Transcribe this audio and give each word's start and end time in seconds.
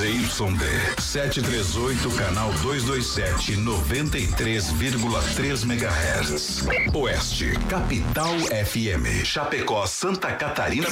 ZYD 0.00 0.98
738, 0.98 2.16
canal 2.16 2.50
227, 2.62 3.56
93,3 3.56 5.64
MHz. 5.64 6.66
Oeste, 6.94 7.52
Capital 7.68 8.32
FM. 8.48 9.22
Chapecó, 9.26 9.86
Santa 9.86 10.32
Catarina. 10.32 10.88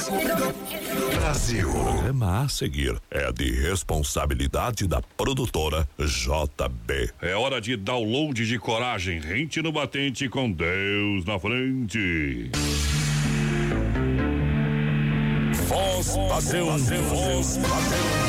Brasil. 1.15 1.71
O 1.71 1.83
programa 1.85 2.43
a 2.43 2.49
seguir 2.49 3.01
é 3.09 3.31
de 3.31 3.49
responsabilidade 3.49 4.87
da 4.87 5.01
produtora 5.17 5.89
JB. 5.97 7.11
É 7.19 7.33
hora 7.33 7.59
de 7.59 7.75
download 7.75 8.45
de 8.45 8.59
coragem. 8.59 9.19
Rente 9.19 9.59
no 9.63 9.71
batente 9.71 10.29
com 10.29 10.51
Deus 10.51 11.25
na 11.25 11.39
frente. 11.39 12.51
Voz 15.67 16.15
padrão, 16.15 16.77
voz 16.77 17.57
padrão. 17.57 18.28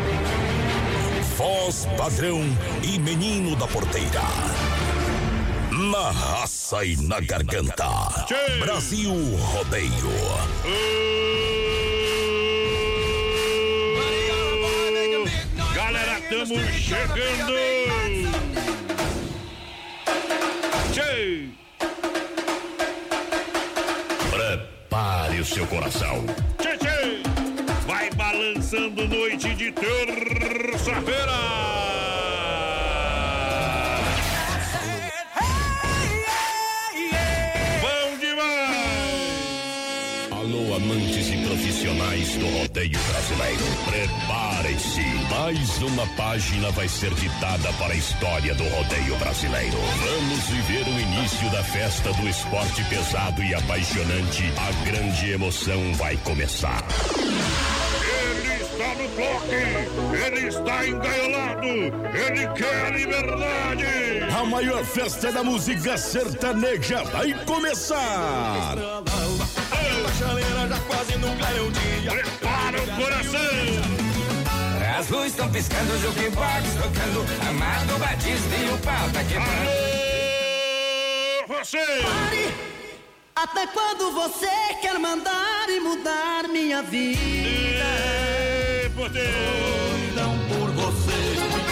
Voz 1.41 1.87
padrão 1.97 2.39
e 2.83 2.99
menino 2.99 3.55
da 3.55 3.65
porteira. 3.65 4.21
Na 5.71 6.11
raça 6.11 6.85
e 6.85 6.95
na 6.97 7.19
garganta. 7.19 7.87
Brasil 8.59 9.11
Rodeio. 9.37 10.11
Galera, 15.73 16.21
tamo 16.29 16.61
chegando. 16.73 17.53
Tchê. 20.93 21.49
Prepare 24.29 25.39
o 25.39 25.45
seu 25.45 25.65
coração. 25.65 26.23
Tchê, 26.59 26.77
tchê. 26.77 26.90
Vai 27.91 28.09
balançando 28.11 29.05
noite 29.05 29.53
de 29.53 29.69
terça-feira. 29.73 31.33
Bom 37.81 38.17
demais. 38.17 39.11
Alô, 40.31 40.73
amantes 40.75 41.27
e 41.33 41.37
profissionais 41.45 42.37
do 42.37 42.47
rodeio 42.59 42.97
brasileiro. 43.09 43.65
Preparem-se. 43.83 45.01
Mais 45.29 45.81
uma 45.81 46.07
página 46.15 46.71
vai 46.71 46.87
ser 46.87 47.13
ditada 47.15 47.73
para 47.73 47.91
a 47.91 47.97
história 47.97 48.55
do 48.55 48.63
rodeio 48.69 49.17
brasileiro. 49.17 49.77
Vamos 49.77 50.47
viver 50.47 50.87
o 50.87 50.97
início 50.97 51.49
da 51.51 51.61
festa 51.61 52.13
do 52.13 52.25
esporte 52.29 52.85
pesado 52.85 53.43
e 53.43 53.53
apaixonante. 53.53 54.43
A 54.55 54.71
grande 54.85 55.31
emoção 55.31 55.93
vai 55.95 56.15
começar. 56.17 56.85
Ele 58.81 58.87
está 58.87 58.95
no 58.95 59.07
bloco, 59.09 60.15
ele 60.15 60.47
está 60.47 60.87
engaiolado, 60.87 61.67
ele 61.67 62.47
quer 62.55 62.85
a 62.85 62.89
liberdade. 62.89 63.85
A 64.35 64.43
maior 64.43 64.83
festa 64.83 65.31
da 65.31 65.43
música 65.43 65.97
sertaneja 65.97 67.03
vai 67.03 67.33
começar. 67.45 68.75
chaleira 70.17 70.67
já 70.67 70.79
quase 70.79 71.15
no 71.17 71.37
clareio 71.37 71.71
dia. 71.71 72.11
Prepara 72.11 72.81
o 72.81 72.87
coração. 72.95 74.01
As 74.97 75.09
luzes 75.09 75.31
estão 75.31 75.51
piscando, 75.51 75.93
o 75.93 75.97
jukebox 75.99 76.73
tocando. 76.73 77.25
Amado 77.49 77.99
Batista 77.99 78.55
e 78.55 78.69
o 78.69 78.77
pau 78.79 79.09
tá 79.13 79.23
quebrando. 79.23 79.91
Você. 81.47 81.77
Pare! 81.77 82.71
Até 83.35 83.67
quando 83.67 84.11
você 84.11 84.49
quer 84.81 84.99
mandar 84.99 85.69
e 85.69 85.79
mudar 85.79 86.47
minha 86.47 86.81
vida? 86.81 88.10
Poder. 89.01 89.33
Então 90.11 90.37
por 90.47 90.69
você. 90.73 91.17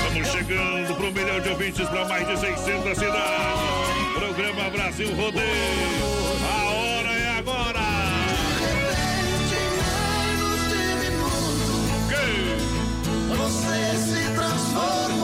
Estamos 0.07 0.27
chegando 0.29 0.95
para 0.95 1.05
um 1.05 1.11
milhão 1.11 1.39
de 1.39 1.49
ouvintes 1.49 1.87
para 1.87 2.05
mais 2.05 2.27
de 2.27 2.39
600 2.39 2.97
cidades. 2.97 4.13
Programa 4.15 4.69
Brasil 4.71 5.15
Rodeio. 5.15 5.45
A 6.51 6.71
hora 6.71 7.09
é 7.13 7.37
agora. 7.37 7.81
De 9.47 9.61
menos 9.77 10.59
de 10.71 10.83
minuto, 11.05 11.75
Quem? 12.09 13.37
você 13.37 13.77
se 13.99 14.33
transformou 14.33 15.18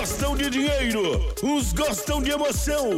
gostam 0.00 0.34
de 0.34 0.48
dinheiro, 0.48 1.30
uns 1.42 1.74
gostam 1.74 2.22
de 2.22 2.30
emoção. 2.30 2.88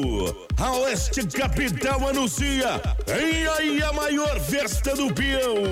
A 0.56 0.70
Oeste 0.76 1.26
Capital 1.26 2.08
anuncia. 2.08 2.80
Vem 3.04 3.44
aí 3.44 3.82
a 3.82 3.92
maior 3.92 4.38
festa 4.38 4.94
do 4.94 5.12
peão. 5.12 5.64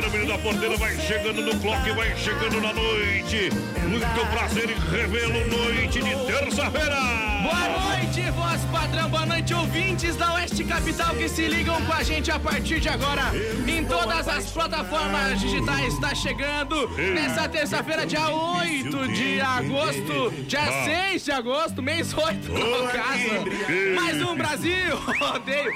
Meu 0.00 0.08
parceiro, 0.08 0.10
menino 0.10 0.32
da 0.32 0.38
porteira, 0.38 0.76
vai 0.76 0.96
chegando 0.98 1.42
no 1.42 1.60
clock, 1.60 1.90
vai 1.92 2.16
chegando 2.16 2.60
na 2.60 2.72
noite. 2.72 3.50
Muito 3.86 4.26
prazer 4.30 4.70
em 4.70 4.90
revê-lo, 4.90 5.46
noite 5.48 6.00
de 6.00 6.26
terça-feira. 6.26 7.30
Boa 7.42 7.88
noite, 7.90 8.30
voz 8.30 8.60
padrão, 8.70 9.08
boa 9.08 9.26
noite, 9.26 9.52
ouvintes 9.52 10.14
da 10.16 10.34
Oeste 10.34 10.62
Capital 10.64 11.14
que 11.14 11.28
se 11.28 11.46
ligam 11.48 11.80
com 11.84 11.92
a 11.92 12.02
gente 12.02 12.30
a 12.30 12.38
partir 12.38 12.80
de 12.80 12.88
agora 12.88 13.32
em 13.66 13.84
todas 13.84 14.28
as 14.28 14.50
plataformas 14.50 15.40
digitais. 15.40 15.94
Está 15.94 16.14
chegando 16.14 16.88
nessa 16.96 17.48
terça-feira, 17.48 18.06
dia 18.06 18.28
8 18.28 19.08
de 19.08 19.40
agosto, 19.40 20.30
dia 20.46 20.66
6 20.84 21.24
de 21.24 21.32
agosto, 21.32 21.82
mês 21.82 22.12
8 22.12 22.52
no 22.52 22.88
caso. 22.88 23.94
Mais 23.96 24.22
um 24.22 24.36
Brasil, 24.36 24.96
rodeio. 25.18 25.72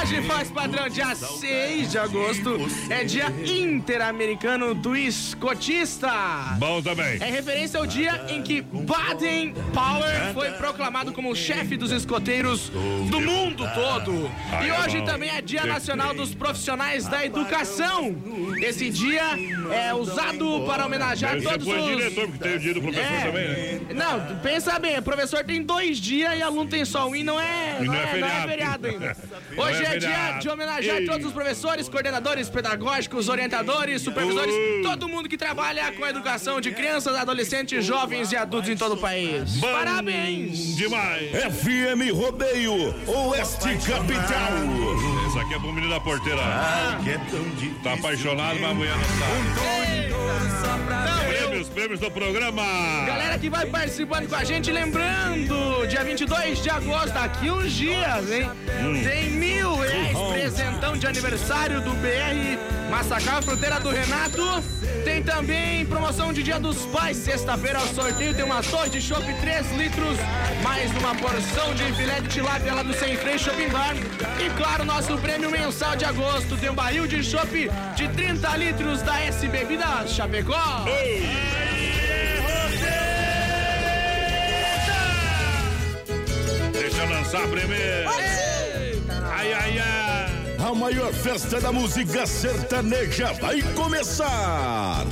Hoje, 0.00 0.20
voz 0.20 0.50
padrão, 0.50 0.88
dia 0.88 1.14
6 1.14 1.90
de 1.90 1.98
agosto, 1.98 2.58
é 2.90 3.04
dia 3.04 3.32
interamericano 3.64 4.74
do 4.74 4.94
escotista. 4.96 6.10
Bom 6.58 6.82
também. 6.82 7.18
É 7.20 7.26
referência 7.30 7.78
ao 7.80 7.86
dia 7.86 8.24
em 8.28 8.42
que 8.42 8.60
Baden 8.62 9.54
Powell 9.72 10.34
foi 10.34 10.50
proclamado 10.52 11.12
como 11.12 11.34
chefe 11.34 11.76
dos 11.76 11.90
escoteiros 11.90 12.68
do 13.10 13.20
mundo 13.20 13.64
todo. 13.74 14.30
E 14.62 14.68
é 14.68 14.80
hoje 14.80 15.02
também 15.02 15.30
é 15.30 15.40
Dia 15.40 15.64
Nacional 15.64 16.14
dos 16.14 16.34
Profissionais 16.34 17.06
da 17.06 17.24
Educação. 17.24 18.14
Esse 18.60 18.90
dia 18.90 19.22
é 19.72 19.94
usado 19.94 20.64
para 20.66 20.84
homenagear 20.86 21.34
Você 21.36 21.42
todos 21.48 21.66
foi 21.66 21.78
os. 21.80 21.86
diretor, 21.96 22.26
porque 22.28 22.38
tem 22.44 22.56
o 22.56 22.58
dia 22.60 22.74
do 22.74 22.82
professor 22.82 23.04
É. 23.12 23.20
também, 23.26 23.48
né? 23.48 23.80
Não, 23.94 24.36
pensa 24.40 24.78
bem, 24.78 24.98
o 24.98 25.02
professor 25.02 25.44
tem 25.44 25.62
dois 25.62 25.98
dias 25.98 26.36
e 26.38 26.42
aluno 26.42 26.68
tem 26.68 26.84
só 26.84 27.08
um 27.08 27.14
e 27.16 27.22
não 27.22 27.40
é, 27.40 27.78
E 27.80 27.84
não 27.84 27.94
não 27.94 28.00
é 28.00 28.16
é, 28.16 28.20
não 28.20 28.28
é 28.28 28.46
feriado. 28.46 28.86
ainda. 28.86 29.16
Hoje 29.56 29.84
é 29.84 29.94
é, 29.94 29.98
dia 29.98 30.38
de 30.40 30.48
homenagear 30.48 30.98
Ei. 30.98 31.06
todos 31.06 31.26
os 31.26 31.32
professores, 31.32 31.88
coordenadores 31.88 32.48
pedagógicos, 32.48 33.28
orientadores, 33.28 33.53
supervisores, 34.00 34.54
Uh. 34.54 34.82
todo 34.82 35.08
mundo 35.08 35.28
que 35.28 35.36
trabalha 35.36 35.92
com 35.92 36.04
a 36.04 36.10
educação 36.10 36.60
de 36.60 36.72
crianças, 36.72 37.14
adolescentes, 37.16 37.84
jovens 37.84 38.32
e 38.32 38.36
adultos 38.36 38.68
em 38.70 38.76
todo 38.76 38.94
o 38.94 38.96
país. 38.96 39.56
Bom 39.56 39.70
Parabéns! 39.72 40.76
Demais. 40.76 41.30
FM 41.30 42.12
Rodeio, 42.12 42.74
Oeste 43.06 43.76
Capital. 43.86 44.52
Esse 45.28 45.38
aqui 45.38 45.54
é 45.54 45.58
pro 45.58 45.72
menino 45.72 45.90
da 45.92 46.00
porteira. 46.00 46.42
Tá 47.82 47.94
apaixonado, 47.94 48.58
mas 48.60 48.70
amanhã 48.70 48.94
não 48.96 49.04
tá. 49.04 50.74
Não, 50.74 51.53
eu, 51.68 51.74
Prêmios, 51.74 52.00
do 52.00 52.10
programa. 52.10 52.62
Galera 53.06 53.38
que 53.38 53.48
vai 53.48 53.66
participando 53.66 54.28
com 54.28 54.34
a 54.34 54.44
gente, 54.44 54.70
lembrando, 54.70 55.86
dia 55.86 56.04
22 56.04 56.62
de 56.62 56.70
agosto, 56.70 57.12
daqui 57.12 57.50
uns 57.50 57.72
dias, 57.72 58.30
hein? 58.30 58.50
Tem 59.02 59.30
mil 59.30 59.76
reais 59.76 60.16
presentão 60.32 60.96
de 60.96 61.06
aniversário 61.06 61.80
do 61.80 61.90
BR 61.94 62.90
Massacal, 62.90 63.42
fronteira 63.42 63.80
do 63.80 63.90
Renato. 63.90 64.62
Tem 65.04 65.22
também 65.22 65.84
promoção 65.86 66.32
de 66.32 66.42
Dia 66.42 66.58
dos 66.58 66.86
Pais, 66.86 67.16
sexta-feira 67.16 67.78
ao 67.78 67.86
sorteio 67.88 68.34
tem 68.34 68.44
uma 68.44 68.62
torre 68.62 68.88
de 68.88 69.02
chopp 69.02 69.24
3 69.40 69.72
litros, 69.72 70.18
mais 70.62 70.90
uma 70.96 71.14
porção 71.14 71.74
de 71.74 71.92
filé 71.92 72.20
de 72.20 72.28
tilápia 72.28 72.74
lá 72.74 72.82
do 72.82 72.94
Sem 72.94 73.16
Freio 73.16 73.38
Shopping 73.38 73.68
Bar. 73.68 73.94
E 74.40 74.50
claro, 74.56 74.84
nosso 74.84 75.16
prêmio 75.18 75.50
mensal 75.50 75.94
de 75.96 76.04
agosto 76.04 76.56
tem 76.56 76.70
um 76.70 76.74
barril 76.74 77.06
de 77.06 77.22
chopp 77.22 77.70
de 77.96 78.08
30 78.08 78.56
litros 78.56 79.02
da 79.02 79.20
S 79.20 79.46
Bebidas 79.46 80.10
Chapecó. 80.10 80.84
deixa 86.94 87.10
lançar 87.10 87.48
primeiro. 87.48 88.08
Ai, 88.08 89.52
ai, 89.52 89.78
ai. 89.80 90.03
A 90.64 90.74
maior 90.74 91.12
festa 91.12 91.60
da 91.60 91.70
música 91.70 92.26
sertaneja 92.26 93.34
vai 93.34 93.60
começar. 93.74 95.04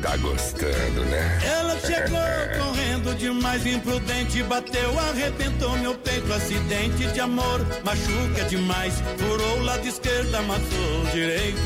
Tá 0.00 0.16
gostando, 0.18 1.04
né? 1.06 1.40
Ela 1.44 1.76
chegou 1.80 2.20
correndo 2.64 3.16
demais, 3.16 3.66
imprudente, 3.66 4.40
bateu, 4.44 4.96
arrebentou 5.00 5.76
meu 5.78 5.96
peito, 5.96 6.32
acidente 6.32 7.08
de 7.08 7.18
amor, 7.18 7.58
machuca 7.82 8.44
demais, 8.48 9.02
furou 9.18 9.58
o 9.58 9.64
lado 9.64 9.84
esquerdo, 9.84 10.32
amassou 10.32 11.02
o 11.02 11.10
direito. 11.12 11.58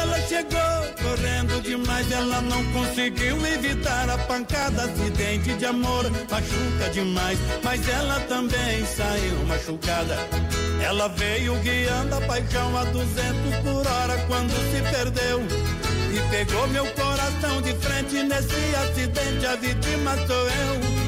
Ela 0.00 0.18
chegou 0.22 0.58
correndo 1.02 1.60
demais, 1.60 2.10
ela 2.10 2.40
não 2.40 2.64
conseguiu 2.72 3.46
evitar 3.48 4.08
a 4.08 4.16
pancada, 4.16 4.84
acidente 4.84 5.52
de 5.52 5.66
amor, 5.66 6.10
machuca 6.30 6.90
demais, 6.90 7.38
mas 7.62 7.86
ela 7.86 8.18
também 8.20 8.86
saiu 8.86 9.44
machucada. 9.46 10.16
Ela 10.82 11.08
veio 11.08 11.54
guiando 11.60 12.14
a 12.14 12.20
paixão 12.22 12.76
a 12.76 12.84
200 12.84 13.56
por 13.62 13.86
hora 13.86 14.16
quando 14.26 14.52
se 14.70 14.82
perdeu. 14.90 15.42
E 16.12 16.30
pegou 16.30 16.66
meu 16.68 16.86
coração 16.92 17.60
de 17.60 17.74
frente 17.74 18.22
nesse 18.22 18.74
acidente, 18.76 19.46
a 19.46 19.56
vítima 19.56 20.16
sou 20.26 20.48
eu. 20.48 20.98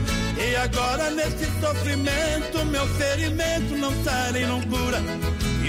E 0.44 0.56
agora 0.56 1.10
nesse 1.10 1.46
sofrimento, 1.60 2.64
meu 2.66 2.86
ferimento 2.96 3.76
não 3.76 3.92
sai 4.02 4.32
nem 4.32 4.46
não 4.46 4.60
cura. 4.62 5.00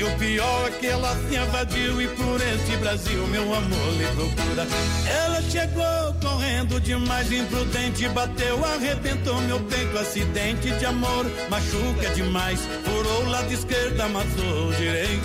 E 0.02 0.04
o 0.04 0.18
pior 0.18 0.68
é 0.68 0.72
que 0.80 0.88
ela 0.88 1.16
se 1.16 1.36
invadiu 1.36 2.02
e 2.02 2.08
por 2.08 2.42
esse 2.42 2.76
Brasil 2.78 3.28
meu 3.28 3.54
amor 3.54 3.94
lhe 4.00 4.06
procura. 4.16 4.68
Ela 5.08 5.40
chegou 5.44 6.16
correndo 6.20 6.82
demais, 6.82 7.32
imprudente, 7.32 8.10
bateu, 8.10 8.66
arrebentou 8.66 9.40
meu 9.42 9.60
peito, 9.60 9.96
acidente 10.00 10.72
de 10.72 10.86
amor, 10.88 11.24
machuca 11.52 12.10
demais, 12.16 12.60
furou 12.84 13.26
o 13.26 13.30
lado 13.30 13.54
esquerdo, 13.54 14.02
amassou 14.02 14.70
o 14.70 14.74
direito. 14.74 15.22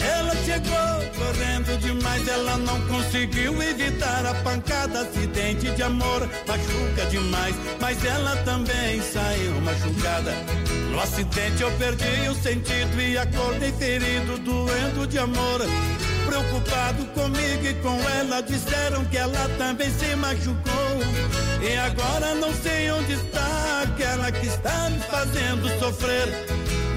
Ela 0.00 0.36
chegou 0.44 1.10
correndo 1.18 1.80
demais, 1.80 2.28
ela 2.28 2.56
não 2.58 2.80
conseguiu 2.86 3.60
evitar 3.60 4.24
a 4.26 4.34
pancada, 4.44 5.00
acidente 5.00 5.72
de 5.72 5.82
amor, 5.82 6.20
machuca 6.46 7.04
demais, 7.10 7.56
mas 7.80 8.04
ela 8.04 8.36
também 8.44 9.02
saiu 9.02 9.60
machucada. 9.60 10.36
No 10.90 11.00
acidente 11.00 11.62
eu 11.62 11.70
perdi 11.72 12.28
o 12.28 12.34
sentido 12.34 13.00
e 13.00 13.16
acordei 13.16 13.72
ferido, 13.72 14.38
doendo 14.38 15.06
de 15.06 15.18
amor. 15.18 15.60
Preocupado 16.26 17.04
comigo 17.06 17.66
e 17.66 17.74
com 17.74 17.98
ela, 18.18 18.42
disseram 18.42 19.04
que 19.04 19.16
ela 19.16 19.48
também 19.56 19.90
se 19.90 20.14
machucou. 20.16 20.80
E 21.62 21.76
agora 21.76 22.34
não 22.34 22.52
sei 22.54 22.90
onde 22.90 23.12
está 23.12 23.82
aquela 23.82 24.30
que 24.32 24.46
está 24.46 24.90
me 24.90 25.00
fazendo 25.00 25.78
sofrer. 25.78 26.28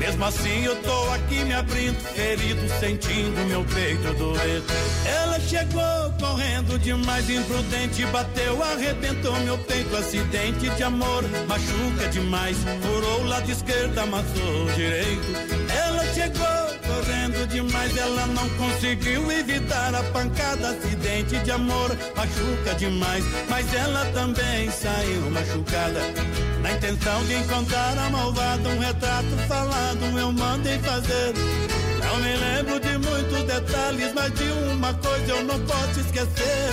Mesmo 0.03 0.25
assim 0.25 0.65
eu 0.65 0.75
tô 0.81 1.11
aqui 1.11 1.45
me 1.45 1.53
abrindo, 1.53 1.97
ferido, 1.97 2.61
sentindo 2.77 3.39
meu 3.47 3.63
peito 3.63 4.13
doer. 4.15 4.61
Ela 5.05 5.39
chegou 5.39 6.11
correndo 6.19 6.77
demais, 6.77 7.29
imprudente, 7.29 8.05
bateu, 8.07 8.61
arrebentou 8.61 9.33
meu 9.39 9.57
peito, 9.59 9.95
acidente 9.95 10.69
de 10.71 10.83
amor, 10.83 11.23
machuca 11.47 12.09
demais, 12.11 12.57
furou 12.81 13.21
o 13.21 13.27
lado 13.27 13.49
esquerdo, 13.49 13.97
amassou 13.97 14.65
direito. 14.75 15.25
Ela 15.73 16.05
chegou 16.13 16.63
correndo 16.85 17.47
demais, 17.47 17.95
ela 17.95 18.27
não 18.27 18.49
conseguiu 18.49 19.31
evitar 19.31 19.95
a 19.95 20.03
pancada, 20.11 20.71
acidente 20.71 21.39
de 21.39 21.51
amor, 21.51 21.97
machuca 22.17 22.75
demais, 22.77 23.23
mas 23.47 23.73
ela 23.73 24.03
também 24.07 24.69
saiu 24.69 25.31
machucada. 25.31 26.01
Na 26.63 26.71
intenção 26.71 27.25
de 27.25 27.35
encontrar 27.35 27.97
a 27.97 28.09
malvada, 28.09 28.69
um 28.69 28.79
retrato 28.79 29.37
falado 29.49 30.17
eu 30.17 30.31
mandei 30.31 30.79
fazer. 30.79 31.33
Não 31.99 32.17
me 32.17 32.37
lembro 32.37 32.79
de 32.79 32.97
muitos 33.05 33.43
detalhes, 33.43 34.13
mas 34.15 34.33
de 34.33 34.45
uma 34.71 34.93
coisa 34.93 35.31
eu 35.33 35.43
não 35.43 35.59
posso 35.65 35.99
esquecer. 35.99 36.69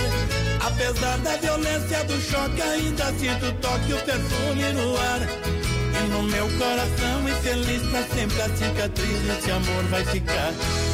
Apesar 0.65 1.17
da 1.17 1.35
violência 1.35 2.05
do 2.05 2.21
choque, 2.21 2.61
ainda 2.61 3.05
sinto 3.19 3.47
o 3.47 3.53
toque, 3.55 3.93
o 3.93 3.97
perfume 3.97 4.63
no 4.71 4.97
ar. 4.97 5.70
No 6.09 6.23
meu 6.23 6.47
coração 6.57 7.29
infeliz 7.29 7.81
pra 7.83 8.03
sempre 8.03 8.41
a 8.41 8.49
cicatriz 8.55 9.19
desse 9.21 9.51
amor 9.51 9.83
vai 9.89 10.03
ficar. 10.05 10.51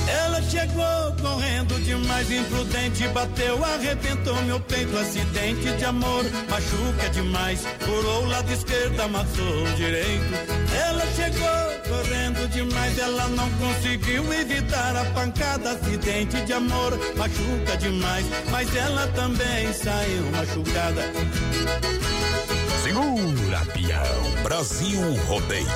Ela 0.07 0.41
chegou 0.41 1.15
correndo 1.21 1.79
demais, 1.83 2.29
imprudente, 2.31 3.07
bateu, 3.09 3.63
arrebentou 3.63 4.35
meu 4.43 4.59
peito, 4.59 4.97
acidente 4.97 5.71
de 5.77 5.85
amor, 5.85 6.23
machuca 6.49 7.09
demais, 7.11 7.65
furou 7.79 8.23
o 8.23 8.27
lado 8.27 8.51
esquerdo, 8.51 8.99
amassou 9.01 9.63
o 9.63 9.75
direito. 9.75 10.25
Ela 10.87 11.03
chegou 11.15 11.97
correndo 11.97 12.47
demais, 12.49 12.97
ela 12.97 13.27
não 13.29 13.49
conseguiu 13.51 14.31
evitar 14.33 14.95
a 14.95 15.05
pancada, 15.05 15.71
acidente 15.71 16.41
de 16.41 16.53
amor, 16.53 16.97
machuca 17.15 17.77
demais, 17.77 18.25
mas 18.51 18.75
ela 18.75 19.07
também 19.07 19.73
saiu 19.73 20.23
machucada. 20.31 21.96
Segura. 22.97 23.61
Brasil 24.41 24.99
Rodeio. 25.27 25.67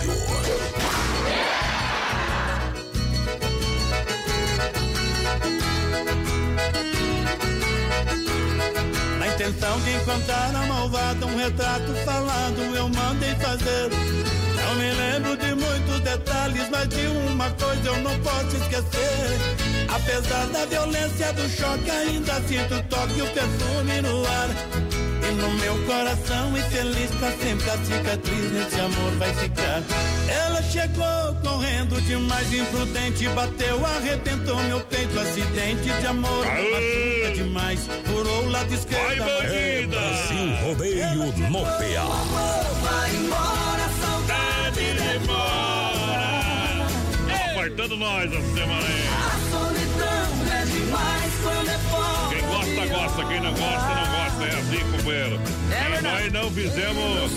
Na 9.19 9.27
intenção 9.27 9.79
de 9.81 9.91
encontrar 9.91 10.55
a 10.55 10.65
malvada, 10.65 11.27
um 11.27 11.37
retrato 11.37 11.93
falado 12.03 12.59
eu 12.75 12.89
mandei 12.89 13.35
fazer. 13.35 13.91
Não 14.55 14.75
me 14.75 14.91
lembro 14.91 15.37
de 15.37 15.53
muitos 15.53 15.99
detalhes, 15.99 16.69
mas 16.71 16.89
de 16.89 17.05
uma 17.05 17.51
coisa 17.51 17.87
eu 17.87 17.97
não 17.97 18.19
posso 18.21 18.55
esquecer. 18.55 19.37
Apesar 19.93 20.47
da 20.47 20.65
violência 20.65 21.31
do 21.33 21.47
choque, 21.49 21.91
ainda 21.91 22.41
sinto 22.47 22.73
o 22.73 22.83
toque 22.83 23.19
e 23.19 23.21
o 23.21 23.27
perfume 23.27 24.01
no 24.01 24.25
ar. 24.25 24.90
E 25.31 25.33
no 25.33 25.49
meu 25.49 25.77
coração 25.85 26.57
infeliz 26.57 27.09
pra 27.11 27.31
sempre 27.31 27.69
a 27.69 27.77
cicatriz 27.77 28.51
nesse 28.51 28.79
amor 28.81 29.11
vai 29.17 29.33
ficar. 29.35 29.81
Ela 30.27 30.61
chegou 30.61 31.35
correndo 31.41 32.01
demais, 32.01 32.51
imprudente, 32.51 33.29
bateu, 33.29 33.85
arrebentou 33.85 34.57
meu 34.63 34.81
peito, 34.81 35.17
acidente 35.17 35.89
de 35.89 36.05
amor, 36.05 36.45
machuca 36.45 37.31
demais, 37.33 37.79
furou 38.03 38.43
o 38.43 38.49
lado 38.49 38.73
esquerdo. 38.73 39.19
Vai, 39.19 39.19
bandida! 39.19 39.99
Brasil 40.01 40.55
Rodeio 40.65 41.49
no 41.49 41.61
PA. 41.61 42.07
Vai 42.81 43.15
embora, 43.15 43.89
saudade 44.01 44.83
demora. 44.97 45.61
Apertando 47.51 47.95
nós 47.95 48.33
essa 48.33 48.53
semana 48.53 48.85
aí. 48.85 49.20
Gosta, 53.01 53.23
gosta. 53.23 53.25
Quem 53.25 53.41
não 53.41 53.51
gosta, 53.53 53.95
não 53.95 54.11
gosta. 54.11 54.43
É 54.43 54.59
assim, 54.59 54.91
companheiro. 54.91 55.39
e 55.97 56.01
nós 56.01 56.33
não 56.33 56.51
fizemos 56.51 57.31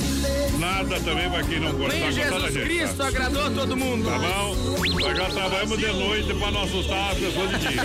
nada 0.59 1.00
também 1.00 1.30
pra 1.30 1.42
quem 1.42 1.61
não 1.61 1.73
gostar. 1.73 1.99
Nem 1.99 2.12
Jesus 2.12 2.52
gente, 2.52 2.64
Cristo 2.64 2.97
tá? 2.97 3.09
agradou 3.09 3.47
a 3.47 3.50
todo 3.50 3.76
mundo. 3.76 4.04
Tá 4.04 4.18
bom? 4.18 4.54
Nós 5.00 5.16
já 5.16 5.30
trabalhamos 5.30 5.78
de 5.78 5.87
noite 5.87 6.35
pra 6.35 6.50
não 6.50 6.62
assustar 6.62 7.12
as 7.12 7.18
pessoas 7.18 7.50
de 7.50 7.59
dia. 7.59 7.83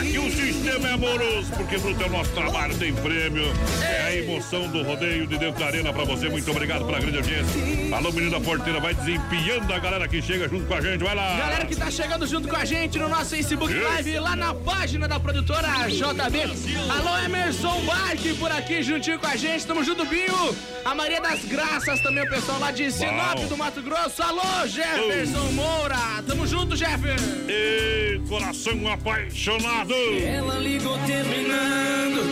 Aqui 0.00 0.18
o 0.18 0.30
sistema 0.30 0.88
é 0.88 0.92
amoroso, 0.92 1.52
porque 1.56 1.78
pro 1.78 1.94
teu 1.94 2.10
nosso 2.10 2.30
trabalho 2.30 2.76
tem 2.76 2.92
prêmio. 2.92 3.52
É 3.82 4.02
a 4.02 4.16
emoção 4.16 4.68
do 4.68 4.82
rodeio 4.82 5.26
de 5.26 5.38
dentro 5.38 5.60
da 5.60 5.66
arena 5.66 5.92
pra 5.92 6.04
você. 6.04 6.28
Muito 6.28 6.50
obrigado 6.50 6.84
pela 6.84 6.98
grande 6.98 7.18
audiência. 7.18 7.96
Alô, 7.96 8.10
menino 8.12 8.30
da 8.30 8.40
porteira, 8.40 8.80
vai 8.80 8.94
desempenhando 8.94 9.72
a 9.72 9.78
galera 9.78 10.08
que 10.08 10.22
chega 10.22 10.48
junto 10.48 10.66
com 10.66 10.74
a 10.74 10.80
gente. 10.80 11.02
Vai 11.04 11.14
lá. 11.14 11.36
Galera 11.36 11.66
que 11.66 11.76
tá 11.76 11.90
chegando 11.90 12.26
junto 12.26 12.48
com 12.48 12.56
a 12.56 12.64
gente 12.64 12.98
no 12.98 13.08
nosso 13.08 13.30
Facebook 13.30 13.72
Live, 13.72 14.18
lá 14.18 14.34
na 14.34 14.54
página 14.54 14.91
da 14.98 15.18
produtora 15.18 15.68
JB. 15.88 16.42
Alô, 16.90 17.18
Emerson 17.24 17.80
Bike 17.80 18.34
por 18.34 18.50
aqui 18.52 18.82
juntinho 18.82 19.18
com 19.18 19.26
a 19.26 19.36
gente. 19.36 19.66
Tamo 19.66 19.82
junto, 19.82 20.04
Binho. 20.04 20.54
A 20.84 20.94
Maria 20.94 21.20
das 21.20 21.44
Graças 21.44 22.00
também, 22.00 22.24
o 22.24 22.28
pessoal 22.28 22.58
lá 22.58 22.70
de 22.70 22.90
Sinop 22.90 23.38
do 23.48 23.56
Mato 23.56 23.82
Grosso. 23.82 24.22
Alô, 24.22 24.66
Jefferson 24.66 25.52
Moura. 25.52 26.22
Tamo 26.26 26.46
junto, 26.46 26.76
Jeffer. 26.76 27.16
E 27.48 28.20
coração 28.28 28.86
apaixonado. 28.92 29.94
Ela 29.94 30.58
ligou 30.58 30.98
terminando. 31.06 32.22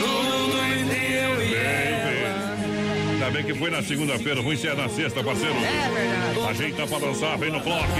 Tudo 0.00 0.64
entre 0.64 1.14
eu 1.14 1.42
e 1.42 1.54
ela. 1.54 3.12
Ainda 3.12 3.30
bem 3.30 3.44
que 3.44 3.54
foi 3.54 3.70
na 3.70 3.82
segunda-feira, 3.82 4.40
ruim 4.40 4.56
se 4.56 4.68
é 4.68 4.74
na 4.74 4.88
sexta, 4.88 5.22
parceiro. 5.22 5.54
É 5.56 5.90
verdade. 5.90 6.48
Ajeita 6.48 6.86
pra 6.86 6.98
dançar, 6.98 7.38
vem 7.38 7.50
no 7.50 7.60
bloco. 7.60 7.92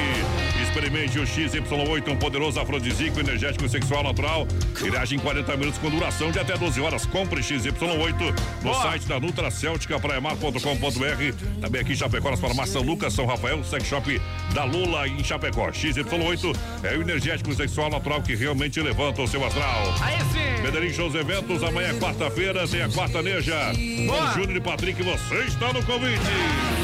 Experimente 0.75 1.21
o 1.21 1.23
XY8, 1.23 2.09
um 2.09 2.17
poderoso 2.17 2.59
afrodisíaco, 2.59 3.21
energético 3.21 3.65
e 3.65 3.69
sexual 3.69 4.03
natural. 4.03 4.45
Ele 4.83 4.97
age 4.97 5.15
em 5.15 5.21
40 5.21 5.57
minutos 5.57 5.79
com 5.79 5.89
duração 5.89 6.33
de 6.33 6.41
até 6.41 6.59
12 6.59 6.81
horas. 6.81 7.07
Compre 7.07 7.43
XY8 7.43 8.35
no 8.61 8.73
Boa. 8.73 8.83
site 8.83 9.07
da 9.07 9.21
Nutra 9.21 9.53
Céltica, 9.53 10.01
praiamar.com.br. 10.01 11.61
Também 11.61 11.81
aqui 11.81 11.93
em 11.93 11.95
Chapecó, 11.95 12.29
nas 12.29 12.41
farmácias 12.41 12.83
Lucas, 12.83 13.13
São 13.13 13.25
Rafael, 13.25 13.63
Sex 13.63 13.87
Shop 13.87 14.21
da 14.53 14.65
Lula 14.65 15.07
em 15.07 15.23
Chapecó. 15.23 15.69
XY8 15.69 16.57
é 16.83 16.97
o 16.97 17.03
energético 17.03 17.55
sexual 17.55 17.89
natural 17.89 18.21
que 18.21 18.35
realmente 18.35 18.81
levanta 18.81 19.23
o 19.23 19.29
seu 19.29 19.47
astral. 19.47 19.95
Aí 20.01 20.19
sim. 20.33 20.61
Medellín 20.61 20.93
Shows 20.93 21.15
Eventos, 21.15 21.63
amanhã 21.63 21.91
é 21.91 21.95
quarta-feira, 22.01 22.67
tem 22.67 22.83
a 22.83 22.89
quarta 22.89 23.23
neja. 23.23 23.71
Com 24.09 24.41
Júnior 24.41 24.57
e 24.57 24.61
Patrick, 24.61 25.01
você 25.05 25.37
está 25.45 25.73
no 25.73 25.85
convite. 25.85 26.19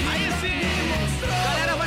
Aí 0.08 0.30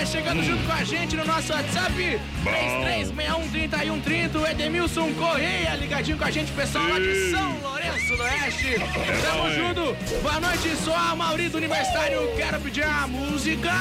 vai 0.04 0.06
chegando 0.06 0.44
junto 0.44 0.64
com 0.66 0.72
a 0.74 0.84
gente 0.84 1.16
no 1.16 1.24
nosso 1.26 1.54
WhatsApp. 1.54 2.20
33613130. 2.44 4.36
O 4.36 4.48
Edemilson 4.48 5.14
Correia 5.14 5.76
ligadinho 5.76 6.18
com 6.18 6.26
a 6.26 6.32
gente, 6.32 6.52
pessoal 6.52 6.90
lá 6.90 7.00
de 7.00 7.32
São 7.32 7.58
Lourenço 7.62 8.18
do 8.18 8.24
Oeste. 8.24 8.76
Tamo 9.22 9.50
junto. 9.54 9.96
Boa 10.22 10.40
noite, 10.42 10.76
sou 10.84 10.94
a 10.94 11.16
Mauri 11.16 11.48
do 11.48 11.58
Universitário. 11.58 12.20
Quero 12.36 12.60
pedir 12.60 12.84
a 12.84 13.08
música. 13.08 13.72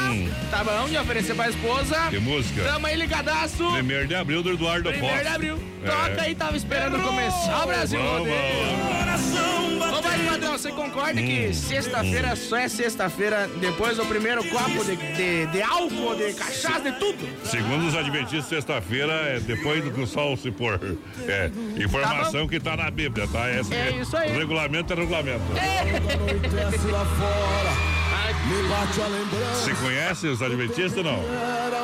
Tá 0.50 0.62
bom, 0.62 0.88
de 0.88 0.96
oferecer 0.96 1.34
pra 1.34 1.48
esposa. 1.48 2.08
Que 2.10 2.18
música? 2.20 2.62
Tamo 2.62 2.86
aí 2.86 2.96
ligadaço. 2.96 3.72
Primeiro 3.72 4.06
de 4.06 4.14
abril 4.14 4.42
do 4.42 4.52
Eduardo 4.52 4.90
Primeiro 4.90 5.16
de 5.16 5.22
Fox. 5.24 5.34
abril. 5.34 5.58
É. 5.82 5.90
Toca 5.90 6.22
aí, 6.22 6.34
tava 6.34 6.56
esperando 6.56 7.00
começar 7.02 7.64
o 7.64 7.66
Brasil 7.66 8.00
Vamos, 9.78 10.00
vai, 10.00 10.18
padrão, 10.26 10.52
você 10.52 10.70
concorda 10.70 11.20
Hum. 11.20 11.26
que 11.26 11.52
sexta-feira 11.52 12.34
só 12.36 12.56
é 12.56 12.68
sexta-feira 12.68 13.50
depois 13.60 13.96
do 13.96 14.06
primeiro 14.06 14.42
copo 14.44 14.84
de, 14.84 14.96
de, 14.96 15.46
de 15.46 15.62
álcool, 15.62 16.11
de 16.14 16.32
cachaça, 16.34 16.80
de 16.80 16.92
tudo? 16.98 17.28
Segundo 17.44 17.86
os 17.86 17.94
adventistas, 17.94 18.46
sexta-feira 18.46 19.12
é 19.12 19.40
depois 19.40 19.82
do 19.84 19.90
que 19.90 20.00
o 20.00 20.06
sol 20.06 20.36
se 20.36 20.50
pôr. 20.50 20.78
É, 21.26 21.50
informação 21.82 22.46
que 22.46 22.60
tá 22.60 22.76
na 22.76 22.90
Bíblia, 22.90 23.26
tá? 23.28 23.48
Essa 23.48 23.74
É 23.74 23.90
isso 23.90 24.16
aí. 24.16 24.34
O 24.34 24.38
regulamento 24.38 24.92
é 24.92 24.96
regulamento. 24.96 25.42
Acontece 25.52 26.78
Você 29.54 29.74
conhece 29.74 30.26
os 30.26 30.42
adventistas 30.42 30.96
ou 30.96 31.04
não? 31.04 31.22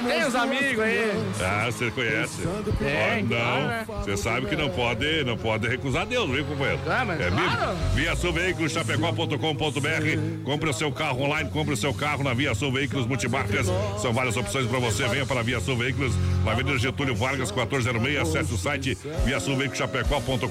Tem 0.07 0.25
os 0.25 0.35
amigos 0.35 0.81
aí. 0.81 1.13
Ah, 1.41 1.67
você 1.71 1.91
conhece? 1.91 2.43
Claro, 2.43 3.27
não, 3.29 3.69
né? 3.69 3.87
você 3.87 4.17
sabe 4.17 4.47
que 4.47 4.57
não 4.57 4.69
pode, 4.69 5.25
não 5.25 5.37
pode 5.37 5.67
recusar 5.67 6.07
Deus, 6.07 6.31
viu, 6.31 6.45
companheiro? 6.45 6.81
Ah, 6.87 7.05
mas 7.05 7.21
é, 7.21 7.31
claro. 7.31 7.77
Via 7.95 8.15
Sul 8.17 8.33
Veículos, 8.33 8.73
chapecó.com.br. 8.73 10.45
Compre 10.45 10.71
o 10.71 10.73
seu 10.73 10.93
carro 10.93 11.23
online, 11.23 11.51
compre 11.51 11.75
o 11.75 11.77
seu 11.77 11.93
carro 11.95 12.23
na 12.23 12.35
Via 12.35 12.55
Sul 12.55 12.73
Veículos 12.73 13.07
Multimarcas. 13.07 13.67
São 14.01 14.13
várias 14.13 14.37
opções 14.37 14.67
para 14.67 14.79
você. 14.79 15.07
Venha 15.09 15.27
para 15.27 15.41
a 15.41 15.43
Via 15.43 15.61
Sul 15.61 15.77
Veículos, 15.77 16.13
na 16.45 16.53
Avenida 16.53 16.79
Getúlio 16.79 17.15
Vargas, 17.15 17.51
1406. 17.51 18.19
Acesse 18.19 18.53
o 18.53 18.59
site 18.59 18.97
via 19.25 19.41
Sul 19.41 19.57
Veículos 19.57 19.79
Chapecó.com.br. 19.79 20.49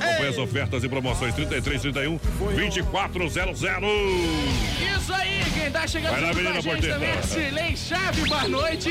Acompanhe 0.00 0.28
as 0.28 0.38
ofertas 0.38 0.84
e 0.84 0.88
promoções 0.88 1.34
3331 1.34 2.18
2400. 2.54 3.62
Isso 3.62 5.01
aí, 5.10 5.42
quem 5.54 5.70
tá 5.70 5.86
chegando 5.86 6.12
Vai 6.12 6.20
lá, 6.20 6.32
com 6.32 6.58
a 6.58 6.60
gente 6.60 6.88
também 6.88 7.10
é 7.10 7.22
Silei 7.22 7.76
Chave, 7.76 8.28
boa 8.28 8.48
noite. 8.48 8.90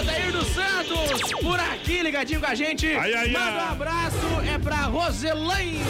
Odair 0.00 0.32
dos 0.32 0.48
Santos, 0.48 1.32
por 1.40 1.60
aqui, 1.60 2.02
ligadinho 2.02 2.40
com 2.40 2.46
a 2.46 2.54
gente. 2.54 2.86
Ai, 2.94 3.14
ai, 3.14 3.28
Manda 3.28 3.64
um 3.64 3.72
abraço, 3.72 4.16
é 4.52 4.58
pra 4.58 4.76
Roselaine. 4.82 5.82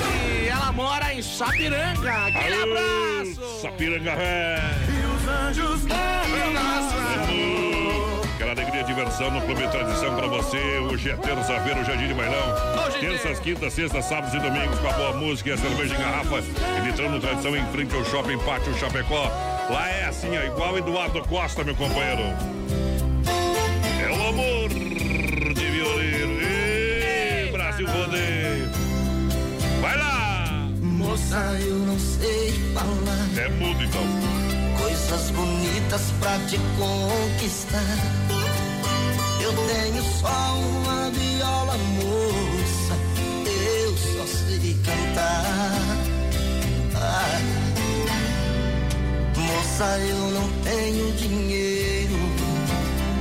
Ela 0.49 0.73
mora 0.73 1.15
em 1.15 1.23
Sapiranga. 1.23 2.27
Aquele 2.27 2.55
Alô, 2.55 2.73
abraço. 2.73 3.61
Sapiranga, 3.63 4.11
é. 4.11 4.61
Nossa. 6.53 7.66
Alegria 8.57 8.81
e 8.81 8.85
diversão 8.85 9.31
no 9.31 9.43
Clube 9.43 9.69
Tradição 9.69 10.17
pra 10.17 10.27
você. 10.29 10.57
Hoje 10.91 11.11
é 11.11 11.17
terça-feira, 11.17 11.79
hoje 11.79 11.91
é 11.93 11.97
dia 11.97 12.09
de 12.09 12.15
bailão. 12.15 12.55
É 12.87 12.99
Terças, 12.99 13.39
quintas, 13.39 13.71
sextas, 13.75 14.07
sábados 14.07 14.33
e 14.33 14.39
domingos 14.39 14.79
com 14.79 14.89
a 14.89 14.93
boa 14.95 15.13
música 15.13 15.51
e 15.51 15.53
a 15.53 15.59
cerveja 15.59 15.95
em 15.95 15.99
garrafa. 15.99 16.39
E 16.39 17.21
Tradição 17.21 17.55
em 17.55 17.67
frente 17.67 17.95
ao 17.95 18.03
Shopping 18.07 18.39
Pátio 18.39 18.75
Chapecó. 18.79 19.31
Lá 19.69 19.91
é 19.91 20.07
assim, 20.07 20.31
ó, 20.39 20.43
igual 20.43 20.79
Eduardo 20.79 21.21
Costa, 21.29 21.65
meu 21.65 21.75
companheiro. 21.75 22.23
É 24.03 24.11
o 24.11 24.29
amor 24.29 24.69
de 24.71 25.71
violeiro. 25.71 26.41
Ei, 26.41 27.53
Brasil 27.53 27.87
Rodeio. 27.87 28.71
Vai 29.83 29.99
lá! 29.99 30.67
Moça, 30.81 31.59
eu 31.61 31.75
não 31.81 31.99
sei 31.99 32.53
falar 32.73 33.45
É 33.45 33.49
mudo 33.51 33.85
então. 33.85 34.03
coisas 34.81 35.31
bonitas 35.33 36.11
pra 36.21 36.39
te 36.49 36.59
conquistar. 36.79 38.36
Eu 39.47 39.53
tenho 39.53 40.03
só 40.21 40.59
uma 40.59 41.09
viola, 41.11 41.79
moça, 41.79 42.99
eu 43.47 43.97
só 43.97 44.27
sei 44.27 44.75
cantar. 44.85 45.97
Ah, 46.97 47.41
moça, 49.37 49.99
eu 50.01 50.31
não 50.33 50.49
tenho 50.65 51.13
dinheiro, 51.13 52.19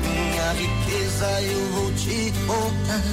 minha 0.02 0.52
riqueza 0.54 1.42
eu 1.44 1.60
vou 1.74 1.92
te 1.94 2.34
contar. 2.48 3.04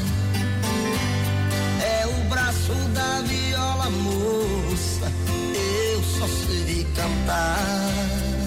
É 1.83 2.07
o 2.07 2.31
braço 2.31 2.73
da 2.95 3.21
viola, 3.27 3.91
moça. 3.91 5.13
Eu 5.93 6.03
só 6.03 6.27
sei 6.47 6.87
cantar. 6.97 8.42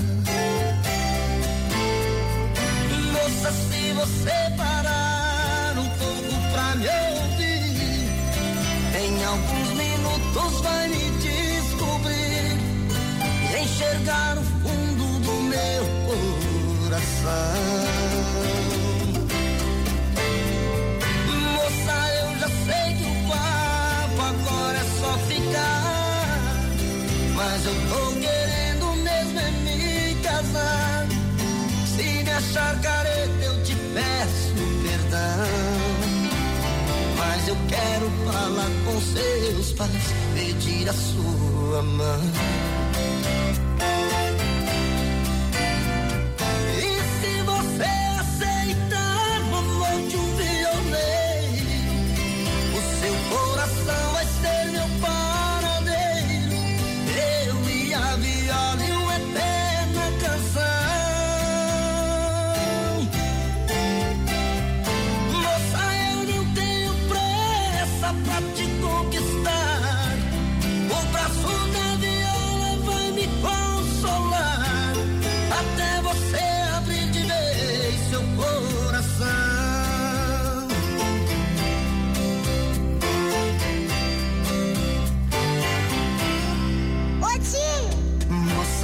Moça, 3.25 3.51
se 3.51 3.91
você 3.94 4.55
parar 4.55 5.74
um 5.79 5.89
pouco 5.98 6.51
pra 6.51 6.75
me 6.75 6.86
ouvir, 6.86 8.08
em 9.01 9.24
alguns 9.24 9.70
minutos 9.70 10.62
vai 10.62 10.88
me 10.89 11.10
descobrir 11.10 12.60
e 13.51 13.63
enxergar 13.63 14.38
o 14.38 14.44
fundo 14.44 15.20
do 15.22 15.32
meu 15.41 15.84
coração. 16.86 17.55
Moça, 21.55 21.98
eu 22.22 22.29
já 22.41 22.48
sei 22.48 22.94
que 22.94 23.05
o 23.05 23.15
papo 23.27 24.22
agora 24.22 24.77
é 24.77 24.86
só 25.00 25.17
ficar. 25.27 26.53
Mas 27.34 27.65
eu 27.65 27.74
tô 27.89 28.01
querendo 28.20 28.86
mesmo 28.98 29.39
é 29.39 29.50
me 29.50 30.15
casar. 30.22 30.95
Achar 32.36 32.82
careta, 32.82 33.46
eu 33.46 33.63
te 33.63 33.74
peço 33.94 34.54
perdão. 34.84 35.48
Mas 37.18 37.48
eu 37.48 37.56
quero 37.70 38.12
falar 38.25 38.70
com 38.84 39.00
seus 39.00 39.72
pais, 39.72 40.13
pedir 40.34 40.89
a 40.89 40.94
sua 40.94 41.82
mão. 41.82 42.20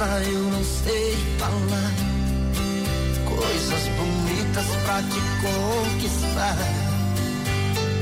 Moça, 0.02 0.20
eu 0.24 0.42
não 0.50 0.64
sei 0.64 1.16
falar 1.38 1.92
coisas 3.24 3.88
bonitas 3.96 4.66
pra 4.84 5.00
te 5.02 5.20
conquistar. 5.40 6.56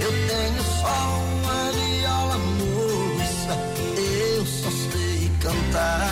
Eu 0.01 0.11
tenho 0.27 0.63
só 0.81 0.97
uma 1.35 1.71
viola, 1.73 2.39
moça, 2.39 3.55
eu 3.99 4.47
só 4.47 4.71
sei 4.71 5.31
cantar. 5.41 6.09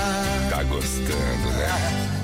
Tá 0.51 0.63
gostando, 0.65 1.49
né? 1.57 1.73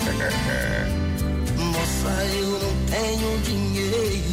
Moça, 1.56 2.12
eu 2.37 2.50
não 2.50 2.75
tenho 2.90 3.38
dinheiro, 3.44 4.25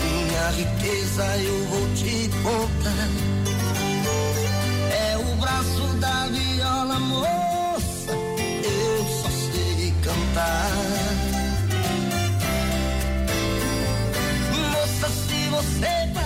minha 0.00 0.50
riqueza 0.52 1.24
eu 1.36 1.64
vou 1.66 1.86
te 1.94 2.30
contar. 2.42 3.08
É 4.90 5.18
o 5.18 5.36
braço 5.36 5.86
da 6.00 6.26
viola, 6.28 6.98
moça, 6.98 7.55
você 15.66 16.08
parar 16.14 16.25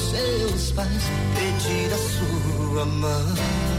seus 0.00 0.72
pais, 0.72 1.02
pedir 1.34 1.92
a 1.92 1.98
sua 1.98 2.84
mão. 2.86 3.69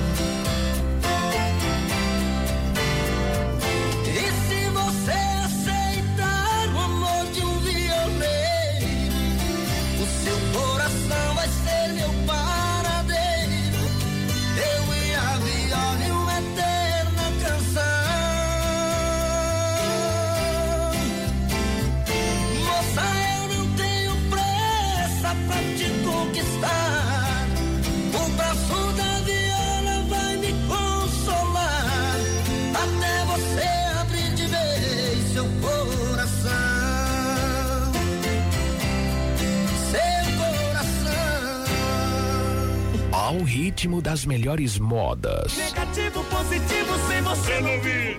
Ritmo 43.51 44.01
das 44.01 44.25
melhores 44.25 44.79
modas. 44.79 45.57
Negativo, 45.57 46.23
positivo, 46.23 47.07
sem 47.09 47.21
você 47.21 47.51
Eu 47.51 47.61
não 47.61 47.81
vi. 47.81 48.17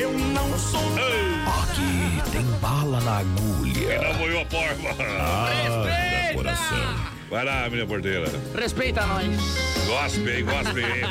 Eu 0.00 0.12
não 0.18 0.58
sou 0.58 0.80
Aqui 1.46 2.30
tem 2.32 2.42
bala 2.58 2.98
na 3.02 3.18
agulha. 3.18 4.00
Não 4.00 4.14
moiou 4.14 4.40
a 4.40 4.46
porva. 4.46 4.96
Ah, 4.98 6.32
coração. 6.34 6.94
Vai 7.28 7.44
lá, 7.44 7.68
minha 7.68 7.86
porteira. 7.86 8.32
Respeita 8.58 9.04
nós. 9.04 9.26
Gospe, 9.86 10.30
hein, 10.30 10.44
gospe, 10.46 10.80
hein. 10.80 11.02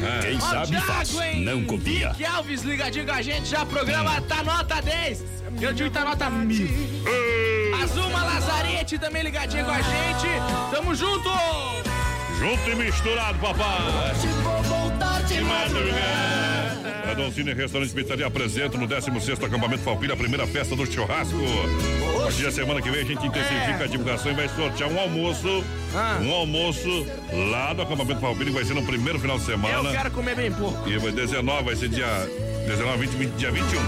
Ah. 0.00 0.20
Quem 0.22 0.40
sabe 0.40 0.80
faz, 0.80 1.10
Thiago, 1.10 1.24
hein? 1.24 1.44
não 1.44 1.64
copia. 1.64 2.08
Dick 2.10 2.24
Alves 2.24 2.62
ligadinho 2.62 3.04
com 3.04 3.12
a 3.12 3.20
gente, 3.20 3.50
já 3.50 3.64
o 3.64 3.66
programa 3.66 4.18
tá 4.22 4.42
nota 4.42 4.80
10. 4.80 5.24
Eu 5.60 5.72
digo 5.74 5.90
tá 5.90 6.04
nota 6.04 6.30
mil. 6.30 6.68
Azuma 7.82 8.24
Lazarete 8.24 8.98
também 8.98 9.24
ligadinho 9.24 9.64
com 9.66 9.72
a 9.72 9.82
gente. 9.82 10.28
Tamo 10.72 10.94
junto! 10.94 11.28
Junto 12.38 12.70
e 12.70 12.74
misturado, 12.76 13.36
papai. 13.40 14.14
Vou 14.44 14.62
voltar 14.62 15.22
de 15.24 15.38
A 17.10 17.14
Doncini 17.14 17.52
Restaurante 17.52 17.92
Pizzaria 17.92 18.26
apresenta 18.26 18.78
no 18.78 18.86
16 18.86 19.42
acampamento 19.42 19.82
Falpilha 19.82 20.14
a 20.14 20.16
primeira 20.16 20.46
festa 20.46 20.76
do 20.76 20.86
churrasco. 20.86 21.36
A 22.16 22.22
partir 22.22 22.44
da 22.44 22.52
semana 22.52 22.80
que 22.80 22.90
vem 22.90 23.00
a 23.00 23.04
gente 23.04 23.26
intensifica 23.26 23.84
a 23.84 23.86
divulgação 23.88 24.30
e 24.30 24.34
vai 24.34 24.48
sortear 24.50 24.88
um 24.88 25.00
almoço. 25.00 25.64
Ah. 25.94 26.20
Um 26.22 26.32
almoço 26.32 27.06
lá 27.50 27.74
no 27.74 27.82
acampamento 27.82 28.20
Falpilha 28.20 28.46
que 28.46 28.52
vai 28.56 28.64
ser 28.64 28.74
no 28.74 28.84
primeiro 28.84 29.18
final 29.18 29.36
de 29.36 29.42
Eu 29.44 29.56
semana. 29.56 29.90
quero 29.90 30.10
comer 30.12 30.36
bem 30.36 30.52
pouco. 30.52 30.88
E 30.88 30.96
vai 30.96 31.10
19, 31.10 31.64
vai 31.64 31.74
ser 31.74 31.88
dia 31.88 32.06
19, 32.68 33.06
20, 33.06 33.16
20 33.16 33.30
dia 33.36 33.50
21. 33.50 33.80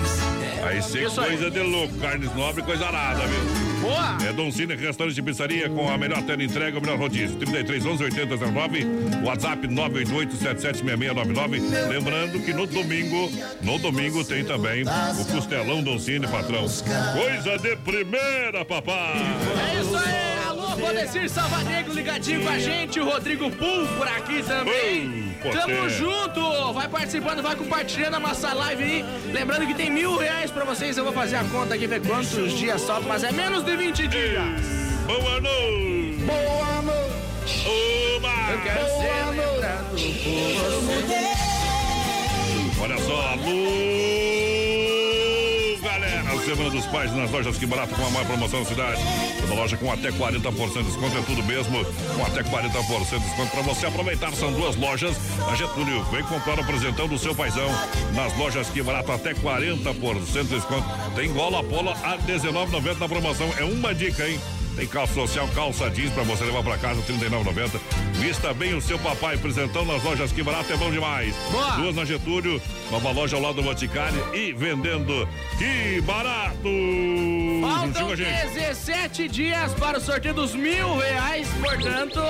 Aí 0.64 0.78
Isso 0.78 0.96
aí. 0.96 1.26
coisa 1.28 1.50
de 1.50 1.60
louco, 1.60 1.94
carnes 1.98 2.34
nobres, 2.34 2.64
coisa 2.64 2.86
arada, 2.86 3.20
viu? 3.26 3.80
Boa! 3.80 4.18
É 4.26 4.32
Dom 4.32 4.50
Cine 4.50 4.74
Restaurante 4.74 5.18
e 5.18 5.22
Pizzaria 5.22 5.68
com 5.68 5.88
a 5.90 5.98
melhor 5.98 6.22
tela 6.22 6.42
entrega, 6.42 6.78
o 6.78 6.80
melhor 6.80 6.98
rodízio. 6.98 7.36
33 7.36 7.84
11 7.84 8.04
80 8.04 8.36
09, 8.36 8.86
WhatsApp 9.24 9.66
988 9.66 10.36
776699. 10.36 11.88
Lembrando 11.88 12.40
que 12.44 12.52
no 12.52 12.66
domingo, 12.66 13.30
no 13.62 13.78
domingo 13.78 14.24
tem 14.24 14.44
também 14.44 14.82
o 14.84 15.24
Costelão 15.34 15.82
Dom 15.82 15.98
Cine, 15.98 16.26
patrão. 16.26 16.66
Coisa 16.66 17.58
de 17.58 17.76
primeira, 17.76 18.64
papai! 18.64 19.18
É 19.76 19.80
isso 19.80 19.96
aí! 19.96 20.29
Valdecir 20.80 21.28
Salvadego 21.28 21.92
ligadinho 21.92 22.42
com 22.42 22.48
a 22.48 22.58
gente. 22.58 22.98
O 23.00 23.04
Rodrigo 23.04 23.50
Pum 23.50 23.86
por 23.96 24.08
aqui 24.08 24.42
também. 24.42 25.34
Pum, 25.42 25.50
Tamo 25.50 25.88
junto! 25.88 26.72
Vai 26.72 26.88
participando, 26.88 27.42
vai 27.42 27.54
compartilhando 27.54 28.16
a 28.16 28.20
nossa 28.20 28.52
live 28.52 28.82
aí. 28.82 29.04
Lembrando 29.32 29.66
que 29.66 29.74
tem 29.74 29.90
mil 29.90 30.16
reais 30.16 30.50
pra 30.50 30.64
vocês. 30.64 30.96
Eu 30.96 31.04
vou 31.04 31.12
fazer 31.12 31.36
a 31.36 31.44
conta 31.44 31.74
aqui, 31.74 31.86
ver 31.86 32.00
quantos 32.00 32.52
dias 32.52 32.80
sobram, 32.80 33.08
mas 33.08 33.22
é 33.24 33.32
menos 33.32 33.62
de 33.62 33.76
20 33.76 34.08
dias. 34.08 34.60
Boa 35.06 35.40
noite! 35.40 36.24
Boa 36.24 36.82
noite! 36.82 37.66
Oba! 38.16 38.52
Eu 38.52 38.60
quero 38.62 38.86
ser 38.86 39.24
lembrado 39.30 39.90
por 39.90 39.98
você. 40.84 41.20
Olha 42.82 42.98
só, 42.98 43.28
alô! 43.32 44.39
Semana 46.44 46.70
dos 46.70 46.86
Pais 46.86 47.14
nas 47.14 47.30
lojas 47.30 47.58
Que 47.58 47.66
Barato 47.66 47.94
com 47.94 48.06
a 48.06 48.10
maior 48.10 48.26
promoção 48.26 48.62
da 48.62 48.68
cidade. 48.68 49.00
Toda 49.40 49.54
loja 49.54 49.76
com 49.76 49.92
até 49.92 50.10
40% 50.10 50.72
de 50.72 50.82
desconto, 50.84 51.18
é 51.18 51.22
tudo 51.22 51.42
mesmo, 51.44 51.84
com 51.84 52.24
até 52.24 52.42
40% 52.42 53.18
de 53.18 53.24
desconto 53.24 53.50
para 53.50 53.62
você 53.62 53.86
aproveitar. 53.86 54.32
São 54.32 54.52
duas 54.52 54.74
lojas 54.76 55.16
na 55.38 55.54
Getúlio. 55.54 56.02
Vem 56.04 56.22
comprar 56.24 56.58
o 56.58 56.64
presentão 56.64 57.06
do 57.06 57.18
seu 57.18 57.34
paizão 57.34 57.68
nas 58.14 58.36
lojas 58.36 58.68
Que 58.68 58.82
Barato, 58.82 59.12
até 59.12 59.34
40% 59.34 60.42
de 60.42 60.44
desconto. 60.44 60.88
Tem 61.14 61.32
gola 61.32 61.62
polo 61.62 61.90
a 61.90 61.94
R$19,90 61.94 62.98
na 62.98 63.08
promoção. 63.08 63.52
É 63.58 63.64
uma 63.64 63.94
dica, 63.94 64.28
hein? 64.28 64.40
Tem 64.76 64.86
calça 64.86 65.14
social, 65.14 65.48
calça 65.54 65.90
jeans 65.90 66.12
pra 66.12 66.22
você 66.22 66.44
levar 66.44 66.62
pra 66.62 66.78
casa, 66.78 67.00
R$ 67.00 67.14
39,90. 67.14 67.80
Vista 68.14 68.54
bem 68.54 68.74
o 68.74 68.80
seu 68.80 68.98
papai, 68.98 69.36
presentão 69.36 69.84
nas 69.84 70.02
lojas 70.02 70.32
Que 70.32 70.42
Barato 70.42 70.72
é 70.72 70.76
bom 70.76 70.90
demais. 70.90 71.34
Boa. 71.50 71.70
Duas 71.72 71.96
na 71.96 72.04
Getúlio, 72.04 72.60
nova 72.90 73.10
loja 73.10 73.36
ao 73.36 73.42
lado 73.42 73.56
do 73.56 73.62
Boticário 73.62 74.34
e 74.34 74.52
vendendo 74.52 75.28
Que 75.58 76.00
Barato! 76.02 76.68
Juntinho 77.60 77.60
Faltam 77.60 78.16
gente. 78.16 78.30
17 78.54 79.28
dias 79.28 79.74
para 79.74 79.98
o 79.98 80.00
sorteio 80.00 80.34
dos 80.34 80.54
mil 80.54 80.98
reais, 80.98 81.48
portanto, 81.60 82.20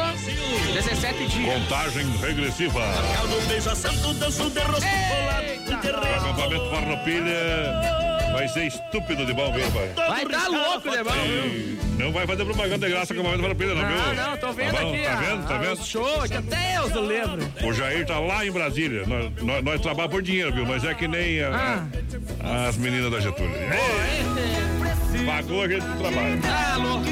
17 0.72 1.26
dias. 1.26 1.54
Contagem 1.54 2.06
regressiva. 2.18 2.80
no 3.28 3.40
beijo 3.46 3.74
santo, 3.76 4.14
danço 4.14 4.50
de 4.50 4.60
rosto 4.60 4.86
colado. 4.86 5.40
O 5.70 6.14
acampamento 6.14 6.70
Farroupilha 6.70 8.09
vai 8.32 8.48
ser 8.48 8.66
estúpido 8.66 9.24
de 9.26 9.32
bom, 9.32 9.52
viu, 9.52 9.70
pai? 9.70 9.92
Vai 10.08 10.26
tá 10.26 10.48
louco, 10.48 10.88
Lebão. 10.90 11.14
E 11.26 11.78
Não 11.98 12.12
vai 12.12 12.26
fazer 12.26 12.44
propaganda 12.44 12.86
de 12.86 12.92
graça 12.92 13.14
com 13.14 13.20
o 13.20 13.26
acampamento 13.28 13.42
Farroupilha, 13.58 13.74
não, 13.74 13.86
viu? 13.88 14.14
Não, 14.14 14.30
não, 14.30 14.36
tô 14.38 14.52
vendo 14.52 14.72
Tá 14.72 14.80
aqui. 14.80 15.02
Tá 15.02 15.14
vendo, 15.16 15.48
tá 15.48 15.58
vendo? 15.58 15.84
Show, 15.84 16.22
que 16.28 16.34
até 16.34 16.76
eu 16.78 17.00
lembro. 17.02 17.52
O 17.64 17.72
Jair 17.72 18.06
tá 18.06 18.18
lá 18.18 18.44
em 18.46 18.50
Brasília. 18.50 19.04
Nós, 19.06 19.30
nós, 19.42 19.62
nós 19.64 19.80
trabalhamos 19.80 20.14
por 20.16 20.22
dinheiro, 20.22 20.52
viu? 20.52 20.64
Nós 20.66 20.82
é 20.84 20.94
que 20.94 21.06
nem 21.06 21.42
a- 21.42 21.84
a- 22.42 22.66
as 22.68 22.76
meninas 22.76 23.10
da 23.10 23.20
Getúlio. 23.20 23.52
Ei, 23.54 25.26
Pagou 25.26 25.62
a 25.62 25.68
gente 25.68 25.82
do 25.84 25.98
trabalho. 25.98 26.40
Tá 26.40 26.76
louco. 26.78 27.04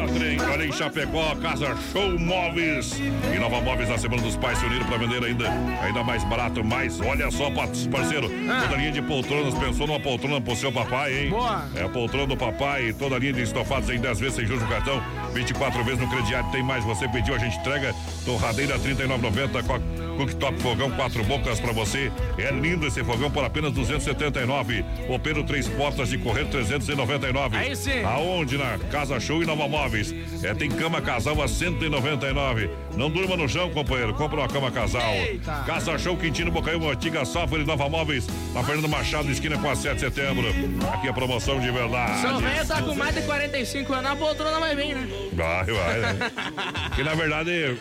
Eita, 0.00 0.12
trem. 0.12 0.40
Olha 0.40 0.64
em 0.66 0.72
Chapecó, 0.72 1.34
Casa 1.36 1.74
Show 1.92 2.18
Móveis. 2.18 2.92
E 3.34 3.38
Nova 3.38 3.60
Móveis 3.60 3.88
na 3.88 3.96
Semana 3.98 4.20
dos 4.22 4.36
Pais 4.36 4.58
se 4.58 4.66
uniram 4.66 4.84
para 4.86 4.98
vender 4.98 5.24
ainda, 5.24 5.48
ainda 5.82 6.04
mais 6.04 6.22
barato. 6.24 6.62
Mas 6.64 7.00
olha 7.00 7.30
só, 7.30 7.50
pa- 7.50 7.68
parceiro, 7.90 8.28
toda 8.28 8.76
linha 8.76 8.92
de 8.92 9.02
poltronas. 9.02 9.54
Pensou 9.54 9.86
numa 9.86 10.00
poltrona 10.00 10.40
pro 10.40 10.54
seu 10.56 10.70
papai, 10.70 11.24
hein? 11.24 11.30
Boa. 11.30 11.64
É 11.74 11.82
a 11.84 11.88
poltrona 11.88 12.26
do 12.26 12.36
papai. 12.36 12.92
Toda 12.98 13.18
linha 13.18 13.32
de 13.32 13.42
estofados 13.42 13.88
em 13.90 13.98
10 13.98 14.20
vezes 14.20 14.36
sem 14.36 14.46
juros 14.46 14.62
no 14.62 14.68
cartão. 14.68 15.02
24 15.32 15.82
vezes 15.84 16.00
no 16.00 16.08
crediário. 16.08 16.50
Tem 16.50 16.62
mais. 16.62 16.84
Você 16.84 17.08
pediu, 17.08 17.34
a 17.34 17.38
gente 17.38 17.56
entrega. 17.58 17.94
Torradeira 18.24 18.74
R$ 18.76 18.80
39,90. 18.94 20.05
Co- 20.16 20.26
Cooktop 20.26 20.60
Fogão, 20.60 20.90
quatro 20.92 21.22
bocas 21.24 21.60
para 21.60 21.72
você. 21.72 22.10
É 22.38 22.50
lindo 22.50 22.86
esse 22.86 23.02
fogão 23.04 23.30
por 23.30 23.44
apenas 23.44 23.72
279. 23.72 24.84
Opero 25.08 25.44
três 25.44 25.68
portas 25.68 26.08
de 26.08 26.18
correr 26.18 26.46
399. 26.46 27.56
Aí 27.56 27.76
sim. 27.76 28.02
Aonde? 28.04 28.56
Na 28.58 28.78
Casa 28.90 29.18
Show 29.20 29.42
e 29.42 29.46
Nova 29.46 29.68
Móveis. 29.68 30.14
É, 30.42 30.54
tem 30.54 30.70
cama 30.70 31.00
casal 31.00 31.40
a 31.42 31.48
199. 31.48 32.70
Não 32.96 33.10
durma 33.10 33.36
no 33.36 33.48
chão, 33.48 33.70
companheiro. 33.70 34.14
Compra 34.14 34.40
uma 34.40 34.48
cama 34.48 34.70
casal. 34.70 35.12
Eita. 35.14 35.62
Casa 35.66 35.96
Show 35.98 36.16
Quintino 36.16 36.50
Bocaiúva, 36.50 36.92
antiga 36.92 37.24
Safra 37.24 37.58
e 37.58 37.64
Nova 37.64 37.88
Móveis. 37.88 38.26
Na 38.54 38.62
Fernando 38.64 38.88
Machado, 38.88 39.30
esquina 39.30 39.58
com 39.58 39.70
a 39.70 39.76
7 39.76 39.94
de 39.94 40.00
setembro. 40.00 40.46
Aqui 40.92 41.08
é 41.08 41.12
promoção 41.12 41.60
de 41.60 41.70
verdade. 41.70 42.20
Seu 42.20 42.38
velho 42.40 42.66
tá 42.66 42.82
com 42.82 42.94
mais 42.94 43.14
de 43.14 43.22
45 43.22 43.92
anos, 43.92 44.10
a 44.10 44.16
poltrona 44.16 44.58
vai 44.60 44.74
vir, 44.74 44.94
né? 44.94 45.08
Vai, 45.32 45.64
vai, 45.64 46.00
né? 46.00 46.16
que 46.96 47.02
na 47.02 47.14
verdade 47.14 47.76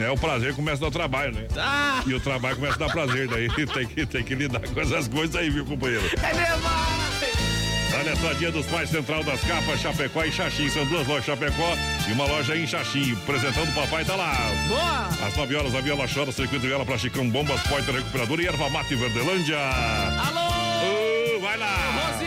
né, 0.00 0.10
o 0.10 0.16
prazer 0.16 0.54
começa 0.54 0.82
no 0.82 0.90
trabalho, 0.90 1.34
né? 1.34 1.46
Tá. 1.54 2.02
E 2.06 2.14
o 2.14 2.20
trabalho 2.20 2.56
começa 2.56 2.76
a 2.76 2.86
dar 2.86 2.92
prazer, 2.92 3.28
daí 3.28 3.48
tem 3.68 3.86
que, 3.86 4.06
tem 4.06 4.24
que 4.24 4.34
lidar 4.34 4.60
com 4.60 4.80
essas 4.80 5.06
coisas 5.06 5.36
aí, 5.36 5.50
viu, 5.50 5.64
companheiro? 5.64 6.04
É 6.22 6.32
demais. 6.32 7.10
Olha 7.92 8.16
só, 8.16 8.32
Dia 8.34 8.50
dos 8.50 8.64
Pais 8.66 8.88
Central 8.88 9.22
das 9.24 9.40
Capas, 9.42 9.78
Chapecó 9.80 10.24
e 10.24 10.32
Xaxim. 10.32 10.70
São 10.70 10.86
duas 10.86 11.06
lojas 11.06 11.24
Chapecó 11.26 11.76
e 12.08 12.12
uma 12.12 12.24
loja 12.24 12.56
em 12.56 12.66
Xaxim. 12.66 13.14
Presentão 13.26 13.66
do 13.66 13.72
papai 13.72 14.04
tá 14.04 14.14
lá. 14.14 14.34
Boa. 14.68 15.26
Às 15.26 15.36
9 15.36 15.56
horas, 15.56 15.74
a 15.74 15.80
viola 15.80 16.06
chora, 16.08 16.32
circuito 16.32 16.66
viola 16.66 16.86
pra 16.86 16.96
Chicão, 16.96 17.28
bombas, 17.28 17.60
porta 17.64 17.92
recuperadora 17.92 18.42
e 18.42 18.46
erva 18.46 18.70
mate 18.70 18.94
Verdelândia. 18.94 19.58
Alô. 19.58 21.36
Ô, 21.36 21.40
vai 21.40 21.58
lá. 21.58 22.19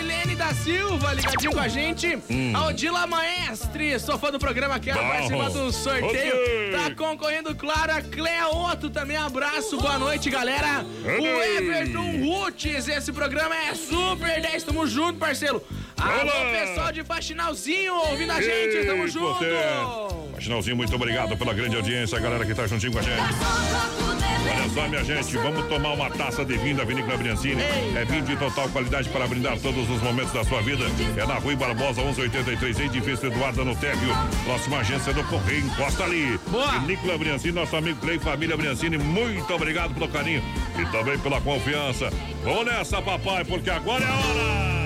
Da 0.43 0.53
Silva, 0.55 1.13
ligadinho 1.13 1.53
com 1.53 1.59
a 1.61 1.69
gente. 1.69 2.19
Hum. 2.29 2.51
Aldila 2.53 3.07
Maestre, 3.07 3.97
sou 3.97 4.19
fã 4.19 4.29
do 4.29 4.37
programa, 4.37 4.77
quero 4.77 4.99
Bom. 4.99 5.07
participar 5.07 5.49
do 5.51 5.71
sorteio. 5.71 6.35
Ok. 6.35 6.71
Tá 6.73 6.95
concorrendo, 6.95 7.55
claro, 7.55 7.93
a 7.93 8.01
Clea 8.01 8.49
Otto 8.49 8.89
também. 8.89 9.15
Abraço, 9.15 9.77
boa 9.77 9.97
noite, 9.97 10.29
galera. 10.29 10.83
O. 10.83 11.25
Everton 11.25 12.25
Rutes, 12.25 12.89
esse 12.89 13.13
programa 13.13 13.55
é 13.55 13.73
super 13.73 14.41
10. 14.41 14.63
Tamo 14.63 14.85
junto, 14.85 15.17
parceiro. 15.17 15.63
Alô, 15.95 16.23
Olá. 16.23 16.51
pessoal 16.51 16.91
de 16.91 17.05
Faxinalzinho, 17.05 17.93
ouvindo 17.93 18.33
a 18.33 18.41
gente, 18.41 18.85
tamo 18.85 19.07
junto. 19.07 19.39
você. 19.39 19.49
Faxinalzinho, 20.33 20.75
muito 20.75 20.93
obrigado 20.93 21.37
pela 21.37 21.53
grande 21.53 21.77
audiência, 21.77 22.17
a 22.17 22.21
galera 22.21 22.45
que 22.45 22.53
tá 22.53 22.67
juntinho 22.67 22.91
com 22.91 22.99
a 22.99 23.01
gente. 23.01 24.22
Olha 24.49 24.69
só, 24.69 24.87
minha 24.87 25.03
gente, 25.03 25.37
vamos 25.37 25.65
tomar 25.67 25.93
uma 25.93 26.09
taça 26.09 26.43
de 26.43 26.57
vinho 26.57 26.75
da 26.75 26.83
Vinícola 26.83 27.17
Briancini. 27.17 27.61
É 27.95 28.05
vinho 28.05 28.23
de 28.23 28.35
total 28.35 28.67
qualidade 28.69 29.09
para 29.09 29.27
brindar 29.27 29.57
todos 29.59 29.89
os 29.89 30.01
momentos 30.01 30.33
da 30.33 30.43
sua 30.43 30.61
vida. 30.61 30.85
É 31.17 31.25
na 31.25 31.35
Rui 31.35 31.55
Barbosa, 31.55 32.01
1183, 32.01 32.79
edifício 32.79 33.27
Eduardo 33.27 33.63
no 33.63 33.75
Térreo. 33.75 34.13
Próxima 34.45 34.79
agência 34.79 35.13
do 35.13 35.23
Correio, 35.25 35.65
encosta 35.65 36.03
ali. 36.03 36.39
Boa. 36.47 36.79
Vinícola 36.79 37.17
Briancini, 37.17 37.53
nosso 37.53 37.75
amigo 37.75 37.99
Clay 37.99 38.19
Família 38.19 38.57
Briancini, 38.57 38.97
muito 38.97 39.53
obrigado 39.53 39.93
pelo 39.93 40.07
carinho 40.07 40.43
e 40.77 40.85
também 40.91 41.17
pela 41.19 41.39
confiança. 41.41 42.09
Vamos 42.43 42.65
nessa, 42.65 43.01
papai, 43.01 43.45
porque 43.45 43.69
agora 43.69 44.03
é 44.03 44.07
a 44.07 44.13
hora! 44.13 44.82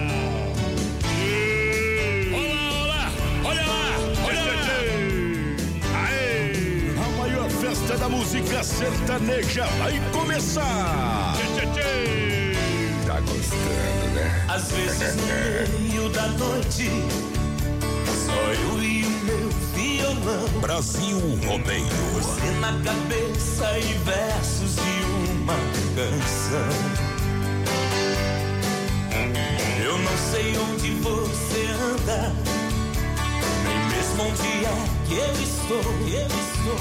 Da 7.97 8.10
música 8.10 8.63
sertaneja 8.63 9.65
vai 9.79 9.99
começar. 10.12 11.33
Tchê, 11.36 11.45
tchê, 11.53 11.67
tchê. 11.73 13.05
Tá 13.05 13.19
gostando, 13.19 14.13
né? 14.13 14.45
Às 14.47 14.71
vezes 14.71 15.15
no 15.15 15.25
meio 15.25 16.10
da 16.10 16.27
noite, 16.27 16.89
só 18.25 18.33
eu 18.33 18.83
e 18.83 19.03
o 19.03 19.10
meu 19.25 19.49
violão. 19.73 20.62
Brasil 20.62 21.19
Rodeio. 21.45 21.86
Você 22.13 22.51
na 22.60 22.73
cabeça 22.83 23.79
e 23.79 23.93
versos 24.03 24.75
de 24.75 25.41
uma 25.41 25.55
canção. 25.95 27.17
Eu 29.83 29.97
não 29.97 30.17
sei 30.31 30.57
onde 30.57 30.91
você 31.01 31.67
anda, 31.91 32.31
mesmo 34.17 34.23
onde 34.23 34.65
é 34.65 34.73
que 35.08 35.13
eu 35.13 35.34
estou. 35.43 35.77
Eu 36.08 36.27
estou. 36.27 36.80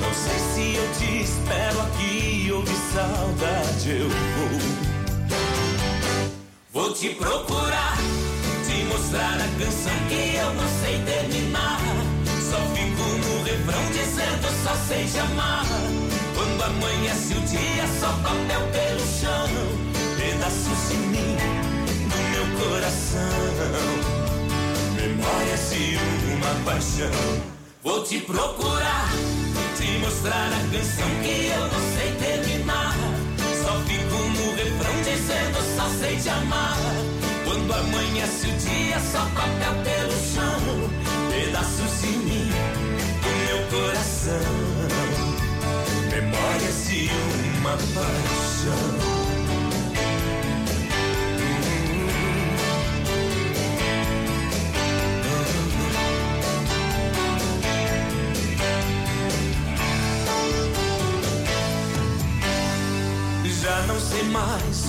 Não 0.00 0.14
sei 0.14 0.38
se 0.54 0.76
eu 0.76 0.92
te 0.94 1.22
espero 1.22 1.80
aqui 1.82 2.50
ou 2.52 2.62
de 2.62 2.76
saudade 2.92 3.90
eu 3.90 4.08
vou. 4.08 4.60
Vou 6.72 6.92
te 6.94 7.10
procurar, 7.10 7.96
te 8.66 8.84
mostrar 8.84 9.34
a 9.34 9.48
canção 9.58 9.92
que 10.08 10.36
eu 10.36 10.54
não 10.54 10.68
sei 10.82 11.02
terminar. 11.02 11.80
Só 12.48 12.58
fico 12.74 13.02
no 13.02 13.42
refrão 13.44 13.84
dizendo 13.92 14.48
só 14.64 14.74
sei 14.88 15.04
te 15.06 15.18
amar. 15.18 15.66
Quando 16.34 16.62
amanhece 16.62 17.34
o 17.34 17.40
dia, 17.40 17.86
só 18.00 18.12
papel 18.22 18.60
pelo 18.72 19.00
chão, 19.20 19.48
pedaços 20.16 20.88
de 20.88 20.96
mim 20.96 21.36
no 22.08 22.16
meu 22.30 22.46
coração. 22.60 24.19
Memórias 25.00 25.70
de 25.70 25.96
uma 26.34 26.54
paixão. 26.62 27.10
Vou 27.82 28.04
te 28.04 28.20
procurar, 28.20 29.08
te 29.74 29.98
mostrar 29.98 30.48
a 30.48 30.60
canção 30.70 31.08
que 31.22 31.46
eu 31.46 31.60
não 31.60 31.80
sei 31.96 32.12
terminar. 32.16 32.94
Só 33.62 33.80
fico 33.86 34.14
no 34.14 34.54
refrão 34.54 35.02
dizendo 35.02 35.58
só 35.74 35.88
sei 35.98 36.16
te 36.16 36.28
amar. 36.28 36.76
Quando 37.44 37.72
amanhece 37.72 38.46
o 38.46 38.52
dia, 38.58 39.00
só 39.00 39.24
papel 39.34 39.74
pelo 39.84 40.12
chão, 40.34 40.90
pedaços 41.30 42.00
de 42.02 42.18
mim, 42.18 42.50
do 43.22 43.30
meu 43.46 43.80
coração, 43.80 44.52
memórias 46.10 46.88
de 46.88 47.08
uma 47.58 47.70
paixão. 47.70 49.19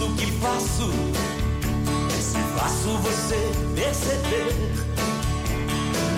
Mais 0.01 0.09
o 0.09 0.15
que 0.15 0.25
faço. 0.39 0.91
Se 2.19 2.39
faço 2.57 2.97
você 2.99 3.51
perceber. 3.75 4.55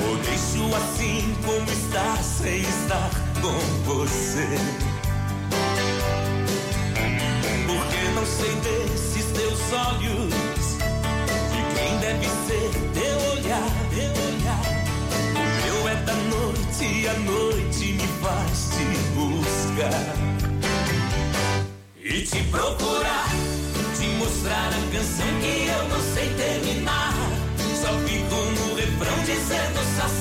Ou 0.07 0.17
deixo 0.17 0.75
assim 0.75 1.35
como 1.45 1.69
está, 1.69 2.17
sem 2.17 2.61
estar 2.61 3.09
com 3.41 3.59
você. 3.85 4.47
Porque 7.67 8.09
não 8.15 8.25
sei 8.25 8.55
desses 8.55 9.25
teus 9.31 9.59
olhos. 9.73 10.33
De 11.51 11.75
quem 11.75 11.97
deve 11.99 12.27
ser 12.47 12.71
teu 12.93 13.31
olhar, 13.31 13.69
teu 13.93 14.11
olhar. 14.23 14.63
O 15.35 15.65
meu 15.65 15.89
é 15.89 15.95
da 16.03 16.13
noite 16.13 16.83
e 16.83 17.07
a 17.07 17.13
noite 17.19 17.93
me 17.93 18.07
faz 18.21 18.69
te 18.71 18.85
buscar 19.15 20.33
e 22.05 22.21
te 22.21 22.43
procurar, 22.43 23.25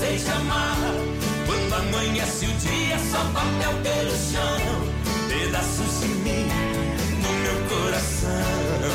sei 0.02 0.18
te 0.18 0.30
amar. 0.30 0.76
Quando 1.46 1.74
amanhece 1.74 2.46
o 2.46 2.52
dia, 2.54 2.98
só 3.10 3.22
papel 3.32 3.72
pelo 3.84 4.10
chão, 4.30 4.58
pedaços 5.28 6.00
de 6.00 6.08
mim 6.24 6.46
no 7.22 7.32
meu 7.44 7.58
coração, 7.70 8.90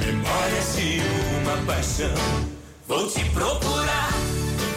memórias 0.00 0.76
de 0.76 1.00
uma 1.38 1.56
paixão. 1.64 2.18
Vou 2.88 3.06
te 3.08 3.24
procurar, 3.30 4.12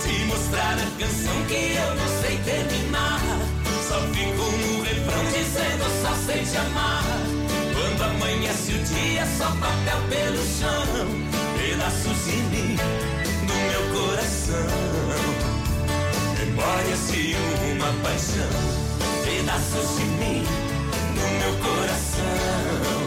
te 0.03 0.25
mostrar 0.25 0.73
a 0.73 0.89
canção 0.99 1.37
que 1.47 1.75
eu 1.75 1.95
não 1.95 2.09
sei 2.21 2.37
terminar. 2.45 3.21
Só 3.87 3.99
fico 4.13 4.43
no 4.61 4.83
refrão 4.83 5.23
dizendo 5.33 5.85
só 6.01 6.13
sei 6.27 6.43
te 6.43 6.57
amar. 6.57 7.03
Quando 7.73 8.03
amanhece 8.03 8.71
o 8.71 8.79
dia, 8.83 9.25
só 9.37 9.49
papel 9.65 9.99
pelo 10.09 10.43
chão, 10.59 11.07
pedaços 11.57 12.25
de 12.25 12.37
mim 12.51 12.77
no 13.47 13.55
meu 13.55 13.83
coração. 13.99 15.06
Memórias 16.57 17.11
de 17.11 17.35
uma 17.71 17.93
paixão, 18.01 18.49
pedaços 19.23 19.89
de 19.95 20.05
mim 20.05 20.41
no 21.13 21.27
meu 21.37 21.53
coração. 21.61 22.97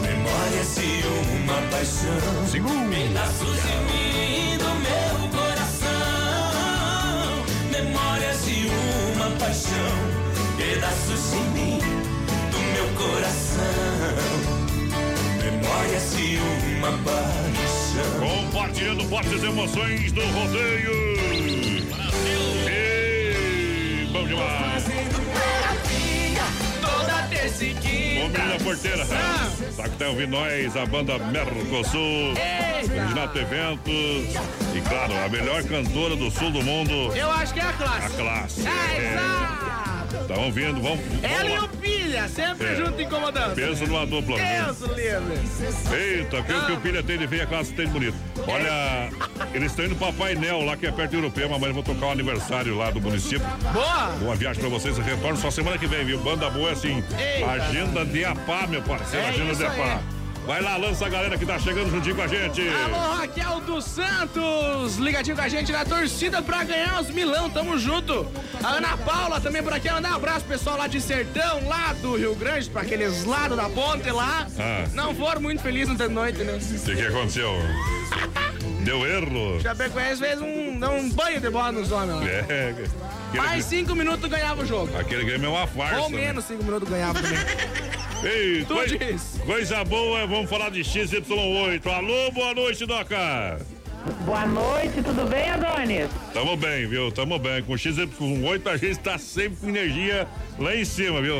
Memórias 0.00 0.74
de 0.74 0.90
uma 1.36 1.58
paixão, 1.70 2.16
pedaços 2.88 3.56
de 3.60 3.76
mim 3.92 4.56
no 4.56 4.72
meu 4.80 5.28
coração. 5.28 5.90
Memórias 7.70 8.40
de 8.46 8.58
uma 9.14 9.28
paixão, 9.38 9.94
pedaços 10.56 11.22
de 11.32 11.40
mim 11.52 11.78
do 12.52 12.58
meu 12.72 12.88
coração. 12.96 14.16
Memórias 15.44 16.06
de 16.16 16.38
uma 16.78 16.92
paixão. 17.04 18.16
Compartilhando 18.18 19.04
fortes 19.10 19.42
emoções 19.42 20.10
do 20.10 20.22
rodeio. 20.22 21.75
Bom 24.26 24.34
demais. 24.34 24.84
Toda 26.80 27.22
terça 27.28 27.64
e 27.64 27.74
quinta. 27.74 28.64
porteira. 28.64 29.04
Sabe 29.06 29.90
que 29.90 29.96
tá 29.98 30.08
ouvindo 30.08 30.30
nós, 30.30 30.76
a 30.76 30.84
banda 30.86 31.18
Mercosul. 31.18 32.34
Reginato 32.88 33.38
Eventos 33.38 34.34
e, 34.74 34.80
claro, 34.88 35.12
a 35.24 35.28
melhor 35.28 35.62
cantora 35.64 36.16
do 36.16 36.30
sul 36.30 36.50
do 36.50 36.62
mundo, 36.62 37.14
Eu 37.16 37.30
acho 37.30 37.52
que 37.54 37.60
é 37.60 37.62
a 37.62 37.68
a 37.70 37.72
classe. 37.72 38.16
classe. 38.16 38.64
Ah, 38.66 38.92
É, 38.94 39.12
exato. 39.12 40.28
tá 40.28 40.40
ouvindo? 40.40 40.80
Vamos. 40.82 41.00
Ela 41.22 41.50
e 41.50 41.58
o 41.58 41.68
Pilha, 42.06 42.28
sempre 42.28 42.66
É. 42.68 42.76
junto 42.76 43.02
incomodando. 43.02 43.54
Pensa 43.56 43.84
numa 43.84 44.06
dupla. 44.06 44.36
Deus 44.38 44.78
livre. 44.96 45.96
Eita, 45.96 46.42
que, 46.42 46.66
que 46.66 46.72
o 46.72 46.80
filho 46.80 47.02
tem 47.02 47.18
de 47.18 47.26
ver 47.26 47.40
a 47.42 47.46
classe 47.46 47.72
tem 47.72 47.88
bonito. 47.88 48.16
Olha, 48.46 49.10
eles 49.52 49.72
estão 49.72 49.86
indo 49.86 49.96
pra 49.96 50.12
Painel, 50.12 50.62
lá 50.64 50.76
que 50.76 50.86
é 50.86 50.92
perto 50.92 51.10
do 51.12 51.16
europeu, 51.18 51.48
mas 51.48 51.74
vão 51.74 51.82
tocar 51.82 52.06
o 52.06 52.10
aniversário 52.12 52.76
lá 52.76 52.90
do 52.92 53.00
município. 53.00 53.44
Boa. 53.72 54.06
Boa 54.20 54.36
viagem 54.36 54.60
pra 54.60 54.70
vocês, 54.70 54.96
retorno 54.98 55.36
só 55.36 55.50
semana 55.50 55.76
que 55.78 55.86
vem, 55.88 56.04
viu? 56.04 56.18
Banda 56.20 56.48
boa 56.48 56.70
é 56.70 56.72
assim. 56.74 57.02
Eita. 57.18 57.50
Agenda 57.50 58.04
de 58.04 58.24
APA, 58.24 58.66
meu 58.68 58.82
parceiro, 58.82 59.26
É 59.26 59.28
agenda 59.30 59.54
de. 59.54 59.64
APA. 59.66 60.15
Vai 60.46 60.62
lá, 60.62 60.76
lança 60.76 61.04
a 61.04 61.08
galera 61.08 61.36
que 61.36 61.44
tá 61.44 61.58
chegando 61.58 61.90
juntinho 61.90 62.14
com 62.14 62.22
a 62.22 62.28
gente. 62.28 62.68
Alô, 62.68 63.16
Raquel 63.16 63.60
dos 63.62 63.84
Santos, 63.84 64.96
ligadinho 64.96 65.34
com 65.34 65.42
a 65.42 65.48
gente 65.48 65.72
na 65.72 65.84
torcida 65.84 66.40
pra 66.40 66.62
ganhar 66.62 67.00
os 67.00 67.10
milão, 67.10 67.50
tamo 67.50 67.76
junto. 67.76 68.30
A 68.62 68.74
Ana 68.74 68.96
Paula 68.96 69.40
também 69.40 69.60
por 69.60 69.72
aqui, 69.72 69.90
mandar 69.90 70.12
um 70.12 70.16
abraço 70.16 70.44
pessoal 70.44 70.76
lá 70.78 70.86
de 70.86 71.00
Sertão, 71.00 71.66
lá 71.66 71.92
do 71.94 72.16
Rio 72.16 72.36
Grande, 72.36 72.70
pra 72.70 72.82
aqueles 72.82 73.24
lados 73.24 73.56
da 73.56 73.68
ponte 73.68 74.08
lá. 74.08 74.46
Ah. 74.56 74.84
Não 74.94 75.12
foram 75.16 75.40
muito 75.40 75.60
felizes 75.60 75.96
de 75.96 76.08
noite, 76.08 76.38
né? 76.44 76.52
O 76.52 76.84
que, 76.84 76.94
que 76.94 77.06
aconteceu? 77.06 77.52
Deu 78.84 79.04
erro? 79.04 79.60
Chapecoense 79.60 80.20
fez 80.20 80.40
um, 80.40 80.78
deu 80.78 80.92
um 80.92 81.10
banho 81.10 81.40
de 81.40 81.50
bola 81.50 81.72
nos 81.72 81.90
homens 81.90 82.20
lá. 82.20 82.24
É. 82.24 82.74
Mais 83.34 83.64
cinco 83.64 83.96
minutos 83.96 84.30
ganhava 84.30 84.62
o 84.62 84.66
jogo. 84.66 84.96
aquele 84.96 85.24
Grêmio 85.24 85.46
é 85.46 85.50
uma 85.50 85.66
farsa. 85.66 86.02
Ou 86.02 86.10
né? 86.10 86.18
menos 86.18 86.44
cinco 86.44 86.62
minutos 86.62 86.88
ganhava 86.88 87.20
também. 87.20 87.36
Ei, 88.26 88.64
Tu 88.64 88.74
coi- 88.74 88.86
diz. 88.98 89.40
coisa 89.44 89.84
boa, 89.84 90.26
vamos 90.26 90.50
falar 90.50 90.70
de 90.70 90.80
XY8. 90.82 91.86
Alô, 91.86 92.30
boa 92.32 92.54
noite, 92.54 92.84
Doca. 92.84 93.58
Boa 94.24 94.46
noite, 94.46 95.02
tudo 95.02 95.28
bem, 95.28 95.50
Adonis? 95.50 96.08
Tamo 96.32 96.56
bem, 96.56 96.86
viu? 96.88 97.10
Tamo 97.12 97.38
bem. 97.38 97.62
Com 97.62 97.74
XY8 97.74 98.66
a 98.68 98.76
gente 98.76 98.98
tá 98.98 99.18
sempre 99.18 99.56
com 99.60 99.68
energia 99.68 100.26
lá 100.58 100.74
em 100.74 100.84
cima, 100.84 101.20
viu? 101.20 101.34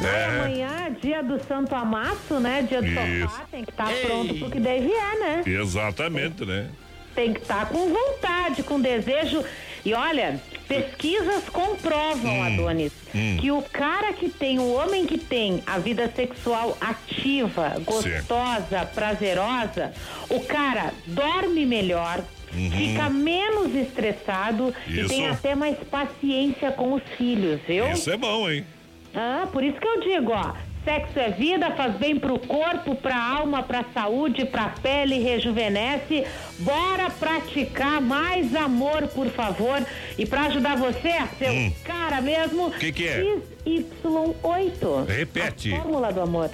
É. 0.00 0.24
Amanhã, 0.26 0.96
dia 1.02 1.22
do 1.22 1.42
Santo 1.44 1.74
Amasso, 1.74 2.38
né? 2.40 2.62
Dia 2.68 2.80
do 2.80 2.86
Isso. 2.88 3.22
sofá, 3.30 3.44
tem 3.50 3.64
que 3.64 3.70
estar 3.70 3.88
pronto 4.06 4.34
pro 4.34 4.50
que 4.50 4.60
deve 4.60 4.90
é, 4.92 5.18
né? 5.18 5.42
Exatamente, 5.44 6.44
né? 6.44 6.68
Tem 7.14 7.32
que 7.34 7.40
estar 7.40 7.66
com 7.68 7.92
vontade, 7.92 8.62
com 8.62 8.80
desejo. 8.80 9.42
E 9.88 9.94
olha, 9.94 10.38
pesquisas 10.68 11.48
comprovam, 11.48 12.42
Adonis, 12.42 12.92
hum. 13.14 13.38
que 13.40 13.50
o 13.50 13.62
cara 13.62 14.12
que 14.12 14.28
tem, 14.28 14.58
o 14.58 14.70
homem 14.74 15.06
que 15.06 15.16
tem 15.16 15.62
a 15.66 15.78
vida 15.78 16.12
sexual 16.14 16.76
ativa, 16.78 17.80
gostosa, 17.86 18.84
prazerosa, 18.94 19.94
o 20.28 20.40
cara 20.40 20.92
dorme 21.06 21.64
melhor. 21.64 22.22
Uhum. 22.52 22.70
Fica 22.70 23.08
menos 23.08 23.74
estressado 23.74 24.74
e 24.86 25.00
Isso. 25.00 25.08
tem 25.08 25.26
até 25.26 25.54
mais 25.54 25.78
paciência 25.90 26.70
com 26.70 26.92
os 26.92 27.02
filhos, 27.16 27.58
viu? 27.66 27.90
Isso 27.90 28.10
é 28.10 28.16
bom, 28.18 28.50
hein? 28.50 28.66
Ah, 29.14 29.48
por 29.50 29.64
isso 29.64 29.78
que 29.80 29.88
eu 29.88 30.00
digo, 30.00 30.32
ó. 30.32 30.52
Sexo 30.84 31.18
é 31.18 31.30
vida, 31.30 31.70
faz 31.72 31.94
bem 31.96 32.18
pro 32.18 32.38
corpo, 32.38 32.94
pra 32.94 33.16
alma, 33.16 33.62
pra 33.62 33.84
saúde, 33.92 34.46
pra 34.46 34.68
pele, 34.82 35.18
rejuvenesce. 35.18 36.24
Bora 36.60 37.10
praticar 37.10 38.00
mais 38.00 38.54
amor, 38.56 39.06
por 39.08 39.28
favor. 39.28 39.84
E 40.16 40.24
pra 40.24 40.42
ajudar 40.46 40.76
você, 40.76 41.12
seu 41.38 41.52
Hum. 41.52 41.72
cara 41.84 42.20
mesmo, 42.22 42.70
Que 42.72 42.90
que 42.92 43.06
é? 43.06 43.36
XY8. 43.66 45.04
Repete. 45.06 45.74
A 45.74 45.82
fórmula 45.82 46.12
do 46.12 46.20
amor. 46.22 46.50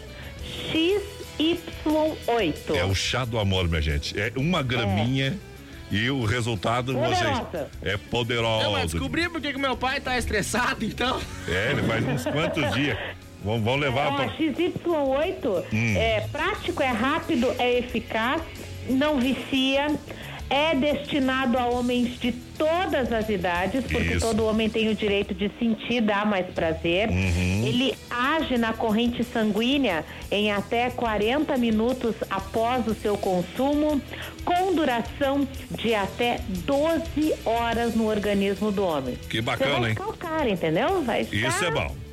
XY8. 0.72 2.76
É 2.76 2.84
o 2.84 2.94
chá 2.94 3.24
do 3.24 3.38
amor, 3.38 3.68
minha 3.68 3.82
gente. 3.82 4.18
É 4.18 4.32
uma 4.36 4.62
graminha 4.62 5.38
e 5.90 6.10
o 6.10 6.24
resultado 6.24 6.92
vocês 6.94 7.18
Poderosa. 7.38 7.70
é 7.82 7.92
Não, 7.92 7.98
poderoso. 8.10 8.70
mas 8.72 8.92
descobri 8.92 9.28
por 9.28 9.40
que 9.40 9.52
que 9.52 9.58
meu 9.58 9.76
pai 9.76 10.00
tá 10.00 10.16
estressado, 10.18 10.84
então. 10.84 11.20
É, 11.48 11.70
ele 11.72 11.82
faz 11.82 12.04
uns 12.06 12.24
quantos 12.26 12.72
dias. 12.74 12.96
Vamos, 13.44 13.62
vamos 13.62 13.80
levar 13.80 14.08
Ó, 14.08 14.16
pra. 14.16 14.28
XY8 14.36 15.64
Hum. 15.72 15.94
é 15.96 16.20
prático, 16.32 16.82
é 16.82 16.88
rápido, 16.88 17.54
é 17.58 17.78
eficaz, 17.78 18.40
não 18.88 19.18
vicia, 19.20 19.88
é 20.50 20.74
destinado 20.74 21.58
a 21.58 21.66
homens 21.66 22.18
de 22.20 22.32
todas 22.32 23.12
as 23.12 23.28
idades, 23.28 23.82
porque 23.84 24.14
Isso. 24.14 24.26
todo 24.26 24.46
homem 24.46 24.68
tem 24.70 24.88
o 24.88 24.94
direito 24.94 25.34
de 25.34 25.50
sentir, 25.58 26.00
dar 26.00 26.24
mais 26.26 26.46
prazer. 26.46 27.08
Uhum. 27.08 27.64
Ele 27.66 27.94
age 28.10 28.56
na 28.56 28.72
corrente 28.72 29.24
sanguínea 29.24 30.04
em 30.30 30.52
até 30.52 30.90
40 30.90 31.56
minutos 31.56 32.14
após 32.30 32.86
o 32.86 32.94
seu 32.94 33.16
consumo, 33.18 34.00
com 34.44 34.74
duração 34.74 35.48
de 35.70 35.94
até 35.94 36.40
12 36.48 37.34
horas 37.44 37.94
no 37.94 38.06
organismo 38.08 38.70
do 38.70 38.84
homem. 38.84 39.16
Que 39.28 39.38
Você 39.38 39.42
bacana, 39.42 39.80
vai 39.80 39.90
hein? 39.90 39.96
ficar 39.96 40.08
o 40.08 40.16
cara, 40.16 40.48
entendeu? 40.48 41.02
Vai. 41.02 41.22
Isso 41.22 41.64
é 41.64 41.70
bom. 41.70 42.03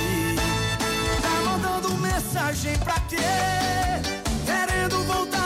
Tá 1.22 1.50
mandando 1.50 1.90
mensagem 1.98 2.76
pra 2.78 2.98
quê? 3.08 3.16
Querendo 4.44 5.02
voltar 5.04 5.45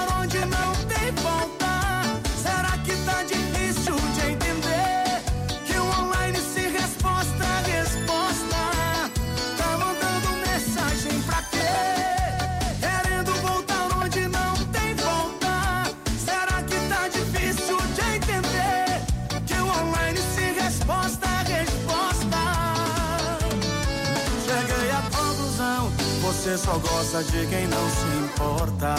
só 26.70 26.78
gosta 26.78 27.24
de 27.24 27.46
quem 27.48 27.66
não 27.66 27.90
se 27.90 28.06
importa. 28.22 28.94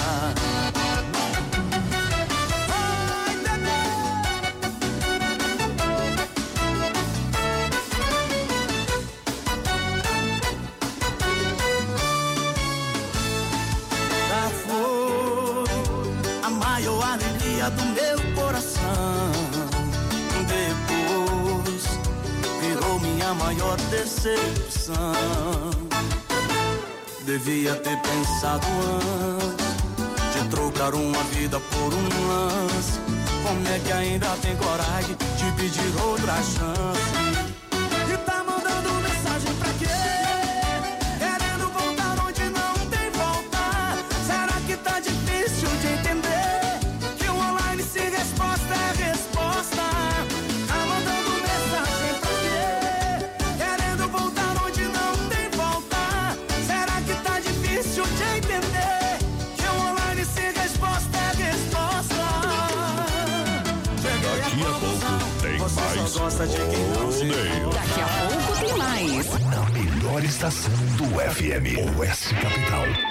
Foi 14.68 15.66
a 16.44 16.50
maior 16.50 17.04
alegria 17.04 17.70
do 17.70 17.86
meu 17.86 18.36
coração. 18.36 19.32
Depois 20.48 21.84
virou 22.62 23.00
minha 23.00 23.34
maior 23.34 23.78
decepção. 23.90 25.81
Devia 27.26 27.76
ter 27.76 27.98
pensado 27.98 28.66
antes 29.38 30.34
de 30.34 30.50
trocar 30.50 30.96
uma 30.96 31.24
vida 31.26 31.60
por 31.60 31.94
um 31.94 32.28
lance. 32.28 33.00
Como 33.44 33.68
é 33.68 33.80
que 33.80 33.92
ainda 33.92 34.28
tem 34.42 34.56
coragem 34.58 35.16
de 35.16 35.52
pedir 35.56 36.02
outra 36.04 36.34
chance? 36.38 37.51
Gosta 66.42 66.60
de 66.60 66.76
quem 66.76 66.86
não 66.88 67.12
se 67.12 67.26
Daqui 67.26 68.02
a 68.02 68.08
pouco 68.28 68.60
tem 68.60 68.78
mais. 68.78 69.28
Na 69.46 69.70
melhor 69.70 70.24
estação 70.24 70.74
do 70.98 71.06
FM, 71.06 71.98
Oeste 72.00 72.34
Capital. 72.36 73.11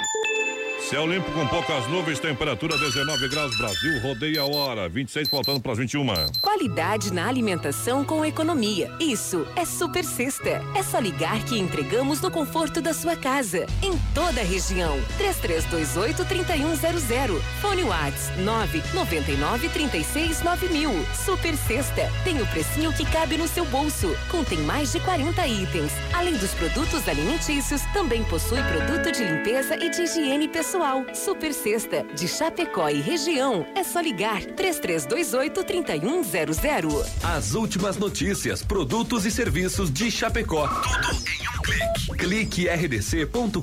Céu 0.90 1.07
limpo 1.07 1.31
com 1.31 1.46
poucas 1.46 1.87
nuvens, 1.87 2.18
temperatura 2.18 2.76
19 2.76 3.29
graus, 3.29 3.57
Brasil, 3.57 4.00
rodeia 4.00 4.40
a 4.40 4.44
hora, 4.44 4.88
26 4.88 5.29
faltando 5.29 5.61
para 5.61 5.70
as 5.70 5.79
21. 5.79 6.05
Qualidade 6.42 7.12
na 7.12 7.29
alimentação 7.29 8.05
com 8.05 8.24
economia. 8.24 8.90
Isso 8.98 9.46
é 9.55 9.64
Super 9.64 10.05
Sexta. 10.05 10.61
É 10.74 10.83
só 10.83 10.98
ligar 10.98 11.44
que 11.44 11.57
entregamos 11.57 12.20
no 12.20 12.29
conforto 12.29 12.83
da 12.83 12.92
sua 12.92 13.14
casa, 13.14 13.66
em 13.85 13.96
toda 14.12 14.40
a 14.40 14.44
região. 14.44 15.00
3328-3100. 15.16 17.40
Fone 17.61 17.85
Whats 17.85 18.33
999-369000. 18.40 21.14
Super 21.14 21.57
Sexta. 21.57 22.11
Tem 22.24 22.42
o 22.42 22.46
precinho 22.48 22.92
que 22.92 23.07
cabe 23.12 23.38
no 23.38 23.46
seu 23.46 23.64
bolso. 23.66 24.12
Contém 24.29 24.59
mais 24.62 24.90
de 24.90 24.98
40 24.98 25.46
itens. 25.46 25.92
Além 26.12 26.37
dos 26.37 26.53
produtos 26.55 27.07
alimentícios, 27.07 27.83
também 27.92 28.24
possui 28.24 28.61
produto 28.64 29.12
de 29.12 29.22
limpeza 29.22 29.76
e 29.76 29.88
de 29.88 30.03
higiene 30.03 30.48
pessoal. 30.48 30.79
Super 31.14 31.52
Sexta. 31.52 32.06
De 32.14 32.26
Chapecó 32.26 32.88
e 32.88 33.02
região. 33.02 33.66
É 33.74 33.84
só 33.84 34.00
ligar 34.00 34.40
3328-3100. 34.40 37.06
As 37.22 37.54
últimas 37.54 37.98
notícias, 37.98 38.62
produtos 38.62 39.26
e 39.26 39.30
serviços 39.30 39.92
de 39.92 40.10
Chapecó. 40.10 40.66
Tudo 40.68 41.18
em 41.28 41.46
um 41.48 41.60
clique. 41.62 42.16
Clique 42.16 42.66
rdc.com.br. 42.66 43.60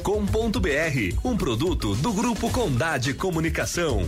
Um 1.23 1.35
produto 1.35 1.95
do 1.95 2.13
Grupo 2.13 2.51
Condade 2.51 3.15
Comunicação. 3.15 4.07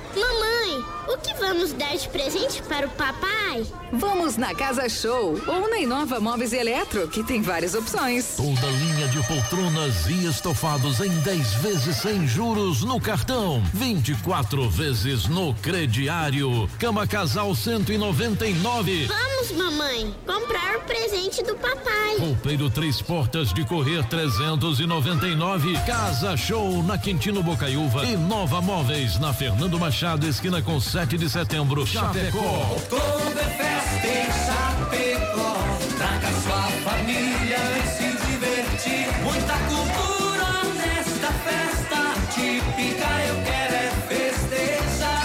Mamãe, 0.15 0.85
o 1.07 1.17
que 1.17 1.33
vamos 1.35 1.71
dar 1.73 1.95
de 1.95 2.07
presente 2.09 2.61
para 2.63 2.85
o 2.85 2.89
papai? 2.91 3.65
Vamos 3.93 4.37
na 4.37 4.53
Casa 4.53 4.87
Show 4.89 5.39
ou 5.47 5.69
na 5.69 5.79
Inova 5.79 6.19
Móveis 6.19 6.53
e 6.53 6.57
Eletro, 6.57 7.07
que 7.07 7.23
tem 7.23 7.41
várias 7.41 7.75
opções. 7.75 8.35
Toda 8.37 8.67
linha 8.67 9.07
de 9.07 9.21
poltronas 9.27 10.07
e 10.07 10.25
estofados 10.25 10.99
em 10.99 11.09
10 11.09 11.53
vezes 11.55 11.97
sem 11.97 12.27
juros 12.27 12.83
no 12.83 12.99
cartão, 12.99 13.63
24 13.73 14.69
vezes 14.69 15.27
no 15.27 15.53
crediário. 15.55 16.69
Cama 16.79 17.07
Casal 17.07 17.53
199. 17.55 19.05
Vamos, 19.07 19.51
mamãe, 19.51 20.13
comprar 20.25 20.77
o 20.77 20.81
presente 20.81 21.43
do 21.43 21.55
papai. 21.55 22.17
Roupeiro 22.19 22.69
Três 22.69 23.01
Portas 23.01 23.53
de 23.53 23.65
Correr 23.65 24.03
399. 24.07 25.73
Casa 25.85 26.35
Show 26.37 26.83
na 26.83 26.97
Quintino 26.97 27.41
Bocaiúva 27.43 28.05
e 28.05 28.15
Nova 28.15 28.61
Móveis 28.61 29.19
na 29.19 29.33
Fernando 29.33 29.79
Machado, 29.79 30.00
esquina 30.27 30.63
com 30.63 30.79
7 30.79 31.15
de 31.15 31.29
setembro, 31.29 31.85
Chapecó. 31.85 32.75
Oktoberfest 32.75 34.03
em 34.03 34.25
Chapecó. 34.45 35.53
Traga 35.95 36.27
sua 36.41 36.63
família 36.89 37.59
e 37.77 37.87
se 37.87 38.09
divertir. 38.25 39.07
Muita 39.21 39.53
cultura 39.69 40.63
nesta 40.73 41.27
festa 41.45 42.15
típica. 42.33 43.09
Eu 43.27 43.35
quero 43.43 43.75
é 43.75 43.91
festejar. 44.09 45.21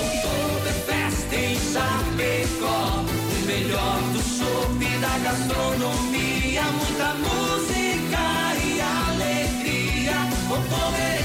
Oktoberfest 0.00 1.30
em 1.34 1.54
Chapecó. 1.70 3.04
O 3.04 3.46
melhor 3.46 4.00
do 4.14 4.22
chopp 4.22 4.82
e 4.82 4.98
da 5.00 5.18
gastronomia. 5.18 6.62
Muita 6.62 7.12
música 7.12 8.24
e 8.64 8.80
alegria. 8.80 10.16
Em 10.16 10.48
Chapecó. 10.48 11.17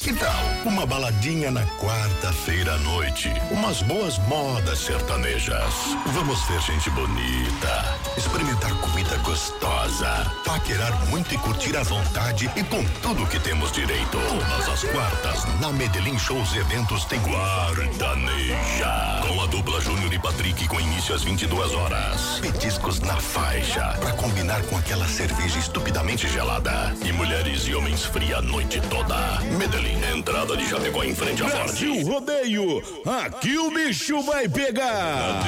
Que 0.00 0.12
tal? 0.12 0.44
Uma 0.64 0.86
baladinha 0.86 1.50
na 1.50 1.64
quarta-feira 1.78 2.74
à 2.74 2.78
noite. 2.78 3.32
Umas 3.50 3.82
boas 3.82 4.18
modas 4.28 4.78
sertanejas. 4.78 5.74
Vamos 6.06 6.40
ver 6.46 6.60
gente 6.60 6.88
bonita. 6.90 7.98
Experimentar 8.16 8.72
comida 8.80 9.16
gostosa. 9.18 10.30
Paquerar 10.44 10.92
muito 11.06 11.34
e 11.34 11.38
curtir 11.38 11.76
à 11.76 11.82
vontade 11.82 12.48
e 12.54 12.62
com 12.64 12.84
tudo 13.02 13.26
que 13.26 13.40
temos 13.40 13.72
direito. 13.72 14.10
Todas 14.12 14.68
as 14.68 14.84
quartas, 14.84 15.44
na 15.60 15.72
Medellín 15.72 16.18
Shows 16.18 16.52
e 16.54 16.58
Eventos 16.58 17.04
tem 17.06 17.18
Guardaneja. 17.20 19.20
Com 19.26 19.40
a 19.42 19.46
dupla 19.46 19.80
Júnior 19.80 20.12
e 20.12 20.18
Patrick 20.18 20.68
com 20.68 20.80
início 20.80 21.14
às 21.14 21.22
22 21.24 21.74
horas. 21.74 22.38
Petiscos 22.40 23.00
na 23.00 23.16
faixa. 23.16 23.82
Pra 23.98 24.12
combinar 24.12 24.62
com 24.66 24.76
aquela 24.76 25.06
cerveja 25.08 25.58
estupidamente 25.58 26.28
gelada. 26.28 26.94
E 27.04 27.12
mulheres 27.12 27.66
e 27.66 27.74
homens 27.74 28.04
fria 28.04 28.38
a 28.38 28.42
noite 28.42 28.80
toda. 28.82 29.16
Medellín. 29.58 29.85
Entrada 30.16 30.56
de 30.56 30.66
Chapecó 30.68 31.02
em 31.04 31.14
frente 31.14 31.42
à 31.42 31.48
Ford. 31.48 31.64
Brasil 31.64 32.02
Rodeio, 32.02 32.82
aqui 33.04 33.56
o 33.58 33.70
bicho 33.70 34.20
vai 34.22 34.48
pegar. 34.48 35.42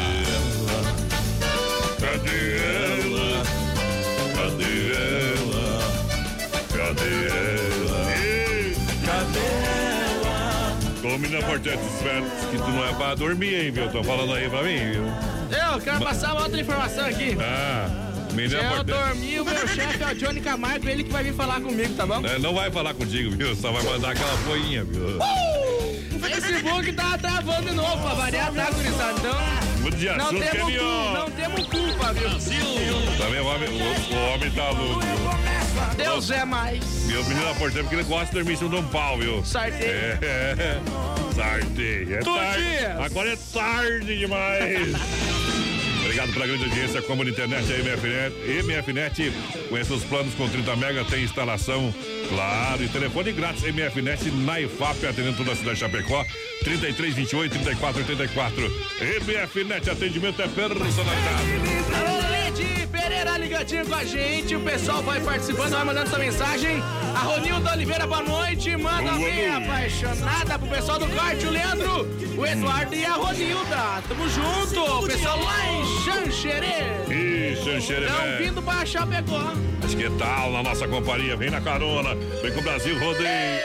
Cadê 2.00 2.56
ela? 2.58 3.42
Cadê 4.36 4.92
ela? 4.94 5.80
Cadê 6.76 7.14
ela? 7.28 8.14
Ei, 8.22 8.76
Cadê 9.04 9.46
ela? 10.22 10.76
Tome 11.02 11.28
na 11.28 11.42
portete 11.42 11.82
espertos 11.94 12.30
que 12.50 12.56
tu 12.58 12.68
não 12.68 12.84
é 12.86 12.94
pra 12.94 13.14
dormir, 13.14 13.54
hein, 13.54 13.70
viu? 13.70 13.88
Tô 13.90 14.04
falando 14.04 14.34
aí 14.34 14.48
pra 14.48 14.62
mim, 14.62 14.78
viu? 14.92 15.04
Eu 15.72 15.80
quero 15.80 16.00
passar 16.00 16.32
uma 16.34 16.42
outra 16.44 16.60
informação 16.60 17.06
aqui. 17.06 17.36
Ah, 17.40 18.07
Se 18.34 18.54
eu 18.54 18.84
dormir, 18.84 19.40
o 19.40 19.44
meu 19.44 19.68
chefe 19.68 20.02
é 20.02 20.06
o 20.06 20.14
Johnny 20.14 20.40
Camargo, 20.40 20.88
ele 20.88 21.02
que 21.04 21.10
vai 21.10 21.24
vir 21.24 21.34
falar 21.34 21.60
comigo, 21.60 21.94
tá 21.94 22.06
bom? 22.06 22.24
É, 22.24 22.38
não 22.38 22.54
vai 22.54 22.70
falar 22.70 22.94
contigo, 22.94 23.34
viu? 23.36 23.54
Só 23.56 23.72
vai 23.72 23.82
mandar 23.82 24.10
aquela 24.12 24.36
folhinha, 24.38 24.84
viu? 24.84 25.18
O 26.14 26.18
Facebook 26.20 26.92
tá 26.92 27.18
travando 27.18 27.68
de 27.70 27.74
novo, 27.74 28.02
pra 28.02 28.14
variar, 28.14 28.52
tá, 28.52 28.70
gurizada? 28.70 29.18
Então. 29.18 29.38
Muda 29.80 29.96
de 29.96 30.06
Não 30.06 30.14
assunto, 30.26 30.38
temos, 30.40 30.50
Kenio. 30.66 30.80
culpa, 30.80 31.18
não 31.18 31.30
temos 31.30 31.66
culpa, 31.68 32.12
viu? 32.12 32.28
Também 33.18 33.40
o 33.40 33.46
homem, 33.46 33.68
o, 33.68 34.14
o 34.14 34.34
homem 34.34 34.50
tá 34.50 34.70
louco, 34.70 35.00
viu? 35.00 35.94
Deus 35.96 36.30
é 36.30 36.44
mais. 36.44 36.84
Meu 37.06 37.24
menino 37.24 37.46
da 37.46 37.54
porteira, 37.54 37.82
porque 37.84 37.94
ele 37.96 38.04
gosta 38.04 38.26
de 38.26 38.32
dormir 38.32 38.52
em 38.52 38.56
cima 38.56 38.70
de 38.70 38.76
um 38.76 38.84
pau, 38.88 39.18
viu? 39.18 39.44
Sorteio. 39.44 39.82
É, 39.90 40.18
é. 40.22 40.80
Sorteio. 41.34 42.14
É 42.14 42.18
Todo 42.18 42.36
tarde. 42.38 42.62
dia. 42.62 42.96
Agora 43.04 43.32
é 43.32 43.36
tarde 43.52 44.18
demais. 44.18 44.88
Obrigado 46.08 46.32
pela 46.32 46.46
grande 46.46 46.64
audiência, 46.64 47.02
como 47.02 47.22
na 47.22 47.28
internet, 47.28 47.70
a 47.70 47.76
MFNet. 47.76 48.64
MFNet, 48.64 49.32
conheça 49.68 49.92
os 49.92 50.02
planos 50.04 50.32
com 50.34 50.48
30 50.48 50.74
mega, 50.76 51.04
tem 51.04 51.22
instalação, 51.22 51.94
claro, 52.30 52.82
e 52.82 52.88
telefone 52.88 53.30
grátis, 53.32 53.62
MFNet 53.62 54.30
na 54.30 54.58
IFAP, 54.58 55.04
atendendo 55.04 55.36
toda 55.36 55.52
a 55.52 55.56
cidade 55.56 55.74
de 55.74 55.80
Chapecó, 55.80 56.24
33, 56.64 57.14
28, 57.14 57.52
34, 57.52 58.00
84. 58.00 58.72
MFNet, 59.02 59.90
atendimento 59.90 60.40
é 60.40 60.48
personalizado. 60.48 62.37
Pereira! 63.08 63.38
Ligadinho 63.38 63.86
com 63.86 63.94
a 63.94 64.04
gente. 64.04 64.54
O 64.54 64.60
pessoal 64.60 65.02
vai 65.02 65.18
participando, 65.18 65.70
vai 65.70 65.84
mandando 65.84 66.10
sua 66.10 66.18
mensagem. 66.18 66.82
A 67.14 67.20
Ronilda 67.20 67.72
Oliveira, 67.72 68.06
boa 68.06 68.22
noite. 68.22 68.76
Manda 68.76 69.12
bem 69.12 69.48
apaixonada 69.48 70.58
pro 70.58 70.68
pessoal 70.68 70.98
do 70.98 71.06
corte, 71.06 71.46
o 71.46 71.50
Leandro, 71.50 72.06
o 72.36 72.46
Eduardo 72.46 72.94
e 72.94 73.06
a 73.06 73.14
Ronilda. 73.14 74.02
Tamo 74.06 74.28
junto. 74.28 74.82
O 74.82 75.06
pessoal 75.06 75.42
lá 75.42 75.66
em 75.68 76.04
Xanxerê. 76.04 76.82
Ih, 77.08 77.56
Xanxerê. 77.64 78.04
Estão 78.04 78.38
vindo 78.38 78.62
pra 78.62 78.84
Chapecó. 78.84 79.52
Mas 79.80 79.94
que 79.94 80.10
tal 80.10 80.52
na 80.52 80.62
nossa 80.62 80.86
companhia? 80.86 81.34
Vem 81.34 81.50
na 81.50 81.62
carona, 81.62 82.14
vem 82.42 82.52
com 82.52 82.60
o 82.60 82.62
Brasil 82.62 82.98
Rodeio. 82.98 83.60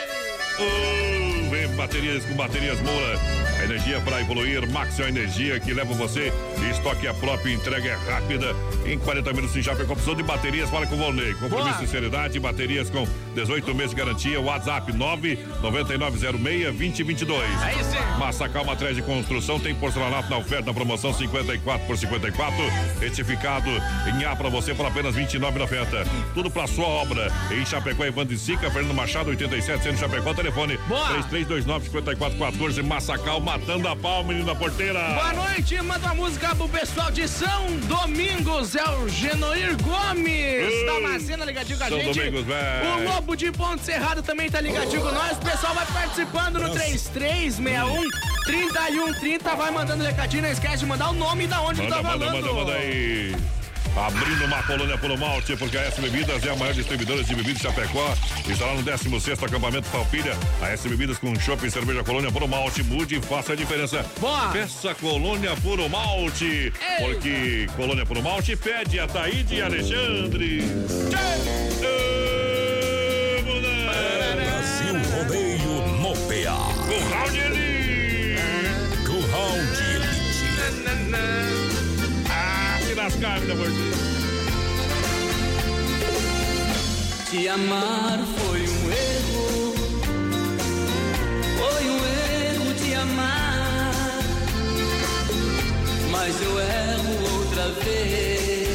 Oh, 0.58 1.50
vem 1.50 1.68
baterias 1.76 2.24
com 2.24 2.34
baterias 2.34 2.80
Moura. 2.80 3.18
Energia 3.64 3.98
para 4.02 4.20
evoluir, 4.20 4.70
Maximum 4.70 5.08
Energia 5.08 5.58
que 5.58 5.72
leva 5.72 5.94
você. 5.94 6.30
Estoque 6.70 7.06
é 7.06 7.12
próprio, 7.14 7.54
entrega 7.54 7.88
é 7.88 7.94
rápida. 8.10 8.54
Em 8.84 8.98
40 8.98 9.32
minutos 9.32 9.56
em 9.56 9.62
Chapecó, 9.62 9.94
opção 9.94 10.14
de 10.14 10.22
baterias, 10.22 10.68
fala 10.68 10.86
com 10.86 10.96
o 10.96 10.98
Volney. 10.98 11.32
Compromisso 11.34 11.82
e 11.82 11.86
seriedade, 11.86 12.38
baterias 12.38 12.90
com 12.90 13.06
18 13.34 13.74
meses 13.74 13.90
de 13.90 13.96
garantia. 13.96 14.38
WhatsApp 14.38 14.92
99906-2022. 14.92 17.40
Aí 17.62 17.82
sim. 17.82 17.96
Massacal 18.18 18.66
Matriz 18.66 18.96
de 18.96 19.02
Construção 19.02 19.58
tem 19.58 19.74
porcelanato 19.74 20.28
na 20.28 20.36
oferta 20.36 20.66
na 20.66 20.74
promoção 20.74 21.14
54 21.14 21.86
por 21.86 21.96
54. 21.96 22.54
Retificado 23.00 23.70
em 24.14 24.24
A 24.24 24.36
para 24.36 24.50
você 24.50 24.74
por 24.74 24.84
apenas 24.84 25.16
29,90. 25.16 26.06
Tudo 26.34 26.50
para 26.50 26.66
sua 26.66 26.86
obra. 26.86 27.32
Em 27.50 27.64
Chapecó, 27.64 28.04
Evandro 28.04 28.34
de 28.34 28.40
Sica, 28.40 28.70
Fernando 28.70 28.92
Machado, 28.94 29.30
87, 29.30 29.82
sendo 29.82 29.96
Chapecó, 29.98 30.34
telefone 30.34 30.76
Boa. 30.86 31.08
3329-5414. 31.30 32.82
Massacal 32.82 33.40
matando 33.58 33.86
a 33.86 33.94
pau, 33.94 34.24
menino 34.24 34.44
da 34.46 34.54
porteira. 34.54 35.00
Boa 35.14 35.32
noite, 35.32 35.80
manda 35.80 36.06
uma 36.06 36.14
música 36.14 36.54
pro 36.56 36.68
pessoal 36.68 37.08
de 37.12 37.28
São 37.28 37.66
Domingos, 37.86 38.74
é 38.74 38.84
o 38.90 39.08
Genoir 39.08 39.76
Gomes, 39.80 40.26
Ui. 40.26 40.86
da 40.86 41.00
Mazena 41.00 41.44
ligadinho 41.44 41.78
com 41.78 41.84
a 41.84 41.88
São 41.88 42.00
gente. 42.00 42.18
Domingos, 42.18 42.44
velho. 42.44 42.88
O 42.98 43.04
Lobo 43.14 43.36
de 43.36 43.52
Ponte 43.52 43.84
Cerrado 43.84 44.22
também 44.24 44.50
tá 44.50 44.60
ligadinho 44.60 45.00
com 45.00 45.12
nós. 45.12 45.38
O 45.38 45.40
pessoal 45.40 45.72
vai 45.72 45.86
participando 45.86 46.58
no 46.58 46.70
3361 46.70 48.08
3130, 48.44 49.54
vai 49.54 49.70
mandando 49.70 50.02
recadinho, 50.02 50.42
não 50.42 50.50
esquece 50.50 50.78
de 50.78 50.86
mandar 50.86 51.10
o 51.10 51.12
nome 51.12 51.44
e 51.44 51.46
da 51.46 51.60
onde 51.62 51.80
Manda, 51.82 51.96
tá 51.96 52.02
manda, 52.02 52.26
falando. 52.26 52.46
manda, 52.46 52.52
manda 52.54 52.72
aí. 52.72 53.36
Abrindo 53.96 54.44
uma 54.46 54.62
colônia 54.64 54.98
pelo 54.98 55.16
malte, 55.16 55.56
porque 55.56 55.78
a 55.78 55.82
S 55.82 56.00
Bebidas 56.00 56.44
é 56.44 56.50
a 56.50 56.56
maior 56.56 56.74
distribuidora 56.74 57.22
de 57.22 57.34
bebidas 57.34 57.56
de 57.58 57.62
Chapecó. 57.62 58.14
Está 58.48 58.66
lá 58.66 58.74
no 58.74 58.82
16 58.82 59.42
acampamento 59.42 59.88
Palpilha. 59.90 60.36
A 60.60 60.70
S 60.70 60.88
Bebidas 60.88 61.18
com 61.18 61.34
chopp 61.38 61.64
e 61.64 61.70
cerveja 61.70 62.02
colônia 62.02 62.30
puro 62.32 62.48
malte. 62.48 62.82
Mude 62.82 63.16
e 63.16 63.22
faça 63.22 63.52
a 63.52 63.56
diferença. 63.56 64.04
Boa. 64.20 64.48
Peça 64.50 64.94
colônia 64.94 65.54
puro 65.62 65.88
malte. 65.88 66.72
Porque 66.98 67.66
colônia 67.76 68.04
puro 68.04 68.22
malte 68.22 68.56
pede 68.56 68.98
a 68.98 69.06
Taíde 69.06 69.54
e 69.56 69.62
Alexandre. 69.62 70.62
Brasil 71.10 72.43
Nas 83.04 83.16
cartas, 83.16 83.54
gordinho. 83.58 83.92
Te 87.28 87.48
amar 87.48 88.18
foi 88.38 88.60
um 88.62 88.90
erro, 88.90 89.74
foi 91.58 91.84
um 91.90 91.98
erro 91.98 92.74
te 92.82 92.94
amar, 92.94 93.92
mas 96.10 96.40
eu 96.40 96.58
erro 96.58 97.36
outra 97.40 97.68
vez. 97.84 98.68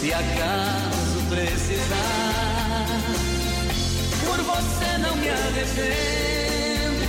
Se 0.00 0.12
acaso 0.12 1.22
precisar, 1.28 2.86
por 4.24 4.38
você 4.42 4.98
não 4.98 5.14
me 5.14 5.28
arrependo 5.28 7.06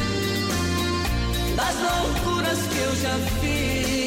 das 1.56 1.76
loucuras 1.76 2.60
que 2.68 2.78
eu 2.78 2.96
já 2.98 3.18
fiz. 3.42 4.07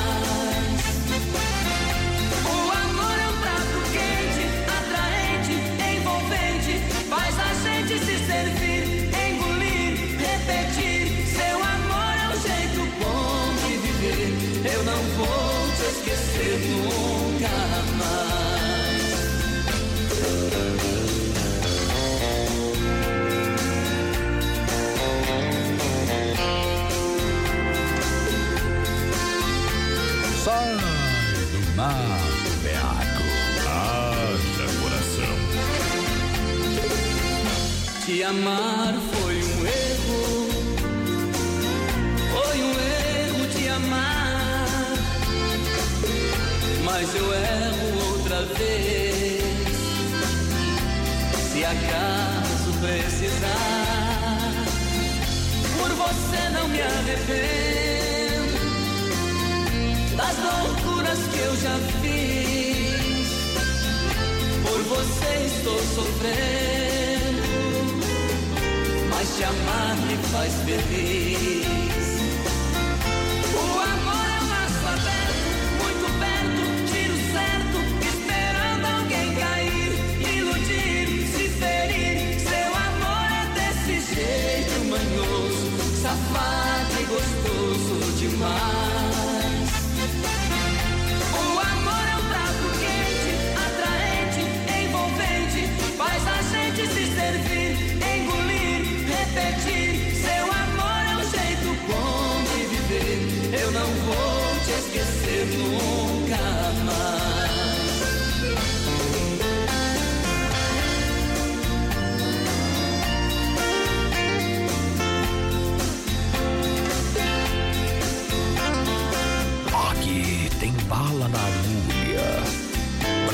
Beaco. 32.63 33.23
Haja 33.67 34.65
coração. 34.81 35.35
Te 38.05 38.23
amar 38.23 38.93
foi 39.13 39.35
um 39.43 39.65
erro, 39.65 40.49
foi 42.33 42.57
um 42.63 42.71
erro 42.71 43.47
te 43.55 43.67
amar, 43.69 44.97
mas 46.83 47.15
eu 47.15 47.33
erro 47.33 48.11
outra 48.11 48.43
vez. 48.45 49.41
Se 51.51 51.65
acaso 51.65 52.71
precisar, 52.79 54.51
por 55.77 55.89
você 55.89 56.49
não 56.53 56.67
me 56.67 56.81
arrependo 56.81 58.01
das 60.15 60.37
loucuras 61.11 61.27
que 61.27 61.39
eu 61.39 61.55
já 61.57 61.77
fiz. 62.01 63.29
Por 64.63 64.81
você 64.83 65.45
estou 65.45 65.79
sofrendo, 65.95 67.41
mas 69.09 69.35
te 69.35 69.43
amar 69.43 69.95
me 69.97 70.17
faz 70.31 70.53
feliz. 70.63 71.90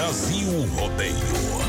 Brasil 0.07 0.65
Rodeio. 0.73 1.66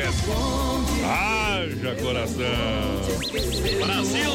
Esquece. 0.00 0.30
Haja 1.04 1.94
coração. 2.02 2.36
Brasil! 3.84 4.30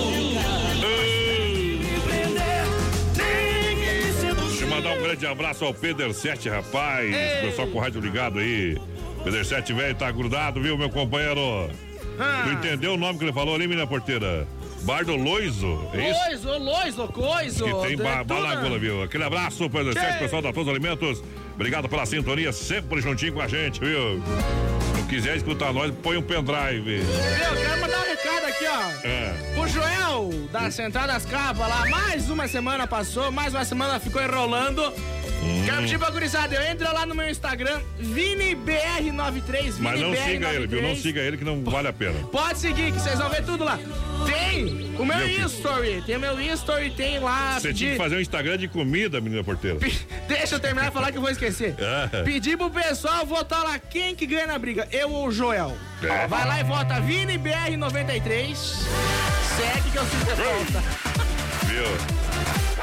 Deixa 4.48 4.64
eu 4.64 4.70
mandar 4.70 4.98
um 4.98 5.02
grande 5.02 5.26
abraço 5.26 5.66
ao 5.66 5.74
Pedro 5.74 6.14
7, 6.14 6.50
rapaz. 6.50 7.16
Pessoal 7.42 7.68
com 7.68 7.78
o 7.78 7.82
rádio 7.82 8.02
ligado 8.02 8.40
aí. 8.40 8.78
Pedro 9.24 9.44
7, 9.44 9.74
velho, 9.74 9.96
tá 9.96 10.12
grudado, 10.12 10.62
viu, 10.62 10.78
meu 10.78 10.90
companheiro? 10.90 11.70
Ah. 12.20 12.44
Tu 12.46 12.52
entendeu 12.52 12.94
o 12.94 12.98
nome 12.98 13.18
que 13.18 13.26
ele 13.26 13.34
falou 13.34 13.56
ali, 13.56 13.68
menina 13.68 13.88
porteira? 13.88 14.48
Bardo 14.84 15.16
Loiso, 15.16 15.90
é 15.94 16.12
isso? 16.12 16.20
Coiso, 16.20 16.60
loiso, 16.60 17.08
coiso. 17.08 17.66
Que 17.66 17.88
tem 17.88 17.98
ba 17.98 18.24
balagula, 18.24 18.78
viu? 18.78 19.02
Aquele 19.02 19.24
abraço 19.24 19.68
Que? 19.68 20.20
pessoal 20.20 20.44
da 20.44 20.54
Todos 20.54 20.70
Alimentos. 20.70 21.24
Obrigado 21.56 21.90
pela 21.90 22.06
sintonia, 22.06 22.52
sempre 22.54 23.02
juntinho 23.02 23.34
com 23.34 23.42
a 23.42 23.48
gente, 23.48 23.80
viu? 23.80 24.22
Se 25.06 25.10
quiser 25.10 25.38
escutar 25.38 25.72
nós, 25.72 25.94
põe 26.02 26.18
um 26.18 26.22
pendrive. 26.24 26.96
Eu 26.96 27.56
quero 27.62 27.80
mandar 27.80 28.00
um 28.00 28.10
recado 28.10 28.46
aqui, 28.48 28.66
ó. 28.66 29.08
É. 29.08 29.36
O 29.56 29.68
Joel, 29.68 30.48
da 30.52 30.72
Central 30.72 31.06
das 31.06 31.24
Capas 31.26 31.70
lá, 31.70 31.86
mais 31.86 32.28
uma 32.28 32.48
semana 32.48 32.88
passou, 32.88 33.32
mais 33.32 33.54
uma 33.54 33.64
semana 33.64 34.00
ficou 34.00 34.20
enrolando. 34.20 34.82
Hum. 35.46 35.64
Quero 35.66 35.82
pedir 35.82 36.00
pra 36.00 36.10
gurizada, 36.10 36.56
eu 36.56 36.62
entro 36.64 36.92
lá 36.94 37.06
no 37.06 37.14
meu 37.16 37.30
Instagram, 37.30 37.80
ViniBR93, 38.02 39.76
Mas 39.80 40.00
não 40.00 40.12
ViniBR93. 40.12 40.26
siga 40.26 40.54
ele, 40.54 40.68
viu? 40.68 40.82
Não 40.82 40.96
siga 40.96 41.22
ele 41.22 41.38
que 41.38 41.44
não 41.44 41.64
vale 41.64 41.88
a 41.88 41.94
pena. 41.94 42.14
Pode 42.32 42.60
seguir, 42.60 42.92
que 42.92 43.00
vocês 43.00 43.18
vão 43.20 43.30
ver 43.30 43.44
tudo 43.44 43.64
lá. 43.64 43.78
Tem 44.26 44.66
o 44.98 45.06
meu 45.06 45.18
Meu 45.18 45.28
history, 45.46 46.04
tem 46.06 46.16
o 46.16 46.20
meu 46.20 46.40
history, 46.42 46.90
tem 46.92 47.20
lá. 47.20 47.60
Você 47.60 47.68
pedir- 47.70 47.78
tinha 47.80 47.92
que 47.92 47.98
fazer 47.98 48.16
um 48.16 48.20
Instagram 48.22 48.58
de 48.58 48.68
comida, 48.68 49.20
menina 49.22 49.44
porteira. 49.44 49.78
Deixa 50.28 50.56
eu 50.56 50.60
terminar 50.60 50.88
de 50.88 50.94
falar 50.94 51.12
que 51.12 51.18
eu 51.18 51.22
vou 51.22 51.30
esquecer. 51.32 51.76
É. 52.12 52.24
Pedir 52.24 52.58
pro 52.58 52.70
pessoal 52.70 53.26
votar 53.26 53.64
lá 53.64 53.78
quem 53.80 54.16
que 54.16 54.26
ganha 54.26 54.48
na 54.48 54.58
briga, 54.60 54.88
eu 54.92 55.10
ou 55.12 55.28
o 55.28 55.32
Joel. 55.32 55.78
É. 56.04 56.28
Vai 56.28 56.46
lá 56.48 56.60
e 56.60 56.64
vota 56.64 56.96
ViniBR93. 57.02 58.56
Segue 58.56 59.92
que 59.92 59.98
eu 59.98 60.04
sinto 60.06 60.36
falta. 60.36 60.84
Viu? 61.66 62.25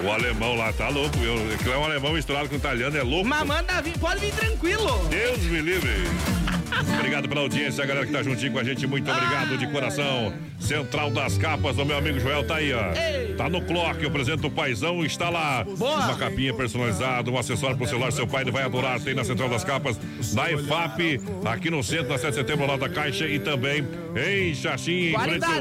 O 0.03 0.11
alemão 0.11 0.57
lá 0.57 0.73
tá 0.73 0.89
louco, 0.89 1.17
viu? 1.19 1.35
Aquilo 1.55 1.75
é 1.75 1.79
um 1.79 1.85
alemão 1.85 2.13
misturado 2.13 2.49
com 2.49 2.57
italiano, 2.57 2.97
é 2.97 3.03
louco. 3.03 3.29
Mas 3.29 3.47
manda 3.47 3.81
vir, 3.81 3.97
pode 3.99 4.21
vir 4.21 4.33
tranquilo. 4.33 5.07
Deus 5.09 5.39
me 5.39 5.61
livre. 5.61 5.93
Obrigado 6.99 7.29
pela 7.29 7.41
audiência, 7.43 7.83
a 7.85 7.87
galera 7.87 8.07
que 8.07 8.13
tá 8.13 8.23
juntinho 8.23 8.53
com 8.53 8.59
a 8.59 8.65
gente. 8.65 8.87
Muito 8.87 9.11
obrigado 9.11 9.57
de 9.59 9.67
coração. 9.69 10.33
Central 10.59 11.11
das 11.11 11.37
Capas, 11.37 11.77
o 11.77 11.85
meu 11.85 11.97
amigo 11.99 12.19
Joel 12.21 12.47
tá 12.47 12.57
aí, 12.57 12.73
ó. 12.73 12.93
Tá 13.37 13.49
no 13.49 13.61
clock, 13.63 14.01
eu 14.03 14.09
apresento 14.09 14.47
o 14.47 14.51
paizão, 14.51 15.05
está 15.05 15.29
lá. 15.29 15.65
Uma 15.67 16.17
capinha 16.17 16.55
personalizada, 16.55 17.31
um 17.31 17.39
acessório 17.39 17.77
pro 17.77 17.87
celular, 17.87 18.13
seu 18.13 18.27
pai 18.27 18.43
ele 18.43 18.51
vai 18.51 18.63
adorar. 18.63 19.01
Tem 19.01 19.15
na 19.15 19.25
Central 19.25 19.49
das 19.49 19.65
Capas, 19.65 19.99
na 20.33 20.51
EFAP, 20.53 21.21
aqui 21.45 21.71
no 21.71 21.83
centro, 21.83 22.09
na 22.09 22.19
7 22.19 22.31
de 22.31 22.37
setembro, 22.37 22.67
lá 22.67 22.77
da 22.77 22.89
Caixa 22.89 23.27
e 23.27 23.39
também 23.39 23.87
em 24.17 24.55
Xaxim, 24.55 25.13
em 25.15 25.19
frente, 25.19 25.45
ao, 25.45 25.61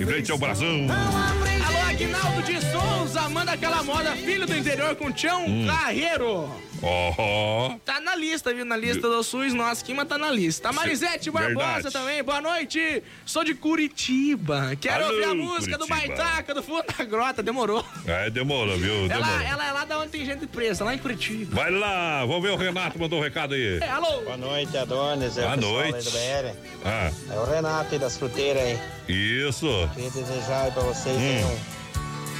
em 0.00 0.06
frente 0.06 0.32
ao 0.32 0.38
Brasão. 0.38 0.86
Alô, 0.88 1.88
Aguinaldo 1.90 2.42
de 2.42 2.60
Souza, 2.60 3.28
manda 3.28 3.52
aquela 3.52 3.82
moda 3.82 4.12
Filho 4.16 4.46
do 4.46 4.56
Interior 4.56 4.94
com 4.96 5.10
Tião 5.12 5.46
Hum. 5.46 5.66
Carreiro. 5.66 6.48
Ó, 6.82 7.74
Tá 7.84 8.00
na 8.00 8.14
lista, 8.14 8.52
viu? 8.54 8.64
Na 8.64 8.76
lista 8.76 9.00
do 9.08 9.22
SUS, 9.22 9.52
nossa, 9.54 9.82
aqui, 9.82 9.94
mas 9.94 10.06
tá 10.08 10.17
na 10.18 10.30
lista. 10.30 10.68
A 10.68 10.72
Marisete 10.72 11.30
Barbosa 11.30 11.66
Verdade. 11.74 11.90
também, 11.92 12.22
boa 12.22 12.40
noite. 12.40 13.02
Sou 13.24 13.44
de 13.44 13.54
Curitiba. 13.54 14.72
Quero 14.80 15.04
Alô, 15.04 15.14
ouvir 15.14 15.24
a 15.24 15.34
música 15.34 15.78
do 15.78 15.86
Curitiba. 15.86 16.14
Baitaca, 16.16 16.54
do 16.54 16.62
Fundo 16.62 16.84
da 16.96 17.04
Grota. 17.04 17.42
Demorou. 17.42 17.84
é, 18.06 18.28
demora, 18.30 18.76
viu? 18.76 18.94
Ela, 19.06 19.08
Demora. 19.08 19.44
ela 19.44 19.66
é 19.68 19.72
lá 19.72 19.84
da 19.84 19.98
onde 20.00 20.10
tem 20.10 20.24
gente 20.24 20.46
presa, 20.46 20.84
lá 20.84 20.94
em 20.94 20.98
Curitiba. 20.98 21.54
Vai 21.54 21.70
lá, 21.70 22.24
vamos 22.26 22.42
ver 22.42 22.50
o 22.50 22.56
Renato 22.56 22.98
mandou 22.98 23.18
um 23.18 23.22
recado 23.22 23.54
aí. 23.54 23.78
É, 23.80 23.88
alô? 23.90 24.20
Boa 24.22 24.36
noite, 24.36 24.76
Adonis. 24.76 25.36
É 25.38 25.42
Boa 25.42 25.56
noite. 25.56 26.10
do. 26.10 26.56
Ah, 26.84 27.10
É 27.30 27.38
o 27.38 27.44
Renato 27.44 27.92
aí 27.94 27.98
das 27.98 28.16
fruteiras 28.16 28.62
aí. 28.62 28.78
isso. 29.08 29.66
Queria 29.94 30.10
desejar 30.10 30.64
aí 30.64 30.70
pra 30.72 30.82
vocês 30.82 31.16
Hum. 31.16 31.58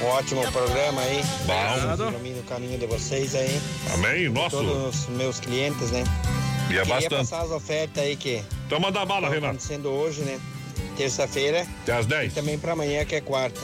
um, 0.01 0.05
um 0.05 0.07
ótimo 0.09 0.51
programa 0.51 1.01
aí. 1.01 1.21
Bom. 1.45 1.95
Deus 1.97 2.11
ilumine 2.13 2.39
o 2.39 2.43
caminho 2.43 2.77
de 2.79 2.85
vocês 2.85 3.35
aí. 3.35 3.59
Amém, 3.93 4.29
nosso. 4.29 4.57
Todos 4.57 4.99
os 5.01 5.07
meus 5.09 5.39
clientes, 5.39 5.91
né? 5.91 6.03
E 6.69 6.73
é 6.77 6.81
Queria 6.81 6.85
bastante. 6.85 7.15
passar 7.15 7.41
as 7.43 7.51
ofertas 7.51 8.03
aí 8.03 8.15
que 8.15 8.43
Então 8.67 8.79
manda 8.79 9.03
bala, 9.05 9.21
estão 9.27 9.31
Renato. 9.31 9.45
acontecendo 9.55 9.89
hoje, 9.89 10.21
né? 10.21 10.39
Terça-feira. 10.95 11.65
Até 11.83 11.93
às 11.93 12.05
10. 12.05 12.31
E 12.31 12.35
também 12.35 12.57
pra 12.59 12.73
amanhã, 12.73 13.03
que 13.05 13.15
é 13.15 13.21
quarta. 13.21 13.61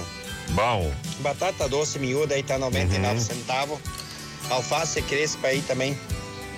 Bom. 0.49 0.91
Batata 1.19 1.67
doce 1.67 1.99
miúda 1.99 2.35
aí 2.35 2.43
tá 2.43 2.57
99 2.57 3.13
Uhum. 3.15 3.19
centavos. 3.21 3.79
Alface 4.49 5.01
crespa 5.01 5.47
aí 5.47 5.61
também 5.61 5.97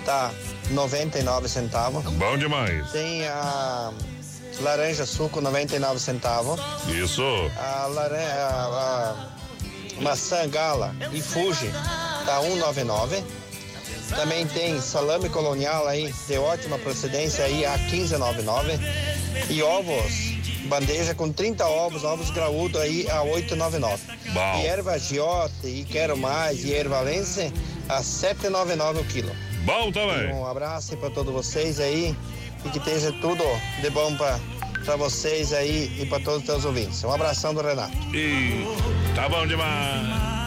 tá 0.04 0.30
99 0.70 1.48
centavos. 1.48 2.04
Bom 2.04 2.36
demais. 2.38 2.90
Tem 2.92 3.26
a 3.26 3.92
laranja 4.60 5.04
suco 5.06 5.40
99 5.40 5.98
centavos. 6.00 6.60
Isso. 6.88 7.22
A 7.56 7.86
laranja, 7.86 8.46
a, 8.46 9.28
a 9.98 10.02
maçã 10.02 10.48
gala 10.48 10.94
e 11.12 11.20
Fuji 11.20 11.70
tá 12.26 12.40
199. 12.40 13.22
Também 14.14 14.46
tem 14.46 14.80
salame 14.80 15.28
colonial 15.28 15.86
aí 15.86 16.12
de 16.26 16.38
ótima 16.38 16.78
procedência 16.78 17.44
aí 17.44 17.64
a 17.64 17.78
15,99 17.78 18.78
e 19.50 19.62
ovos 19.62 20.38
bandeja 20.68 21.14
com 21.14 21.32
30 21.32 21.66
ovos, 21.66 22.04
ovos 22.04 22.30
graúdos 22.30 22.80
aí 22.80 23.08
a 23.10 23.22
8,99. 23.22 23.98
Bom. 24.32 24.60
E 24.60 24.66
erva 24.66 24.98
giote 24.98 25.66
e 25.66 25.84
quero 25.84 26.16
mais 26.16 26.64
e 26.64 26.72
ervalense 26.72 27.52
a 27.88 28.00
7,99 28.00 29.00
o 29.00 29.04
quilo. 29.04 29.34
Bom 29.64 29.90
também. 29.90 30.32
Um 30.32 30.46
abraço 30.46 30.96
para 30.96 31.10
todos 31.10 31.32
vocês 31.32 31.80
aí 31.80 32.14
e 32.64 32.68
que 32.68 32.78
esteja 32.78 33.12
tudo 33.20 33.44
de 33.80 33.90
bom 33.90 34.14
para 34.16 34.38
para 34.84 34.96
vocês 34.96 35.52
aí 35.52 35.94
e 36.00 36.06
para 36.06 36.18
todos 36.20 36.40
os 36.40 36.46
teus 36.46 36.64
ouvintes. 36.64 37.04
Um 37.04 37.12
abração 37.12 37.52
do 37.52 37.60
Renato. 37.60 37.94
E 38.14 38.64
tá 39.14 39.28
bom 39.28 39.46
demais. 39.46 40.37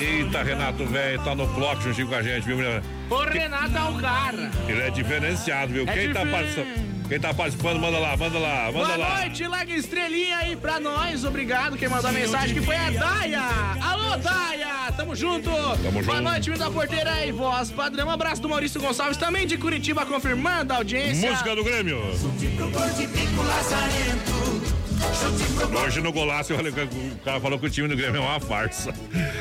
Eita, 0.00 0.42
Renato, 0.42 0.84
velho, 0.86 1.22
tá 1.22 1.34
no 1.34 1.46
clock 1.54 1.82
juntinho 1.82 2.08
com 2.08 2.14
a 2.14 2.22
gente, 2.22 2.44
viu, 2.44 2.56
menina? 2.56 2.82
O 3.08 3.16
Renato 3.24 3.76
é 3.76 3.82
o 3.82 3.94
cara. 4.00 4.50
Ele 4.68 4.80
é 4.80 4.90
diferenciado, 4.90 5.72
viu? 5.72 5.84
É 5.86 5.92
quem, 5.92 6.12
tá 6.12 6.24
participando, 6.24 7.08
quem 7.08 7.20
tá 7.20 7.34
participando, 7.34 7.80
manda 7.80 7.98
lá, 7.98 8.16
manda 8.16 8.38
lá, 8.38 8.64
manda 8.72 8.84
Boa 8.84 8.96
lá. 8.96 9.18
noite, 9.18 9.46
larga 9.46 9.74
estrelinha 9.74 10.38
aí 10.38 10.56
pra 10.56 10.78
nós. 10.78 11.24
Obrigado 11.24 11.76
quem 11.76 11.88
mandou 11.88 12.08
a 12.10 12.12
mensagem 12.12 12.54
que 12.54 12.62
foi 12.62 12.76
a 12.76 12.90
Daia. 12.90 13.42
Alô, 13.82 14.16
Daia, 14.16 14.92
tamo 14.96 15.14
junto. 15.16 15.50
Boa 15.50 16.02
junto. 16.02 16.20
noite, 16.20 16.50
vindo 16.50 16.60
da 16.60 16.70
porteira 16.70 17.26
e 17.26 17.32
voz 17.32 17.70
padrão. 17.70 18.06
Um 18.06 18.10
abraço 18.10 18.40
do 18.40 18.48
Maurício 18.48 18.80
Gonçalves, 18.80 19.16
também 19.16 19.46
de 19.46 19.56
Curitiba, 19.58 20.06
confirmando 20.06 20.72
a 20.72 20.76
audiência. 20.76 21.30
Música 21.30 21.56
do 21.56 21.64
Grêmio. 21.64 22.00
Hoje 25.84 26.00
no 26.00 26.12
golaço, 26.12 26.52
o 26.54 27.24
cara 27.24 27.40
falou 27.40 27.58
que 27.58 27.66
o 27.66 27.70
time 27.70 27.88
do 27.88 27.96
Grêmio 27.96 28.20
é 28.20 28.24
uma 28.24 28.40
farsa. 28.40 28.92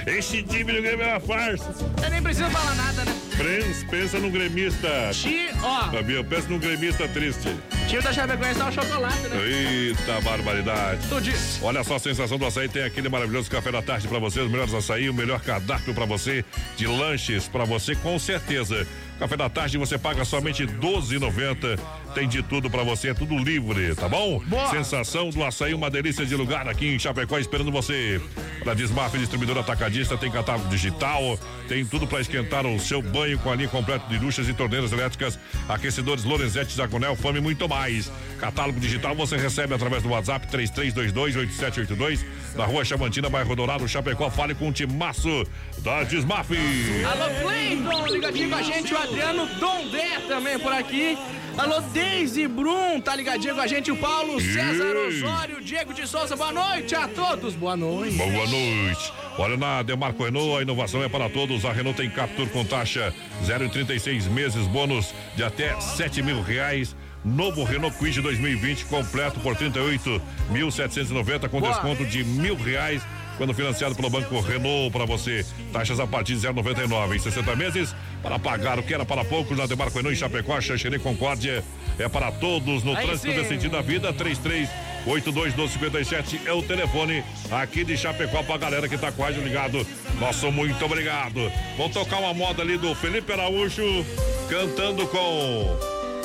Esse 0.06 0.42
time 0.44 0.72
do 0.74 0.82
Grêmio 0.82 1.06
é 1.06 1.12
uma 1.12 1.20
farsa. 1.20 1.76
Eu 2.04 2.10
nem 2.10 2.22
preciso 2.22 2.50
falar 2.50 2.76
nada, 2.76 3.06
né? 3.06 3.16
Pensa, 3.38 3.86
pensa 3.90 4.20
num 4.20 4.32
gremista. 4.32 5.12
Ti, 5.14 5.50
ó. 5.64 5.92
Sabia? 5.92 6.24
Pensa 6.24 6.50
num 6.50 6.60
gremista 6.60 7.08
triste. 7.08 7.48
O 7.72 7.88
time 7.88 8.02
da 8.02 8.12
Chapecoense 8.12 8.60
dá 8.60 8.66
um 8.66 8.72
chocolate, 8.72 9.28
né? 9.30 9.38
Eita 9.48 10.22
barbaridade. 10.22 11.08
Tu 11.08 11.22
disse. 11.22 11.64
Olha 11.64 11.84
só 11.84 11.96
a 11.96 12.00
sensação 12.00 12.38
do 12.38 12.46
açaí, 12.46 12.68
tem 12.68 12.84
aquele 12.84 13.08
maravilhoso 13.08 13.50
café 13.50 13.72
da 13.72 13.82
tarde 13.82 14.08
pra 14.08 14.20
você, 14.20 14.42
os 14.42 14.52
melhores 14.52 14.74
açaí, 14.74 15.10
o 15.10 15.14
melhor 15.14 15.40
cardápio 15.40 15.94
pra 15.94 16.06
você, 16.06 16.44
de 16.76 16.86
lanches 16.86 17.48
pra 17.48 17.64
você, 17.64 17.96
com 17.96 18.20
certeza. 18.20 18.86
Café 19.20 19.36
da 19.36 19.50
tarde 19.50 19.78
você 19.78 19.98
paga 19.98 20.24
somente 20.24 20.64
R$ 20.64 20.72
12,90. 20.80 21.78
Tem 22.16 22.28
de 22.28 22.42
tudo 22.42 22.70
pra 22.70 22.84
você, 22.84 23.10
é 23.10 23.14
tudo 23.14 23.38
livre, 23.38 23.94
tá 23.94 24.08
bom? 24.08 24.42
Sensação 24.72 25.30
do 25.30 25.44
açaí, 25.44 25.74
uma 25.74 25.90
delícia 25.90 26.26
de 26.26 26.36
lugar 26.36 26.68
aqui 26.68 26.96
em 26.96 26.98
Chapecó 26.98 27.38
esperando 27.38 27.72
você. 27.72 28.20
Para 28.64 28.74
Desmaf, 28.74 29.16
distribuidora 29.18 29.60
atacadista, 29.60 30.18
tem 30.18 30.32
catálogo 30.32 30.70
digital, 30.70 31.38
tem 31.68 31.86
tudo 31.86 32.08
pra 32.08 32.20
esquentar 32.20 32.66
o 32.66 32.80
seu 32.80 33.02
banho 33.02 33.38
com 33.40 33.52
a 33.52 33.56
linha 33.56 33.70
completa 33.70 34.08
de 34.08 34.18
duchas 34.18 34.50
e 34.50 34.54
torneiras 34.54 34.92
elétricas, 34.92 35.38
aquecedores 35.68 36.24
Lorenzetti, 36.24 36.74
Zagonel, 36.74 37.16
Fome 37.16 37.40
e 37.40 37.42
muito 37.42 37.68
mais. 37.70 38.12
Catálogo 38.40 38.80
digital 38.80 39.14
você 39.14 39.36
recebe 39.38 39.74
através 39.74 40.02
do 40.02 40.10
WhatsApp 40.10 40.48
33228782 40.48 42.26
na 42.56 42.66
Rua 42.66 42.84
Chamantina, 42.86 43.30
bairro 43.30 43.56
Dourado, 43.56 43.88
Chapecó. 43.88 44.30
Fale 44.30 44.56
com 44.56 44.70
o 44.70 44.72
timaço 44.72 45.46
da 45.80 46.04
Desmaf. 46.04 46.50
Alô, 46.52 47.26
Cleiton, 47.42 48.08
ligadinho 48.08 48.50
com 48.50 48.56
a 48.56 48.62
gente. 48.62 48.94
O 48.94 48.98
Adriano 49.10 49.48
Dondé 49.60 50.20
também 50.28 50.60
por 50.60 50.72
aqui. 50.72 51.18
Alô, 51.58 51.82
Deise 51.82 52.48
Brum, 52.48 53.02
tá 53.02 53.16
ligadinho 53.16 53.56
com 53.56 53.62
a 53.62 53.66
gente. 53.66 53.92
O 53.92 53.98
Paulo 53.98 54.40
César 54.40 54.96
Osório, 55.08 55.62
Diego 55.64 55.94
de 55.96 56.08
Souza. 56.08 56.36
Boa 56.36 56.52
noite 56.52 56.94
a 56.94 57.08
todos. 57.08 57.56
Boa 57.56 57.76
noite. 57.76 58.16
Boa 58.16 58.30
noite. 58.30 59.12
Olha 59.38 59.58
na 59.58 59.82
Demarco 59.82 60.24
Renault, 60.24 60.60
a 60.60 60.62
inovação 60.62 61.04
é 61.04 61.10
para 61.10 61.28
todos. 61.28 61.66
A 61.66 61.74
Renault 61.74 61.98
tem 62.00 62.08
Captur 62.10 62.48
com 62.50 62.64
taxa 62.64 63.12
0,36 63.44 64.30
meses, 64.30 64.68
bônus 64.68 65.12
de 65.36 65.44
até 65.44 65.78
7 65.82 66.22
mil 66.22 66.42
reais. 66.44 66.96
Novo 67.26 67.64
Renault 67.64 67.98
Quid 67.98 68.22
2020 68.22 68.86
completo 68.86 69.40
por 69.42 69.56
38.790 69.56 71.50
com 71.50 71.60
Boa. 71.60 71.74
desconto 71.74 72.06
de 72.06 72.24
mil 72.24 72.56
reais 72.56 73.02
quando 73.40 73.54
financiado 73.54 73.96
pelo 73.96 74.10
Banco 74.10 74.38
Renault 74.42 74.92
para 74.92 75.06
você. 75.06 75.46
Taxas 75.72 75.98
a 75.98 76.06
partir 76.06 76.36
de 76.36 76.46
0,99 76.46 77.16
em 77.16 77.20
60 77.20 77.56
meses 77.56 77.96
para 78.22 78.38
pagar 78.38 78.78
o 78.78 78.84
que 78.84 78.94
era 78.94 79.06
para 79.06 79.24
poucos 79.24 79.58
na 79.58 79.66
Demarco 79.66 79.96
Renault 79.96 80.14
em 80.14 80.20
Chapecó, 80.20 80.60
Xanxerê, 80.60 81.00
Concórdia 81.00 81.64
é 81.98 82.10
para 82.10 82.34
todos 82.34 82.84
no 82.84 82.96
Aí 82.96 83.06
trânsito 83.06 83.42
sim. 83.42 83.48
sentido 83.48 83.72
da 83.72 83.82
vida. 83.82 84.12
33 84.12 84.70
821257 85.08 86.42
é 86.46 86.52
o 86.52 86.62
telefone 86.62 87.24
aqui 87.50 87.86
de 87.86 87.96
Chapecó 87.96 88.44
pra 88.44 88.58
galera 88.58 88.90
que 88.90 88.98
tá 88.98 89.10
quase 89.10 89.40
ligado. 89.40 89.88
Nosso 90.20 90.52
muito 90.52 90.84
obrigado. 90.84 91.50
Vamos 91.78 91.94
tocar 91.94 92.18
uma 92.18 92.34
moda 92.34 92.62
ali 92.62 92.78
do 92.78 92.94
Felipe 92.94 93.32
Araújo 93.32 94.06
cantando 94.50 95.08
com 95.08 95.80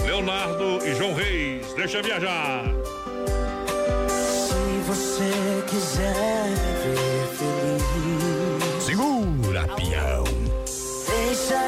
Leonardo 0.04 0.84
e 0.84 0.96
João 0.96 1.14
Reis. 1.14 1.72
Deixa 1.74 2.02
viajar. 2.02 2.64
Você 4.94 5.64
quiser 5.66 6.46
me 6.50 6.72
ver 6.84 7.26
feliz, 7.36 8.84
Segura, 8.84 9.66
peão. 9.74 10.22
deixa 11.08 11.60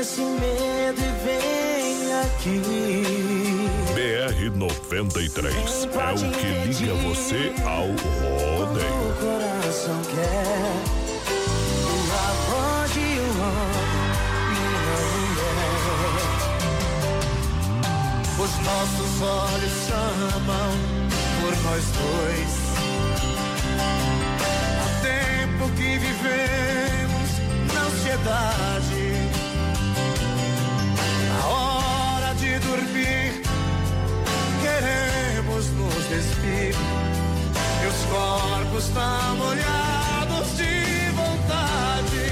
esse 0.00 0.22
medo 0.22 0.98
e 0.98 1.12
vem 1.22 2.10
aqui. 2.22 2.62
BR 3.92 4.56
93 4.56 5.44
é 5.84 5.98
o 6.14 6.32
que 6.32 6.48
liga 6.68 6.94
você 7.06 7.52
ao 7.66 7.88
rodeio. 7.88 8.88
O 8.88 9.12
coração 9.20 10.00
quer 10.14 10.72
uma 11.84 12.24
voz 12.48 12.88
de 12.94 13.00
um 13.00 13.36
homem 13.44 14.08
e 14.56 14.58
uma 14.72 14.96
mulher. 15.20 15.68
Os 18.38 18.52
nossos 18.64 19.12
olhos 19.20 19.74
chamam 19.86 20.70
por 21.42 21.54
nós 21.62 21.84
dois. 21.84 22.69
Há 24.80 24.88
tempo 25.02 25.68
que 25.76 25.98
vivemos 25.98 27.28
na 27.74 27.80
ansiedade. 27.82 29.04
A 31.42 31.46
hora 31.46 32.34
de 32.34 32.58
dormir, 32.60 33.42
queremos 34.62 35.70
nos 35.70 36.04
despir. 36.08 36.74
E 37.82 37.86
os 37.86 38.00
corpos 38.12 38.84
estão 38.84 39.36
molhados 39.36 40.56
de 40.56 41.10
vontade. 41.14 42.28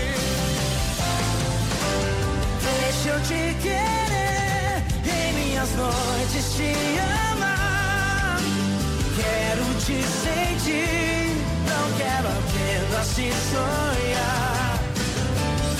Deixa 2.63 3.09
eu 3.11 3.21
te 3.23 3.55
querer, 3.63 4.83
em 5.05 5.33
minhas 5.35 5.71
noites 5.75 6.55
te 6.57 6.73
amar. 7.33 8.39
Quero 9.17 9.65
te 9.85 10.03
sentir, 10.03 11.28
quero 11.97 12.29
apenas 12.29 13.09
te 13.15 13.33
sonhar. 13.51 14.79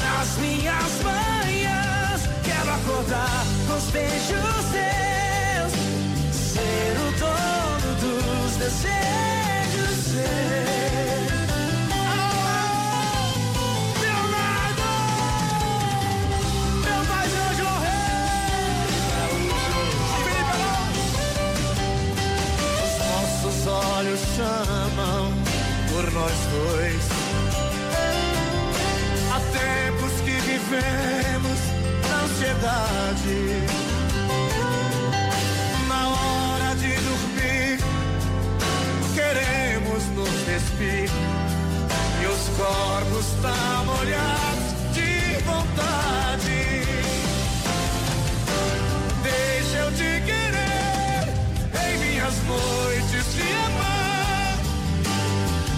Nas 0.03 0.37
minhas 0.39 1.03
manhãs, 1.03 2.23
quero 2.45 2.71
acordar 2.71 3.45
com 3.67 3.75
os 3.75 3.91
beijos 3.91 4.65
teus. 4.73 5.73
Ser 6.33 6.97
o 6.97 7.09
dono 7.19 7.91
dos 8.01 8.57
desejos 8.57 9.97
seus. 10.13 10.68
Nós 26.19 26.33
dois. 26.51 27.05
Há 29.33 29.41
tempos 29.59 30.13
que 30.25 30.37
vivemos 30.51 31.59
na 32.09 32.17
ansiedade. 32.25 33.41
Na 35.89 36.03
hora 36.09 36.75
de 36.75 36.93
dormir, 37.09 37.79
queremos 39.15 40.03
nos 40.17 40.35
despir. 40.51 41.09
E 42.21 42.27
os 42.27 42.45
corpos 42.57 43.27
estão 43.35 43.85
molhados 43.85 44.69
de 44.97 45.43
vontade. 45.45 46.61
Deixa 49.23 49.77
eu 49.85 49.91
te 49.93 50.11
querer 50.29 51.23
em 51.87 51.99
minhas 51.99 52.35
noites 52.47 53.25
te 53.35 53.43
amar. 53.67 53.98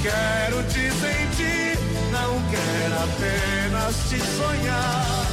Quero 0.03 0.62
te 0.62 0.90
sentir, 0.90 1.78
não 2.11 2.40
quero 2.48 2.94
apenas 3.05 3.94
te 4.09 4.18
sonhar. 4.18 5.26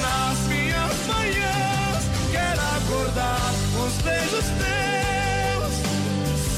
Nas 0.00 0.38
minhas 0.46 1.06
manhãs, 1.08 2.04
quero 2.30 2.60
acordar 2.60 3.50
os 3.84 3.94
beijos 4.02 4.44
teus. 4.62 5.74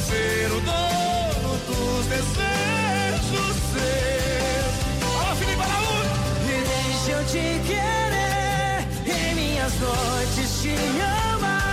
Ser 0.06 0.52
o 0.52 0.60
dono 0.60 1.56
dos 1.68 2.04
desejos 2.06 3.56
seus. 3.72 4.74
Fala, 5.00 5.34
Felipe 5.36 5.62
Araújo! 5.62 6.14
E 6.44 6.54
deixa 6.68 7.10
eu 7.12 7.24
te 7.24 7.60
querer, 7.66 8.86
em 9.06 9.34
minhas 9.34 9.72
noites 9.80 10.60
te 10.60 10.76
amar. 11.32 11.63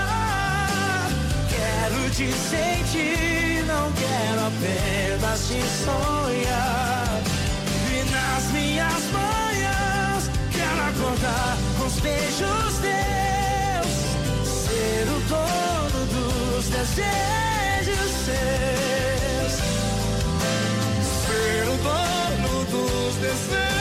Te 2.13 2.29
sentir, 2.29 3.63
não 3.65 3.89
quero 3.93 4.47
apenas 4.47 5.47
te 5.47 5.61
sonhar. 5.85 7.21
E 7.89 8.03
nas 8.11 8.43
minhas 8.51 9.03
manhãs, 9.11 10.29
quero 10.51 10.81
acordar 10.89 11.57
com 11.77 11.85
os 11.85 11.99
beijos 12.01 12.79
teus. 12.81 13.91
Ser 14.45 15.07
o 15.07 15.19
dono 15.29 16.05
dos 16.11 16.65
desejos 16.65 18.11
seus. 18.25 19.53
Ser 21.25 21.63
o 21.69 21.77
dono 21.77 22.65
dos 22.65 23.15
desejos 23.15 23.80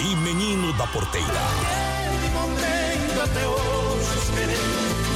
e 0.00 0.16
menino 0.16 0.72
da 0.74 0.86
porteira. 0.86 1.26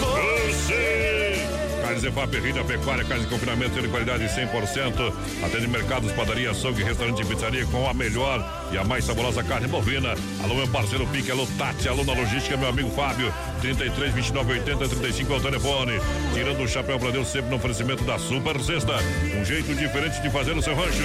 Você! 0.00 1.46
Carnes 1.82 2.04
EFAP, 2.04 2.38
Rida 2.38 2.64
Pecuária, 2.64 3.04
carne 3.04 3.24
de 3.24 3.30
confinamento 3.30 3.80
de 3.80 3.88
qualidade 3.88 4.24
100%. 4.24 5.12
Atende 5.44 5.66
mercados, 5.66 6.12
padaria, 6.12 6.50
açougue, 6.50 6.82
restaurante 6.82 7.22
e 7.22 7.24
pizzaria 7.24 7.66
com 7.66 7.88
a 7.88 7.94
melhor 7.94 8.68
e 8.72 8.78
a 8.78 8.84
mais 8.84 9.04
saborosa 9.04 9.42
carne 9.42 9.66
bovina. 9.66 10.14
Alô, 10.42 10.54
meu 10.54 10.68
parceiro 10.68 11.06
Pique, 11.08 11.30
alô, 11.30 11.46
Tati, 11.58 11.88
alô, 11.88 12.04
na 12.04 12.12
logística, 12.12 12.56
meu 12.56 12.68
amigo 12.68 12.90
Fábio. 12.90 13.32
33 13.60 14.14
29 14.14 14.52
80 14.52 14.88
35 14.88 15.32
é 15.32 15.36
o 15.36 15.40
telefone. 15.40 15.92
Tirando 16.34 16.62
o 16.62 16.68
chapéu 16.68 16.98
pra 16.98 17.10
Deus, 17.10 17.28
sempre 17.28 17.50
no 17.50 17.56
oferecimento 17.56 18.04
da 18.04 18.18
Super 18.18 18.60
Sexta. 18.60 18.94
Um 19.38 19.44
jeito 19.44 19.74
diferente 19.74 20.20
de 20.20 20.30
fazer 20.30 20.56
o 20.56 20.62
seu 20.62 20.74
rancho. 20.74 21.02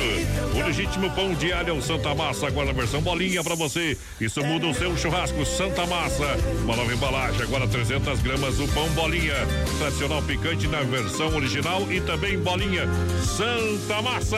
O 0.54 0.66
legítimo 0.66 1.12
pão 1.12 1.34
de 1.34 1.52
alho 1.52 1.70
é 1.70 1.74
o 1.74 1.82
Santa 1.82 2.16
Massa, 2.16 2.48
agora 2.48 2.68
na 2.68 2.74
versão 2.74 3.02
bolinha 3.02 3.44
pra 3.44 3.56
você. 3.56 3.98
Isso 4.20 4.44
muda 4.44 4.68
o 4.68 4.74
seu 4.74 4.96
churrasco 4.98 5.46
Santa 5.46 5.86
Massa. 5.86 6.38
Uma 6.64 6.76
nova 6.76 6.94
embalagem, 6.94 7.42
agora 7.42 7.68
300 7.68 8.22
gramas, 8.22 8.60
o 8.60 8.68
pão 8.70 8.88
bolinha. 8.90 9.36
Tradicional 9.78 10.22
picante 10.24 10.68
na 10.68 10.82
versão 10.82 11.36
original 11.36 11.92
e 11.92 12.00
também 12.02 12.38
bolinha 12.38 12.88
Santa 13.24 14.02
Massa. 14.02 14.38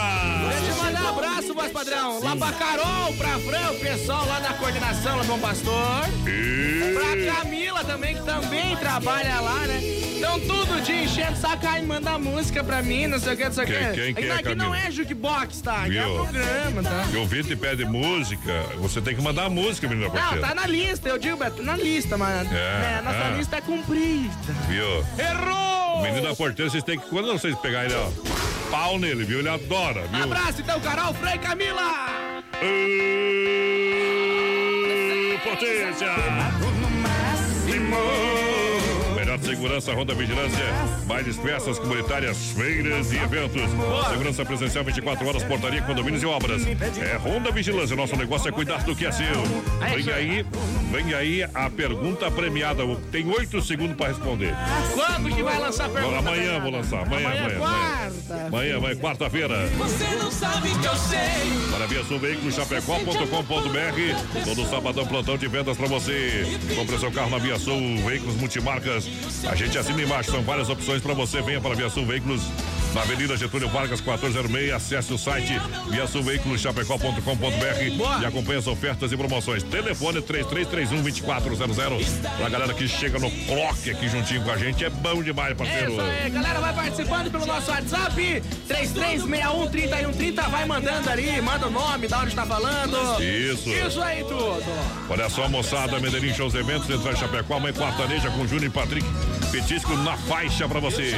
Deixa 0.50 0.72
eu 0.72 0.84
mandar 0.84 1.04
um 1.04 1.10
abraço, 1.10 1.54
voz 1.54 1.72
padrão. 1.72 2.20
Lá 2.22 2.36
pra 2.36 2.52
Carol, 2.54 3.14
pra 3.14 3.40
Fran, 3.40 3.72
o 3.72 3.80
pessoal 3.80 4.26
lá 4.28 4.40
da 4.40 4.54
coordenação, 4.54 5.18
lá 5.18 5.24
do 5.24 5.28
Bom 5.28 5.40
Pastor. 5.40 6.10
E... 6.28 6.94
Pra 6.98 7.36
Camila 7.36 7.84
também, 7.84 8.07
que 8.16 8.24
também 8.24 8.76
trabalha 8.78 9.40
lá, 9.40 9.60
né? 9.68 9.80
Então, 10.18 10.40
todo 10.42 10.82
dia 10.82 11.04
enchendo 11.04 11.34
o 11.34 11.36
saco, 11.36 11.66
ai, 11.68 11.82
manda 11.84 12.18
música 12.18 12.64
pra 12.64 12.82
mim, 12.82 13.06
não 13.08 13.20
sei 13.20 13.34
o 13.34 13.38
que, 13.38 13.44
não 13.46 13.52
sei 13.52 13.64
o 13.64 13.68
que. 13.68 13.74
Quem- 13.74 13.94
quem 13.94 14.14
que 14.16 14.26
é, 14.26 14.34
Aqui 14.34 14.56
não 14.56 14.66
Camila? 14.72 14.88
é 14.88 14.92
jukebox, 14.92 15.62
tá? 15.62 15.84
Aqui 15.84 15.98
é 15.98 16.02
programa, 16.04 16.84
tá? 16.84 17.06
Se 17.12 17.16
o 17.16 17.20
ouvinte 17.22 17.56
pede 17.56 17.86
música, 17.86 18.64
você 18.78 19.00
tem 19.00 19.16
que 19.16 19.22
mandar 19.22 19.46
a 19.46 19.50
música, 19.50 19.88
menina 19.88 20.08
Não, 20.08 20.16
parceira. 20.16 20.48
tá 20.48 20.56
na 20.56 20.66
lista, 20.66 21.08
eu 21.10 21.18
digo, 21.20 21.38
Beto, 21.38 21.62
na 21.62 21.76
lista, 21.78 22.18
mas 22.18 22.48
É, 22.52 22.54
né, 22.56 23.02
nossa 23.04 23.18
é. 23.18 23.38
lista 23.38 23.58
é 23.58 23.62
comprida. 23.62 24.34
Viu? 24.68 25.06
Errou! 25.24 26.00
O 26.00 26.02
menino 26.04 26.22
da 26.28 26.36
porteira, 26.36 26.70
vocês 26.72 26.84
têm 26.84 27.00
que, 27.00 27.08
quando 27.10 27.28
vocês 27.32 27.56
pegarem 27.60 27.92
ele, 27.92 28.00
ó, 28.00 28.10
pau 28.72 28.98
nele, 28.98 29.24
viu? 29.24 29.40
Ele 29.40 29.50
adora, 29.50 30.02
viu? 30.08 30.24
Abraço 30.24 30.62
então, 30.62 30.80
Carol, 30.80 31.14
Fran 31.14 31.36
e 31.36 31.40
Camila! 31.40 32.08
Ô, 35.36 35.50
potência! 35.50 36.08
Melhor 37.98 38.47
Segurança, 39.42 39.94
Ronda 39.94 40.14
Vigilância, 40.14 40.64
bailes, 41.06 41.38
festas 41.38 41.80
comunitárias, 41.80 42.38
feiras 42.52 43.12
e 43.12 43.18
eventos. 43.18 43.62
Segurança 44.10 44.44
presencial 44.46 44.84
24 44.84 45.28
horas, 45.28 45.44
portaria, 45.44 45.82
condomínios 45.82 46.22
e 46.24 46.26
obras. 46.26 46.64
É 46.66 47.16
Ronda 47.18 47.52
Vigilância, 47.52 47.96
nosso 47.96 48.16
negócio 48.16 48.50
é 48.50 48.52
cuidar 48.52 48.84
do 48.84 48.96
que 48.96 49.06
é 49.06 49.12
seu. 49.12 49.26
Vem 49.96 50.14
aí, 50.14 50.46
vem 50.92 51.14
aí 51.14 51.44
a 51.54 51.70
pergunta 51.70 52.30
premiada. 52.32 52.84
Tem 53.12 53.28
oito 53.32 53.62
segundos 53.62 53.96
para 53.96 54.08
responder. 54.10 54.54
Quando 54.94 55.34
que 55.34 55.42
vai 55.44 55.60
lançar 55.60 55.86
a 55.86 55.90
pergunta? 55.90 56.18
Amanhã 56.18 56.60
vou 56.60 56.72
lançar, 56.72 57.02
amanhã, 57.04 57.28
Amanhã, 57.28 57.42
amanhã. 57.46 57.60
quarta. 57.60 58.48
Amanhã, 58.48 58.78
amanhã, 58.78 58.96
quarta-feira. 58.98 59.68
Você 59.78 60.06
não 60.16 60.32
sabe 60.32 60.70
que 60.70 60.86
eu 60.86 60.96
sei. 60.96 61.72
Para 61.72 61.86
Via 61.86 62.04
Sul 62.04 62.20
Veículos, 62.20 62.56
chapecó.com.br. 62.56 64.44
Todo 64.46 64.70
sabadão, 64.70 65.06
plantão 65.06 65.38
de 65.38 65.48
vendas 65.48 65.78
para 65.78 65.88
você. 65.88 66.58
Compre 66.76 66.98
seu 67.00 67.12
carro 67.12 67.30
na 67.30 67.38
Via 67.38 67.58
Sul 67.58 67.78
Veículos 68.06 68.36
Multimarcas. 68.36 69.06
A 69.50 69.56
gente 69.56 69.78
assina 69.78 70.02
embaixo, 70.02 70.32
são 70.32 70.42
várias 70.42 70.70
opções 70.70 71.02
para 71.02 71.14
você. 71.14 71.42
Venha 71.42 71.62
para 71.62 71.76
Via 71.76 71.90
Sul 71.90 72.06
Veículos. 72.06 72.42
Na 72.94 73.02
Avenida 73.02 73.36
Getúlio 73.38 73.70
Vargas, 73.70 74.02
1406. 74.02 74.74
Acesse 74.74 75.14
o 75.14 75.18
site 75.18 75.54
viasulveiculoschapecó.com.br 75.90 78.22
e 78.22 78.26
acompanhe 78.26 78.60
as 78.60 78.68
ofertas 78.68 79.12
e 79.12 79.18
promoções. 79.18 79.64
Telefone 79.64 80.22
3331-2400. 80.22 82.06
Pra 82.38 82.50
galera 82.50 82.74
que 82.74 82.88
chega 82.88 83.20
no 83.20 83.30
clock 83.30 83.92
aqui 83.92 84.10
juntinho 84.10 84.44
com 84.44 84.52
a 84.52 84.58
gente. 84.58 84.84
É 84.84 84.90
bom 84.90 85.22
demais, 85.22 85.56
parceiro. 85.56 85.92
Isso 85.92 86.02
aí, 86.02 86.30
galera, 86.30 86.60
vai 86.60 86.74
participando 86.74 87.30
pelo 87.30 87.46
nosso 87.46 87.70
WhatsApp 87.70 88.42
33613130, 88.68 90.50
vai 90.50 90.66
mandando 90.66 91.10
ali, 91.10 91.42
manda 91.42 91.68
o 91.68 91.72
nome, 91.72 92.08
da 92.08 92.20
onde 92.20 92.30
está 92.30 92.46
falando. 92.46 93.22
Isso. 93.22 93.70
Isso 93.70 94.02
aí 94.02 94.24
tudo. 94.24 94.64
Olha 95.10 95.30
só, 95.30 95.48
moçada, 95.48 96.00
Medellín 96.00 96.34
Shows 96.34 96.56
Eventos, 96.56 96.88
Central 96.88 97.16
Chapecó, 97.16 97.58
amanhã 97.58 97.74
quartaneja 97.74 98.32
com 98.32 98.48
Júnior 98.48 98.66
e 98.66 98.70
Patrick. 98.70 99.06
Petisco 99.52 99.96
na 99.98 100.18
faixa 100.18 100.68
pra 100.68 100.80
você. 100.80 101.14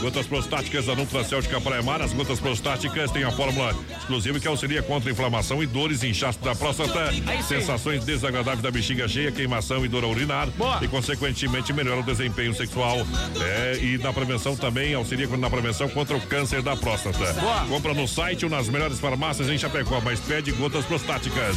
Gotas 0.00 0.26
prostáticas 0.26 0.86
da 0.86 0.94
Nutracêutica 0.94 1.60
Praia 1.60 1.82
Mar. 1.82 2.00
As 2.00 2.12
gotas 2.12 2.38
prostáticas 2.38 3.10
têm 3.10 3.24
a 3.24 3.30
fórmula 3.30 3.74
exclusiva 3.98 4.38
que 4.38 4.46
auxilia 4.46 4.82
contra 4.82 5.10
inflamação 5.10 5.62
e 5.62 5.66
dores, 5.66 6.04
inchaço 6.04 6.38
da 6.38 6.54
próstata, 6.54 7.10
sensações 7.46 8.04
desagradáveis 8.04 8.62
da 8.62 8.70
bexiga 8.70 9.08
cheia, 9.08 9.32
queimação 9.32 9.84
e 9.84 9.88
dor 9.88 10.04
ao 10.04 10.10
urinar. 10.10 10.48
Boa. 10.50 10.78
E, 10.82 10.88
consequentemente, 10.88 11.72
melhora 11.72 12.00
o 12.00 12.02
desempenho 12.04 12.54
sexual. 12.54 12.98
É, 13.40 13.78
e 13.82 13.98
na 13.98 14.12
prevenção 14.12 14.56
também, 14.56 14.94
auxilia 14.94 15.26
na 15.36 15.50
prevenção 15.50 15.88
contra 15.88 16.16
o 16.16 16.20
câncer 16.20 16.62
da 16.62 16.76
próstata. 16.76 17.32
Boa. 17.34 17.66
Compra 17.66 17.92
no 17.92 18.06
site 18.06 18.44
ou 18.44 18.50
nas 18.50 18.68
melhores 18.68 19.00
farmácias 19.00 19.48
em 19.48 19.58
Chapecó, 19.58 20.00
mas 20.00 20.20
pede 20.20 20.52
gotas 20.52 20.84
prostáticas. 20.84 21.56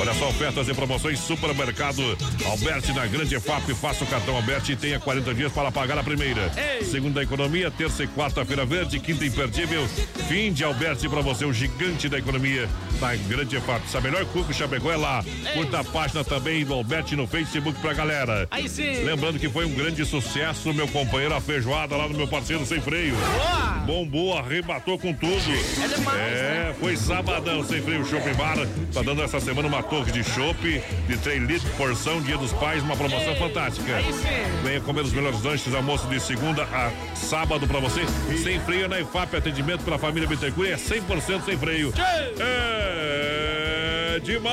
Olha 0.00 0.14
só, 0.14 0.28
ofertas 0.28 0.68
e 0.68 0.74
promoções 0.74 1.20
Supermercado 1.20 2.16
Alberti 2.46 2.92
na 2.92 3.06
Grande 3.06 3.34
EFAP. 3.34 3.74
Faça 3.74 4.04
o 4.04 4.06
cartão 4.06 4.36
Alberti 4.36 4.72
e 4.72 4.76
tenha 4.76 4.98
40 4.98 5.19
dias 5.20 5.52
para 5.52 5.70
pagar 5.70 5.98
a 5.98 6.02
primeira. 6.02 6.50
Segunda 6.82 7.22
economia, 7.22 7.70
terça 7.70 8.02
e 8.02 8.08
quarta-feira 8.08 8.64
verde, 8.64 8.98
quinta 8.98 9.24
imperdível. 9.24 9.86
Fim 10.28 10.52
de 10.52 10.64
Alberti 10.64 11.08
para 11.08 11.20
você, 11.20 11.44
o 11.44 11.52
gigante 11.52 12.08
da 12.08 12.18
economia 12.18 12.68
na 13.00 13.14
Grande 13.16 13.56
EFAP. 13.56 13.84
Essa 13.84 14.00
melhor 14.00 14.24
cuca 14.26 14.52
Chapecó 14.52 14.92
é 14.92 14.96
lá. 14.96 15.24
Curta 15.54 15.80
a 15.80 15.84
página 15.84 16.24
também 16.24 16.64
do 16.64 16.74
Alberti 16.74 17.16
no 17.16 17.26
Facebook 17.26 17.80
pra 17.80 17.92
galera. 17.92 18.46
Aí 18.50 18.68
sim. 18.68 19.04
Lembrando 19.04 19.38
que 19.38 19.48
foi 19.48 19.64
um 19.64 19.74
grande 19.74 20.04
sucesso, 20.04 20.72
meu 20.72 20.88
companheiro, 20.88 21.34
a 21.34 21.40
feijoada 21.40 21.96
lá 21.96 22.08
no 22.08 22.16
meu 22.16 22.28
parceiro 22.28 22.64
sem 22.66 22.80
freio. 22.80 23.14
Boa. 23.14 23.69
Bombou, 23.90 24.38
arrebatou 24.38 24.96
com 24.96 25.12
tudo. 25.12 25.34
É 25.34 25.88
demais, 25.88 26.16
É, 26.16 26.72
foi 26.78 26.96
sabadão 26.96 27.64
sem 27.64 27.82
freio 27.82 28.04
Shopping 28.04 28.34
Bar. 28.34 28.54
Tá 28.94 29.02
dando 29.02 29.20
essa 29.20 29.40
semana 29.40 29.66
uma 29.66 29.82
torre 29.82 30.12
de 30.12 30.22
chopp 30.22 30.80
de 31.08 31.16
3 31.16 31.42
litros, 31.42 31.72
porção, 31.72 32.22
dia 32.22 32.38
dos 32.38 32.52
pais, 32.52 32.84
uma 32.84 32.96
promoção 32.96 33.34
fantástica. 33.34 33.96
Aí 33.96 34.12
sim. 34.12 34.28
Venha 34.62 34.80
comer 34.80 35.00
os 35.00 35.12
melhores 35.12 35.42
lanches, 35.42 35.74
almoço 35.74 36.06
de 36.06 36.20
segunda 36.20 36.62
a 36.62 36.92
sábado 37.16 37.66
pra 37.66 37.80
você. 37.80 38.02
Sem 38.40 38.60
freio 38.60 38.88
na 38.88 39.00
IFAP, 39.00 39.34
atendimento 39.34 39.82
pela 39.82 39.98
família 39.98 40.28
Bittencourt 40.28 40.70
é 40.70 40.76
100% 40.76 41.44
sem 41.44 41.58
freio. 41.58 41.92
É 42.38 44.20
demais! 44.22 44.50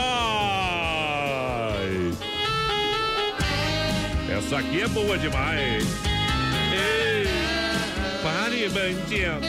Essa 4.35 4.57
aqui 4.57 4.81
é 4.81 4.87
boa 4.87 5.15
demais. 5.15 6.06
Bandido. 8.69 9.47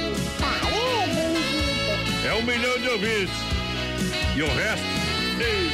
É 2.25 2.35
um 2.35 2.43
milhão 2.43 2.79
de 2.79 2.89
ouvintes. 2.89 3.35
E 4.37 4.43
o 4.43 4.47
resto, 4.47 4.87
ei, 5.41 5.71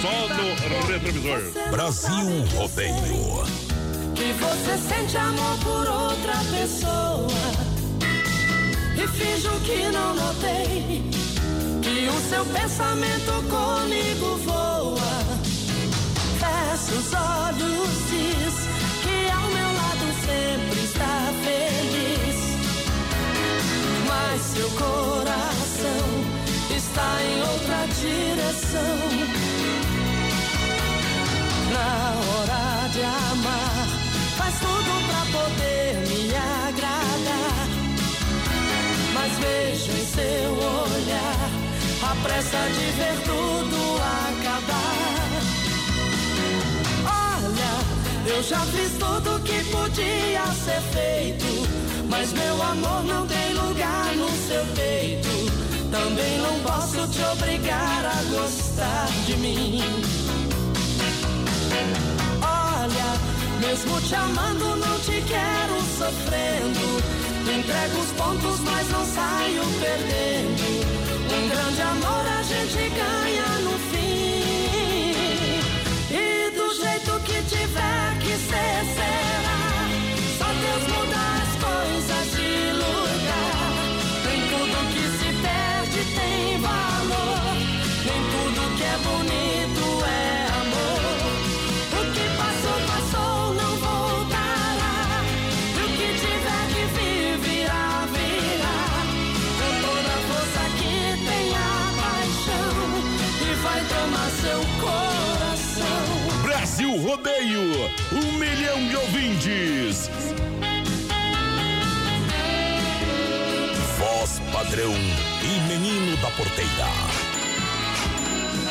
só 0.00 0.28
no 0.68 0.86
retrovisor. 0.86 1.70
Brasil 1.70 2.44
Rodeio. 2.56 3.70
Que 4.20 4.32
você 4.34 4.76
sente 4.76 5.16
amor 5.16 5.56
por 5.60 5.88
outra 5.88 6.34
pessoa 6.50 7.30
E 8.94 9.08
finjo 9.08 9.50
que 9.60 9.90
não 9.90 10.14
notei 10.14 11.02
Que 11.80 12.06
o 12.06 12.20
seu 12.28 12.44
pensamento 12.44 13.32
comigo 13.48 14.36
voa 14.44 15.00
Fecha 16.38 16.92
os 16.98 17.14
olhos, 17.14 17.88
diz 18.10 18.49
Mas 24.32 24.42
seu 24.42 24.70
coração 24.70 26.06
está 26.76 27.18
em 27.20 27.40
outra 27.40 27.84
direção 28.00 28.96
na 31.72 32.14
hora 32.30 32.88
de 32.92 33.02
amar. 33.02 33.88
Faz 34.38 34.54
tudo 34.60 34.92
pra 35.08 35.22
poder 35.36 35.96
me 36.06 36.32
agradar. 36.36 37.66
Mas 39.14 39.32
vejo 39.40 39.90
em 39.90 40.06
seu 40.06 40.52
olhar 40.52 41.50
a 42.04 42.14
pressa 42.22 42.68
de 42.68 42.86
ver 42.98 43.16
tudo 43.24 43.78
acabar. 44.28 45.42
Olha, 47.34 48.32
eu 48.32 48.42
já 48.44 48.60
fiz 48.60 48.92
tudo 48.92 49.42
que 49.42 49.64
podia 49.72 50.46
ser 50.64 50.80
feito. 50.92 51.89
Mas 52.10 52.32
meu 52.32 52.62
amor 52.62 53.04
não 53.04 53.24
tem 53.26 53.54
lugar 53.54 54.16
no 54.16 54.28
seu 54.48 54.66
peito. 54.74 55.30
Também 55.90 56.38
não 56.38 56.58
posso 56.60 57.06
te 57.08 57.22
obrigar 57.22 58.04
a 58.04 58.22
gostar 58.34 59.08
de 59.26 59.36
mim. 59.36 59.80
Olha, 62.42 63.60
mesmo 63.60 64.00
te 64.00 64.14
amando, 64.16 64.76
não 64.76 64.98
te 64.98 65.22
quero 65.22 65.80
sofrendo. 65.98 67.20
Entrego 67.56 68.00
os 68.00 68.10
pontos, 68.12 68.60
mas 68.60 68.90
não 68.90 69.04
saio 69.06 69.62
perdendo. 69.80 70.80
Um 71.32 71.48
grande 71.48 71.80
amor 71.80 72.26
a 72.38 72.42
gente 72.42 72.90
ganha 72.90 73.49
Brasil 106.90 107.08
Rodeio, 107.08 107.90
um 108.12 108.32
milhão 108.32 108.88
de 108.88 108.96
ouvintes. 108.96 110.10
Voz 113.96 114.40
padrão 114.52 114.92
e 114.92 115.68
menino 115.68 116.16
da 116.16 116.30
porteira. 116.32 116.88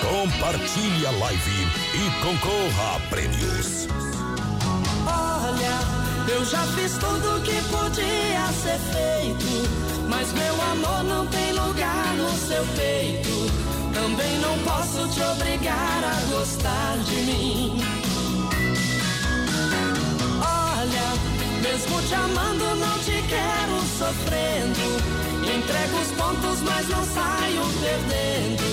Compartilhe 0.02 1.06
a 1.06 1.12
live 1.12 1.68
e 1.94 2.22
concorra 2.22 2.98
a 2.98 3.00
prêmios. 3.10 3.88
Olha, 5.08 6.34
eu 6.34 6.44
já 6.44 6.64
fiz 6.76 6.98
tudo 6.98 7.42
que 7.44 7.62
podia 7.70 8.48
ser 8.52 8.80
feito, 8.92 10.10
mas 10.10 10.34
meu 10.34 10.62
amor 10.62 11.04
não 11.06 11.26
tem 11.28 11.54
lugar 11.54 12.14
no 12.16 12.30
seu 12.38 12.66
peito. 12.76 13.50
Também 13.94 14.40
não 14.40 14.58
posso 14.60 15.08
te 15.10 15.22
obrigar 15.22 16.04
a 16.04 16.36
gostar 16.36 16.98
de 16.98 17.16
mim. 17.22 17.99
Mesmo 21.62 22.02
te 22.04 22.14
amando, 22.14 22.76
não 22.76 23.00
te 23.00 23.22
quero 23.28 23.82
sofrendo. 23.98 25.20
Entrego 25.44 25.98
os 26.00 26.12
pontos, 26.12 26.62
mas 26.62 26.88
não 26.90 27.04
saio 27.04 27.62
perdendo. 27.82 28.64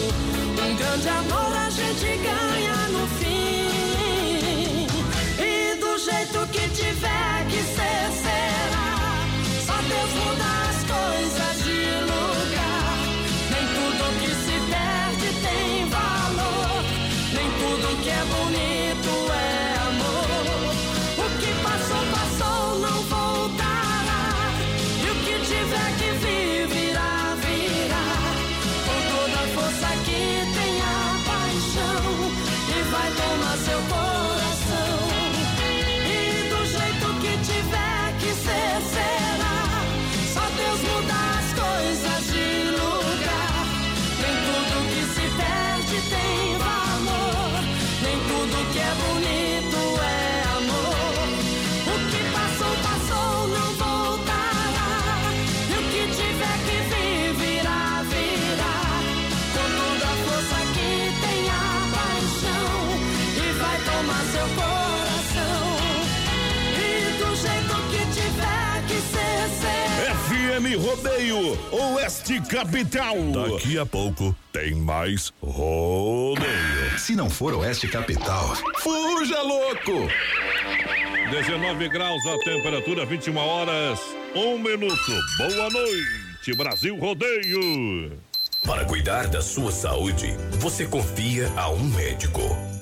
Um 0.62 0.76
grande 0.76 1.08
amor 1.08 1.56
a 1.56 1.70
gente 1.70 2.06
ganha 2.18 2.88
no 2.88 3.06
fim. 3.18 4.86
E 5.38 5.76
do 5.76 5.98
jeito 5.98 6.46
que 6.52 6.68
tiver 6.70 7.46
que 7.48 7.76
bonito 7.76 8.55
Oeste 72.36 72.40
Capital. 72.50 73.16
Daqui 73.32 73.78
a 73.78 73.86
pouco 73.86 74.36
tem 74.52 74.74
mais 74.74 75.32
rodeio. 75.42 76.98
Se 76.98 77.16
não 77.16 77.30
for 77.30 77.54
Oeste 77.54 77.88
Capital, 77.88 78.54
fuja 78.78 79.40
louco! 79.40 80.06
19 81.30 81.88
graus 81.88 82.26
a 82.26 82.38
temperatura, 82.44 83.06
21 83.06 83.36
horas, 83.38 84.00
um 84.34 84.58
minuto. 84.58 85.12
Boa 85.38 85.70
noite, 85.70 86.54
Brasil 86.56 86.96
Rodeio. 86.98 88.20
Para 88.66 88.84
cuidar 88.84 89.28
da 89.28 89.40
sua 89.40 89.72
saúde, 89.72 90.36
você 90.60 90.86
confia 90.86 91.50
a 91.56 91.70
um 91.70 91.84
médico. 91.84 92.75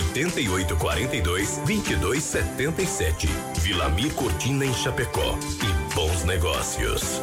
88 0.00 0.76
42 0.76 1.60
22 1.64 2.22
77. 2.22 3.28
Vilamir 3.60 4.12
Cortina 4.14 4.64
em 4.64 4.72
Chapecó. 4.72 5.36
E 5.62 5.94
bons 5.94 6.24
negócios. 6.24 7.20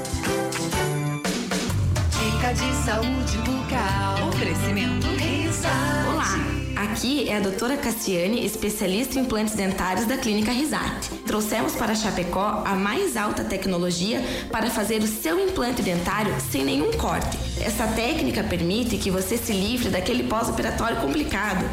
Dica 2.11 2.53
de 2.53 2.86
saúde 2.86 3.38
bucal. 3.38 4.28
Oferecimento 4.28 5.07
Risate. 5.07 6.09
Olá, 6.11 6.91
aqui 6.91 7.30
é 7.30 7.38
a 7.38 7.39
doutora 7.39 7.78
Cassiane, 7.78 8.45
especialista 8.45 9.17
em 9.17 9.21
implantes 9.21 9.55
dentários 9.55 10.05
da 10.05 10.17
Clínica 10.17 10.51
Risate. 10.51 11.09
Trouxemos 11.26 11.76
para 11.76 11.95
Chapecó 11.95 12.63
a 12.65 12.76
mais 12.76 13.15
alta 13.15 13.43
tecnologia 13.43 14.21
para 14.51 14.69
fazer 14.69 15.01
o 15.01 15.07
seu 15.07 15.39
implante 15.39 15.82
dentário 15.82 16.36
sem 16.51 16.65
nenhum 16.65 16.91
corte. 16.93 17.38
Essa 17.61 17.88
técnica 17.88 18.43
permite 18.43 18.97
que 18.97 19.09
você 19.09 19.38
se 19.38 19.53
livre 19.53 19.89
daquele 19.89 20.23
pós-operatório 20.23 20.97
complicado. 20.97 21.65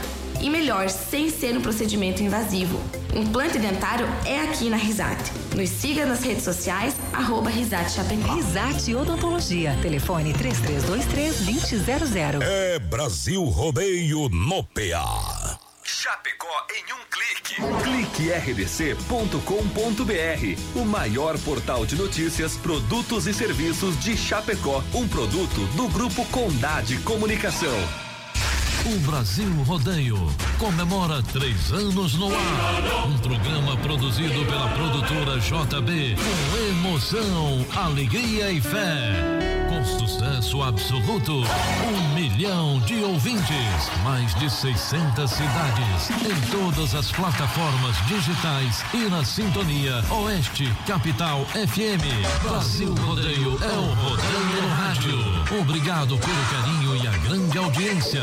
E 0.43 0.51
melhor, 0.51 0.91
sem 0.91 1.31
ser 1.31 1.57
um 1.57 1.61
procedimento 1.61 2.21
invasivo. 2.23 2.79
Implante 3.15 3.59
dentário 3.59 4.07
é 4.27 4.41
aqui 4.41 4.69
na 4.69 4.77
Risate. 4.77 5.31
Nos 5.57 5.71
siga 5.71 6.05
nas 6.05 6.25
redes 6.25 6.43
sociais, 6.43 6.97
arroba 7.13 7.49
Risate 7.49 7.93
Chapecó. 7.93 8.35
Risate 8.35 8.93
Odontologia. 8.95 9.79
Telefone 9.81 10.35
3323-2000. 10.35 12.43
É 12.43 12.81
Brasil 12.81 13.45
Rodeio 13.45 14.29
no 14.29 14.65
PA. 14.65 15.61
Chapecó 15.85 16.67
em 16.75 16.93
um 16.93 16.99
clique. 17.09 17.55
Clique 17.85 18.33
rdc.com.br, 18.33 19.39
o 20.75 20.85
maior 20.85 21.39
portal 21.39 21.87
de 21.87 21.95
notícias, 21.95 22.57
produtos 22.57 23.29
e 23.29 23.35
serviços 23.35 23.97
de 24.01 24.17
Chapecó, 24.17 24.83
um 24.93 25.07
produto 25.07 25.61
do 25.77 25.87
grupo 25.89 26.25
Condade 26.27 26.99
Comunicação. 26.99 27.79
O 28.85 28.99
Brasil 29.07 29.49
Rodeio 29.65 30.19
comemora 30.59 31.23
três 31.23 31.71
anos 31.73 32.15
no 32.15 32.27
ar. 32.35 33.07
Um 33.07 33.17
programa 33.19 33.77
produzido 33.77 34.45
pela 34.45 34.69
produtora 34.71 35.39
JB 35.39 36.17
com 36.17 36.89
emoção, 36.89 37.65
alegria 37.77 38.51
e 38.51 38.61
fé. 38.61 39.62
Com 39.83 39.99
sucesso 39.99 40.63
absoluto, 40.63 41.33
um 41.33 42.15
milhão 42.15 42.79
de 42.81 43.03
ouvintes, 43.03 43.91
mais 44.05 44.33
de 44.37 44.49
600 44.49 45.29
cidades, 45.29 46.11
em 46.11 46.51
todas 46.53 46.95
as 46.95 47.11
plataformas 47.11 47.97
digitais 48.07 48.85
e 48.95 49.09
na 49.11 49.25
sintonia 49.25 50.05
Oeste 50.23 50.73
Capital 50.87 51.45
FM. 51.47 52.45
Brasil 52.45 52.95
Rodeio 52.95 53.59
é 53.61 53.77
o 53.77 53.95
Rodeio 53.95 54.63
no 54.63 54.69
Rádio. 54.69 55.19
Obrigado 55.61 56.17
pelo 56.17 56.45
carinho 56.53 56.97
e 57.03 57.09
a 57.09 57.19
grande 57.19 57.59
audiência. 57.59 58.23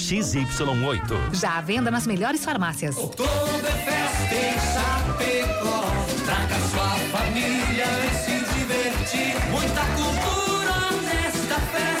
XY8. 0.01 1.33
Já 1.33 1.57
à 1.57 1.61
venda 1.61 1.91
nas 1.91 2.07
melhores 2.07 2.43
farmácias. 2.43 2.95
Todo 2.95 3.23
é 3.23 3.71
festa 3.71 4.35
em 4.35 4.59
Chapecó. 4.73 5.81
Traga 6.25 6.55
sua 6.71 6.89
família 7.17 7.85
e 7.85 8.09
se 8.15 8.35
divertir. 8.55 9.35
Muita 9.51 9.81
cultura 9.95 10.91
nesta 11.03 11.55
festa 11.55 12.00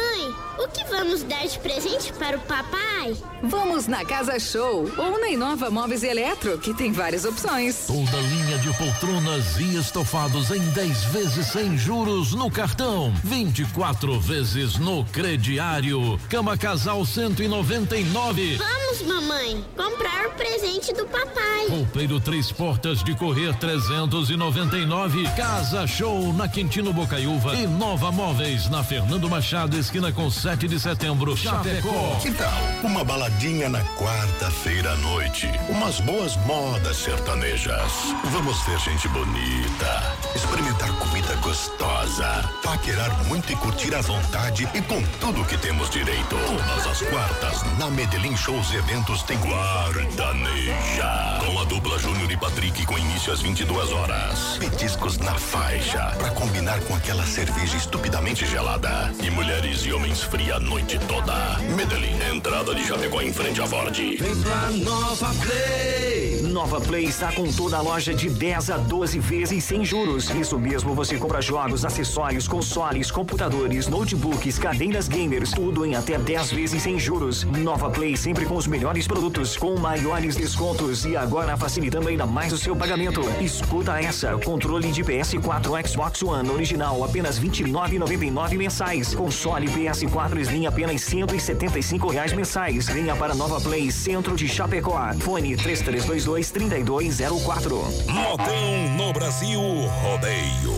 que 0.73 0.83
vamos 0.85 1.23
dar 1.23 1.45
de 1.45 1.59
presente 1.59 2.13
para 2.13 2.37
o 2.37 2.39
papai? 2.41 3.15
Vamos 3.43 3.87
na 3.87 4.05
Casa 4.05 4.39
Show 4.39 4.89
ou 4.97 5.19
na 5.19 5.29
Inova 5.29 5.69
Móveis 5.69 6.03
e 6.03 6.07
Eletro, 6.07 6.57
que 6.59 6.73
tem 6.73 6.91
várias 6.91 7.25
opções. 7.25 7.85
Toda 7.87 8.17
linha 8.17 8.57
de 8.59 8.71
poltronas 8.77 9.57
e 9.59 9.77
estofados 9.77 10.51
em 10.51 10.59
10 10.59 11.03
vezes 11.05 11.47
sem 11.47 11.77
juros 11.77 12.33
no 12.33 12.49
cartão. 12.51 13.13
24 13.23 14.19
vezes 14.19 14.77
no 14.77 15.03
crediário. 15.05 16.19
Cama 16.29 16.57
Casal 16.57 17.05
199. 17.05 18.57
Vamos, 18.57 19.01
mamãe, 19.01 19.65
comprar 19.75 20.27
o 20.27 20.31
presente 20.31 20.93
do 20.93 21.05
papai. 21.07 21.67
Roupeiro 21.69 22.19
Três 22.19 22.51
Portas 22.51 23.03
de 23.03 23.15
Correr 23.15 23.53
399. 23.57 25.23
Casa 25.35 25.87
Show 25.87 26.31
na 26.33 26.47
Quintino 26.47 26.93
Bocaiúva 26.93 27.55
e 27.55 27.65
Nova 27.65 28.11
Móveis 28.11 28.69
na 28.69 28.83
Fernando 28.83 29.29
Machado, 29.29 29.77
esquina 29.77 30.11
com 30.11 30.29
7 30.29 30.60
de 30.67 30.79
setembro. 30.79 31.35
Chapecó. 31.35 32.17
Que 32.21 32.31
tal 32.31 32.51
uma 32.83 33.03
baladinha 33.03 33.69
na 33.69 33.81
quarta-feira 33.95 34.91
à 34.91 34.95
noite? 34.97 35.49
Umas 35.69 35.99
boas 36.01 36.35
modas 36.45 36.97
sertanejas. 36.97 37.91
Vamos 38.25 38.61
ter 38.63 38.77
gente 38.79 39.07
bonita, 39.09 40.15
experimentar 40.35 40.91
comida 40.97 41.35
gostosa, 41.37 42.49
paquerar 42.63 43.11
muito 43.25 43.51
e 43.51 43.55
curtir 43.55 43.93
à 43.95 44.01
vontade 44.01 44.67
e 44.73 44.81
com 44.81 45.01
tudo 45.19 45.45
que 45.45 45.57
temos 45.57 45.89
direito. 45.89 46.37
Todas 46.37 46.87
as 46.87 47.01
quartas, 47.09 47.77
na 47.77 47.89
Medellín 47.89 48.35
Shows 48.35 48.71
e 48.71 48.77
Eventos 48.77 49.23
tem 49.23 49.37
Guardaneja. 49.37 51.39
Com 51.45 51.59
a 51.59 51.65
dupla 51.65 51.97
Júnior 51.99 52.31
e 52.31 52.37
Patrick 52.37 52.85
com 52.85 52.97
início 52.97 53.31
às 53.31 53.41
22 53.41 53.91
horas. 53.91 54.57
Petiscos 54.59 55.17
na 55.17 55.35
faixa, 55.35 55.99
para 56.17 56.31
combinar 56.31 56.79
com 56.81 56.95
aquela 56.95 57.25
cerveja 57.25 57.77
estupidamente 57.77 58.45
gelada. 58.45 59.13
E 59.23 59.29
mulheres 59.29 59.85
e 59.85 59.93
homens 59.93 60.21
fria 60.21 60.50
a 60.51 60.59
noite 60.59 60.99
toda. 61.07 61.57
Medellín, 61.75 62.19
entrada 62.33 62.75
de 62.75 62.83
Chapecó 62.83 63.21
em 63.21 63.31
frente 63.31 63.61
à 63.61 63.67
Ford. 63.67 63.95
Vem 63.95 64.17
pra 64.41 64.69
Nova 64.71 65.33
Play. 65.35 66.41
Nova 66.41 66.81
Play 66.81 67.05
está 67.05 67.31
com 67.31 67.49
toda 67.53 67.77
a 67.77 67.81
loja 67.81 68.13
de 68.13 68.29
10 68.29 68.71
a 68.71 68.77
12 68.77 69.19
vezes 69.19 69.63
sem 69.63 69.85
juros. 69.85 70.29
Isso 70.31 70.59
mesmo, 70.59 70.93
você 70.93 71.17
compra 71.17 71.41
jogos, 71.41 71.85
acessórios, 71.85 72.47
consoles, 72.47 73.09
computadores, 73.09 73.87
notebooks, 73.87 74.59
cadeiras 74.59 75.07
gamers, 75.07 75.51
tudo 75.51 75.85
em 75.85 75.95
até 75.95 76.17
10 76.17 76.51
vezes 76.51 76.83
sem 76.83 76.99
juros. 76.99 77.45
Nova 77.45 77.89
Play 77.89 78.17
sempre 78.17 78.45
com 78.45 78.55
os 78.55 78.67
melhores 78.67 79.07
produtos, 79.07 79.55
com 79.55 79.79
maiores 79.79 80.35
descontos 80.35 81.05
e 81.05 81.15
agora 81.15 81.55
facilitando 81.55 82.09
ainda 82.09 82.25
mais 82.25 82.51
o 82.51 82.57
seu 82.57 82.75
pagamento. 82.75 83.21
Escuta 83.39 84.01
essa, 84.01 84.37
controle 84.37 84.91
de 84.91 85.03
PS4 85.03 85.87
Xbox 85.87 86.21
One 86.21 86.49
original 86.49 87.01
apenas 87.03 87.39
29,99 87.39 88.57
mensais. 88.57 89.15
Console 89.15 89.67
PS4 89.67 90.40
Slim 90.41 90.65
apenas 90.65 91.01
175 91.01 92.09
reais 92.09 92.33
mensais. 92.33 92.87
Venha 92.87 93.15
para 93.15 93.35
Nova 93.35 93.61
Play 93.61 93.91
Centro 93.91 94.35
de 94.35 94.47
Chapecó. 94.47 94.99
Fone 95.19 95.55
3322 95.55 96.51
3204. 96.51 97.75
Modão 98.09 98.89
no 98.97 99.13
Brasil 99.13 99.59
Rodeio. 99.59 100.75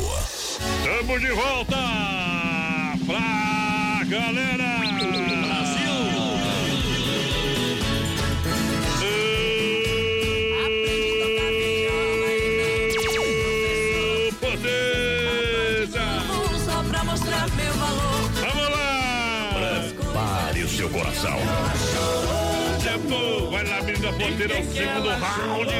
Estamos 0.60 1.22
de 1.22 1.32
volta 1.32 1.78
pra 3.06 4.04
galera. 4.06 5.43
Vai 23.52 23.64
lá, 23.66 23.82
menina 23.82 24.12
porteira, 24.14 24.60
o 24.60 24.74
segundo 24.74 25.10
round. 25.10 25.74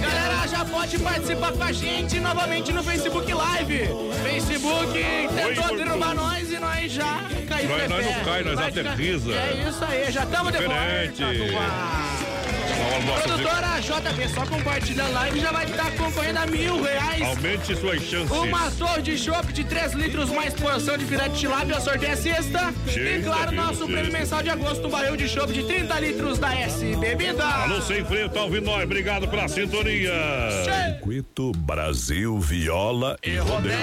Galera, 0.00 0.46
já 0.48 0.64
pode 0.64 0.98
participar 0.98 1.52
com 1.52 1.62
a 1.62 1.72
gente 1.72 2.20
novamente 2.20 2.72
no 2.72 2.82
Facebook 2.82 3.32
Live. 3.32 3.88
Facebook 4.22 4.92
tentou 5.34 5.76
derrubar 5.76 6.14
nós 6.14 6.52
e 6.52 6.58
nós 6.58 6.92
já 6.92 7.24
caiu 7.48 7.68
Nós- 7.68 7.88
nós 7.88 8.06
não 8.06 8.24
cai, 8.24 8.42
nós 8.42 8.58
aterriza. 8.58 9.32
É 9.32 9.66
isso 9.68 9.84
aí, 9.84 10.12
já 10.12 10.24
estamos 10.24 10.52
de 10.52 10.58
volta. 10.58 12.17
Produtora 13.02 13.80
JB, 13.80 14.28
só 14.34 14.46
compartilha 14.46 15.04
a 15.04 15.08
live 15.08 15.40
já 15.40 15.52
vai 15.52 15.64
estar 15.64 15.90
concorrendo 15.92 16.38
a 16.38 16.46
mil 16.46 16.82
reais. 16.82 17.22
Aumente 17.22 17.76
suas 17.76 18.02
chances. 18.02 18.30
Uma 18.30 18.70
torre 18.72 19.02
de 19.02 19.18
chopp 19.18 19.52
de 19.52 19.64
3 19.64 19.92
litros 19.92 20.30
mais 20.30 20.54
porção 20.54 20.96
de 20.96 21.04
filé 21.04 21.28
de 21.28 21.38
tilápia, 21.38 21.80
sorteio 21.80 22.12
é 22.12 22.16
sexta. 22.16 22.74
E 22.86 23.22
claro, 23.22 23.52
nosso 23.52 23.86
prêmio 23.86 24.12
mensal 24.12 24.42
de 24.42 24.50
agosto, 24.50 24.86
um 24.86 24.90
barril 24.90 25.16
de 25.16 25.28
chopp 25.28 25.52
de 25.52 25.62
30 25.62 26.00
litros 26.00 26.38
da 26.38 26.54
S 26.54 26.96
Bebida. 26.96 27.44
Alô, 27.44 27.80
sem 27.80 28.04
freio, 28.04 28.28
tá 28.28 28.42
ouvindo 28.42 28.64
nós? 28.66 28.84
Obrigado 28.84 29.28
pela 29.28 29.48
sintonia. 29.48 30.12
Circuito 30.64 31.52
Brasil 31.52 32.38
Viola 32.40 33.16
e 33.22 33.36
Rodeio. 33.36 33.78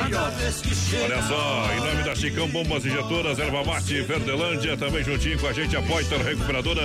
Olha 1.03 1.21
só, 1.23 1.69
em 1.73 1.79
nome 1.79 2.03
da 2.03 2.15
Chicão 2.15 2.47
Bombas 2.47 2.85
Injetoras, 2.85 3.39
Erva 3.39 3.63
Mate, 3.63 4.01
Verdelândia, 4.01 4.75
também 4.77 5.03
juntinho 5.03 5.39
com 5.39 5.47
a 5.47 5.53
gente, 5.53 5.75
a 5.75 5.81
Poiter 5.81 6.19
Recuperadora. 6.19 6.81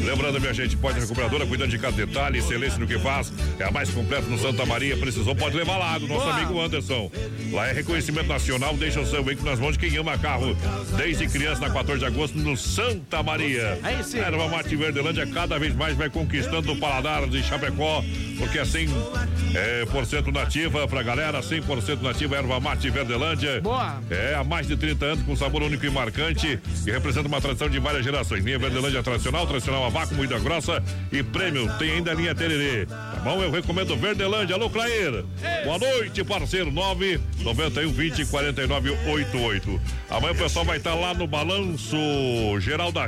Lembrando, 0.00 0.40
minha 0.40 0.54
gente, 0.54 0.76
Poiter 0.76 1.02
Recuperadora, 1.02 1.44
cuidando 1.56 1.70
de 1.70 1.78
cada 1.78 1.96
detalhe, 1.96 2.38
excelência 2.38 2.78
no 2.78 2.86
que 2.86 2.98
faz, 2.98 3.32
é 3.58 3.64
a 3.64 3.70
mais 3.70 3.90
completa 3.90 4.26
no 4.28 4.38
Santa 4.38 4.66
Maria. 4.66 4.96
Precisou, 4.96 5.34
pode 5.34 5.56
levar 5.56 5.78
lá, 5.78 5.98
do 5.98 6.06
nosso 6.06 6.24
Boa. 6.24 6.36
amigo 6.36 6.60
Anderson. 6.60 7.10
Lá 7.50 7.68
é 7.68 7.72
reconhecimento 7.72 8.28
nacional, 8.28 8.76
deixa 8.76 9.00
o 9.00 9.06
seu 9.06 9.24
veículo 9.24 9.48
nas 9.50 9.58
mãos 9.58 9.72
de 9.72 9.78
quem 9.78 9.96
ama 9.96 10.18
carro. 10.18 10.56
Desde 10.96 11.26
criança, 11.28 11.62
na 11.62 11.70
14 11.70 11.98
de 11.98 12.04
agosto, 12.04 12.38
no 12.38 12.56
Santa 12.56 13.22
Maria. 13.22 13.78
Aí 13.82 14.04
sim. 14.04 14.18
Erva 14.18 14.48
Mate 14.48 14.76
Verdelândia 14.76 15.26
cada 15.26 15.58
vez 15.58 15.74
mais 15.74 15.96
vai 15.96 16.10
conquistando 16.10 16.72
o 16.72 16.76
paladar 16.76 17.26
de 17.26 17.42
Chapecó, 17.42 18.04
porque 18.38 18.58
é 18.58 18.62
100% 18.62 18.90
é, 19.54 19.86
por 19.86 20.04
cento 20.04 20.30
nativa 20.30 20.86
pra 20.86 21.02
galera, 21.02 21.40
100% 21.40 22.02
nativa 22.02 22.36
Erva 22.36 22.60
Mate 22.60 22.90
Verdelândia. 22.90 23.62
Boa. 23.62 23.98
É, 24.10 24.34
há 24.34 24.44
mais 24.44 24.66
de 24.66 24.76
30 24.76 25.04
anos, 25.04 25.24
com 25.24 25.34
sabor 25.34 25.62
único 25.62 25.86
e 25.86 25.90
marcante, 25.90 26.58
e 26.86 26.90
representa 26.90 27.26
uma 27.26 27.40
tradição 27.40 27.68
de 27.68 27.78
várias 27.78 28.04
gerações. 28.04 28.44
Linha 28.44 28.58
Verdelândia 28.58 29.02
tradicional, 29.02 29.46
tradicional 29.46 29.86
a 29.86 29.88
vácuo, 29.88 30.14
moída 30.14 30.38
grossa 30.38 30.82
e 31.10 31.22
Tem 31.78 31.92
ainda 31.92 32.12
a 32.12 32.14
linha 32.14 32.34
Tererê. 32.34 32.86
Tá 32.86 33.20
bom? 33.24 33.42
Eu 33.42 33.50
recomendo 33.50 33.96
Verdelândia. 33.96 34.54
Alô, 34.56 34.68
Clair. 34.70 35.24
Boa 35.64 35.78
noite, 35.78 36.22
parceiro. 36.24 36.70
9 36.70 37.20
91 37.40 37.92
20 37.92 38.26
49 38.26 38.90
88. 39.06 39.80
Amanhã 40.10 40.32
o 40.32 40.36
pessoal 40.36 40.64
vai 40.64 40.78
estar 40.78 40.94
lá 40.94 41.14
no 41.14 41.26
Balanço 41.26 41.96
Geral 42.60 42.92
da. 42.92 43.06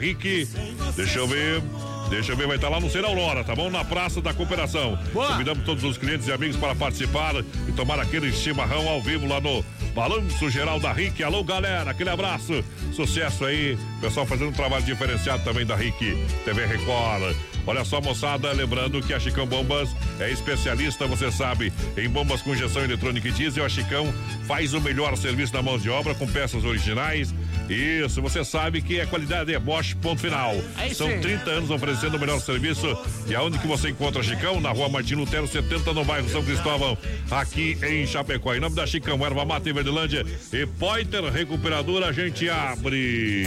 Deixa 0.96 1.18
eu 1.18 1.26
ver. 1.26 1.62
Deixa 2.08 2.32
eu 2.32 2.36
ver, 2.36 2.46
vai 2.46 2.56
estar 2.56 2.70
lá 2.70 2.80
no 2.80 2.90
Ser 2.90 3.04
Aurora, 3.04 3.44
tá 3.44 3.54
bom? 3.54 3.70
Na 3.70 3.84
Praça 3.84 4.20
da 4.20 4.32
Cooperação. 4.32 4.98
Boa. 5.12 5.28
Convidamos 5.28 5.64
todos 5.64 5.84
os 5.84 5.98
clientes 5.98 6.26
e 6.26 6.32
amigos 6.32 6.56
para 6.56 6.74
participar 6.74 7.34
e 7.36 7.72
tomar 7.72 8.00
aquele 8.00 8.32
chimarrão 8.32 8.88
ao 8.88 9.00
vivo 9.02 9.26
lá 9.26 9.40
no 9.40 9.62
Balanço 9.94 10.48
Geral 10.48 10.80
da 10.80 10.90
RIC. 10.90 11.22
Alô, 11.22 11.44
galera, 11.44 11.90
aquele 11.90 12.08
abraço. 12.08 12.64
Sucesso 12.92 13.44
aí. 13.44 13.76
Pessoal 14.00 14.24
fazendo 14.24 14.48
um 14.48 14.52
trabalho 14.52 14.84
diferenciado 14.84 15.44
também 15.44 15.66
da 15.66 15.76
RIC, 15.76 16.16
TV 16.44 16.64
Record. 16.64 17.36
Olha 17.66 17.84
só, 17.84 18.00
moçada, 18.00 18.50
lembrando 18.52 19.02
que 19.02 19.12
a 19.12 19.20
Chicão 19.20 19.46
Bombas 19.46 19.94
é 20.18 20.30
especialista, 20.30 21.06
você 21.06 21.30
sabe, 21.30 21.70
em 21.98 22.08
bombas 22.08 22.40
com 22.40 22.54
injeção 22.54 22.82
eletrônica 22.82 23.28
e 23.28 23.30
diesel. 23.30 23.64
A 23.64 23.68
Chicão 23.68 24.10
faz 24.46 24.72
o 24.72 24.80
melhor 24.80 25.14
serviço 25.18 25.52
na 25.52 25.60
mão 25.60 25.76
de 25.78 25.90
obra 25.90 26.14
com 26.14 26.26
peças 26.26 26.64
originais. 26.64 27.34
Isso, 27.68 28.22
você 28.22 28.44
sabe 28.44 28.80
que 28.80 29.00
a 29.00 29.06
qualidade 29.06 29.52
é 29.52 29.58
Bosch, 29.58 29.94
ponto 29.94 30.20
final. 30.20 30.56
Aí 30.76 30.94
São 30.94 31.08
sim. 31.08 31.20
30 31.20 31.50
anos 31.50 31.70
oferecendo 31.70 32.16
o 32.16 32.20
melhor 32.20 32.40
serviço. 32.40 32.86
E 33.26 33.34
aonde 33.34 33.58
que 33.58 33.66
você 33.66 33.90
encontra 33.90 34.22
Chicão? 34.22 34.60
Na 34.60 34.70
rua 34.70 34.88
Martin 34.88 35.14
Lutero 35.14 35.46
70, 35.46 35.92
no 35.92 36.04
bairro 36.04 36.28
São 36.28 36.42
Cristóvão, 36.42 36.96
aqui 37.30 37.76
em 37.82 38.06
Chapecó. 38.06 38.54
Em 38.54 38.60
nome 38.60 38.74
da 38.74 38.86
Chicão, 38.86 39.24
Erva 39.24 39.44
Mata 39.44 39.68
em 39.68 39.72
Verdelândia 39.72 40.24
e 40.52 40.66
Poiter 40.66 41.24
Recuperadora, 41.24 42.08
a 42.08 42.12
gente 42.12 42.48
abre. 42.48 43.44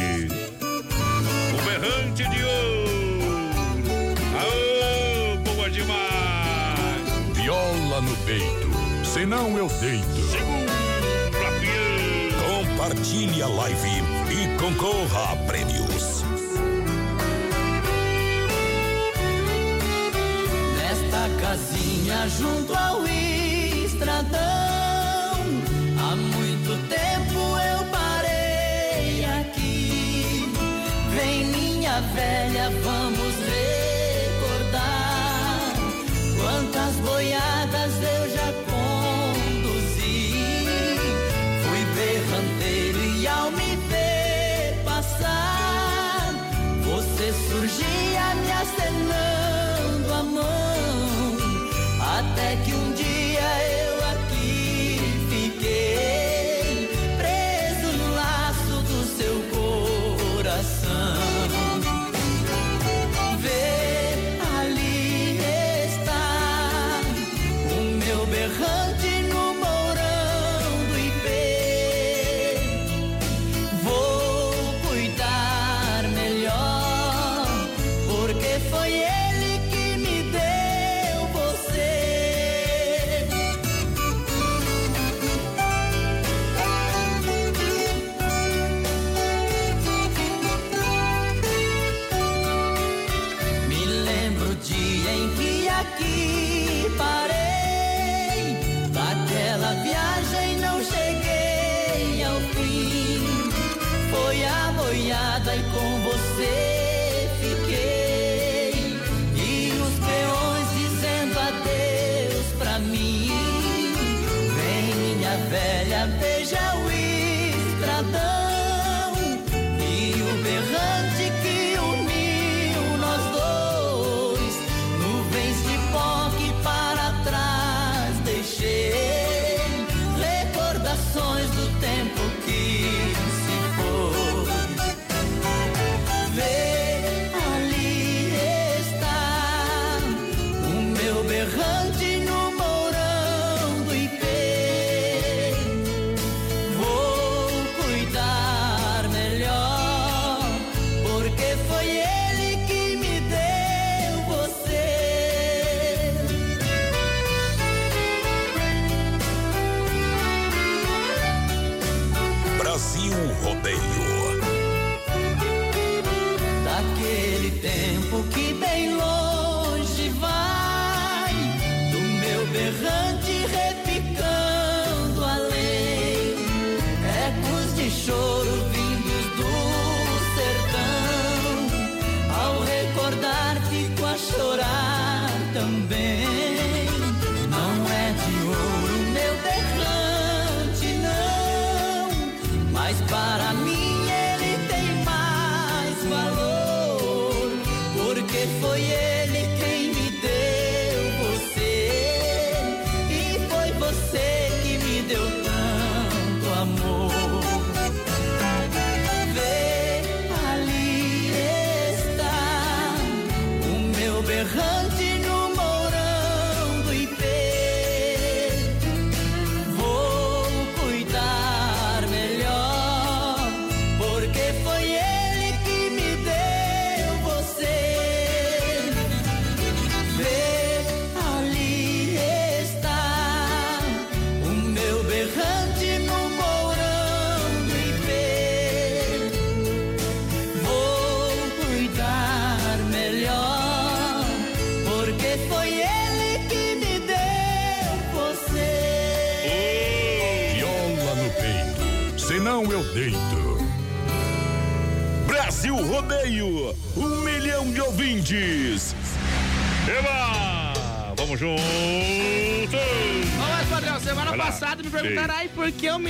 O 1.54 1.62
berrante 1.64 2.24
de 2.30 2.44
ouro. 2.44 2.92
Aô, 4.40 5.38
boa 5.38 5.70
demais. 5.70 6.02
Viola 7.34 8.02
no 8.02 8.16
peito, 8.18 9.06
senão 9.06 9.58
eu 9.58 9.68
deito. 9.68 10.22
Segura. 10.30 10.72
Compartilhe 12.82 13.44
a 13.44 13.48
live 13.48 14.11
concorra 14.62 15.32
a 15.32 15.36
prêmios. 15.48 16.24
Nesta 20.78 21.30
casinha 21.42 22.30
junto 22.30 22.72
ao 22.76 23.04
estradão, 23.08 24.40
há 25.98 26.16
muito 26.16 26.78
tempo 26.88 27.40
eu 27.40 27.86
parei 27.90 29.26
aqui. 29.42 30.48
Vem 31.16 31.46
minha 31.46 32.00
velha, 32.14 32.70
vamos 32.84 33.36
recordar 34.38 35.74
quantas 36.40 36.96
boiadas 36.98 37.94
eu 38.16 38.21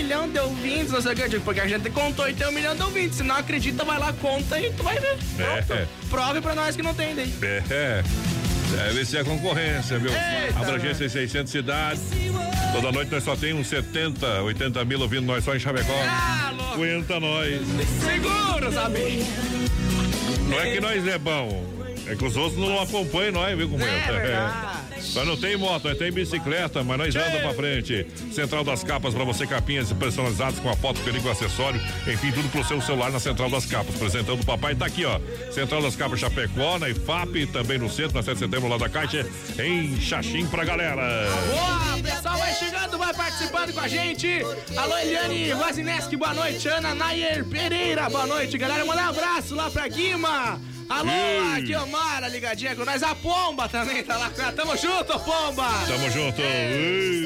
milhão 0.02 0.28
de 0.30 0.40
ouvintes? 0.40 0.92
Não 0.92 1.02
sei 1.02 1.14
o 1.14 1.16
que 1.16 1.22
eu 1.22 1.30
digo, 1.30 1.44
porque 1.44 1.60
a 1.62 1.68
gente 1.68 1.90
contou 1.90 2.28
e 2.30 2.34
tem 2.34 2.48
um 2.48 2.52
milhão 2.52 2.76
de 2.76 2.82
ouvintes. 2.82 3.18
Se 3.18 3.24
não 3.24 3.36
acredita, 3.36 3.84
vai 3.86 4.00
lá, 4.00 4.12
conta 4.14 4.60
e 4.60 4.72
tu 4.74 4.84
vai 4.84 5.00
ver. 5.00 5.18
É, 5.40 5.86
Prove 6.10 6.42
pra 6.42 6.56
nós 6.56 6.76
que 6.76 6.82
não 6.82 6.94
tem 6.94 7.16
daí. 7.16 7.34
é. 7.70 8.04
Deve 8.72 9.04
ser 9.06 9.18
a 9.18 9.24
concorrência, 9.26 10.00
viu? 10.00 10.10
Eita, 10.12 10.60
Abrangência 10.60 11.04
em 11.06 11.10
600 11.10 11.52
cidades. 11.52 12.02
Toda 12.74 12.90
noite 12.90 13.12
nós 13.12 13.22
só 13.22 13.36
tem 13.36 13.54
uns 13.54 13.68
70, 13.68 14.44
80 14.44 14.86
mil 14.86 15.02
ouvindo 15.02 15.24
nós 15.26 15.44
só 15.44 15.54
em 15.54 15.60
Chapecó. 15.60 15.92
Ah, 15.94 16.54
louco. 16.56 16.74
Aguenta 16.76 17.20
nós. 17.20 17.60
Seguro, 18.02 18.72
sabe? 18.72 19.26
Não 20.48 20.58
é 20.60 20.72
que 20.72 20.80
nós 20.80 21.06
é 21.06 21.18
bom. 21.18 21.66
É 22.08 22.16
que 22.16 22.24
os 22.26 22.36
outros 22.38 22.58
não 22.60 22.82
acompanham 22.82 23.34
nós, 23.34 23.58
viu 23.58 23.68
como 23.70 23.84
é? 23.84 23.88
É. 23.88 24.71
Nós 25.14 25.28
não 25.28 25.36
tem 25.36 25.58
moto, 25.58 25.88
nós 25.88 25.98
tem 25.98 26.12
bicicleta, 26.12 26.84
mas 26.84 26.98
nós 26.98 27.16
andamos 27.16 27.42
pra 27.42 27.54
frente. 27.54 28.08
Central 28.32 28.64
das 28.64 28.84
Capas 28.84 29.14
pra 29.14 29.24
você, 29.24 29.46
capinhas 29.46 29.92
personalizadas 29.92 30.60
com 30.60 30.70
a 30.70 30.76
foto, 30.76 31.02
perigo, 31.02 31.30
acessório, 31.30 31.82
enfim, 32.08 32.32
tudo 32.32 32.50
pro 32.50 32.64
seu 32.64 32.82
celular 32.82 33.12
na 33.12 33.20
Central 33.20 33.50
das 33.50 33.66
Capas. 33.66 33.96
Apresentando 33.96 34.42
o 34.42 34.46
papai, 34.46 34.74
tá 34.74 34.86
aqui, 34.86 35.04
ó. 35.06 35.20
Central 35.52 35.82
das 35.82 35.96
Capas 35.96 36.20
Chapecó, 36.20 36.80
na 36.80 36.90
IFAP, 36.90 37.48
também 37.48 37.78
no 37.78 37.90
centro, 37.90 38.16
na 38.16 38.24
7 38.24 38.36
de 38.36 38.40
setembro, 38.40 38.70
lá 38.70 38.78
da 38.78 38.88
Caixa, 38.88 39.28
em 39.60 40.00
Xaxim 40.00 40.48
pra 40.48 40.64
galera. 40.64 41.28
Boa, 41.50 42.02
pessoal 42.02 42.38
vai 42.38 42.54
chegando, 42.54 42.98
vai 42.98 43.14
participando 43.14 43.74
com 43.74 43.80
a 43.80 43.88
gente. 43.88 44.42
Alô, 44.78 44.98
Eliane 44.98 45.54
Vazineski, 45.54 46.16
boa 46.16 46.34
noite. 46.34 46.68
Ana 46.68 46.96
Nayer 46.96 47.44
Pereira, 47.46 48.10
boa 48.10 48.26
noite, 48.26 48.58
galera. 48.58 48.86
Manda 48.86 49.04
um 49.04 49.10
abraço 49.10 49.56
lá 49.56 49.70
pra 49.70 49.88
Guima. 49.88 50.60
Alô, 50.92 51.10
Ei. 51.10 51.54
aqui 51.58 51.74
o 51.76 51.88
Mara 51.88 52.28
ligadinha 52.28 52.76
com 52.76 52.84
nós. 52.84 53.02
A 53.02 53.16
Pomba 53.16 53.70
também 53.70 54.04
tá 54.04 54.18
lá 54.18 54.30
com 54.30 54.42
ela. 54.42 54.52
Tamo 54.52 54.76
junto, 54.76 55.18
Pomba. 55.20 55.70
Tamo 55.88 56.12
junto. 56.12 56.42
É. 56.42 57.22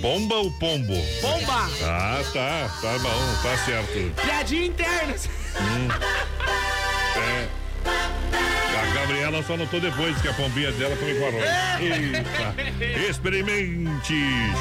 Pomba 0.00 0.36
ou 0.36 0.50
pombo? 0.52 0.94
Pomba. 1.20 1.68
Ah, 1.82 2.22
tá. 2.32 2.70
Tá 2.80 2.98
bom, 2.98 3.42
tá 3.42 3.58
certo. 3.64 4.22
Piadinha 4.22 4.66
interna. 4.66 5.14
Hum. 5.60 5.88
É. 7.16 7.63
A 8.84 8.94
Gabriela 8.94 9.42
só 9.42 9.56
notou 9.56 9.80
depois 9.80 10.20
que 10.20 10.28
a 10.28 10.34
pombinha 10.34 10.70
dela 10.72 10.94
também 10.96 11.18
parou. 11.18 11.40
Eita. 11.80 13.08
Experimente 13.08 14.14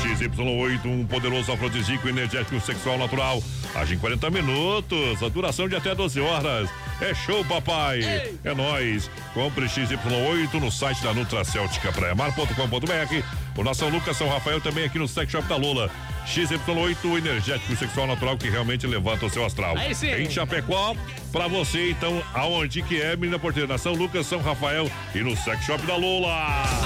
XY8, 0.04 0.86
um 0.86 1.06
poderoso 1.06 1.52
afrodisíaco 1.52 2.08
energético 2.08 2.60
sexual 2.62 2.98
natural. 2.98 3.44
Age 3.76 3.96
em 3.96 3.98
40 4.00 4.30
minutos, 4.30 5.22
a 5.22 5.28
duração 5.28 5.68
de 5.68 5.76
até 5.76 5.94
12 5.94 6.22
horas. 6.22 6.70
É 7.02 7.14
show, 7.14 7.44
papai. 7.44 8.02
É 8.44 8.54
nóis. 8.56 9.12
Compre 9.34 9.66
XY8 9.66 10.54
no 10.54 10.72
site 10.72 11.04
da 11.04 11.14
Nutracêutica 11.14 11.92
praiamar.com.br. 11.92 13.24
O 13.58 13.64
nosso 13.64 13.88
Lucas 13.90 14.16
São 14.16 14.30
Rafael 14.30 14.62
também 14.62 14.86
aqui 14.86 14.98
no 14.98 15.08
Sex 15.08 15.32
Shop 15.32 15.46
da 15.48 15.58
Lula. 15.58 15.92
XY8 16.26 17.18
energético 17.18 17.76
sexual 17.76 18.08
natural 18.08 18.38
que 18.38 18.50
realmente 18.50 18.88
levanta 18.88 19.26
o 19.26 19.30
seu 19.30 19.46
astral. 19.46 19.78
Aí 19.78 19.94
sim. 19.94 20.12
Em 20.12 20.30
Chapecó, 20.30 20.96
pra 21.32 21.48
você 21.48 21.92
então, 21.92 22.22
aonde 22.34 22.82
que 22.82 23.02
é, 23.02 23.16
menina 23.16 23.40
porteira, 23.40 23.68
na 23.68 23.78
São 23.78 23.94
Lucas, 23.94 24.26
São 24.26 24.40
Rafael 24.42 24.90
e 25.14 25.20
no 25.20 25.36
Sex 25.36 25.64
Shop 25.66 25.86
da 25.86 25.96
Lula. 25.96 26.34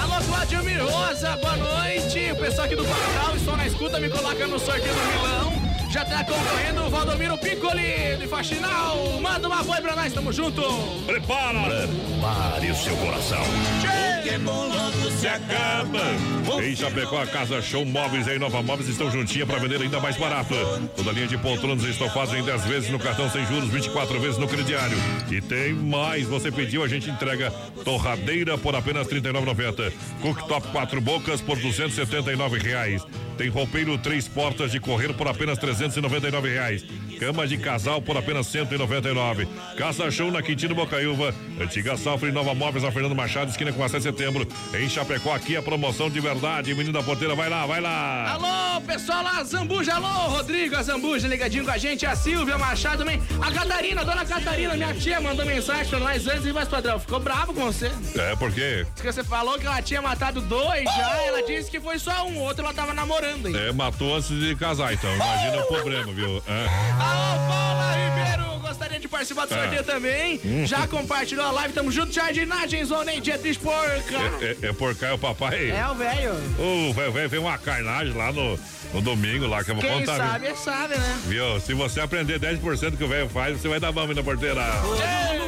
Alô, 0.00 0.24
Cláudio 0.24 0.62
Mirosa, 0.64 1.36
boa 1.36 1.56
noite. 1.56 2.32
O 2.32 2.36
pessoal 2.36 2.66
aqui 2.66 2.76
do 2.76 2.84
Coral, 2.84 3.36
estou 3.36 3.56
na 3.56 3.66
escuta, 3.66 4.00
me 4.00 4.08
coloca 4.08 4.46
no 4.46 4.58
sorteio 4.58 4.94
do 4.94 5.12
Milão. 5.12 5.57
Já 5.90 6.04
tá 6.04 6.22
concorrendo 6.22 6.82
o 6.84 6.90
Valdomiro 6.90 7.38
Piccoli 7.38 8.16
de 8.18 8.26
Faxinal. 8.26 9.18
Manda 9.22 9.48
uma 9.48 9.62
boi 9.62 9.80
pra 9.80 9.96
nós, 9.96 10.12
tamo 10.12 10.30
junto. 10.30 10.62
Prepara! 11.06 11.88
Prepare 11.88 12.70
o 12.70 12.74
seu 12.74 12.94
coração. 12.98 13.42
Que 14.22 14.36
bom 14.38 14.68
logo 14.68 15.10
se 15.12 15.26
acaba. 15.26 16.62
Em 16.62 16.76
Chapecó, 16.76 17.22
a 17.22 17.26
Casa 17.26 17.62
Show 17.62 17.86
Móveis 17.86 18.26
e 18.26 18.38
Nova 18.38 18.62
Móveis 18.62 18.90
estão 18.90 19.10
juntinha 19.10 19.46
para 19.46 19.58
vender 19.58 19.80
ainda 19.80 19.98
mais 19.98 20.18
barato. 20.18 20.54
Toda 20.94 21.10
linha 21.12 21.26
de 21.26 21.38
poltronas 21.38 21.82
estofados 21.84 22.34
em 22.34 22.44
10 22.44 22.64
vezes 22.66 22.90
no 22.90 22.98
cartão 22.98 23.30
sem 23.30 23.46
juros, 23.46 23.70
24 23.70 24.20
vezes 24.20 24.36
no 24.36 24.46
crediário. 24.46 24.98
E 25.30 25.40
tem 25.40 25.72
mais. 25.72 26.26
Você 26.26 26.52
pediu, 26.52 26.84
a 26.84 26.88
gente 26.88 27.08
entrega 27.08 27.50
torradeira 27.82 28.58
por 28.58 28.76
apenas 28.76 29.06
R$ 29.10 29.22
39,90. 29.22 29.90
Cooktop 30.20 30.68
quatro 30.68 31.00
bocas 31.00 31.40
por 31.40 31.58
279 31.58 32.58
reais. 32.58 33.02
Tem 33.38 33.48
roupeiro 33.48 33.96
três 33.96 34.26
portas 34.26 34.72
de 34.72 34.80
correr 34.80 35.14
por 35.14 35.28
apenas 35.28 35.56
399 35.58 36.48
reais. 36.48 36.84
Cama 37.20 37.46
de 37.46 37.56
casal 37.56 38.02
por 38.02 38.16
apenas 38.16 38.48
199. 38.48 39.46
Casa 39.76 40.10
Show 40.10 40.32
na 40.32 40.42
Quintino 40.42 40.74
Bocaiúva. 40.74 41.32
Antiga 41.60 41.96
Safra 41.96 42.28
e 42.28 42.32
Nova 42.32 42.52
Móveis 42.52 42.82
na 42.82 42.90
Fernando 42.90 43.14
Machado, 43.14 43.48
esquina 43.48 43.72
com 43.72 43.84
a 43.84 43.88
7 43.88 43.98
de 43.98 44.02
setembro. 44.10 44.48
Em 44.74 44.88
Chapecó, 44.88 45.32
aqui 45.32 45.56
a 45.56 45.62
promoção 45.62 46.10
de 46.10 46.18
verdade. 46.18 46.74
Menino 46.74 46.92
da 46.92 47.02
Porteira, 47.02 47.36
vai 47.36 47.48
lá, 47.48 47.64
vai 47.64 47.80
lá. 47.80 48.32
Alô, 48.32 48.80
pessoal 48.80 49.22
lá, 49.22 49.44
Zambuja, 49.44 49.94
alô, 49.94 50.30
Rodrigo, 50.30 50.74
a 50.74 50.82
Zambuja 50.82 51.28
ligadinho 51.28 51.64
com 51.64 51.70
a 51.70 51.78
gente, 51.78 52.04
a 52.04 52.16
Silvia 52.16 52.58
Machado 52.58 53.04
também, 53.04 53.22
a 53.40 53.52
Catarina, 53.52 54.00
a 54.00 54.04
dona 54.04 54.24
Catarina, 54.24 54.74
minha 54.74 54.94
tia, 54.94 55.20
mandou 55.20 55.46
mensagem 55.46 55.86
pra 55.86 56.00
nós 56.00 56.26
antes 56.26 56.44
e 56.44 56.52
mais 56.52 56.68
padrão, 56.68 56.98
ficou 56.98 57.20
bravo 57.20 57.54
com 57.54 57.66
você. 57.66 57.92
É, 58.16 58.34
por 58.34 58.52
quê? 58.52 58.84
Diz 58.94 59.02
que 59.02 59.12
você 59.12 59.22
falou 59.22 59.58
que 59.58 59.66
ela 59.66 59.80
tinha 59.80 60.02
matado 60.02 60.40
dois 60.40 60.84
já, 60.84 61.22
ela 61.22 61.42
disse 61.42 61.70
que 61.70 61.78
foi 61.78 61.98
só 62.00 62.26
um, 62.26 62.40
outro 62.40 62.64
ela 62.64 62.74
tava 62.74 62.92
namorando 62.92 63.27
ainda. 63.28 63.58
É, 63.58 63.72
matou 63.72 64.16
antes 64.16 64.28
de 64.28 64.54
casar, 64.56 64.92
então. 64.92 65.12
Imagina 65.14 65.62
o 65.62 65.66
problema, 65.66 66.12
viu? 66.12 66.42
É. 66.46 66.66
Alô, 67.00 67.48
Paula 67.48 67.92
Ribeiro, 67.94 68.58
gostaria 68.60 68.98
de 69.00 69.08
participar 69.08 69.46
do 69.46 69.54
Ah. 69.54 69.58
sorteio 69.58 69.84
também. 69.84 70.40
Hum. 70.44 70.66
Já 70.66 70.86
compartilhou 70.86 71.44
a 71.44 71.50
live, 71.52 71.72
tamo 71.74 71.90
junto, 71.90 72.12
Jardinagem, 72.12 72.84
Zona 72.84 73.12
em 73.12 73.20
Dietrich 73.20 73.58
Porca. 73.58 74.16
É, 74.40 74.56
é, 74.62 74.68
é 74.68 74.72
por 74.72 74.94
cá, 74.94 75.08
é 75.08 75.12
o 75.12 75.18
papai. 75.18 75.70
É 75.70 75.86
o 75.88 75.94
velho. 75.94 76.32
O 76.58 76.92
velho 76.92 77.28
fez 77.30 77.42
uma 77.42 77.58
carnagem 77.58 78.12
lá 78.14 78.32
no, 78.32 78.58
no 78.92 79.00
domingo, 79.00 79.46
lá, 79.46 79.62
que 79.64 79.70
eu 79.70 79.74
vou 79.76 79.84
Quem 79.84 80.00
contar. 80.00 80.38
viu? 80.38 80.54
sabe, 80.56 80.56
sabe, 80.58 80.94
né? 80.98 81.18
Viu? 81.26 81.60
Se 81.60 81.74
você 81.74 82.00
aprender 82.00 82.38
10% 82.40 82.96
que 82.96 83.04
o 83.04 83.08
velho 83.08 83.28
faz, 83.28 83.60
você 83.60 83.68
vai 83.68 83.78
dar 83.80 83.92
bamba 83.92 84.14
na 84.14 84.22
porteira. 84.22 84.60
É, 84.60 85.38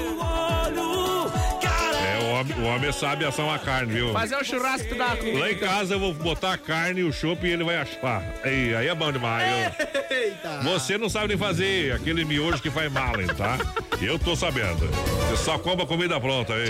homem, 2.31 2.59
o 2.59 2.65
homem 2.65 2.93
sabe 2.93 3.25
assar 3.25 3.45
uma 3.47 3.59
carne, 3.59 3.93
viu? 3.93 4.13
Fazer 4.13 4.37
o 4.37 4.45
churrasco 4.45 4.95
da 4.95 5.17
comida. 5.17 5.39
Lá 5.39 5.51
em 5.53 5.57
casa 5.59 5.95
eu 5.95 6.01
vou 6.01 6.15
botar 6.15 6.55
a 6.55 6.59
carne 6.59 7.01
e 7.01 7.05
o 7.05 7.13
chopp 7.13 7.47
e 7.47 7.51
ele 7.51 7.65
vai 7.65 7.77
achar. 7.77 8.23
Aí, 8.45 8.75
aí 8.75 8.89
é 8.89 8.95
bom 8.95 9.11
demais. 9.13 9.47
eu- 9.79 10.17
Eita. 10.17 10.61
Você 10.63 10.99
não 10.99 11.09
sabe 11.09 11.29
nem 11.29 11.37
fazer 11.39 11.93
aquele 11.93 12.25
miojo 12.25 12.61
que 12.61 12.71
faz 12.71 12.91
mal, 12.93 13.21
hein, 13.21 13.29
tá? 13.37 13.59
Eu 14.01 14.19
tô 14.19 14.35
sabendo. 14.37 14.87
Você 15.29 15.37
só 15.45 15.59
compra 15.59 15.87
comida 15.87 16.19
pronta 16.21 16.53
aí. 16.55 16.69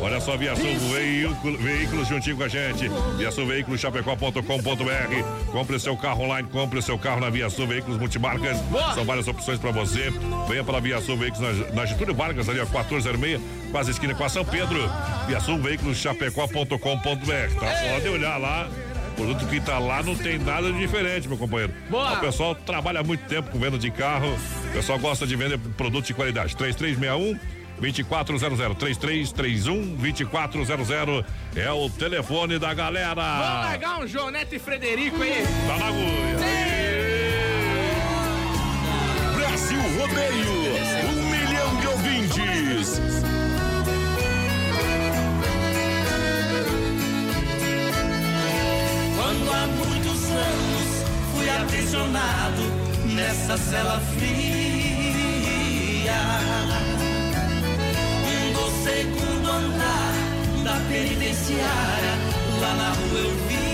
Olha 0.00 0.20
só, 0.20 0.36
Viação 0.36 0.64
Veículo, 0.92 1.56
Veículos 1.56 2.08
juntinho 2.08 2.36
com 2.36 2.42
a 2.42 2.48
gente. 2.48 2.90
Viação 3.16 3.46
Veículos 3.46 3.80
Chapecó.com.br. 3.80 5.50
Compre 5.52 5.78
seu 5.80 5.96
carro 5.96 6.24
online, 6.24 6.48
compre 6.50 6.82
seu 6.82 6.98
carro 6.98 7.20
na 7.20 7.30
Viação 7.30 7.66
Veículos 7.66 7.98
Multimarcas. 7.98 8.58
São 8.94 9.04
várias 9.04 9.26
opções 9.28 9.58
pra 9.58 9.70
você. 9.70 10.12
Venha 10.48 10.62
para 10.64 10.76
a 10.78 10.80
Viação 10.80 11.16
Veículos 11.16 11.58
na, 11.70 11.72
na 11.72 11.86
Getúlio 11.86 12.14
Vargas, 12.14 12.48
ali, 12.48 12.60
ó, 12.60 12.64
1406, 12.66 13.40
quase 13.74 13.90
esquina 13.90 14.14
com 14.14 14.22
a 14.22 14.28
São 14.28 14.44
Pedro. 14.44 14.78
Viação 15.26 15.60
Veículos 15.60 15.96
Chapecó.com.br, 15.98 16.78
tá? 16.78 17.90
Pode 17.92 18.08
olhar 18.08 18.36
lá. 18.38 18.68
O 19.10 19.14
produto 19.16 19.46
que 19.48 19.60
tá 19.60 19.80
lá 19.80 20.00
não 20.00 20.14
tem 20.14 20.38
nada 20.38 20.70
de 20.70 20.78
diferente, 20.78 21.26
meu 21.26 21.36
companheiro. 21.36 21.74
Boa. 21.90 22.12
O 22.12 22.20
pessoal 22.20 22.54
trabalha 22.54 23.02
muito 23.02 23.24
tempo 23.26 23.50
com 23.50 23.58
venda 23.58 23.76
de 23.76 23.90
carro. 23.90 24.32
O 24.68 24.72
pessoal 24.72 24.96
gosta 25.00 25.26
de 25.26 25.34
vender 25.34 25.58
produtos 25.76 26.06
de 26.06 26.14
qualidade. 26.14 26.54
3361 26.56 27.36
2400 27.80 28.76
3331 28.78 29.96
2400 29.96 31.24
é 31.56 31.72
o 31.72 31.90
telefone 31.90 32.60
da 32.60 32.68
Vamos 32.68 32.78
galera. 32.78 33.12
largar 33.14 33.98
um 33.98 34.06
João 34.06 34.30
Neto 34.30 34.54
e 34.54 34.58
Frederico 34.60 35.20
aí. 35.20 35.44
Tá 35.66 35.78
na 35.78 35.86
agulha. 35.88 36.38
Brasil 39.36 39.80
Rodeio, 39.98 41.08
um 41.08 41.30
milhão 41.30 41.80
de 41.80 41.86
ouvintes. 41.88 43.00
Há 49.54 49.66
muitos 49.66 50.24
anos 50.30 51.04
fui 51.32 51.48
aprisionado 51.48 52.62
nessa 53.14 53.56
cela 53.56 54.00
fria. 54.18 54.54
Do 58.52 58.66
segundo 58.84 59.50
andar 59.50 60.14
da 60.64 60.76
penitenciária 60.88 62.14
lá 62.60 62.72
na 62.74 62.90
rua 62.90 63.18
eu 63.20 63.30
via. 63.48 63.64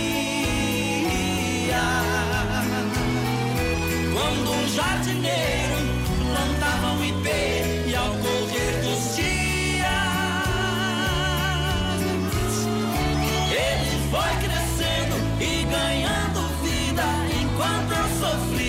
Quando 4.15 4.49
um 4.51 4.69
jardineiro 4.69 5.79
plantava 6.19 6.89
um 6.93 7.05
ipê 7.05 7.89
e 7.89 7.95
ao 7.95 8.11
correr 8.15 8.73
dos 8.83 9.17
dias 9.17 10.01
ele 13.51 13.95
foi 14.11 14.33
crescendo 14.43 14.60
e 15.41 15.65
ganhando 15.65 16.41
vida 16.63 17.03
enquanto 17.41 17.93
eu 17.93 18.09
sofria. 18.21 18.60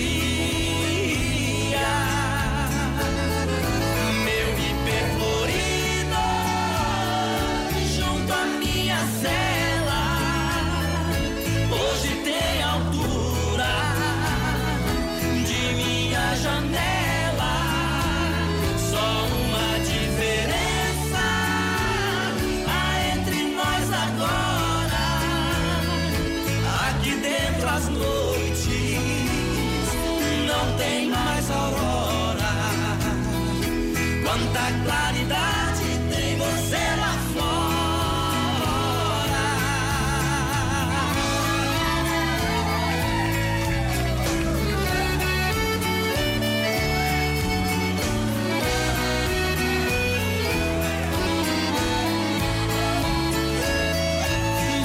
Quanta 34.42 34.72
claridade 34.84 35.84
tem 36.10 36.36
você 36.36 36.76
lá 36.98 37.16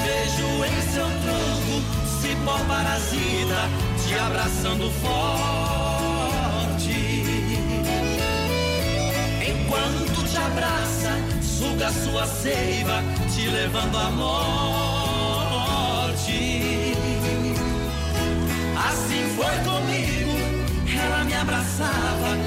Vejo 0.04 0.64
em 0.64 0.82
seu 0.92 1.08
tronco 1.24 1.82
cipó 2.20 2.58
parasita 2.68 3.68
te 4.06 4.14
abraçando 4.14 4.88
forte. 5.02 5.27
Sua 12.10 12.26
seiva, 12.26 13.02
te 13.34 13.48
levando 13.48 13.96
à 13.96 14.10
morte. 14.10 15.36
Assim 18.88 19.28
foi 19.36 19.56
comigo, 19.64 20.32
ela 21.00 21.24
me 21.24 21.34
abraçava, 21.34 22.37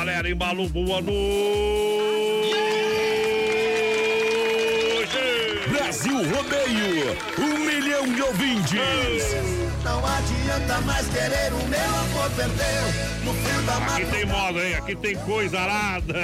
galera, 0.00 0.30
embalou, 0.30 0.66
boa 0.70 1.02
noite. 1.02 1.12
Brasil 5.68 6.14
Rodeio, 6.14 7.16
um 7.38 7.58
milhão 7.58 8.08
de 8.08 8.22
ouvintes. 8.22 9.36
Não 9.84 10.02
adianta 10.06 10.80
mais 10.86 11.06
querer 11.08 11.52
o 11.52 11.68
meu 11.68 11.80
amor 11.80 12.30
perdeu. 12.34 12.82
No 13.24 13.34
frio 13.34 13.62
da 13.62 13.76
Aqui 13.76 14.06
tem 14.06 14.24
moda, 14.24 14.66
hein? 14.66 14.74
Aqui 14.74 14.96
tem 14.96 15.16
coisa 15.16 15.60
arada. 15.60 16.14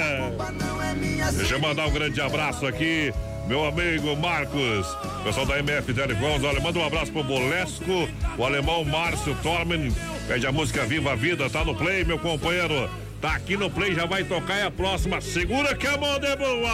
Deixa 1.35 1.53
eu 1.53 1.59
mandar 1.59 1.85
um 1.85 1.91
grande 1.91 2.19
abraço 2.19 2.65
aqui. 2.65 3.13
Meu 3.47 3.63
amigo 3.65 4.15
Marcos, 4.17 4.87
pessoal 5.23 5.45
da 5.45 5.59
MF 5.59 5.93
Telecoms, 5.93 6.43
olha, 6.43 6.59
manda 6.59 6.79
um 6.79 6.85
abraço 6.85 7.13
pro 7.13 7.23
Bolesco, 7.23 8.09
o 8.37 8.43
alemão 8.43 8.83
Márcio 8.83 9.33
Tormen, 9.41 9.95
pede 10.27 10.45
a 10.45 10.51
música 10.51 10.85
Viva 10.85 11.13
a 11.13 11.15
Vida, 11.15 11.49
tá 11.49 11.63
no 11.63 11.73
play, 11.73 12.03
meu 12.03 12.19
companheiro. 12.19 12.89
Tá 13.21 13.35
aqui 13.35 13.57
no 13.57 13.69
play, 13.69 13.95
já 13.95 14.05
vai 14.05 14.23
tocar, 14.23 14.57
é 14.57 14.63
a 14.63 14.71
próxima. 14.71 15.19
Segura 15.19 15.75
que 15.75 15.87
a 15.87 15.97
moda 15.97 16.27
é 16.27 16.35
boa! 16.35 16.69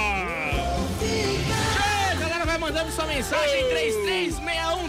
Tchê, 0.99 2.15
galera 2.19 2.45
vai 2.45 2.57
mandando 2.57 2.91
sua 2.91 3.05
mensagem 3.05 3.63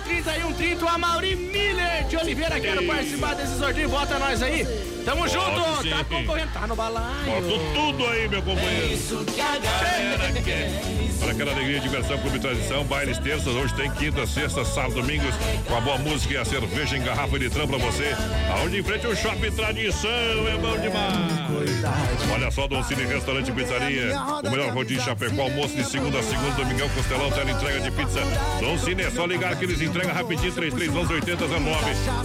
33613130. 0.02 0.82
O 0.82 0.98
Mauri 0.98 1.36
Miller 1.84 2.04
de 2.04 2.16
Oliveira 2.16 2.60
quer 2.60 2.86
participar 2.86 3.34
desse 3.34 3.58
sorteio. 3.58 3.88
Bota 3.88 4.18
nós 4.18 4.42
aí. 4.42 4.64
Tamo 5.04 5.28
junto. 5.28 5.82
sim. 5.82 5.90
Tá 5.90 6.04
concorrendo. 6.04 6.52
Tá 6.52 6.66
no 6.66 6.74
balaio. 6.74 7.26
Boto 7.26 7.60
tudo 7.74 8.06
aí, 8.08 8.28
meu 8.28 8.42
companheiro. 8.42 8.86
É 8.86 8.94
isso 8.94 9.24
que 9.24 9.40
a 9.40 9.58
galera 9.58 10.32
quer. 10.42 11.04
Para 11.20 11.32
aquela 11.32 11.52
alegria, 11.52 11.80
diversão, 11.80 12.18
clube 12.18 12.38
tradição, 12.38 12.84
bailes 12.84 13.18
terças, 13.18 13.46
hoje 13.46 13.72
tem 13.74 13.90
quinta, 13.92 14.26
sexta, 14.26 14.62
sábado, 14.62 14.96
domingos, 14.96 15.34
com 15.66 15.74
a 15.74 15.80
boa 15.80 15.96
música 15.96 16.34
e 16.34 16.36
a 16.36 16.44
cerveja 16.44 16.98
em 16.98 17.02
garrafa 17.02 17.38
de 17.38 17.44
litrão 17.46 17.66
pra 17.66 17.78
você. 17.78 18.14
Aonde 18.52 18.80
em 18.80 18.82
frente 18.82 19.06
o 19.06 19.16
shopping 19.16 19.50
tradição, 19.52 20.10
é 20.10 20.56
bom 20.58 20.76
demais. 20.76 22.30
Olha 22.30 22.50
só, 22.50 22.66
Dom 22.68 22.82
Cine 22.82 23.04
Restaurante 23.06 23.48
e 23.48 23.52
Pizzaria, 23.52 24.12
o 24.44 24.50
melhor 24.50 24.74
rodízio 24.74 25.04
Chapecó, 25.04 25.42
almoço 25.42 25.74
de 25.74 25.84
segunda 25.84 26.18
a 26.18 26.22
segunda, 26.22 26.50
domingão, 26.56 26.88
costelão, 26.90 27.30
tela 27.30 27.50
entrega 27.50 27.80
de 27.80 27.90
pizza. 27.90 28.20
Dom 28.60 28.76
Cine, 28.76 29.02
é 29.04 29.10
só 29.10 29.24
ligar 29.24 29.56
que 29.56 29.64
eles 29.64 29.80
entregam 29.80 30.12
rapidinho, 30.12 30.52
3311 30.52 31.12
8009, 31.14 31.73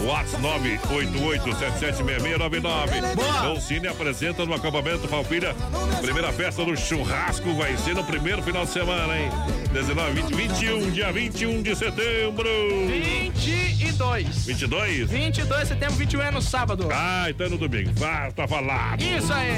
WhatsApp 0.05 0.41
988776699. 0.41 3.41
Dom 3.41 3.59
Cine 3.59 3.87
apresenta 3.87 4.45
no 4.45 4.53
acampamento 4.53 5.07
Falpilha, 5.07 5.55
primeira 6.01 6.31
festa 6.31 6.63
do 6.63 6.77
churrasco 6.77 7.53
vai 7.55 7.75
ser 7.77 7.95
no 7.95 8.03
primeiro 8.03 8.43
final 8.43 8.65
de 8.65 8.71
semana, 8.71 9.17
hein? 9.17 9.29
19, 9.71 10.21
20, 10.21 10.35
21, 10.35 10.91
dia 10.91 11.11
21 11.11 11.61
de 11.61 11.75
setembro. 11.75 12.49
22. 12.87 14.45
22? 14.45 15.09
22 15.09 15.61
de 15.61 15.67
setembro, 15.67 15.95
21 15.95 16.21
é 16.21 16.31
no 16.31 16.41
sábado. 16.41 16.87
Ah, 16.91 17.27
então 17.29 17.47
é 17.47 17.49
no 17.49 17.57
domingo. 17.57 17.91
Ah, 18.03 18.29
tá 18.35 18.47
falado. 18.47 19.01
Isso 19.01 19.31
aí. 19.33 19.49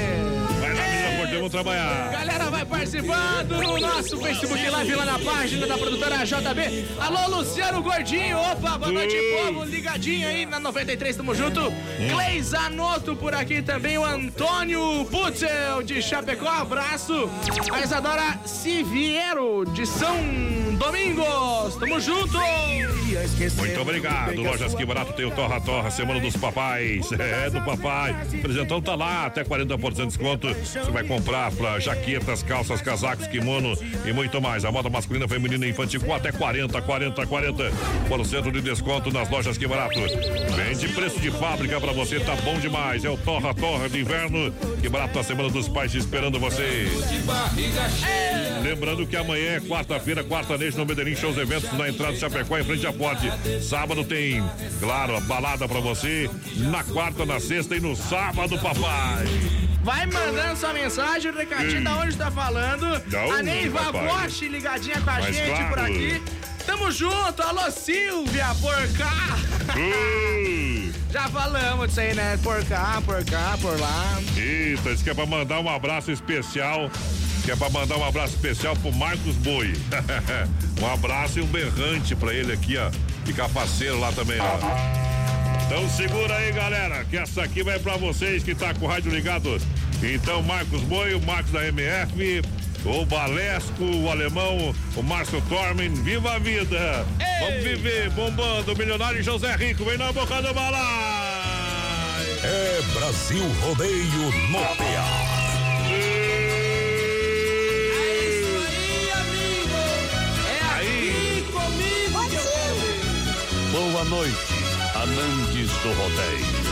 Vai 0.60 0.74
lá, 0.74 1.11
vamos 1.36 1.50
trabalhar. 1.50 2.10
Galera, 2.12 2.50
vai 2.50 2.64
participando 2.64 3.62
no 3.62 3.78
nosso 3.78 4.16
Facebook 4.18 4.68
Live 4.68 4.94
lá 4.94 5.04
na 5.04 5.18
página 5.18 5.66
da 5.66 5.78
produtora 5.78 6.24
JB. 6.24 6.86
Alô, 6.98 7.38
Luciano 7.38 7.82
Gordinho. 7.82 8.38
Opa, 8.38 8.78
boa 8.78 8.92
noite, 8.92 9.16
povo. 9.36 9.64
Ligadinho 9.64 10.28
aí 10.28 10.46
na 10.46 10.60
93, 10.60 11.16
tamo 11.16 11.34
junto. 11.34 11.72
Cleis 12.10 12.54
Anoto 12.54 13.16
por 13.16 13.34
aqui 13.34 13.62
também. 13.62 13.98
O 13.98 14.04
Antônio 14.04 15.04
Putzel 15.10 15.82
de 15.82 16.02
Chapecó, 16.02 16.48
abraço. 16.48 17.28
A 17.72 17.80
Isadora 17.80 18.38
Siviero 18.44 19.64
de 19.72 19.86
São 19.86 20.16
Domingos. 20.78 21.76
Tamo 21.78 22.00
junto. 22.00 22.38
Muito 23.56 23.80
obrigado. 23.80 24.40
Lojas 24.42 24.74
Que 24.74 24.84
Barato 24.84 25.12
tem 25.12 25.24
o 25.24 25.30
Torra 25.30 25.60
Torra, 25.60 25.90
Semana 25.90 26.20
dos 26.20 26.36
Papais. 26.36 27.08
É, 27.22 27.48
do 27.48 27.60
papai. 27.62 28.16
O 28.34 28.38
presentão 28.38 28.82
tá 28.82 28.96
lá, 28.96 29.26
até 29.26 29.44
40% 29.44 29.94
de 29.94 30.06
desconto. 30.06 30.48
Você 30.48 30.90
vai 30.90 31.04
comprar 31.04 31.21
pra 31.22 31.78
jaquetas, 31.78 32.42
calças, 32.42 32.82
casacos, 32.82 33.26
kimono 33.26 33.74
e 34.04 34.12
muito 34.12 34.40
mais. 34.40 34.64
A 34.64 34.72
moda 34.72 34.90
masculina, 34.90 35.28
feminina 35.28 35.66
e 35.66 35.70
infantil 35.70 36.00
com 36.00 36.14
até 36.14 36.32
40, 36.32 36.80
40, 36.80 37.26
40 37.26 37.72
por 38.08 38.26
cento 38.26 38.50
de 38.50 38.60
desconto 38.60 39.10
nas 39.10 39.28
lojas 39.30 39.56
Que 39.56 39.66
Barato. 39.66 40.00
Vende 40.54 40.88
preço 40.88 41.20
de 41.20 41.30
fábrica 41.30 41.80
pra 41.80 41.92
você, 41.92 42.20
tá 42.20 42.34
bom 42.36 42.58
demais. 42.58 43.04
É 43.04 43.10
o 43.10 43.16
Torra 43.16 43.54
Torra 43.54 43.88
de 43.88 44.00
inverno. 44.00 44.52
Que 44.80 44.88
Barato 44.88 45.16
na 45.16 45.24
Semana 45.24 45.48
dos 45.48 45.68
Pais 45.68 45.94
esperando 45.94 46.38
você. 46.38 46.88
Lembrando 48.62 49.06
que 49.06 49.16
amanhã 49.16 49.56
é 49.56 49.60
quarta-feira, 49.60 50.24
quarta 50.24 50.56
noite 50.58 50.76
no 50.76 50.86
Medellín 50.86 51.16
Shows 51.16 51.36
Eventos 51.36 51.72
na 51.72 51.88
entrada 51.88 52.12
do 52.12 52.18
Chapecó 52.18 52.58
em 52.58 52.64
frente 52.64 52.86
à 52.86 52.92
Ponte. 52.92 53.30
Sábado 53.62 54.04
tem, 54.04 54.42
claro, 54.80 55.16
a 55.16 55.20
balada 55.20 55.68
pra 55.68 55.80
você. 55.80 56.28
Na 56.56 56.84
quarta, 56.84 57.24
na 57.24 57.40
sexta 57.40 57.76
e 57.76 57.80
no 57.80 57.96
sábado, 57.96 58.58
papai. 58.58 59.71
Vai 59.82 60.06
mandando 60.06 60.56
sua 60.56 60.72
mensagem, 60.72 61.30
o 61.30 61.36
recadinho 61.36 61.80
Hum. 61.80 61.84
da 61.84 61.96
onde 61.96 62.16
tá 62.16 62.30
falando. 62.30 62.86
A 63.36 63.42
Neiva? 63.42 63.90
Bosch 63.92 64.42
ligadinha 64.42 65.00
com 65.00 65.10
a 65.10 65.14
Mas 65.20 65.34
gente 65.34 65.56
claro. 65.56 65.68
por 65.68 65.78
aqui. 65.80 66.22
Tamo 66.64 66.90
junto, 66.92 67.42
alô 67.42 67.68
Silvia, 67.72 68.46
por 68.60 68.88
cá. 68.96 69.36
Hum. 69.76 70.92
Já 71.10 71.28
falamos 71.28 71.88
disso 71.88 72.00
aí, 72.00 72.14
né? 72.14 72.38
Por 72.42 72.64
cá, 72.64 73.02
por 73.04 73.22
cá, 73.24 73.58
por 73.60 73.78
lá. 73.78 74.18
Eita, 74.36 74.90
isso 74.90 75.02
que 75.04 75.10
é 75.10 75.14
pra 75.14 75.26
mandar 75.26 75.58
um 75.60 75.68
abraço 75.68 76.10
especial. 76.10 76.88
Que 77.44 77.50
é 77.50 77.56
pra 77.56 77.68
mandar 77.68 77.96
um 77.96 78.04
abraço 78.06 78.34
especial 78.36 78.76
pro 78.76 78.92
Marcos 78.92 79.34
Boi. 79.36 79.74
um 80.80 80.86
abraço 80.86 81.40
e 81.40 81.42
um 81.42 81.46
berrante 81.46 82.14
pra 82.14 82.32
ele 82.32 82.52
aqui, 82.52 82.76
ó. 82.78 82.88
E 83.28 83.32
capaceiro 83.32 83.98
lá 83.98 84.12
também, 84.12 84.38
ó. 84.40 85.11
Então 85.72 85.88
segura 85.88 86.36
aí, 86.36 86.52
galera, 86.52 87.02
que 87.02 87.16
essa 87.16 87.44
aqui 87.44 87.62
vai 87.62 87.78
pra 87.78 87.96
vocês 87.96 88.42
que 88.42 88.54
tá 88.54 88.74
com 88.74 88.84
o 88.84 88.88
rádio 88.88 89.10
ligado. 89.10 89.56
Então, 90.02 90.42
Marcos 90.42 90.82
Boi, 90.82 91.14
o 91.14 91.22
Marcos 91.22 91.50
da 91.50 91.66
MF, 91.66 92.42
o 92.84 93.06
Balesco, 93.06 93.82
o 93.82 94.10
alemão, 94.10 94.74
o 94.94 95.02
Márcio 95.02 95.42
Tormen, 95.48 95.94
viva 95.94 96.34
a 96.34 96.38
vida! 96.38 97.06
Vamos 97.40 97.64
viver, 97.64 98.10
bombando, 98.10 98.76
milionário 98.76 99.22
José 99.22 99.56
Rico, 99.56 99.86
vem 99.86 99.96
na 99.96 100.12
boca 100.12 100.42
do 100.42 100.52
balai! 100.52 101.40
É 102.44 102.82
Brasil 102.92 103.48
Rodeio 103.62 104.30
no 104.50 104.58
PA. 104.76 105.32
É 110.50 110.60
aí 110.74 111.46
comigo 111.50 112.28
que 112.28 112.36
eu 112.36 113.80
Boa 113.80 114.04
noite, 114.04 114.51
do 115.82 115.88
rodeio. 115.88 116.62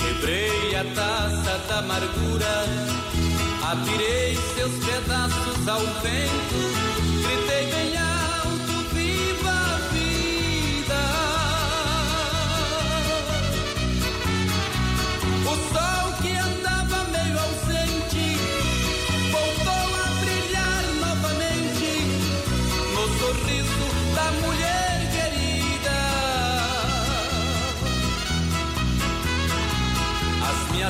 Quebrei 0.00 0.74
a 0.74 0.84
taça 0.94 1.58
da 1.68 1.78
amargura, 1.78 2.66
atirei 3.70 4.36
seus 4.54 4.72
pedaços 4.84 5.68
ao 5.68 5.80
vento, 6.02 6.60
gritei 7.22 7.66
bem 7.70 8.01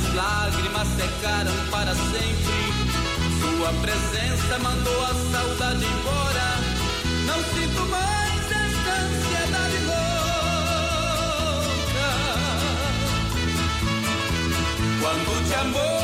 minhas 0.02 0.14
lágrimas 0.14 0.88
secaram 0.88 1.52
para 1.70 1.94
sempre. 1.94 2.72
Sua 3.40 3.72
presença 3.80 4.58
mandou 4.58 5.04
a 5.04 5.14
saudade 5.30 5.84
embora. 5.84 6.58
Não 7.26 7.38
sinto 7.54 7.86
mais 7.86 8.50
esta 8.50 8.90
ansiedade 9.02 9.78
louca. 9.86 10.10
Quando 15.00 15.44
de 15.46 15.54
amor 15.54 16.01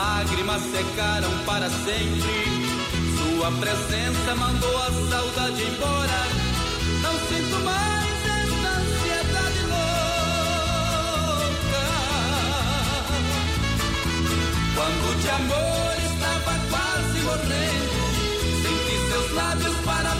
lágrimas 0.00 0.62
secaram 0.62 1.30
para 1.44 1.68
sempre. 1.68 2.36
Sua 3.18 3.50
presença 3.52 4.34
mandou 4.34 4.76
a 4.78 4.90
saudade 5.10 5.62
embora. 5.62 6.20
Não 7.02 7.14
sinto 7.28 7.56
mais 7.64 8.18
essa 8.38 8.70
ansiedade 8.80 9.62
louca. 9.74 10.24
Quando 14.74 15.06
de 15.20 15.30
amor 15.40 15.94
estava 16.10 16.54
quase 16.70 17.18
morrendo, 17.28 18.00
senti 18.62 18.96
seus 19.10 19.28
lábios 19.32 19.76
para 19.84 20.10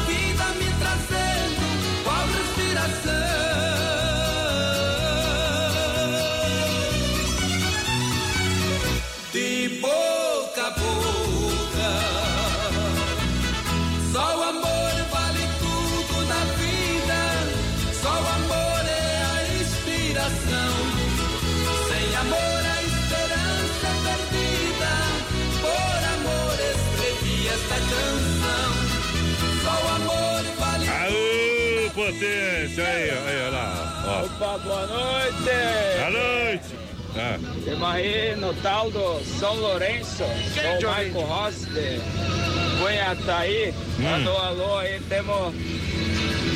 potência! 32.70 32.84
Aí, 32.84 33.10
aí, 33.10 33.42
olha 33.42 33.51
lá. 33.51 34.05
Ó. 34.06 34.24
Opa, 34.24 34.59
boa 34.59 34.86
noite! 34.86 35.51
Boa 35.98 36.10
noite! 36.10 36.64
Ah. 37.16 37.38
Temos 37.64 37.88
aí 37.88 38.36
no 38.36 38.55
tal 38.55 38.90
do 38.90 39.20
São 39.24 39.55
Lourenço, 39.56 40.22
Quem, 40.55 40.78
o? 40.78 40.90
Marco 40.90 41.20
Rossi 41.20 41.66
de 41.66 42.01
Cunhataí. 42.78 43.74
Hum. 43.98 44.02
Mandou 44.02 44.38
alô 44.38 44.78
aí, 44.78 45.01
temos 45.09 45.55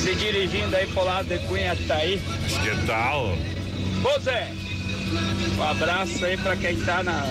se 0.01 0.15
dirigindo 0.15 0.77
aí 0.77 0.87
pro 0.87 1.05
lado 1.05 1.27
de 1.27 1.39
Cunhataí. 1.47 2.21
Que 2.63 2.87
tal? 2.87 3.37
Ô 4.05 4.21
Zé, 4.21 4.49
um 5.59 5.63
abraço 5.63 6.25
aí 6.25 6.37
pra 6.37 6.57
quem 6.57 6.77
tá 6.83 7.03
na, 7.03 7.25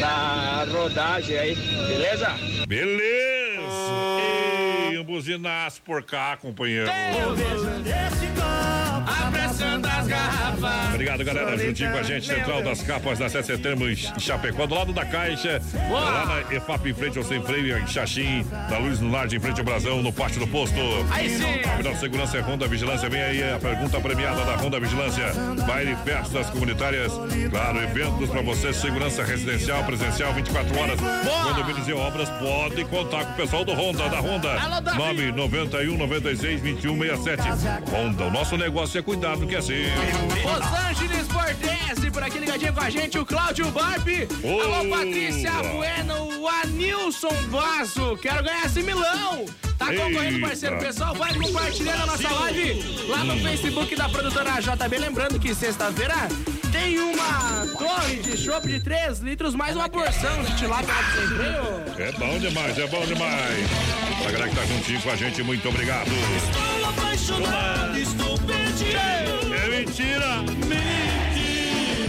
na 0.00 0.66
rodagem 0.72 1.38
aí, 1.38 1.54
beleza? 1.54 2.30
Beleza! 2.66 3.45
Ei, 5.16 5.22
buzinaço 5.22 5.80
por 5.82 6.02
cá, 6.02 6.36
companheiro. 6.36 6.90
Apressando 9.26 9.88
as 9.88 10.06
garrafas. 10.06 10.94
Obrigado, 10.94 11.24
galera. 11.24 11.58
Juntinho 11.58 11.92
com 11.92 11.98
a 11.98 12.02
gente, 12.02 12.26
Central 12.26 12.62
das 12.62 12.82
Capas 12.82 13.18
da 13.18 13.28
7 13.28 13.40
de 13.40 13.46
setembro 13.46 13.90
em 13.90 13.96
Chapecó, 13.96 14.66
do 14.66 14.74
lado 14.74 14.92
da 14.92 15.04
Caixa. 15.04 15.60
Boa. 15.88 16.00
Lá 16.00 16.26
na 16.26 16.54
EFAP, 16.54 16.86
em 16.90 16.94
frente 16.94 17.18
ao 17.18 17.24
Sem 17.24 17.42
Freio, 17.42 17.78
em 17.78 17.86
Xaxim. 17.86 18.46
Da 18.70 18.78
Luz 18.78 19.00
no 19.00 19.16
em 19.16 19.40
frente 19.40 19.58
ao 19.58 19.64
Brasão, 19.64 20.02
no 20.02 20.12
pátio 20.12 20.40
do 20.40 20.46
posto. 20.46 20.76
Aí 21.10 21.28
sim. 21.28 21.60
Afinal, 21.64 21.96
segurança 21.96 22.38
é 22.38 22.40
Ronda 22.40 22.66
Vigilância. 22.68 23.08
Vem 23.08 23.20
aí 23.20 23.52
a 23.52 23.58
pergunta 23.58 24.00
premiada 24.00 24.44
da 24.44 24.56
Ronda 24.56 24.78
Vigilância. 24.78 25.32
Baile, 25.66 25.96
festas 26.04 26.48
comunitárias. 26.50 27.12
Claro, 27.50 27.82
eventos 27.82 28.30
para 28.30 28.42
você. 28.42 28.72
Segurança 28.72 29.24
residencial, 29.24 29.84
presencial, 29.84 30.32
24 30.34 30.78
horas. 30.78 31.00
Condomínios 31.44 31.88
e 31.88 31.92
obras. 31.92 32.28
Pode 32.30 32.84
contar 32.84 33.24
com 33.24 33.32
o 33.32 33.36
pessoal 33.36 33.64
do 33.64 33.72
Honda, 33.72 34.08
da 34.08 34.20
Honda. 34.20 34.60
Alô, 34.60 34.80
Davi. 34.80 35.32
991 35.32 35.98
96 35.98 36.60
21 36.60 36.98
67. 36.98 37.42
Honda, 37.92 38.24
o 38.24 38.30
nosso 38.30 38.56
negócio 38.56 38.98
é 38.98 39.02
cuidar 39.02 39.15
do 39.16 39.46
que 39.46 39.56
é 39.56 39.62
seu. 39.62 39.76
Los 40.44 40.66
Angeles 40.90 41.26
Bortese, 41.28 42.10
por 42.10 42.22
aqui 42.22 42.38
ligadinho 42.38 42.72
com 42.72 42.80
a 42.80 42.90
gente, 42.90 43.18
o 43.18 43.24
Cláudio 43.24 43.70
Barbi. 43.70 44.26
Boa. 44.42 44.64
Alô, 44.64 44.90
Patrícia 44.90 45.52
Bueno, 45.74 46.40
o 46.40 46.48
Anilson 46.48 47.32
Vaso. 47.48 48.16
Quero 48.18 48.44
ganhar 48.44 48.66
esse 48.66 48.82
milão. 48.82 49.46
Tá 49.78 49.86
concorrendo, 49.86 50.40
parceiro. 50.40 50.78
Pessoal, 50.78 51.14
vai 51.14 51.34
compartilhando 51.34 52.02
a 52.02 52.06
nossa 52.06 52.28
live 52.28 53.06
lá 53.08 53.24
no 53.24 53.36
Facebook 53.38 53.96
da 53.96 54.08
produtora 54.08 54.60
JB. 54.60 54.98
Lembrando 54.98 55.38
que 55.38 55.54
sexta-feira 55.54 56.28
tem 56.72 56.98
uma 56.98 57.66
torre 57.78 58.16
de 58.16 58.36
chopp 58.36 58.66
de 58.66 58.80
3 58.80 59.20
litros, 59.20 59.54
mais 59.54 59.76
uma 59.76 59.88
porção 59.88 60.42
de 60.42 60.56
tilápia 60.56 60.92
lá 60.94 61.02
pro. 61.02 62.02
É 62.02 62.12
bom 62.12 62.38
demais, 62.38 62.78
é 62.78 62.86
bom 62.86 63.04
demais. 63.06 63.66
A 64.26 64.30
galera 64.30 64.48
que 64.48 64.56
tá 64.56 64.64
juntinho 64.66 65.00
com 65.02 65.10
a 65.10 65.16
gente, 65.16 65.42
muito 65.42 65.68
obrigado. 65.68 66.08
Estou 66.08 66.88
apaixonado, 66.88 67.98
estou 67.98 68.38
perdido. 68.38 69.54
É 69.54 69.68
mentira! 69.68 70.44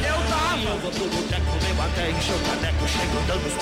Eu 0.08 0.18
tava. 0.30 0.62
Eu 0.62 0.80
vou 0.80 0.92
pro 0.92 1.06
boteco, 1.10 1.58
bebo 1.66 1.82
até 1.82 2.12
encher 2.12 2.36
o 2.36 2.40
caneco, 2.40 2.88
chego 2.88 3.20
dando 3.28 3.48
os. 3.48 3.54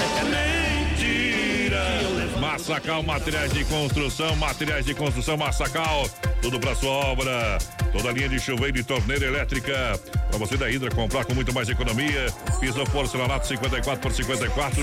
Mentira! 0.94 2.24
Massacal 2.46 3.02
Materiais 3.02 3.52
de 3.52 3.66
Construção, 3.66 4.36
Materiais 4.36 4.86
de 4.86 4.94
Construção 4.94 5.36
Massacal. 5.36 6.08
Tudo 6.44 6.60
pra 6.60 6.76
sua 6.76 6.92
obra. 6.92 7.58
Toda 7.92 8.10
a 8.10 8.12
linha 8.14 8.30
de 8.30 8.40
chuveiro 8.40 8.78
e 8.78 8.84
torneira 8.84 9.26
elétrica. 9.26 10.00
Pra 10.30 10.38
você 10.38 10.56
da 10.56 10.70
Hidra 10.70 10.92
comprar 10.92 11.26
com 11.26 11.34
muito 11.34 11.52
mais 11.52 11.68
economia. 11.70 12.28
Piso 12.60 12.84
porcelanato 12.92 13.48
54 13.48 14.00
por 14.00 14.12
54. 14.12 14.80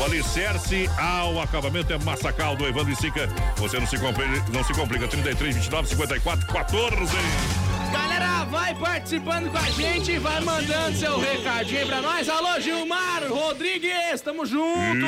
O 0.00 0.04
alicerce 0.04 0.88
ao 0.98 1.38
acabamento 1.42 1.92
é 1.92 1.98
Massacal 1.98 2.56
do 2.56 2.66
Evandro 2.66 2.90
e 2.90 2.96
Sica. 2.96 3.28
Você 3.56 3.78
não 3.78 3.86
se 3.86 3.98
complica, 3.98 4.44
não 4.50 4.64
se 4.64 4.72
complica. 4.72 5.06
33, 5.06 5.54
29, 5.54 5.88
54, 5.88 6.46
14. 6.46 7.71
Galera, 7.92 8.44
vai 8.44 8.74
participando 8.74 9.50
com 9.50 9.58
a 9.58 9.70
gente, 9.70 10.18
vai 10.18 10.40
mandando 10.40 10.96
seu 10.96 11.18
recadinho 11.18 11.86
pra 11.86 12.00
nós. 12.00 12.28
Alô, 12.28 12.58
Gilmar 12.60 13.22
Rodrigues, 13.28 14.20
tamo 14.22 14.44
junto. 14.46 15.06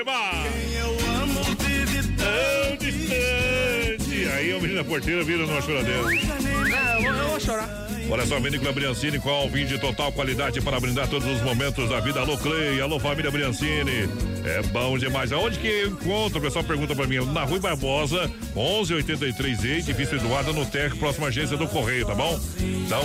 Eba! 0.00 0.44
Tão 2.16 2.76
distante. 2.76 4.28
Aí 4.36 4.52
o 4.54 4.60
menino 4.60 4.82
da 4.82 4.84
porteira 4.84 5.22
vira 5.24 5.46
numa 5.46 5.60
choradeira. 5.60 5.98
Eu, 5.98 6.04
vou- 6.04 7.14
eu 7.14 7.28
vou 7.28 7.40
chorar. 7.40 7.68
Olha 8.10 8.26
só, 8.26 8.38
Vinícola 8.38 8.72
Briancini 8.72 9.18
com 9.18 9.48
vinho 9.48 9.66
de 9.66 9.78
total 9.78 10.12
qualidade 10.12 10.60
para 10.60 10.78
brindar 10.78 11.08
todos 11.08 11.26
os 11.26 11.40
momentos 11.42 11.88
da 11.88 12.00
vida. 12.00 12.20
Alô, 12.20 12.36
Clay, 12.36 12.80
alô, 12.80 13.00
família 13.00 13.30
Briancini. 13.30 14.08
É 14.44 14.62
bom 14.62 14.98
demais. 14.98 15.32
Aonde 15.32 15.58
que 15.58 15.66
eu 15.66 15.88
encontro? 15.88 16.38
O 16.38 16.42
pessoal 16.42 16.64
pergunta 16.64 16.94
pra 16.94 17.06
mim. 17.06 17.16
Na 17.32 17.44
Rui 17.44 17.58
Barbosa, 17.58 18.30
1183E, 18.54 19.78
edifício 19.78 20.16
Eduardo, 20.16 20.52
no 20.52 20.66
TEC, 20.66 20.96
próxima 20.98 21.28
agência 21.28 21.56
do 21.56 21.66
Correio, 21.66 22.06
tá 22.06 22.14
bom? 22.14 22.38
Então, 22.60 23.02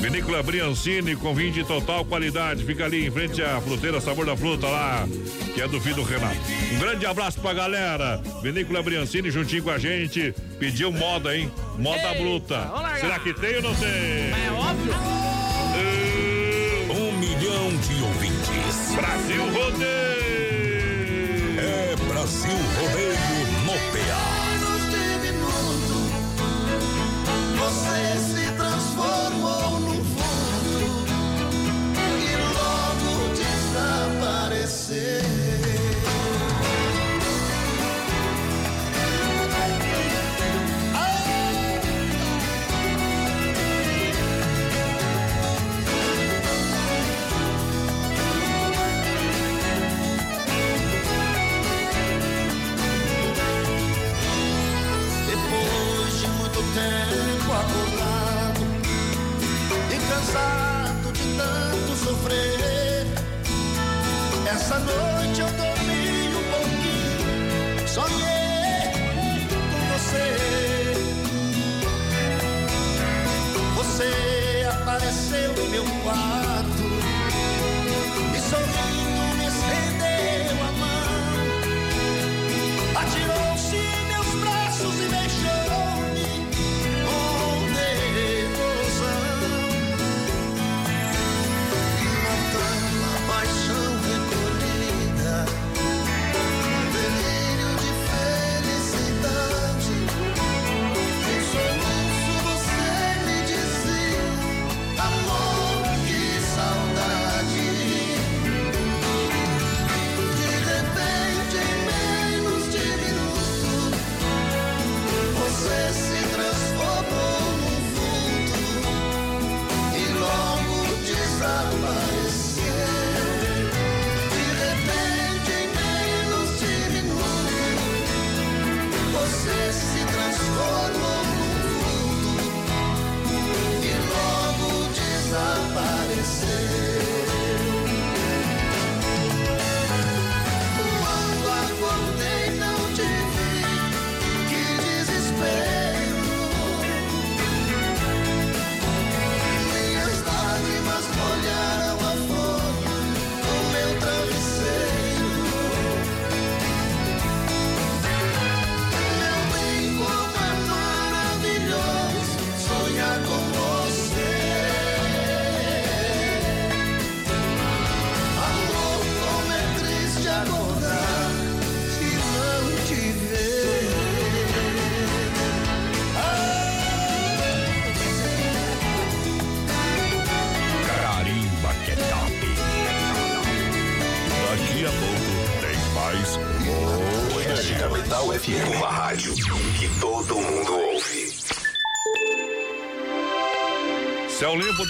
Vinícola 0.00 0.42
Briancini 0.42 1.14
com 1.14 1.32
vinho 1.34 1.52
de 1.52 1.64
total 1.64 2.04
qualidade. 2.04 2.64
Fica 2.64 2.84
ali 2.84 3.06
em 3.06 3.10
frente 3.10 3.40
à 3.40 3.60
fruteira 3.60 4.00
Sabor 4.00 4.26
da 4.26 4.36
Fruta 4.36 4.66
lá, 4.66 5.06
que 5.54 5.62
é 5.62 5.68
do 5.68 5.80
filho 5.80 5.96
do 5.96 6.02
Renato. 6.02 6.36
Um 6.74 6.78
grande 6.80 7.06
abraço 7.06 7.40
pra 7.40 7.54
galera. 7.54 8.20
Vinícola 8.42 8.82
Briancini 8.82 9.30
juntinho 9.30 9.62
com 9.62 9.70
a 9.70 9.78
gente. 9.78 10.34
Pediu 10.58 10.90
moda, 10.90 11.36
hein? 11.36 11.50
Moda 11.78 12.14
bruta. 12.14 12.70
Será 13.00 13.18
que 13.20 13.32
tem 13.34 13.56
ou 13.56 13.62
não 13.62 13.74
tem? 13.74 14.31
É 14.32 14.50
óbvio. 14.50 14.94
Um 16.90 17.12
milhão 17.18 17.76
de 17.76 18.02
ouvintes. 18.02 18.94
Brasil 18.94 19.42
Rodeio! 19.52 19.92
É 21.60 21.96
Brasil 22.08 22.50
Rodeio 22.80 23.51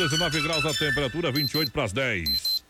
19 0.03 0.43
graus 0.43 0.67
a 0.67 0.75
temperatura, 0.75 1.31
28 1.31 1.71
para 1.71 1.85
as 1.85 1.93
10. 1.93 2.63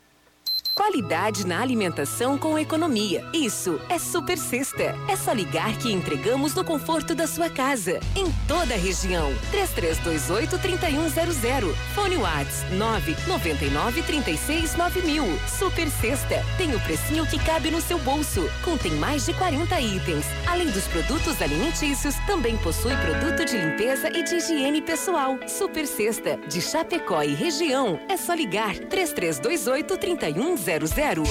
Qualidade 0.75 1.47
na 1.47 1.61
alimentação 1.61 2.39
com 2.39 2.59
economia. 2.59 3.23
Isso 3.35 3.79
é 3.91 3.99
Super 3.99 4.39
Sexta. 4.39 4.97
É 5.07 5.15
só 5.17 5.33
ligar 5.33 5.77
que 5.77 5.93
entregamos 5.93 6.55
no 6.55 6.65
conforto 6.65 7.15
da 7.15 7.27
sua 7.27 7.51
casa. 7.51 8.01
Em 8.17 8.25
toda 8.49 8.73
a 8.73 8.79
região. 8.79 9.35
3328-3100. 9.53 11.75
Fone 11.95 12.17
Whats 12.17 12.65
999-369000. 12.73 15.39
Super 15.47 15.91
Sexta. 15.91 16.43
Tem 16.57 16.75
o 16.75 16.81
precinho 16.81 17.27
que 17.27 17.39
cabe 17.39 17.71
no 17.71 17.83
seu 17.83 17.99
bolso. 17.99 18.49
Contém 18.65 18.93
mais 18.93 19.27
de 19.27 19.35
40 19.35 19.79
itens. 19.79 20.25
Além 20.53 20.71
dos 20.71 20.87
produtos 20.89 21.41
alimentícios, 21.41 22.15
também 22.27 22.59
possui 22.59 22.95
produto 22.99 23.47
de 23.47 23.57
limpeza 23.57 24.11
e 24.11 24.23
de 24.23 24.35
higiene 24.35 24.83
pessoal. 24.83 25.39
Super 25.49 25.87
Sexta. 25.87 26.37
De 26.47 26.61
Chapecó 26.61 27.23
e 27.23 27.33
região. 27.33 27.99
É 28.07 28.19
só 28.19 28.35
ligar 28.35 28.75
3328-3100. 28.75 31.23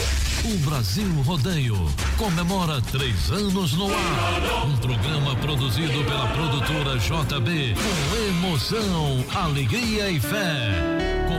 O 0.44 0.58
Brasil 0.68 1.08
Rodeio 1.24 1.76
comemora 2.18 2.82
três 2.92 3.30
anos 3.30 3.74
no 3.74 3.94
ar. 3.94 4.66
Um 4.66 4.76
programa 4.78 5.36
produzido 5.36 6.04
pela 6.04 6.28
produtora 6.30 6.98
JB 6.98 7.76
com 7.76 8.16
emoção, 8.28 9.24
alegria 9.36 10.10
e 10.10 10.20
fé. 10.20 10.91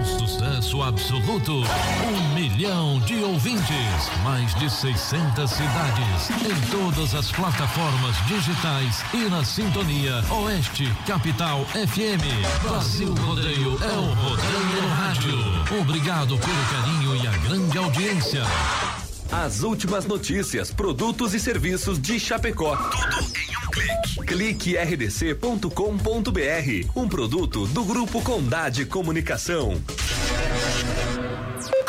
Com 0.02 0.18
sucesso 0.18 0.82
absoluto, 0.82 1.52
um 1.52 2.34
milhão 2.34 2.98
de 3.00 3.22
ouvintes, 3.22 4.10
mais 4.24 4.52
de 4.56 4.68
600 4.68 5.48
cidades, 5.48 6.30
em 6.30 6.70
todas 6.72 7.14
as 7.14 7.30
plataformas 7.30 8.16
digitais 8.26 9.04
e 9.14 9.28
na 9.30 9.44
sintonia 9.44 10.24
Oeste 10.42 10.92
Capital 11.06 11.64
FM. 11.66 12.64
Brasil 12.68 13.14
Rodeio 13.14 13.78
é 13.80 13.96
o 13.96 14.12
Rodeio 14.14 14.82
no 14.82 14.88
Rádio. 14.88 15.80
Obrigado 15.80 16.36
pelo 16.36 16.64
carinho 16.72 17.16
e 17.22 17.26
a 17.28 17.38
grande 17.38 17.78
audiência. 17.78 18.42
As 19.30 19.62
últimas 19.62 20.04
notícias, 20.04 20.72
produtos 20.72 21.32
e 21.32 21.38
serviços 21.38 22.00
de 22.00 22.18
Chapecó. 22.18 22.76
Tudo 22.76 23.31
em 24.32 24.36
um 24.36 24.38
clique. 24.38 24.72
Clique 24.72 24.76
rdc.com.br. 24.76 25.70
Um 26.96 27.09
produto 27.09 27.66
do 27.66 27.84
Grupo 27.84 28.22
Condade 28.22 28.86
Comunicação. 28.86 29.80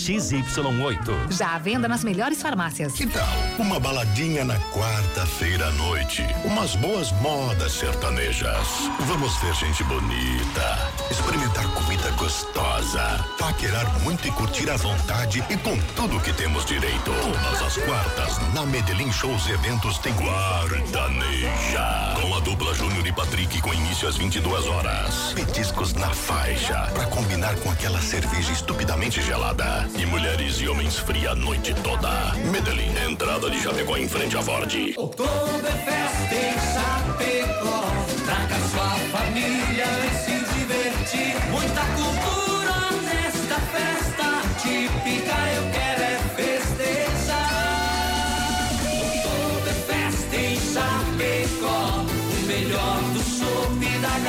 XY8. 0.00 1.30
Já 1.30 1.54
à 1.54 1.58
venda 1.58 1.86
nas 1.86 2.02
melhores 2.02 2.40
farmácias. 2.40 2.94
Que 2.94 3.06
tal? 3.06 3.28
Uma 3.58 3.78
baladinha 3.78 4.44
na 4.44 4.58
quarta-feira 4.72 5.66
à 5.66 5.72
noite. 5.72 6.22
Umas 6.44 6.74
boas 6.76 7.12
modas 7.20 7.72
sertanejas. 7.72 8.66
Vamos 9.00 9.36
ver 9.38 9.54
gente 9.54 9.84
bonita. 9.84 10.78
Experimentar 11.10 11.66
comida 12.10 12.16
gostosa. 12.16 13.24
Paquerar 13.38 14.00
muito 14.00 14.26
e 14.26 14.30
curtir 14.32 14.68
à 14.70 14.76
vontade 14.76 15.44
e 15.48 15.56
com 15.58 15.78
tudo 15.94 16.18
que 16.20 16.32
temos 16.32 16.64
direito. 16.64 17.04
Todas 17.04 17.62
as 17.62 17.76
quartas, 17.78 18.38
na 18.54 18.66
Medellín 18.66 19.12
Shows 19.12 19.46
e 19.46 19.52
Eventos 19.52 19.98
tem 19.98 20.12
Guardaneja. 20.14 22.14
Com 22.20 22.34
a 22.34 22.40
dupla 22.40 22.74
Júnior 22.74 23.06
e 23.06 23.12
Patrick 23.12 23.60
com 23.60 23.72
início 23.72 24.08
às 24.08 24.16
22 24.16 24.66
horas. 24.66 25.32
Petiscos 25.34 25.92
na 25.94 26.10
faixa. 26.10 26.90
Pra 26.92 27.06
combinar 27.06 27.54
com 27.56 27.70
aquela 27.70 28.00
cerveja 28.00 28.52
estupidamente 28.52 29.22
gelada. 29.22 29.88
E 29.96 30.04
mulheres 30.06 30.60
e 30.60 30.68
homens 30.68 30.98
fria 30.98 31.30
a 31.30 31.34
noite 31.34 31.74
toda. 31.82 32.34
Medellín, 32.50 32.92
entrada 33.08 33.50
de 33.50 33.60
Chapecó 33.60 33.96
em 33.96 34.08
frente 34.08 34.36
à 34.36 34.42
Ford. 34.42 34.70
Outubro 34.96 35.66
é 35.66 35.72
festa 35.72 36.34
em 36.34 36.54
Chapecó. 36.72 37.84
Traga 38.24 38.56
sua 38.68 38.90
família 39.18 39.79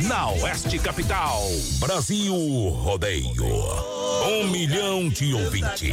na 0.00 0.30
Oeste 0.30 0.78
Capital. 0.78 1.42
Brasil 1.78 2.34
Rodeio. 2.34 3.32
Um 4.26 4.48
milhão 4.48 5.08
de 5.08 5.34
ouvintes. 5.34 5.92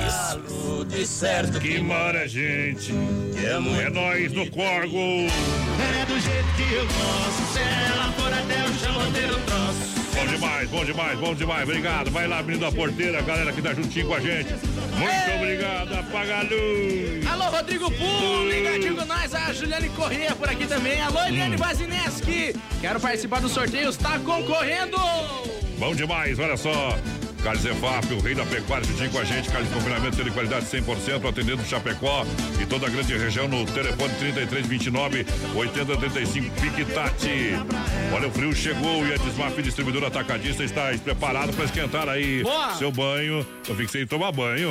Que 1.62 1.80
mara, 1.82 2.28
gente. 2.28 2.94
É 3.36 3.90
nós 3.90 4.32
no 4.32 4.50
Corgo. 4.50 4.98
É 4.98 6.06
do 6.06 6.20
jeito 6.20 6.48
que 6.56 6.74
eu 6.74 6.86
gosto. 6.86 7.54
Se 7.54 7.60
ela 7.60 8.12
for 8.14 8.34
até 8.34 8.64
o 8.64 8.74
chão. 8.80 9.49
Bom 10.20 10.26
demais, 10.26 10.70
bom 10.70 10.84
demais, 10.86 11.20
bom 11.20 11.34
demais. 11.34 11.64
Obrigado. 11.64 12.12
Vai 12.12 12.28
lá, 12.28 12.42
menino 12.44 12.60
da 12.66 12.72
porteira, 12.72 13.20
a 13.20 13.22
galera 13.22 13.54
que 13.54 13.62
tá 13.62 13.74
juntinho 13.74 14.08
com 14.08 14.14
a 14.16 14.20
gente. 14.20 14.50
Muito 14.52 15.36
obrigado. 15.38 15.94
Apaga 15.94 16.40
a 16.40 16.42
luz. 16.44 17.26
Alô, 17.26 17.46
Rodrigo 17.46 17.90
Pum, 17.92 18.48
ligadinho 18.50 18.96
com 18.98 19.06
nós, 19.06 19.34
a 19.34 19.54
Juliane 19.54 19.88
Corrêa 19.90 20.36
por 20.36 20.50
aqui 20.50 20.68
também. 20.68 21.00
Alô, 21.02 21.20
Eliane 21.26 21.56
Hum. 21.56 21.60
Bazineski. 21.60 22.54
Quero 22.82 23.00
participar 23.00 23.40
do 23.40 23.48
sorteio, 23.48 23.90
está 23.90 24.20
concorrendo. 24.20 24.98
Bom 25.78 25.96
demais, 25.96 26.38
olha 26.38 26.58
só. 26.58 26.98
Carlos 27.44 27.66
Efap, 27.66 28.14
o 28.14 28.20
rei 28.20 28.36
da 28.36 28.46
pecuária, 28.46 28.86
juntinho 28.86 29.10
com 29.10 29.20
a 29.20 29.24
gente. 29.24 29.50
Carlos 29.50 29.70
de 29.70 29.76
confinamento 29.76 30.24
de 30.24 30.32
qualidade 30.32 30.66
100%, 30.66 31.30
atendendo 31.30 31.64
Chapecó 31.64 32.26
e 32.62 32.66
toda 32.66 32.88
a 32.88 32.90
grande 32.90 33.18
região 33.18 33.48
no 33.48 33.66
telefone 33.66 34.14
3329 34.20 35.26
8035 35.56 36.62
Piquitati. 36.62 37.54
Olha, 38.14 38.28
o 38.28 38.32
frio 38.32 38.54
chegou 38.54 39.06
e 39.06 39.14
a 39.14 39.18
Desmaf 39.18 39.62
Distribuidora 39.62 40.08
Atacadista 40.08 40.64
está 40.64 40.92
preparado 41.04 41.54
para 41.54 41.66
esquentar 41.66 42.10
aí 42.10 42.44
Boa. 42.44 42.76
seu 42.76 42.92
banho. 42.92 43.46
Eu 43.68 43.76
fico 43.76 43.92
sem 43.92 44.06
tomar 44.06 44.32
banho. 44.32 44.70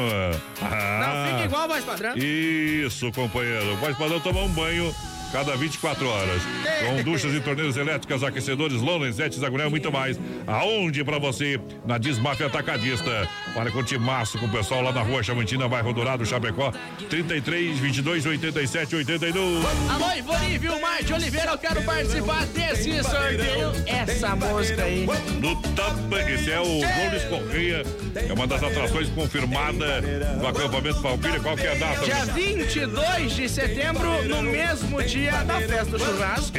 Ah. 0.60 1.26
Não, 1.26 1.32
fica 1.32 1.44
igual 1.46 1.62
a 1.62 1.66
voz 1.66 1.84
padrão. 1.84 2.16
Isso, 2.16 3.10
companheiro. 3.12 3.76
Vai 3.76 3.94
padrão 3.94 4.20
tomar 4.20 4.42
um 4.42 4.50
banho 4.50 4.94
cada 5.32 5.56
24 5.56 6.08
horas. 6.08 6.42
Com 6.86 7.02
duchas 7.02 7.34
e 7.34 7.40
torneiras 7.40 7.76
elétricas, 7.76 8.22
aquecedores, 8.22 8.80
lonas, 8.80 9.16
zetes, 9.16 9.42
agonel 9.42 9.68
e 9.68 9.70
muito 9.70 9.92
mais. 9.92 10.18
Aonde 10.46 11.04
pra 11.04 11.18
você? 11.18 11.60
Na 11.86 11.98
Desmaf 11.98 12.42
Atacadista. 12.42 13.28
Fala 13.54 13.70
com 13.70 13.78
o 13.78 13.84
Timaço, 13.84 14.38
com 14.38 14.46
o 14.46 14.50
pessoal 14.50 14.82
lá 14.82 14.92
na 14.92 15.02
rua 15.02 15.22
Chamantina, 15.22 15.68
bairro 15.68 15.92
Dourado, 15.92 16.24
Chapecó. 16.24 16.72
33 17.10 17.78
22 17.78 18.26
87 18.26 18.96
82. 18.96 19.64
Alô, 19.90 20.12
Ivone 20.16 20.58
Vilmar 20.58 21.02
de 21.02 21.12
Oliveira, 21.12 21.52
eu 21.52 21.58
quero 21.58 21.82
participar 21.82 22.46
desse 22.46 23.02
sorteio. 23.02 23.72
Essa 23.86 24.34
música 24.36 24.82
aí. 24.82 25.06
No 25.40 25.56
tapa, 25.74 26.20
esse 26.30 26.50
é 26.50 26.60
o 26.60 26.64
Gomes 26.64 27.24
Correia. 27.28 27.82
É 28.28 28.32
uma 28.32 28.46
das 28.46 28.62
atrações 28.62 29.08
confirmada 29.10 30.00
do 30.40 30.46
acampamento 30.46 31.00
Palpilha. 31.00 31.40
Qual 31.40 31.56
que 31.56 31.66
é 31.66 31.72
a 31.72 31.74
data? 31.74 32.04
Dia 32.04 32.24
22 32.26 33.32
de 33.36 33.48
setembro, 33.48 34.22
no 34.24 34.42
mesmo 34.42 35.02
dia 35.02 35.17
da 35.26 35.60
festa 35.60 35.84
do 35.86 35.98
churrasco. 35.98 36.58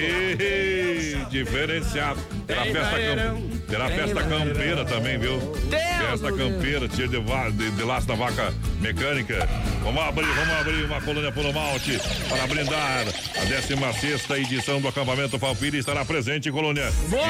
Diferenciado. 1.29 2.19
Terá 2.47 2.63
festa, 2.63 2.99
camp... 2.99 3.39
Terá 3.67 3.87
festa 3.89 4.23
campeira 4.23 4.85
também, 4.85 5.17
viu? 5.19 5.39
Festa 5.69 6.31
campeira, 6.31 6.87
tira 6.87 7.07
de, 7.07 7.19
va- 7.19 7.49
de, 7.49 7.69
de 7.71 7.83
laço 7.83 8.07
da 8.07 8.15
vaca 8.15 8.51
mecânica. 8.79 9.47
Vamos 9.83 10.01
abrir, 10.03 10.25
vamos 10.25 10.55
abrir 10.55 10.85
uma 10.85 11.01
colônia 11.01 11.31
pelo 11.31 11.53
malte 11.53 11.99
para 12.27 12.47
brindar 12.47 13.05
a 13.39 13.45
16 13.45 14.47
edição 14.47 14.81
do 14.81 14.87
acampamento 14.87 15.37
Falpira 15.37 15.77
estará 15.77 16.03
presente 16.03 16.49
em 16.49 16.51
Colônia. 16.51 16.91
Boa! 17.09 17.23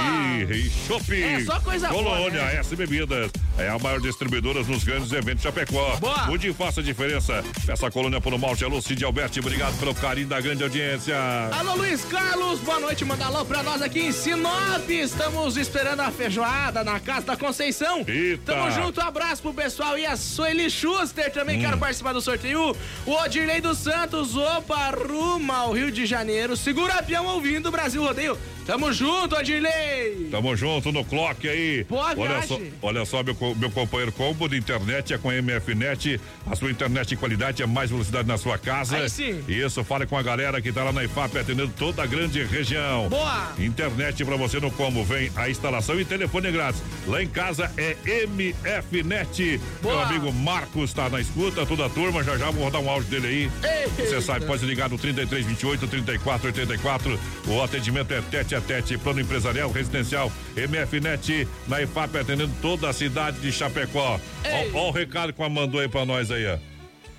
E, 0.50 0.54
e. 0.54 1.24
É 1.24 1.40
só 1.42 1.60
coisa 1.60 1.90
boa, 1.90 2.04
Colônia, 2.04 2.42
né? 2.46 2.56
S 2.56 2.76
Bebidas. 2.76 3.30
É 3.58 3.68
a 3.68 3.78
maior 3.78 4.00
distribuidora 4.00 4.64
nos 4.64 4.84
grandes 4.86 5.12
eventos 5.12 5.38
de 5.38 5.44
Chapecó. 5.44 5.98
Boa! 5.98 6.28
Mude 6.28 6.48
e 6.50 6.54
faça 6.54 6.80
a 6.80 6.84
diferença. 6.84 7.44
Essa 7.68 7.92
colônia 7.92 8.22
pelo 8.22 8.40
malte 8.40 8.64
é 8.64 8.68
Lucide 8.68 9.04
Alberti. 9.04 9.40
Obrigado 9.42 9.78
pelo 9.80 9.94
carinho 9.94 10.28
da 10.28 10.40
grande 10.40 10.64
audiência. 10.64 11.16
Alô, 11.52 11.76
Luiz 11.76 12.04
Carlos, 12.06 12.60
boa 12.60 12.80
noite, 12.80 13.04
manda 13.04 13.26
alô 13.26 13.44
pra 13.44 13.62
nós 13.62 13.82
aqui 13.82 14.00
em 14.00 14.12
Sinop. 14.12 14.90
Estamos 14.90 15.58
esperando 15.58 16.00
a 16.00 16.12
feijoada 16.12 16.84
na 16.84 17.00
Casa 17.00 17.26
da 17.28 17.36
Conceição. 17.38 18.06
Eita. 18.08 18.54
Tamo 18.54 18.72
junto, 18.72 19.02
abraço 19.02 19.42
pro 19.42 19.54
pessoal 19.54 19.98
e 19.98 20.06
a 20.06 20.16
Sueli 20.16 20.70
Schuster 20.70 21.32
também 21.32 21.58
Hum. 21.58 21.62
quero 21.62 21.78
participar 21.78 22.14
do 22.14 22.22
sorteio. 22.22 22.76
O 23.06 23.12
Odirley 23.12 23.60
dos 23.60 23.80
Santos, 23.80 24.36
opa, 24.38 24.92
rumo 24.92 25.52
ao 25.52 25.74
Rio 25.74 25.92
de 25.92 26.06
Janeiro. 26.06 26.56
Segura 26.56 26.96
avião 27.00 27.26
ouvindo 27.26 27.68
o 27.68 27.72
Brasil 27.72 28.02
Rodeio. 28.02 28.38
Tamo 28.70 28.94
junto, 28.94 29.36
Odirley. 29.36 30.30
Tamo 30.30 30.56
junto 30.56 30.92
no 30.92 31.04
clock 31.04 31.50
aí. 31.50 31.84
Boa 31.86 32.14
olha 32.16 32.44
só, 32.44 32.60
olha 32.84 33.04
só 33.04 33.24
meu, 33.24 33.36
meu 33.56 33.72
companheiro 33.72 34.12
combo 34.12 34.48
de 34.48 34.58
internet 34.58 35.12
é 35.12 35.18
com 35.18 35.32
a 35.32 35.34
MFNet. 35.42 36.22
A 36.46 36.56
sua 36.56 36.70
internet 36.70 37.08
de 37.08 37.16
qualidade 37.16 37.64
é 37.64 37.66
mais 37.66 37.90
velocidade 37.90 38.28
na 38.28 38.38
sua 38.38 38.60
casa. 38.60 38.98
Aí 38.98 39.10
sim. 39.10 39.44
Isso, 39.48 39.84
fale 39.84 40.06
com 40.06 40.16
a 40.16 40.22
galera 40.22 40.62
que 40.62 40.72
tá 40.72 40.84
lá 40.84 40.92
na 40.92 41.04
IFAP 41.04 41.40
atendendo 41.40 41.74
toda 41.80 42.04
a 42.04 42.06
grande 42.06 42.44
região. 42.44 43.10
Boa. 43.10 43.54
Internet 43.58 44.24
pra 44.24 44.36
você 44.36 44.60
no 44.60 44.70
combo. 44.70 45.04
Vem 45.04 45.32
a 45.36 45.50
instalação 45.50 46.00
e 46.00 46.06
telefone 46.06 46.52
grátis. 46.52 46.84
Lá 47.08 47.24
em 47.24 47.28
casa 47.28 47.72
é 47.76 47.98
MFNet. 48.28 49.60
Meu 49.82 49.94
Boa. 49.94 50.06
amigo 50.06 50.32
Marcos 50.32 50.94
tá 50.94 51.10
na 51.10 51.20
escuta, 51.20 51.66
toda 51.66 51.88
a 51.88 51.90
turma. 51.90 52.24
Já 52.24 52.38
já 52.38 52.52
vou 52.52 52.66
rodar 52.66 52.82
um 52.82 52.90
áudio 52.92 53.10
dele 53.10 53.50
aí. 53.64 53.90
Você 53.98 54.22
sabe, 54.22 54.46
pode 54.46 54.64
ligar 54.64 54.90
no 54.90 54.98
33 55.00 55.44
28 55.44 55.88
34 55.88 56.48
84. 56.50 57.20
O 57.48 57.64
atendimento 57.64 58.14
é 58.14 58.22
tete 58.22 58.59
a 58.60 58.62
tete, 58.62 58.98
plano 58.98 59.20
empresarial, 59.22 59.72
residencial, 59.72 60.32
MFNet, 60.56 61.48
na 61.68 61.82
IFAP 61.82 62.18
atendendo 62.18 62.54
toda 62.62 62.90
a 62.90 62.94
cidade 62.94 63.40
de 63.40 63.52
Chapecó. 63.52 64.20
Ei. 64.44 64.72
Ó, 64.74 64.80
ó 64.86 64.90
o 64.90 64.92
recado 64.92 65.34
que 65.34 65.42
ela 65.42 65.50
mandou 65.50 65.82
aí 65.82 65.88
pra 65.88 66.06
nós 66.06 66.30
aí, 66.30 66.46
ó. 66.48 66.58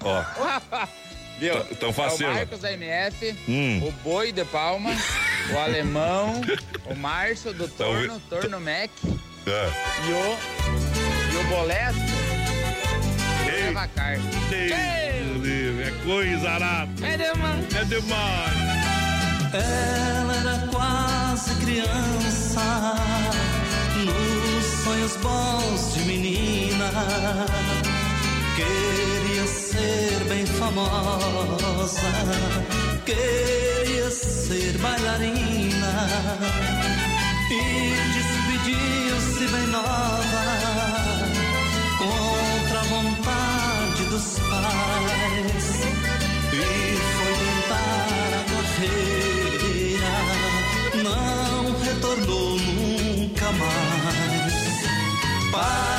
Ó. 0.03 0.23
Viu? 1.39 1.55
Tá- 1.65 1.75
tão 1.81 1.93
faceiro. 1.93 2.33
É 2.33 2.35
o 2.35 2.39
Marcos 2.39 2.61
da 2.61 2.73
MF, 2.73 3.35
Hum. 3.49 3.81
o 3.89 3.91
Boi 4.05 4.31
de 4.31 4.45
Palma, 4.45 4.91
o 5.53 5.59
Alemão, 5.59 6.41
o 6.87 6.95
Márcio 6.95 7.53
do 7.55 7.67
Tá 7.67 7.85
Torno, 7.85 8.21
Torno 8.29 8.61
Mac 8.61 8.91
É. 9.47 9.71
e 10.07 10.13
o, 10.13 10.39
e 11.33 11.37
o 11.39 11.45
Boleto. 11.49 11.99
Deus, 14.51 15.43
Deus, 15.43 15.87
é 15.87 16.05
coisa 16.05 16.51
arada. 16.51 17.07
É 17.07 17.17
demais. 17.17 17.75
É 17.75 17.85
demais. 17.85 18.70
Ela 19.53 20.37
era 20.37 20.59
quase 20.71 21.53
criança, 21.57 22.95
nos 23.97 24.65
sonhos 24.85 25.17
bons 25.17 25.95
de 25.95 26.01
menina. 26.05 26.91
Queria 28.55 29.47
ser 29.49 30.25
bem 30.29 30.47
famosa, 30.47 32.13
queria 33.05 34.09
ser 34.11 34.79
bailarina 34.79 36.07
e 37.51 37.95
despediu-se 38.15 39.49
bem 39.53 39.67
nova 39.67 40.45
contra 41.99 42.79
a 42.79 42.85
vontade 42.85 44.05
dos 44.11 44.39
pais 44.49 45.81
e 46.53 47.00
para 55.51 55.90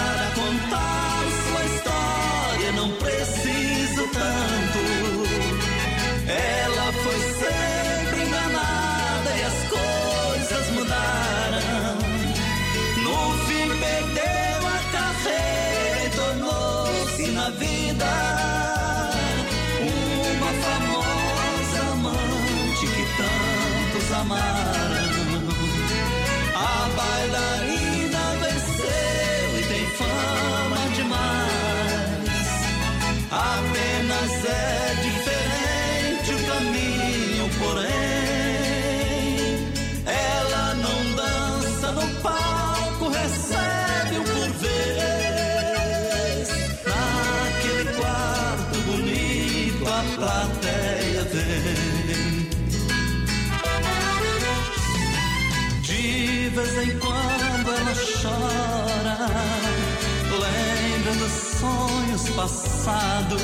passados. 62.36 63.42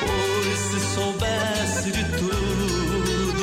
Pois 0.00 0.58
se 0.58 0.94
soubesse 0.94 1.90
de 1.92 2.04
tudo, 2.18 3.34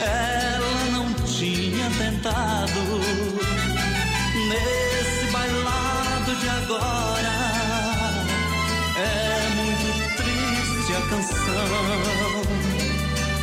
ela 0.00 0.84
não 0.92 1.12
tinha 1.24 1.90
tentado. 1.98 2.80
Nesse 4.48 5.32
bailado 5.32 6.36
de 6.36 6.48
agora, 6.48 7.36
é 8.96 9.48
muito 9.56 9.86
triste 10.16 10.92
a 10.92 11.00
canção 11.08 12.46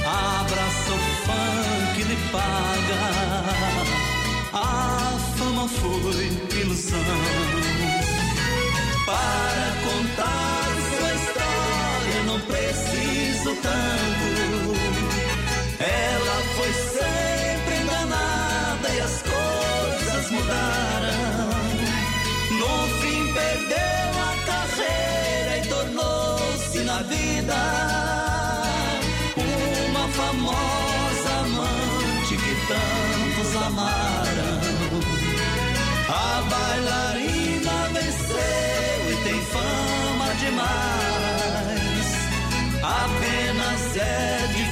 abraça 0.05 0.91
o 0.91 0.99
funk 1.25 2.03
lhe 2.03 2.17
paga. 2.31 3.01
A 4.53 5.17
fama 5.37 5.67
foi 5.67 6.27
ilusão. 6.59 7.82
Para 9.05 9.67
contar 9.83 10.63
sua 10.89 11.13
história 11.13 12.23
não 12.25 12.39
preciso 12.39 13.55
tanto. 13.61 14.27
Ela 15.79 16.37
foi 16.55 16.71
sempre 16.73 17.75
enganada 17.81 18.89
e 18.89 18.99
as 19.01 19.21
coisas 19.23 20.31
mudaram. 20.31 21.49
No 22.59 22.87
fim 23.01 23.33
perdeu 23.33 24.09
a 24.21 24.35
carreira 24.45 25.57
e 25.57 25.67
tornou-se 25.67 26.79
na 26.79 26.99
vida 27.03 27.55
uma 29.89 30.07
famosa 30.07 31.29
amante 31.41 32.37
que 32.37 32.55
tantos 32.67 33.55
amaram. 33.67 34.61
A 36.09 36.41
bailarina 36.49 37.22
demais. 40.73 42.09
Apenas 42.83 43.97
é 43.97 44.47
diferente 44.47 44.62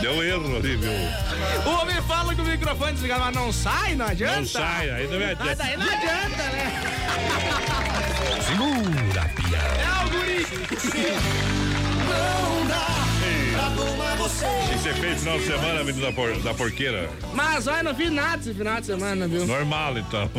Deu 0.00 0.22
erro 0.24 0.56
ali, 0.56 0.76
viu? 0.76 0.90
O 1.66 1.70
homem 1.80 2.00
fala 2.02 2.34
com 2.34 2.42
o 2.42 2.44
microfone 2.44 2.92
desligado, 2.92 3.20
mas 3.24 3.34
não 3.34 3.52
sai, 3.52 3.94
não 3.94 4.06
adianta. 4.06 4.38
Não 4.38 4.46
sai, 4.46 4.90
aí 4.90 5.06
não 5.06 5.18
me 5.18 5.24
adianta. 5.24 5.44
Mas 5.44 5.58
daí 5.58 5.76
não 5.76 5.84
adianta, 5.84 6.42
né? 6.44 6.80
Segura, 8.46 9.30
pia. 9.34 9.58
É 9.58 10.04
o 10.04 10.08
guri. 10.10 10.46
Não 12.08 12.67
O 13.68 14.68
que 14.68 14.78
você 14.78 14.94
fez 14.94 15.12
no 15.12 15.18
final 15.20 15.38
de 15.38 15.44
semana, 15.46 15.84
menino 15.84 16.06
da, 16.06 16.12
por, 16.12 16.34
da 16.40 16.54
porqueira? 16.54 17.10
Mas 17.34 17.66
olha, 17.66 17.82
não 17.82 17.92
vi 17.94 18.08
nada 18.08 18.38
esse 18.40 18.54
final 18.54 18.80
de 18.80 18.86
semana, 18.86 19.28
viu? 19.28 19.46
Normal, 19.46 19.98
então. 19.98 20.30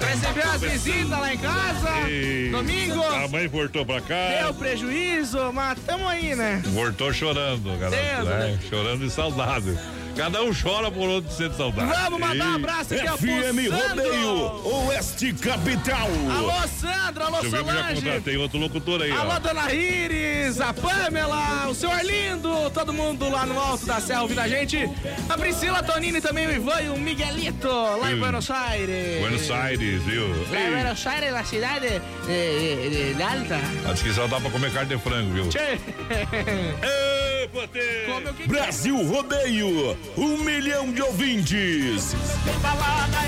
Recebeu 0.00 0.50
as 0.50 0.60
visitas 0.60 1.10
lá 1.10 1.32
em 1.32 1.38
casa, 1.38 2.08
E 2.08 2.48
domingo, 2.50 3.02
A 3.02 3.28
mãe 3.28 3.46
voltou 3.48 3.86
pra 3.86 4.00
cá. 4.00 4.40
deu 4.42 4.54
prejuízo, 4.54 5.52
mas 5.52 5.78
tamo 5.86 6.08
aí, 6.08 6.34
né? 6.34 6.60
Voltou 6.66 7.12
chorando, 7.12 7.78
galera. 7.78 8.24
Né? 8.24 8.38
né? 8.48 8.58
Chorando 8.68 9.04
de 9.04 9.10
saudade. 9.10 9.78
Cada 10.16 10.42
um 10.42 10.52
chora 10.52 10.90
por 10.90 11.08
outro 11.08 11.32
sente 11.32 11.56
saudade. 11.56 11.88
Vamos 11.90 12.20
mandar 12.20 12.46
um 12.46 12.54
abraço 12.56 12.94
aqui 12.94 13.06
ao 13.06 13.16
FM. 13.16 13.70
Rodeio, 13.70 14.86
Oeste 14.88 15.32
Capital. 15.34 16.08
Alô, 16.36 16.68
Sandra, 16.68 17.24
alô, 17.26 17.40
Deixa 17.40 17.56
eu 17.56 17.64
ver, 17.64 17.72
já 17.72 17.78
Solange. 17.80 18.02
contratei 18.02 18.36
outro 18.36 18.58
locutor 18.58 19.02
aí, 19.02 19.10
Alô, 19.12 19.30
ó. 19.32 19.38
dona 19.38 19.72
Iris, 19.72 20.60
a 20.60 20.74
Pamela, 20.74 21.68
o 21.68 21.74
seu 21.74 21.90
Arlindo, 21.90 22.70
todo 22.74 22.92
mundo 22.92 23.30
lá 23.30 23.46
no 23.46 23.58
alto 23.58 23.86
da 23.86 24.00
serra 24.00 24.22
ouvindo 24.22 24.40
a 24.40 24.48
gente. 24.48 24.78
A 25.28 25.38
Priscila 25.38 25.82
Tonini 25.82 26.20
também, 26.20 26.46
o 26.46 26.52
Ivan 26.52 26.80
e 26.82 26.88
o 26.90 26.98
Miguelito, 26.98 27.68
lá 27.68 28.10
em 28.10 28.16
Hum. 28.16 28.20
Buenos 28.20 28.50
Aires. 28.50 29.20
Buenos 29.20 29.50
Aires, 29.50 30.02
viu? 30.02 30.28
Lá 30.50 30.60
em 30.60 30.64
Ei, 30.64 30.70
Buenos 30.70 31.06
Aires, 31.06 31.32
na 31.32 31.44
cidade 31.44 31.88
de, 32.26 32.90
de, 32.90 33.14
de 33.14 33.22
Alta. 33.22 33.58
Acho 33.90 34.04
que 34.04 34.12
só 34.12 34.26
dá 34.26 34.38
pra 34.40 34.50
comer 34.50 34.70
carne 34.72 34.94
de 34.94 35.00
frango, 35.02 35.32
viu? 35.32 35.48
Tchê. 35.48 35.78
Brasil 38.46 38.96
Rodeio, 39.06 39.96
um 40.16 40.36
milhão 40.38 40.92
de 40.92 41.02
ouvintes. 41.02 42.14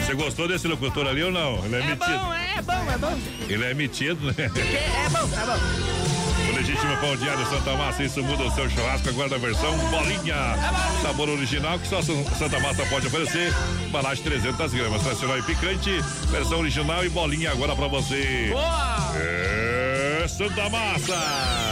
Você 0.06 0.14
gostou 0.14 0.46
desse 0.48 0.68
locutor 0.68 1.06
ali 1.06 1.22
ou 1.22 1.32
não? 1.32 1.64
Ele 1.64 1.76
é, 1.76 1.78
É 1.78 1.86
metido. 1.86 2.18
bom, 2.18 2.32
é 2.34 2.62
bom, 2.62 2.90
é 2.92 2.98
bom. 2.98 3.18
Ele 3.48 3.64
é 3.64 3.74
metido, 3.74 4.26
né? 4.26 4.34
É 4.38 5.08
bom, 5.10 5.18
é 5.18 5.46
bom. 5.46 6.02
O 6.50 6.54
legítimo 6.54 6.96
pão 6.98 7.16
diário 7.16 7.44
Santa 7.46 7.74
Massa, 7.76 8.02
isso 8.04 8.22
muda 8.22 8.44
o 8.44 8.50
seu 8.54 8.68
churrasco 8.70 9.08
agora 9.08 9.28
na 9.30 9.38
versão 9.38 9.76
bolinha. 9.90 10.36
Sabor 11.02 11.28
original 11.28 11.78
que 11.78 11.88
só 11.88 12.00
Santa 12.02 12.60
Massa 12.60 12.84
pode 12.86 13.06
oferecer. 13.06 13.52
Embalagem 13.86 14.22
300 14.22 14.72
gramas, 14.74 15.02
tradicional 15.02 15.38
e 15.38 15.42
picante. 15.42 15.90
Versão 16.30 16.60
original 16.60 17.04
e 17.04 17.08
bolinha 17.08 17.50
agora 17.50 17.74
pra 17.74 17.86
você. 17.88 18.50
Boa! 18.52 19.12
É 19.16 20.26
Santa 20.28 20.68
Massa! 20.68 21.71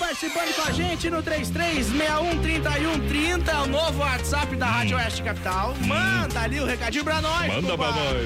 Participando 0.00 0.52
com 0.56 0.62
a 0.62 0.72
gente 0.72 1.08
no 1.10 1.22
33613130, 1.22 3.48
é 3.48 3.58
o 3.58 3.66
novo 3.66 4.00
WhatsApp 4.00 4.56
da 4.56 4.64
Rádio 4.64 4.96
Oeste 4.96 5.22
Capital. 5.22 5.74
Manda 5.78 6.40
ali 6.40 6.58
o 6.58 6.64
recadinho 6.64 7.04
pra 7.04 7.20
nós. 7.20 7.52
Manda 7.52 7.76
pra 7.76 7.92
nós. 7.92 8.16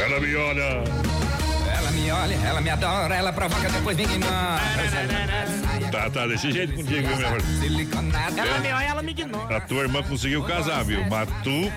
Ela 0.00 0.18
me 0.18 0.34
olha. 0.34 0.82
Ela 1.76 1.90
me 1.90 2.10
olha, 2.10 2.34
ela 2.36 2.62
me 2.62 2.70
adora, 2.70 3.14
ela 3.14 3.34
provoca, 3.34 3.68
depois 3.68 3.98
me 3.98 4.04
ignora. 4.04 4.62
Tá, 5.90 6.10
tá, 6.10 6.26
desse 6.26 6.50
jeito 6.52 6.74
contigo, 6.74 7.08
viu, 7.08 7.16
minha 7.16 7.28
Ela 8.36 8.56
É. 8.56 8.60
me 8.60 8.72
olha, 8.72 8.84
ela 8.84 9.02
me 9.02 9.10
ignora. 9.12 9.56
A 9.56 9.60
tua 9.60 9.82
irmã 9.82 10.02
conseguiu 10.02 10.42
casar, 10.44 10.84
viu? 10.84 11.04
Mas 11.08 11.28
tu. 11.42 11.72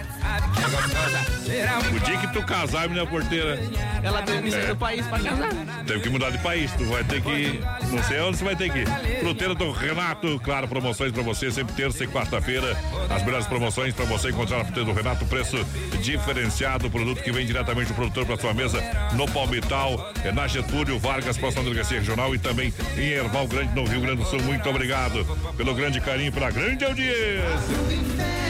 O 1.95 1.99
dia 1.99 2.17
que 2.17 2.27
tu 2.33 2.41
casar, 2.43 2.87
menina 2.87 3.05
porteira. 3.05 3.59
Ela 4.03 4.21
teve 4.21 4.43
que 4.43 4.51
sair 4.51 4.63
É. 4.63 4.67
do 4.67 4.75
país 4.75 5.05
pra 5.07 5.19
casar. 5.19 5.49
Teve 5.85 5.99
que 6.01 6.09
mudar 6.09 6.29
de 6.31 6.37
país, 6.39 6.71
tu 6.73 6.85
vai 6.85 7.03
ter 7.03 7.21
que. 7.21 7.59
Não 7.91 8.03
sei 8.03 8.19
onde 8.21 8.37
você 8.37 8.43
vai 8.45 8.55
ter 8.55 8.71
que 8.71 8.79
ir. 8.79 9.19
Fruteira 9.19 9.53
do 9.55 9.71
Renato, 9.71 10.39
claro, 10.43 10.67
promoções 10.67 11.11
pra 11.11 11.21
você, 11.23 11.51
sempre 11.51 11.73
terça 11.75 12.03
e 12.03 12.07
quarta-feira. 12.07 12.75
As 13.09 13.23
melhores 13.23 13.47
promoções 13.47 13.93
pra 13.93 14.05
você 14.05 14.29
encontrar 14.29 14.59
na 14.59 14.65
fruteira 14.65 14.89
do 14.89 14.95
Renato, 14.95 15.25
preço 15.25 15.57
diferenciado, 16.01 16.89
produto 16.89 17.21
que 17.21 17.31
vem 17.31 17.45
diretamente 17.45 17.87
do 17.89 17.93
produtor 17.95 18.25
pra 18.25 18.37
sua 18.37 18.53
mesa 18.53 18.81
no 19.13 19.27
Palmital, 19.29 20.11
é 20.23 20.31
na 20.31 20.47
Getúlio 20.47 20.97
Vargas, 20.99 21.37
próxima 21.37 21.63
delegacia 21.63 21.99
regional 21.99 22.33
e 22.33 22.39
também 22.39 22.73
em 22.97 23.01
Erval 23.09 23.47
Grande, 23.47 23.73
no 23.75 23.85
Rio 23.85 24.00
Grande 24.01 24.23
do 24.23 24.25
Sul. 24.25 24.41
Muito 24.41 24.67
obrigado 24.69 25.25
pelo 25.55 25.73
grande 25.75 26.01
carinho, 26.01 26.31
pela 26.31 26.49
grande 26.49 26.83
audiência. 26.83 28.40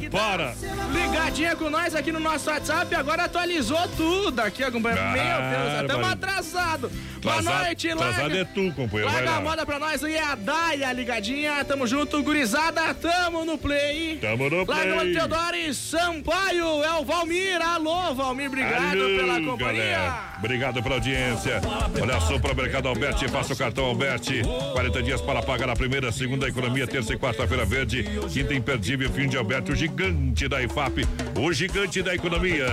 Prepara. 0.00 0.54
ligadinha 0.92 1.56
com 1.56 1.70
nós 1.70 1.94
aqui 1.94 2.10
no 2.12 2.20
nosso 2.20 2.50
WhatsApp, 2.50 2.94
agora 2.94 3.24
atualizou 3.24 3.86
tudo 3.96 4.40
aqui, 4.40 4.62
companheiro. 4.70 5.04
Meu 5.10 5.22
Deus, 5.22 5.82
estamos 5.82 6.08
atrasados. 6.08 6.90
Boa 7.22 7.40
noite, 7.40 7.88
atrasado 7.88 8.20
larga. 8.20 8.38
é 8.38 8.44
tu, 8.44 8.70
companheiro, 8.74 9.10
Larga 9.10 9.30
a 9.30 9.40
moda 9.40 9.64
pra 9.64 9.78
nós 9.78 10.04
aí, 10.04 10.14
é 10.14 10.22
a 10.22 10.34
Daia 10.34 10.92
ligadinha. 10.92 11.64
Tamo 11.64 11.86
junto, 11.86 12.22
gurizada, 12.22 12.92
tamo 12.92 13.46
no 13.46 13.56
play. 13.56 14.18
Tamo 14.20 14.50
no 14.50 14.64
Larga 14.66 14.82
a 14.82 14.86
moda 14.86 15.00
play. 15.00 15.14
Teodoro 15.14 15.74
Sampaio, 15.74 16.84
é 16.84 16.92
o 17.00 17.04
Valmir. 17.04 17.62
Alô, 17.62 18.14
Valmir, 18.14 18.48
obrigado 18.48 18.90
Alô, 18.92 19.16
pela 19.16 19.40
companhia. 19.40 19.84
galera. 19.84 20.34
Obrigado 20.38 20.82
pela 20.82 20.96
audiência. 20.96 21.60
Olha 22.00 22.20
só 22.20 22.38
para 22.38 22.52
o 22.52 22.56
Mercado 22.56 22.88
Alberti, 22.88 23.26
faça 23.28 23.54
o 23.54 23.56
cartão 23.56 23.86
Alberti. 23.86 24.42
40 24.74 25.02
dias 25.02 25.20
para 25.22 25.42
pagar 25.42 25.70
a 25.70 25.76
primeira, 25.76 26.12
segunda 26.12 26.46
economia, 26.46 26.86
terça 26.86 27.14
e 27.14 27.18
quarta-feira 27.18 27.64
verde. 27.64 28.04
Quinta 28.30 28.52
imperdível, 28.52 29.10
fim 29.10 29.26
de 29.28 29.38
Alberti, 29.38 29.72
o 29.72 29.76
gigante 29.84 30.48
da 30.48 30.62
IFAP, 30.62 31.06
o 31.38 31.52
gigante 31.52 32.02
da 32.02 32.14
economia. 32.14 32.66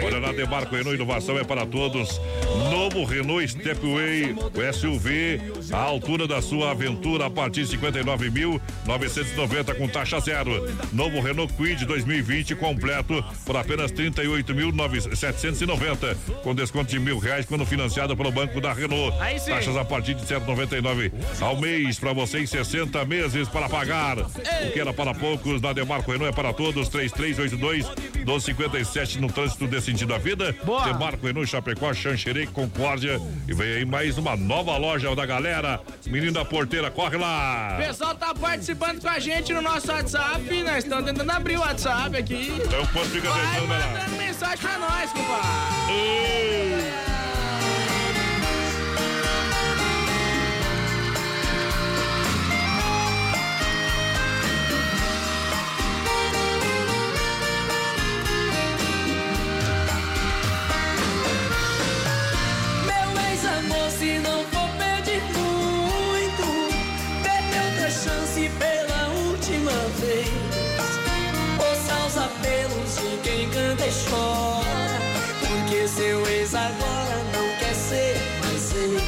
Olha 0.00 0.20
na 0.20 0.30
Demarco 0.32 0.76
Renault, 0.76 0.94
inovação 0.94 1.36
é 1.36 1.42
para 1.42 1.66
todos. 1.66 2.20
Novo 2.70 3.02
Renault 3.04 3.48
Stepway, 3.48 4.32
o 4.32 4.72
SUV, 4.72 5.40
a 5.72 5.78
altura 5.78 6.28
da 6.28 6.40
sua 6.40 6.70
aventura 6.70 7.26
a 7.26 7.30
partir 7.30 7.64
de 7.64 7.76
59.990 7.76 9.76
com 9.76 9.88
taxa 9.88 10.20
zero. 10.20 10.72
Novo 10.92 11.20
Renault 11.20 11.52
Quid 11.54 11.84
2020 11.84 12.54
completo 12.54 13.24
por 13.44 13.56
apenas 13.56 13.90
38.790 13.90 16.16
com 16.44 16.54
desconto 16.54 16.92
de 16.92 17.00
mil 17.00 17.18
reais 17.18 17.44
quando 17.44 17.66
financiado 17.66 18.16
pelo 18.16 18.30
Banco 18.30 18.60
da 18.60 18.72
Renault. 18.72 19.18
Taxas 19.46 19.76
a 19.76 19.84
partir 19.84 20.14
de 20.14 20.24
199 20.24 21.10
ao 21.40 21.60
mês 21.60 21.98
para 21.98 22.12
você 22.12 22.38
em 22.38 22.46
60 22.46 23.04
meses 23.04 23.48
para 23.48 23.68
pagar. 23.68 24.18
O 24.18 24.30
que 24.72 24.78
era 24.78 24.92
para 24.92 25.12
poucos 25.12 25.60
na 25.60 25.72
Demarco 25.72 26.12
Renault 26.12 26.30
é 26.30 26.32
para 26.32 26.51
todos. 26.52 26.88
3382 26.88 27.86
1257 28.24 29.20
no 29.20 29.28
trânsito 29.30 29.66
desse 29.66 29.86
sentido 29.86 30.08
da 30.08 30.18
vida. 30.18 30.54
Boa. 30.64 30.84
Demarco 30.84 31.26
Renault 31.26 31.50
Chapecó, 31.50 31.92
Xanxerê, 31.92 32.46
Concórdia 32.46 33.20
e 33.48 33.54
vem 33.54 33.76
aí 33.78 33.84
mais 33.84 34.18
uma 34.18 34.36
nova 34.36 34.76
loja 34.76 35.14
da 35.14 35.26
galera. 35.26 35.80
Menino 36.06 36.32
da 36.32 36.44
porteira, 36.44 36.90
corre 36.90 37.16
lá. 37.16 37.76
O 37.80 37.86
pessoal 37.86 38.14
tá 38.14 38.34
participando 38.34 39.00
com 39.00 39.08
a 39.08 39.18
gente 39.18 39.52
no 39.52 39.62
nosso 39.62 39.90
WhatsApp. 39.90 40.62
Nós 40.62 40.84
estamos 40.84 41.04
tentando 41.04 41.30
abrir 41.30 41.56
o 41.56 41.60
WhatsApp 41.60 42.16
aqui. 42.16 42.52
Então 42.64 42.84
quanto 42.86 43.08
fica 43.10 43.30
Vai 43.30 43.54
tentando, 43.54 43.68
lá. 43.68 43.86
mandando 43.86 44.16
mensagem 44.16 44.58
pra 44.58 44.78
nós, 44.78 45.12
compadre. 45.12 47.11
Se 64.02 64.18
não 64.18 64.44
for 64.46 64.68
pedir 64.80 65.22
muito, 65.38 66.46
dê 67.22 67.58
outra 67.66 67.88
chance 67.88 68.50
pela 68.58 69.08
última 69.28 69.70
vez. 70.00 70.28
Ouça 71.56 72.06
os 72.08 72.16
apelos 72.16 72.96
de 72.96 73.16
quem 73.22 73.48
canta 73.50 73.86
e 73.86 73.92
chora, 74.10 74.98
porque 75.38 75.86
seu 75.86 76.26
ex 76.26 76.52
agora 76.52 77.16
não 77.32 77.46
quer 77.60 77.74
ser 77.76 78.16
mais 78.40 78.74
ex. 78.74 79.02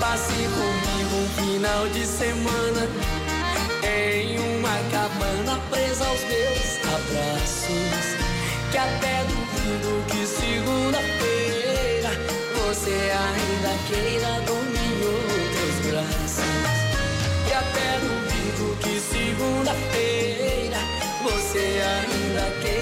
Passe 0.00 0.48
comigo 0.58 1.14
um 1.22 1.28
final 1.40 1.88
de 1.90 2.04
semana 2.04 2.88
em 3.84 4.36
uma 4.58 4.76
cabana 4.90 5.60
presa 5.70 6.08
aos 6.08 6.20
meus 6.24 6.76
abraços. 6.96 8.16
Que 8.72 8.78
até 8.78 9.24
duvido 9.28 10.04
que 10.08 10.26
segunda-feira 10.26 11.19
você 12.70 12.92
ainda 12.92 13.74
queira 13.88 14.40
dormir 14.46 14.78
em 14.78 15.02
outros 15.04 15.74
braços. 15.90 16.44
E 17.48 17.52
até 17.52 17.98
duvido 17.98 18.76
que 18.78 19.00
segunda-feira 19.00 20.78
você 21.24 21.82
ainda 21.82 22.44
queira 22.62 22.79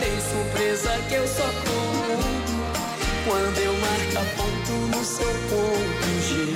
tem 0.00 0.20
surpresa 0.20 0.90
que 1.08 1.14
eu 1.14 1.26
só 1.26 1.44
conto 1.44 2.54
quando 3.26 3.58
eu 3.58 3.72
marco 3.74 4.24
ponto 4.36 4.72
no 4.96 5.04
seu 5.04 5.34
ponto 5.50 6.06
G. 6.22 6.54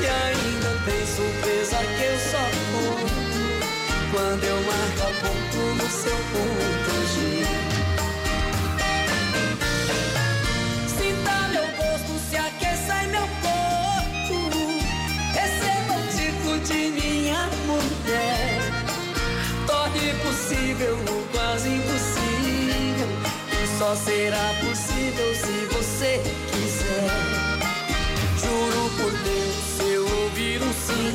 E 0.00 0.06
ainda 0.06 0.70
tem 0.84 1.06
surpresa 1.06 1.78
que 1.96 2.02
eu 2.04 2.18
só 2.30 2.44
conto 2.72 3.18
quando 4.12 4.44
eu 4.44 4.56
marco 4.62 5.06
ponto 5.20 5.58
no 5.82 5.90
seu 5.90 6.16
ponto 6.32 6.87
só 23.78 23.94
será 23.94 24.54
possível 24.60 25.34
se 25.36 25.66
você 25.72 26.20
quiser. 26.50 27.10
Juro 28.42 28.90
por 28.96 29.12
Deus, 29.12 29.54
se 29.76 29.84
eu 29.92 30.02
ouvir 30.22 30.60
um 30.60 30.72
sim, 30.72 31.14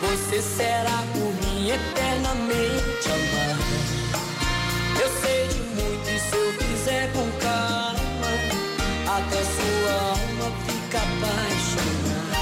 você 0.00 0.40
será 0.40 1.02
por 1.12 1.32
mim 1.48 1.70
eternamente 1.70 3.08
amada. 3.08 3.58
Eu 5.02 5.10
sei 5.20 5.48
de 5.48 5.58
muito 5.58 6.08
e 6.08 6.20
se 6.20 6.36
eu 6.36 6.52
fizer 6.52 7.10
com 7.12 7.28
calma, 7.40 8.32
até 9.16 9.42
sua 9.42 9.92
alma 10.10 10.52
fica 10.64 10.98
apaixonada. 10.98 12.38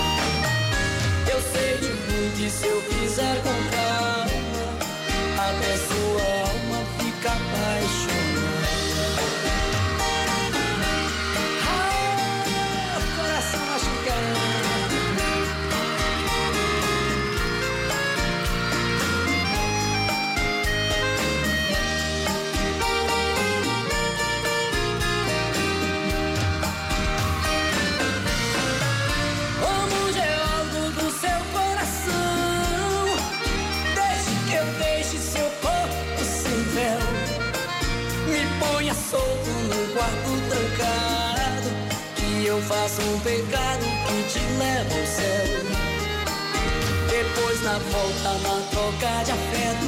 Eu 1.33 1.41
sei 1.53 1.79
de 1.79 1.89
muito 2.13 2.39
e 2.39 2.51
se 2.51 2.67
eu 2.67 2.83
fizer 2.83 3.37
com 3.43 3.57
calma, 3.71 4.29
até 5.49 5.77
sua 5.89 5.96
quarto 39.97 40.31
trancado, 40.51 41.71
que 42.17 42.45
eu 42.45 42.61
faço 42.61 43.01
um 43.01 43.19
pecado 43.21 43.85
que 44.07 44.23
te 44.31 44.41
leva 44.59 44.95
ao 44.95 45.07
céu, 45.07 45.65
depois 47.09 47.63
na 47.63 47.79
volta, 47.79 48.31
na 48.43 48.61
troca 48.71 49.25
de 49.25 49.33
afeto, 49.33 49.87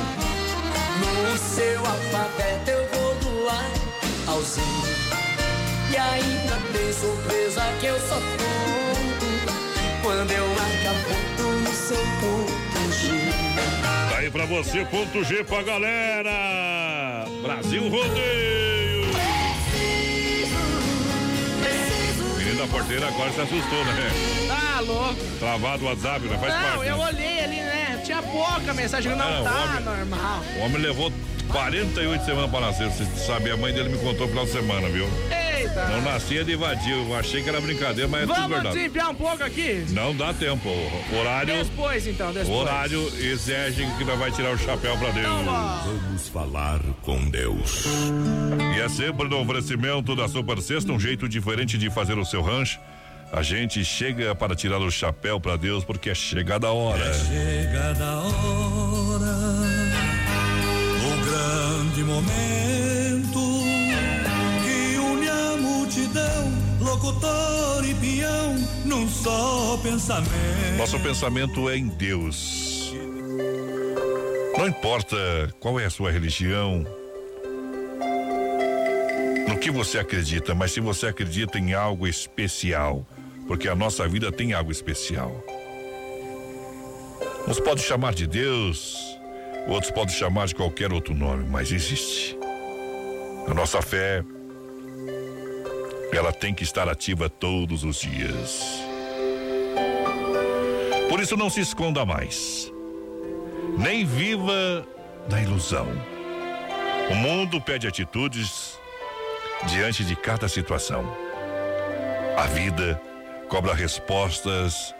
no 1.02 1.36
seu 1.36 1.78
alfabeto 1.80 2.70
eu 2.70 2.88
vou 2.88 3.14
doar 3.16 3.70
ao 4.26 4.40
zinho. 4.42 4.88
E 5.90 5.96
ainda 5.96 6.56
tem 6.72 6.92
surpresa 6.92 7.62
que 7.78 7.86
eu 7.86 8.00
só 8.00 8.14
conto 8.16 9.26
quando 10.02 10.30
eu 10.30 10.52
acabo 10.52 11.12
no 11.38 11.72
seu 11.74 12.02
ponto 12.20 12.92
G. 12.94 13.08
Tá 14.10 14.16
aí 14.18 14.30
pra 14.30 14.46
você, 14.46 14.86
ponto 14.86 15.22
G 15.24 15.44
pra 15.44 15.62
galera. 15.62 17.26
Brasil 17.42 17.90
Rodeio. 17.90 18.67
Da 22.58 22.66
porteira 22.66 23.06
agora 23.06 23.30
se 23.32 23.40
assustou, 23.40 23.84
né? 23.84 24.10
Tá 24.48 24.80
louco. 24.80 25.14
Travado 25.38 25.84
o 25.84 25.88
WhatsApp, 25.88 26.26
né? 26.26 26.38
Faz 26.38 26.54
Não, 26.54 26.60
parte. 26.62 26.86
eu 26.88 26.96
né? 26.96 27.04
olhei 27.06 27.40
ali, 27.44 27.56
né? 27.56 28.02
Tinha 28.04 28.20
pouca 28.22 28.74
mensagem, 28.74 29.14
não, 29.14 29.18
Não, 29.18 29.44
tá 29.44 29.64
homem. 29.64 29.84
normal. 29.84 30.44
O 30.58 30.64
homem 30.64 30.78
levou 30.82 31.12
48 31.48 32.24
semanas 32.24 32.50
pra 32.50 32.60
nascer, 32.60 32.88
você 32.90 33.04
sabe, 33.26 33.50
a 33.50 33.56
mãe 33.56 33.72
dele 33.72 33.88
me 33.90 33.98
contou 33.98 34.26
no 34.26 34.28
final 34.28 34.44
de 34.44 34.50
semana, 34.52 34.88
viu? 34.88 35.04
Eita. 35.30 35.47
Não 35.90 36.02
nascia 36.02 36.44
de 36.44 36.56
vadio, 36.56 37.06
eu 37.08 37.16
achei 37.16 37.42
que 37.42 37.48
era 37.48 37.60
brincadeira, 37.60 38.08
mas 38.08 38.22
é 38.22 38.26
tudo 38.26 38.34
Vamos 38.34 38.50
verdade. 38.50 38.76
desempenhar 38.76 39.10
um 39.10 39.14
pouco 39.14 39.42
aqui? 39.42 39.84
Não 39.90 40.14
dá 40.14 40.32
tempo, 40.34 40.68
horário... 41.18 41.64
Depois, 41.64 42.06
então, 42.06 42.32
depois. 42.32 42.48
Horário 42.48 43.06
exige 43.18 43.86
que 43.96 44.04
nós 44.04 44.18
vai 44.18 44.30
tirar 44.30 44.52
o 44.52 44.58
chapéu 44.58 44.96
pra 44.98 45.10
Deus. 45.10 45.26
Vamos 45.26 46.28
falar 46.28 46.80
com 47.02 47.28
Deus. 47.28 47.84
E 48.76 48.80
é 48.80 48.88
sempre 48.88 49.28
no 49.28 49.40
oferecimento 49.40 50.14
da 50.16 50.28
Super 50.28 50.60
Sexta, 50.60 50.92
um 50.92 51.00
jeito 51.00 51.28
diferente 51.28 51.78
de 51.78 51.90
fazer 51.90 52.18
o 52.18 52.24
seu 52.24 52.42
rancho. 52.42 52.78
A 53.32 53.42
gente 53.42 53.84
chega 53.84 54.34
para 54.34 54.54
tirar 54.54 54.78
o 54.78 54.90
chapéu 54.90 55.38
pra 55.38 55.56
Deus 55.56 55.84
porque 55.84 56.10
é 56.10 56.14
chegada 56.14 56.68
a 56.68 56.72
hora. 56.72 57.12
Chegada 57.12 58.04
a 58.04 58.20
hora, 58.20 59.36
o 61.04 61.24
grande 61.24 62.02
momento 62.04 62.77
locutor 66.98 67.84
e 67.88 67.94
peão 67.94 68.56
num 68.84 69.08
só 69.08 69.78
pensamento. 69.82 70.76
Nosso 70.76 70.98
pensamento 70.98 71.68
é 71.68 71.76
em 71.76 71.86
Deus. 71.86 72.92
Não 74.56 74.66
importa 74.66 75.16
qual 75.60 75.78
é 75.78 75.84
a 75.84 75.90
sua 75.90 76.10
religião, 76.10 76.84
no 79.46 79.56
que 79.56 79.70
você 79.70 79.98
acredita, 79.98 80.54
mas 80.54 80.72
se 80.72 80.80
você 80.80 81.06
acredita 81.06 81.58
em 81.58 81.72
algo 81.72 82.06
especial, 82.06 83.06
porque 83.46 83.68
a 83.68 83.76
nossa 83.76 84.06
vida 84.08 84.32
tem 84.32 84.52
algo 84.52 84.72
especial. 84.72 85.44
Uns 87.46 87.60
podem 87.60 87.84
chamar 87.84 88.12
de 88.14 88.26
Deus, 88.26 88.96
outros 89.68 89.92
podem 89.92 90.14
chamar 90.14 90.48
de 90.48 90.56
qualquer 90.56 90.92
outro 90.92 91.14
nome, 91.14 91.46
mas 91.48 91.70
existe. 91.70 92.36
A 93.46 93.54
nossa 93.54 93.80
fé, 93.80 94.24
ela 96.18 96.32
tem 96.32 96.52
que 96.52 96.64
estar 96.64 96.88
ativa 96.88 97.30
todos 97.30 97.84
os 97.84 98.00
dias. 98.00 98.82
Por 101.08 101.20
isso 101.20 101.36
não 101.36 101.48
se 101.48 101.60
esconda 101.60 102.04
mais. 102.04 102.72
Nem 103.78 104.04
viva 104.04 104.84
na 105.30 105.40
ilusão. 105.40 105.86
O 107.10 107.14
mundo 107.14 107.60
pede 107.60 107.86
atitudes 107.86 108.76
diante 109.68 110.04
de 110.04 110.16
cada 110.16 110.48
situação. 110.48 111.04
A 112.36 112.46
vida 112.46 113.00
cobra 113.48 113.72
respostas 113.72 114.92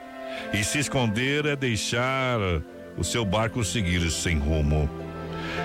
e 0.53 0.63
se 0.63 0.79
esconder 0.79 1.47
é 1.47 1.57
deixar 1.57 2.39
o 2.97 3.03
seu 3.03 3.25
barco 3.25 3.65
seguir 3.65 4.09
sem 4.13 4.39
rumo. 4.39 4.89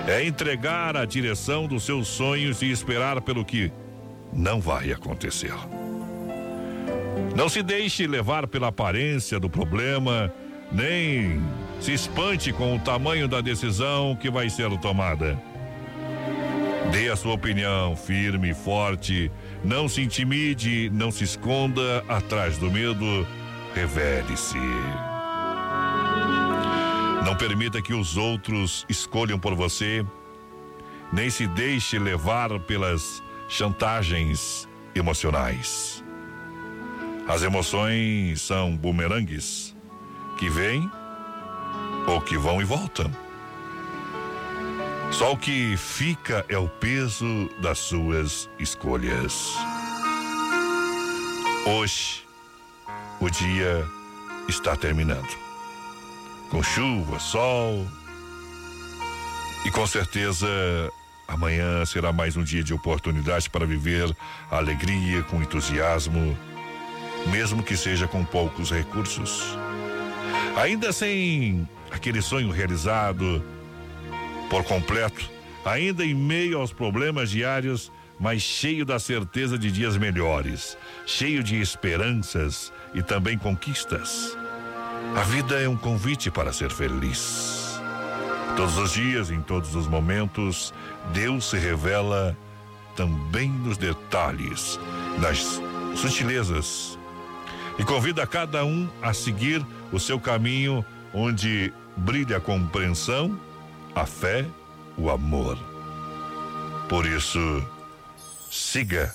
É 0.08 0.24
entregar 0.24 0.96
a 0.96 1.04
direção 1.04 1.68
dos 1.68 1.84
seus 1.84 2.08
sonhos 2.08 2.60
e 2.60 2.70
esperar 2.70 3.20
pelo 3.20 3.44
que 3.44 3.72
não 4.34 4.60
vai 4.60 4.92
acontecer. 4.92 5.54
Não 7.36 7.48
se 7.48 7.62
deixe 7.62 8.06
levar 8.06 8.46
pela 8.46 8.68
aparência 8.68 9.38
do 9.38 9.48
problema, 9.48 10.32
nem 10.70 11.42
se 11.80 11.92
espante 11.92 12.52
com 12.52 12.76
o 12.76 12.78
tamanho 12.78 13.28
da 13.28 13.40
decisão 13.40 14.16
que 14.16 14.30
vai 14.30 14.50
ser 14.50 14.70
tomada. 14.78 15.40
Dê 16.90 17.10
a 17.10 17.16
sua 17.16 17.32
opinião 17.32 17.96
firme 17.96 18.50
e 18.50 18.54
forte. 18.54 19.30
Não 19.64 19.88
se 19.88 20.02
intimide, 20.02 20.90
não 20.92 21.10
se 21.10 21.24
esconda 21.24 22.04
atrás 22.08 22.58
do 22.58 22.70
medo. 22.70 23.26
Revele-se. 23.74 24.58
Não 27.24 27.34
permita 27.36 27.80
que 27.80 27.94
os 27.94 28.16
outros 28.16 28.84
escolham 28.88 29.38
por 29.38 29.54
você, 29.54 30.04
nem 31.12 31.30
se 31.30 31.46
deixe 31.48 31.98
levar 31.98 32.60
pelas 32.60 33.23
chantagens 33.48 34.68
emocionais. 34.94 36.04
As 37.26 37.42
emoções 37.42 38.40
são 38.40 38.76
bumerangues 38.76 39.74
que 40.38 40.48
vêm 40.48 40.90
ou 42.06 42.20
que 42.20 42.36
vão 42.36 42.60
e 42.60 42.64
voltam. 42.64 43.10
Só 45.10 45.32
o 45.32 45.36
que 45.36 45.76
fica 45.76 46.44
é 46.48 46.58
o 46.58 46.68
peso 46.68 47.48
das 47.60 47.78
suas 47.78 48.50
escolhas. 48.58 49.54
Hoje, 51.66 52.24
o 53.20 53.30
dia 53.30 53.86
está 54.48 54.76
terminando. 54.76 55.38
Com 56.50 56.62
chuva, 56.62 57.18
sol. 57.18 57.86
E 59.64 59.70
com 59.70 59.86
certeza, 59.86 60.46
amanhã 61.26 61.84
será 61.84 62.12
mais 62.12 62.36
um 62.36 62.42
dia 62.42 62.62
de 62.62 62.74
oportunidade 62.74 63.48
para 63.50 63.66
viver 63.66 64.14
a 64.50 64.56
alegria 64.56 65.22
com 65.22 65.42
entusiasmo, 65.42 66.36
mesmo 67.30 67.62
que 67.62 67.76
seja 67.76 68.06
com 68.06 68.24
poucos 68.24 68.70
recursos. 68.70 69.56
Ainda 70.56 70.92
sem 70.92 71.68
aquele 71.90 72.22
sonho 72.22 72.50
realizado 72.50 73.42
por 74.48 74.62
completo, 74.64 75.28
ainda 75.64 76.04
em 76.04 76.14
meio 76.14 76.58
aos 76.58 76.72
problemas 76.72 77.30
diários, 77.30 77.90
mas 78.20 78.42
cheio 78.42 78.84
da 78.84 78.98
certeza 78.98 79.58
de 79.58 79.70
dias 79.70 79.96
melhores, 79.96 80.78
cheio 81.06 81.42
de 81.42 81.60
esperanças 81.60 82.72
e 82.94 83.02
também 83.02 83.36
conquistas. 83.36 84.36
A 85.16 85.22
vida 85.22 85.60
é 85.60 85.68
um 85.68 85.76
convite 85.76 86.30
para 86.30 86.52
ser 86.52 86.70
feliz. 86.70 87.80
Todos 88.56 88.78
os 88.78 88.92
dias, 88.92 89.30
em 89.30 89.40
todos 89.40 89.74
os 89.74 89.88
momentos, 89.88 90.72
Deus 91.12 91.50
se 91.50 91.58
revela 91.58 92.36
também 92.96 93.48
nos 93.48 93.76
detalhes, 93.76 94.78
nas 95.18 95.60
sutilezas. 95.96 96.98
E 97.78 97.84
convida 97.84 98.26
cada 98.26 98.64
um 98.64 98.88
a 99.02 99.12
seguir 99.12 99.64
o 99.92 99.98
seu 99.98 100.18
caminho 100.18 100.84
onde 101.12 101.72
brilha 101.96 102.36
a 102.36 102.40
compreensão, 102.40 103.38
a 103.94 104.06
fé, 104.06 104.44
o 104.96 105.10
amor. 105.10 105.58
Por 106.88 107.06
isso, 107.06 107.64
siga 108.50 109.14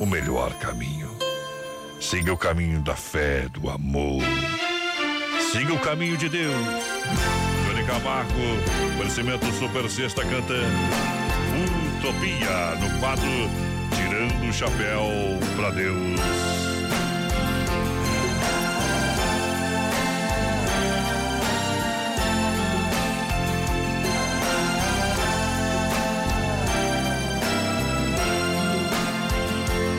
o 0.00 0.06
melhor 0.06 0.52
caminho. 0.58 1.10
Siga 2.00 2.32
o 2.32 2.36
caminho 2.36 2.80
da 2.82 2.94
fé, 2.94 3.48
do 3.48 3.68
amor. 3.68 4.22
Siga 5.50 5.72
o 5.72 5.80
caminho 5.80 6.16
de 6.16 6.28
Deus. 6.28 6.54
Johnny 7.66 7.84
Camargo, 7.84 8.32
oferecimento 8.94 9.46
Super 9.52 9.88
Sexta 9.90 10.22
canta 10.24 10.54
Utopia 11.98 12.76
no 12.80 13.00
quadro 13.00 13.28
Tirando 13.90 14.48
o 14.48 14.52
Chapéu 14.52 15.02
pra 15.56 15.70
Deus. 15.70 16.20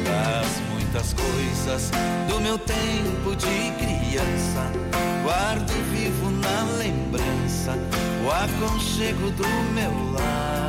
Das 0.05 0.61
muitas 0.71 1.13
coisas 1.13 1.91
do 2.29 2.39
meu 2.39 2.57
tempo 2.57 3.35
de 3.35 3.71
criança, 3.77 4.71
guardo 5.25 5.73
vivo 5.91 6.31
na 6.31 6.63
lembrança 6.77 7.77
o 8.23 8.31
aconchego 8.31 9.31
do 9.31 9.47
meu 9.73 10.13
lar 10.13 10.68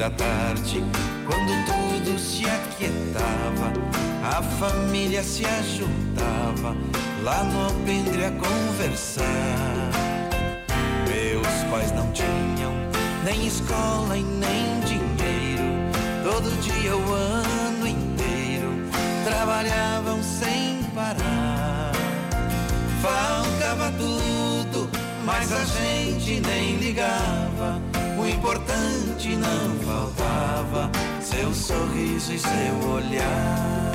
da 0.00 0.08
tarde, 0.08 0.82
quando 1.26 1.52
tudo 1.66 2.18
se 2.18 2.46
aquietava, 2.46 3.70
a 4.24 4.42
família 4.42 5.22
se 5.22 5.44
ajuntava 5.44 6.74
lá 7.22 7.44
no 7.44 7.64
alpendre 7.66 8.24
a 8.24 8.30
conversar. 8.30 9.26
Meus 11.06 11.70
pais 11.70 11.92
não 11.92 12.10
tinham 12.12 12.72
nem 13.26 13.46
escola 13.46 14.16
e 14.16 14.22
nem 14.22 14.80
dinheiro, 14.86 15.68
todo 16.24 16.48
dia 16.62 16.96
o 16.96 17.12
ano 17.12 17.86
inteiro 17.86 18.70
trabalhavam 19.22 20.22
sem 20.22 20.82
parar. 20.94 21.92
Faltava 23.02 23.92
tudo, 23.98 24.88
mas 25.26 25.52
a 25.52 25.62
gente 25.62 26.40
nem 26.40 26.76
ligava 26.76 27.99
o 28.18 28.26
importante 28.26 29.36
não 29.36 29.78
faltava, 29.84 30.90
seu 31.20 31.52
sorriso 31.54 32.32
e 32.32 32.38
seu 32.38 32.90
olhar. 32.90 33.92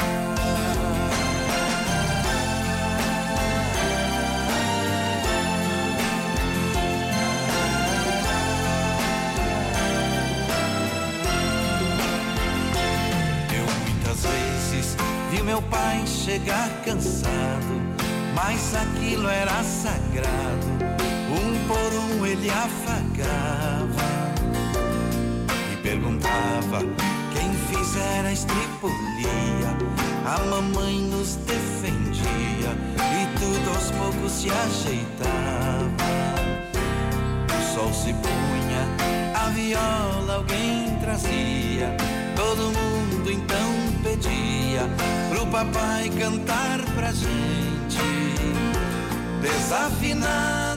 Eu 13.53 13.65
muitas 13.83 14.23
vezes 14.23 14.97
vi 15.31 15.41
meu 15.43 15.61
pai 15.63 16.05
chegar 16.05 16.69
cansado, 16.83 17.81
mas 18.33 18.75
aquilo 18.75 19.27
era 19.29 19.63
sagrado. 19.63 20.74
Por 21.67 21.93
um 21.93 22.25
ele 22.25 22.49
afagava 22.49 24.05
e 25.73 25.77
perguntava 25.77 26.79
quem 27.33 27.53
fizera 27.67 28.31
estripulia. 28.31 29.75
A 30.25 30.39
mamãe 30.45 31.01
nos 31.01 31.35
defendia 31.35 32.71
e 32.99 33.39
tudo 33.39 33.69
aos 33.69 33.91
poucos 33.91 34.31
se 34.31 34.49
ajeitava. 34.49 35.15
O 37.49 37.73
sol 37.73 37.93
se 37.93 38.13
punha, 38.13 38.87
a 39.35 39.49
viola 39.49 40.35
alguém 40.35 40.97
trazia. 40.99 41.95
Todo 42.35 42.71
mundo 42.71 43.31
então 43.31 44.01
pedia 44.03 44.89
pro 45.29 45.45
papai 45.47 46.09
cantar 46.09 46.79
pra 46.95 47.11
gente. 47.11 47.45
Desafinado, 49.41 50.74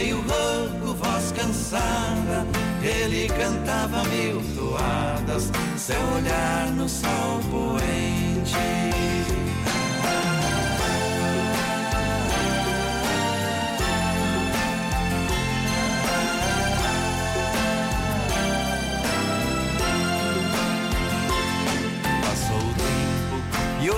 meio 0.00 0.16
rouco, 0.16 0.94
voz 0.94 1.32
cansada, 1.32 2.46
ele 2.82 3.28
cantava 3.28 4.02
mil 4.04 4.40
toadas, 4.56 5.50
seu 5.76 6.00
olhar 6.16 6.70
no 6.72 6.88
sol 6.88 7.40
poente. 7.50 8.80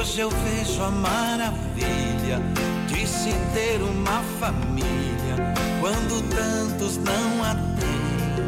Hoje 0.02 0.20
eu 0.20 0.28
vejo 0.28 0.82
a 0.82 0.90
maravilha 0.90 2.38
de 2.86 3.06
se 3.06 3.30
ter 3.54 3.80
uma 3.80 4.20
família 4.40 5.01
quando 5.82 6.22
tantos 6.28 6.96
não 6.98 7.42
a 7.42 7.56
têm. 7.74 8.46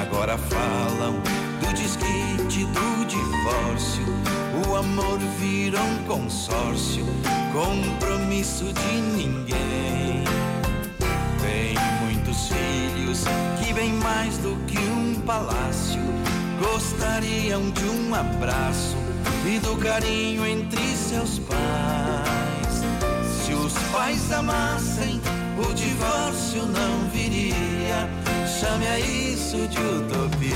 Agora 0.00 0.38
falam 0.38 1.20
do 1.60 1.74
desquite, 1.74 2.64
do 2.64 3.04
divórcio. 3.04 4.02
O 4.66 4.76
amor 4.76 5.18
vira 5.38 5.78
um 5.78 6.04
consórcio, 6.04 7.04
compromisso 7.52 8.64
de 8.72 8.94
ninguém. 9.14 10.24
Tem 11.42 11.74
muitos 12.00 12.48
filhos 12.48 13.24
que 13.62 13.74
bem 13.74 13.92
mais 13.92 14.38
do 14.38 14.56
que 14.66 14.78
um 14.78 15.20
palácio 15.20 16.00
gostariam 16.58 17.70
de 17.72 17.84
um 17.84 18.14
abraço 18.14 18.96
e 19.44 19.58
do 19.58 19.76
carinho 19.76 20.46
entre 20.46 20.80
seus 20.96 21.38
pais. 21.40 22.82
Se 23.44 23.52
os 23.52 23.74
pais 23.92 24.32
amassem, 24.32 25.20
o 25.68 25.74
divórcio 25.74 26.66
não 26.66 27.08
viria. 27.10 28.08
Chame 28.46 28.86
a 28.86 28.98
isso 28.98 29.68
de 29.68 29.78
utopia. 29.78 30.52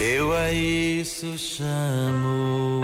Eu 0.00 0.32
a 0.32 0.52
isso 0.52 1.36
chamo 1.36 2.78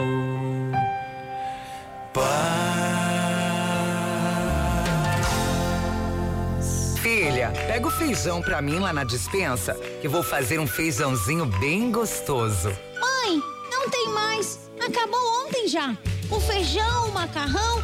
Filha, 7.00 7.52
pega 7.66 7.86
o 7.86 7.90
feijão 7.90 8.40
pra 8.40 8.62
mim 8.62 8.78
lá 8.78 8.92
na 8.92 9.04
dispensa, 9.04 9.74
que 10.00 10.08
vou 10.08 10.22
fazer 10.22 10.58
um 10.58 10.66
feijãozinho 10.66 11.46
bem 11.46 11.92
gostoso. 11.92 12.70
Mãe, 12.98 13.40
não 13.70 13.88
tem 13.90 14.08
mais. 14.08 14.58
Acabou 14.80 15.20
ontem 15.44 15.68
já. 15.68 15.96
O 16.30 16.40
feijão, 16.40 17.08
o 17.08 17.12
macarrão, 17.12 17.82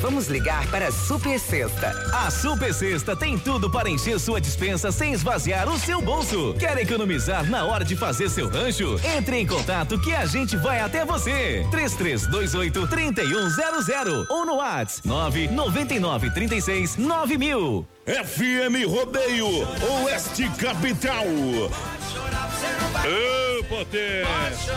Vamos 0.00 0.28
ligar 0.28 0.66
para 0.68 0.88
a 0.88 0.92
Super 0.92 1.38
Sexta. 1.38 1.88
A 2.12 2.30
Super 2.30 2.72
Sexta 2.72 3.16
tem 3.16 3.38
tudo 3.38 3.70
para 3.70 3.88
encher 3.88 4.18
sua 4.20 4.40
dispensa 4.40 4.92
sem 4.92 5.12
esvaziar 5.12 5.68
o 5.68 5.78
seu 5.78 6.00
bolso. 6.02 6.54
Quer 6.58 6.76
economizar 6.78 7.48
na 7.48 7.64
hora 7.64 7.84
de 7.84 7.96
fazer 7.96 8.28
seu 8.28 8.48
rancho? 8.48 9.00
Entre 9.16 9.38
em 9.38 9.46
contato 9.46 9.98
que 10.00 10.14
a 10.14 10.26
gente 10.26 10.56
vai 10.56 10.80
até 10.80 11.04
você. 11.04 11.66
3328 11.70 12.86
3100 12.86 14.26
ou 14.28 14.44
no 14.46 14.56
WhatsApp 14.56 15.06
999 15.06 16.30
36 16.30 16.96
9000. 16.96 17.86
FM 18.06 18.88
Rodeio, 18.88 19.48
Oeste 20.04 20.48
Capital. 20.50 21.24
Ô, 23.04 23.64
potência! 23.64 24.72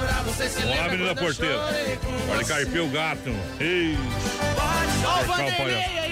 Olá, 0.66 0.90
menina 0.90 1.16
porteira. 1.16 1.60
Pode 2.28 2.46
carpir 2.46 2.82
o 2.84 2.88
gato. 2.90 3.30
Ei. 3.60 3.96
Ó, 5.06 5.22
o 5.22 5.26
Vanderlei 5.26 5.76
aí, 5.76 6.09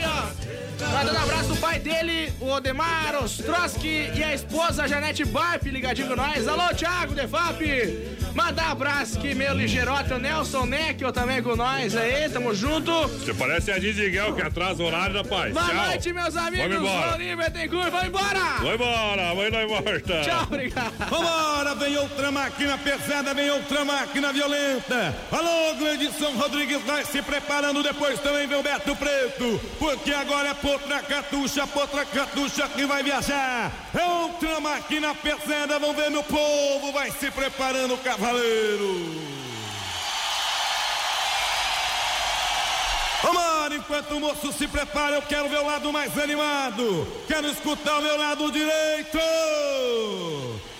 ó. 0.83 0.91
Tá 0.91 1.03
dando 1.03 1.17
abraço 1.17 1.49
do 1.49 1.57
pai 1.57 1.79
dele, 1.79 2.33
o 2.39 2.49
Odemar 2.49 3.15
Ostroski 3.23 4.11
e 4.15 4.23
a 4.23 4.33
esposa 4.33 4.87
Janete 4.87 5.25
Barp 5.25 5.63
ligadinho 5.65 6.07
com 6.07 6.15
nós. 6.15 6.47
Alô, 6.47 6.73
Thiago 6.73 7.13
Defap. 7.13 8.17
Mandar 8.33 8.69
abraço 8.69 9.17
aqui, 9.17 9.33
meu 9.33 9.51
ligeirota, 9.55 10.15
o 10.15 10.19
Nelson 10.19 10.65
Neckel 10.67 11.11
também 11.11 11.41
com 11.41 11.55
nós 11.55 11.95
aí, 11.95 12.29
tamo 12.29 12.53
junto. 12.53 12.91
Você 13.07 13.33
parece 13.33 13.71
a 13.71 13.79
Didiguel 13.79 14.35
que 14.35 14.43
atrasa 14.43 14.83
o 14.83 14.85
horário, 14.85 15.15
rapaz. 15.15 15.51
Boa 15.51 15.65
Tchau. 15.65 15.75
noite, 15.75 16.13
meus 16.13 16.37
amigos. 16.37 16.67
Vamos 16.67 16.77
embora. 16.77 17.11
Rolim 17.13 17.35
Bettencourt, 17.35 17.89
vamos 17.89 18.07
embora. 18.07 18.39
Vai 18.61 18.75
embora, 18.75 19.33
vai 19.33 19.49
lá 19.49 19.65
volta. 19.65 20.21
Tchau, 20.21 20.43
obrigado. 20.43 20.93
Vambora, 21.09 21.75
vem 21.75 21.97
outra 21.97 22.31
máquina 22.31 22.77
pesada, 22.77 23.33
vem 23.33 23.49
outra 23.49 23.83
máquina 23.83 24.31
violenta. 24.31 25.15
Alô, 25.31 25.73
Gledson 25.79 26.31
Rodrigues 26.37 26.81
vai 26.83 27.05
se 27.05 27.23
preparando, 27.23 27.81
depois 27.81 28.19
também 28.19 28.45
vem 28.45 28.59
o 28.59 28.63
Beto 28.63 28.95
Preto, 28.95 29.59
porque 29.79 30.11
agora 30.11 30.49
é 30.49 30.53
Potra 30.67 31.01
Catuxa, 31.01 31.65
Potra 31.65 32.03
Catuxa 32.03 32.67
que 32.67 32.85
vai 32.85 33.01
viajar. 33.01 33.71
É 33.97 34.03
outra 34.03 34.59
máquina 34.59 35.15
pesada, 35.15 35.79
vamos 35.79 35.95
ver 35.95 36.11
meu 36.11 36.21
povo, 36.23 36.91
vai 36.91 37.09
se 37.09 37.31
preparando, 37.31 37.97
cavaleiro. 38.03 39.15
Vambora, 43.23 43.75
enquanto 43.75 44.11
o 44.11 44.19
moço 44.19 44.51
se 44.51 44.67
prepara, 44.67 45.15
eu 45.15 45.21
quero 45.21 45.47
ver 45.47 45.59
o 45.59 45.65
lado 45.65 45.93
mais 45.93 46.17
animado. 46.17 47.07
Quero 47.29 47.47
escutar 47.47 47.99
o 47.99 48.01
meu 48.01 48.17
lado 48.17 48.51
direito. 48.51 49.17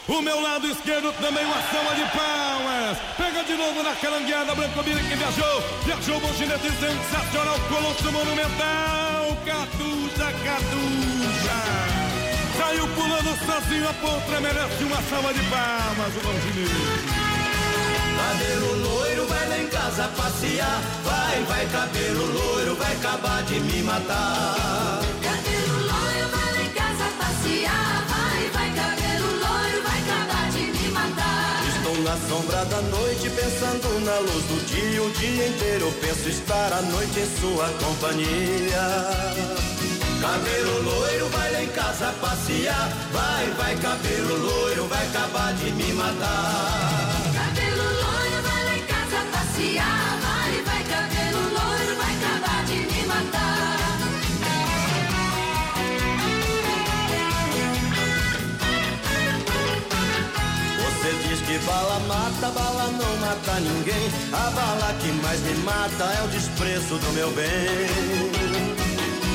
O 0.08 0.22
meu 0.22 0.40
lado 0.42 0.66
esquerdo 0.68 1.12
também 1.20 1.44
uma 1.44 1.62
salva 1.64 1.94
de 1.94 2.06
palmas. 2.16 2.98
Pega 3.18 3.44
de 3.44 3.56
novo 3.58 3.84
na 3.84 3.94
carangueada, 3.94 4.56
Branco 4.56 4.82
Bira 4.82 5.02
que 5.02 5.16
viajou. 5.16 5.64
Viajou, 5.84 6.20
bom 6.22 6.34
ginete 6.34 6.72
sensacional, 6.80 7.60
colosso 7.68 8.10
monumental. 8.12 9.38
Catuja, 9.46 10.32
catuja. 10.46 11.58
Saiu 12.58 12.88
pulando 12.88 13.38
sozinho, 13.46 13.90
a 13.90 13.94
pontra 13.96 14.40
merece 14.40 14.84
uma 14.86 15.02
salva 15.10 15.34
de 15.34 15.44
palmas. 15.50 16.16
O 16.16 16.20
bom 16.24 16.40
ginete. 16.40 17.38
Cabelo 18.18 18.88
loiro 18.88 19.28
vai 19.28 19.50
lá 19.50 19.58
em 19.60 19.68
casa 19.68 20.08
passear. 20.16 20.82
Vai, 21.04 21.44
vai, 21.44 21.66
cabelo 21.68 22.26
loiro 22.34 22.76
vai 22.76 22.94
acabar 22.94 23.44
de 23.44 23.60
me 23.60 23.84
matar. 23.84 25.02
Cabelo 25.22 25.78
loiro 25.80 26.30
vai 26.30 26.54
lá 26.54 26.64
em 26.64 26.70
casa 26.70 27.06
passear. 27.20 27.97
Na 32.04 32.16
sombra 32.30 32.66
da 32.66 32.82
noite 32.82 33.30
pensando 33.30 34.06
na 34.06 34.20
luz 34.20 34.44
do 34.46 34.66
dia. 34.66 35.02
O 35.02 35.10
dia 35.12 35.48
inteiro 35.48 35.86
eu 35.88 35.92
penso 36.02 36.30
estar 36.30 36.74
à 36.74 36.82
noite 36.82 37.20
em 37.20 37.40
sua 37.40 37.68
companhia. 37.84 39.48
Cabelo 40.22 40.84
loiro 40.84 41.30
vai 41.30 41.52
lá 41.54 41.64
em 41.64 41.68
casa 41.68 42.14
passear. 42.22 42.90
Vai, 43.12 43.46
vai, 43.52 43.76
cabelo 43.78 44.38
loiro 44.38 44.88
vai 44.88 45.08
acabar 45.08 45.54
de 45.54 45.72
me 45.72 45.94
matar. 45.94 47.07
Mata, 62.38 62.48
mata, 62.48 62.52
bala 62.52 62.92
não 62.92 63.18
mata 63.18 63.60
ninguém. 63.60 64.12
A 64.32 64.50
bala 64.52 64.94
que 65.00 65.12
mais 65.24 65.40
me 65.42 65.56
mata 65.64 66.04
é 66.04 66.24
o 66.24 66.28
desprezo 66.28 66.98
do 66.98 67.14
meu 67.14 67.32
bem. 67.32 68.28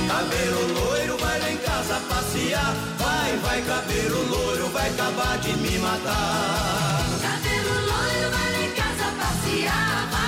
Cabelo 0.08 0.72
loiro, 0.74 1.16
vai 1.18 1.40
lá 1.40 1.50
em 1.50 1.56
casa 1.58 2.00
passear. 2.08 2.74
Vai, 2.98 3.36
vai, 3.38 3.62
cabelo 3.62 4.28
loiro, 4.28 4.68
vai 4.68 4.88
acabar 4.90 5.38
de 5.38 5.52
me 5.56 5.78
matar. 5.78 7.04
Cabelo 7.22 7.74
loiro, 7.74 8.30
vai 8.30 8.52
lá 8.52 8.64
em 8.66 8.70
casa 8.72 9.12
passear. 9.18 10.08
Vai, 10.10 10.21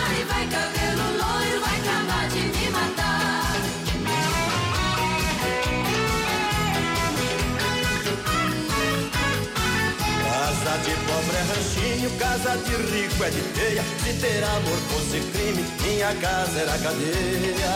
ranchinho, 12.05 12.11
casa 12.19 12.57
de 12.59 12.75
rico 12.75 13.25
é 13.25 13.31
de 13.31 13.41
teia. 13.41 13.83
Se 14.03 14.13
ter 14.21 14.45
amor 14.45 14.79
fosse 14.91 15.21
crime, 15.33 15.65
minha 15.83 16.15
casa 16.17 16.61
era 16.61 16.79
cadeia. 16.79 17.75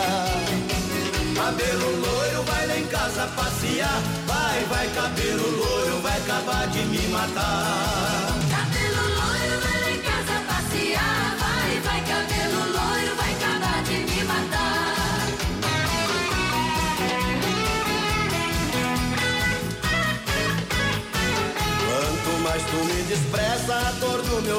Cabelo 1.35 2.01
loiro, 2.01 2.43
vai 2.43 2.67
lá 2.67 2.77
em 2.77 2.85
casa 2.87 3.27
passear. 3.35 4.01
Vai, 4.27 4.63
vai, 4.65 4.87
cabelo 4.89 5.49
loiro, 5.57 6.01
vai 6.01 6.17
acabar 6.17 6.67
de 6.67 6.79
me 6.85 7.07
matar. 7.09 8.38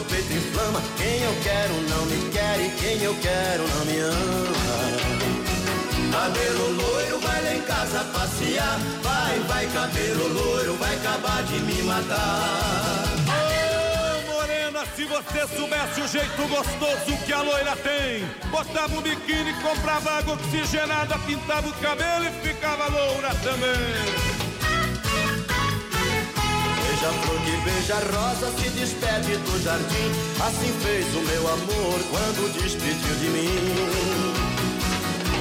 Meu 0.01 0.05
peito 0.05 0.33
inflama. 0.33 0.81
Quem 0.97 1.23
eu 1.23 1.35
quero 1.43 1.75
não 1.89 2.07
me 2.07 2.31
quer 2.31 2.61
e 2.61 2.71
quem 2.71 3.03
eu 3.03 3.15
quero 3.21 3.69
não 3.69 3.85
me 3.85 3.99
ama. 4.01 4.61
Cabelo 6.13 6.73
loiro, 6.73 7.21
vai 7.21 7.43
lá 7.43 7.55
em 7.55 7.63
casa 7.63 8.05
passear. 8.05 8.79
Vai, 9.03 9.39
vai, 9.41 9.67
cabelo 9.67 10.29
loiro, 10.29 10.75
vai 10.77 10.95
acabar 10.95 11.43
de 11.45 11.59
me 11.61 11.83
matar. 11.83 13.05
Ô, 13.29 14.33
morena, 14.33 14.85
se 14.97 15.05
você 15.05 15.47
soubesse 15.57 16.01
o 16.01 16.09
jeito 16.09 16.49
gostoso 16.49 17.17
que 17.25 17.33
a 17.33 17.43
loira 17.43 17.77
tem, 17.77 18.25
botava 18.51 18.97
um 18.97 19.03
biquíni, 19.03 19.53
comprava 19.63 20.19
água 20.19 20.35
oxigenada, 20.35 21.19
pintava 21.27 21.69
o 21.69 21.73
cabelo 21.75 22.25
e 22.25 22.49
ficava 22.49 22.89
loura 22.89 23.35
também. 23.43 24.40
Beija 27.01 27.17
a 27.17 27.23
flor 27.23 27.41
que 27.41 27.57
beija 27.65 27.95
a 27.95 28.01
rosa, 28.13 28.53
se 28.59 28.69
despede 28.71 29.37
do 29.39 29.63
jardim. 29.63 30.13
Assim 30.39 30.71
fez 30.83 31.07
o 31.17 31.21
meu 31.23 31.49
amor 31.49 31.99
quando 32.11 32.53
despediu 32.53 33.15
de 33.17 33.29
mim. 33.31 33.49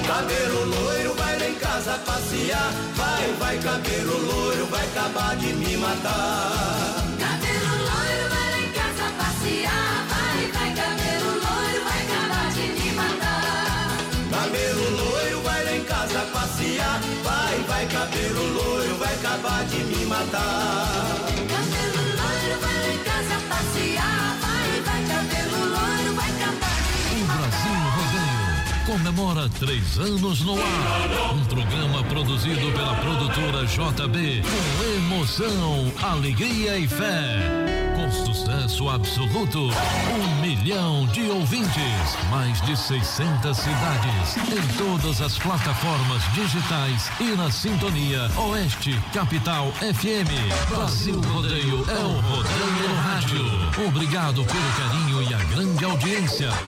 Cabelo 0.08 0.64
loiro, 0.64 1.14
vai 1.16 1.38
lá 1.38 1.50
em 1.50 1.56
casa 1.56 2.00
passear. 2.06 2.72
Vai, 2.96 3.34
vai, 3.40 3.58
cabelo 3.58 4.18
loiro, 4.26 4.66
vai 4.68 4.86
acabar 4.86 5.36
de 5.36 5.48
me 5.48 5.76
matar. 5.76 7.04
Cabelo 7.20 7.76
loiro, 7.90 8.30
vai 8.30 8.52
lá 8.52 8.60
em 8.62 8.72
casa 8.72 9.12
passear. 9.20 10.06
Vai, 10.08 10.52
vai, 10.54 10.74
cabelo 10.80 11.32
loiro, 11.44 11.84
vai 11.84 12.02
acabar 12.08 12.52
de 12.54 12.68
me 12.80 12.92
matar. 12.94 13.98
Cabelo 14.32 14.90
loiro, 14.96 15.42
vai 15.42 15.66
lá 15.66 15.76
em 15.76 15.84
casa 15.84 16.22
passear. 16.32 17.02
Vai, 17.22 17.58
vai, 17.68 17.86
cabelo 17.88 18.54
loiro, 18.54 18.96
vai 18.96 19.14
acabar 19.14 19.66
de 19.66 19.84
me 19.84 20.06
matar. 20.06 20.79
Comemora 28.90 29.48
três 29.60 30.00
anos 30.00 30.42
no 30.42 30.54
ar. 30.54 31.36
Um 31.36 31.46
programa 31.46 32.04
produzido 32.06 32.72
pela 32.72 32.96
produtora 32.96 33.64
JB 33.68 34.42
com 34.42 34.84
emoção, 34.84 35.94
alegria 36.02 36.76
e 36.80 36.88
fé. 36.88 37.70
Com 37.96 38.12
sucesso 38.12 38.90
absoluto, 38.90 39.60
um 39.60 40.42
milhão 40.42 41.06
de 41.08 41.22
ouvintes, 41.30 42.18
mais 42.32 42.60
de 42.62 42.76
600 42.76 43.56
cidades, 43.56 44.38
em 44.38 44.78
todas 44.78 45.22
as 45.22 45.38
plataformas 45.38 46.24
digitais 46.34 47.12
e 47.20 47.36
na 47.36 47.52
sintonia 47.52 48.28
Oeste 48.38 49.00
Capital 49.14 49.72
FM. 49.74 50.70
Brasil 50.70 51.22
Rodeio 51.22 51.86
é 51.90 52.04
o 52.06 52.20
Rodeio 52.22 52.90
no 52.90 52.96
Rádio. 52.96 53.88
Obrigado 53.88 54.44
pelo 54.46 54.72
carinho 54.78 55.22
e 55.30 55.34
a 55.34 55.44
grande 55.54 55.86
audiência. 55.86 56.50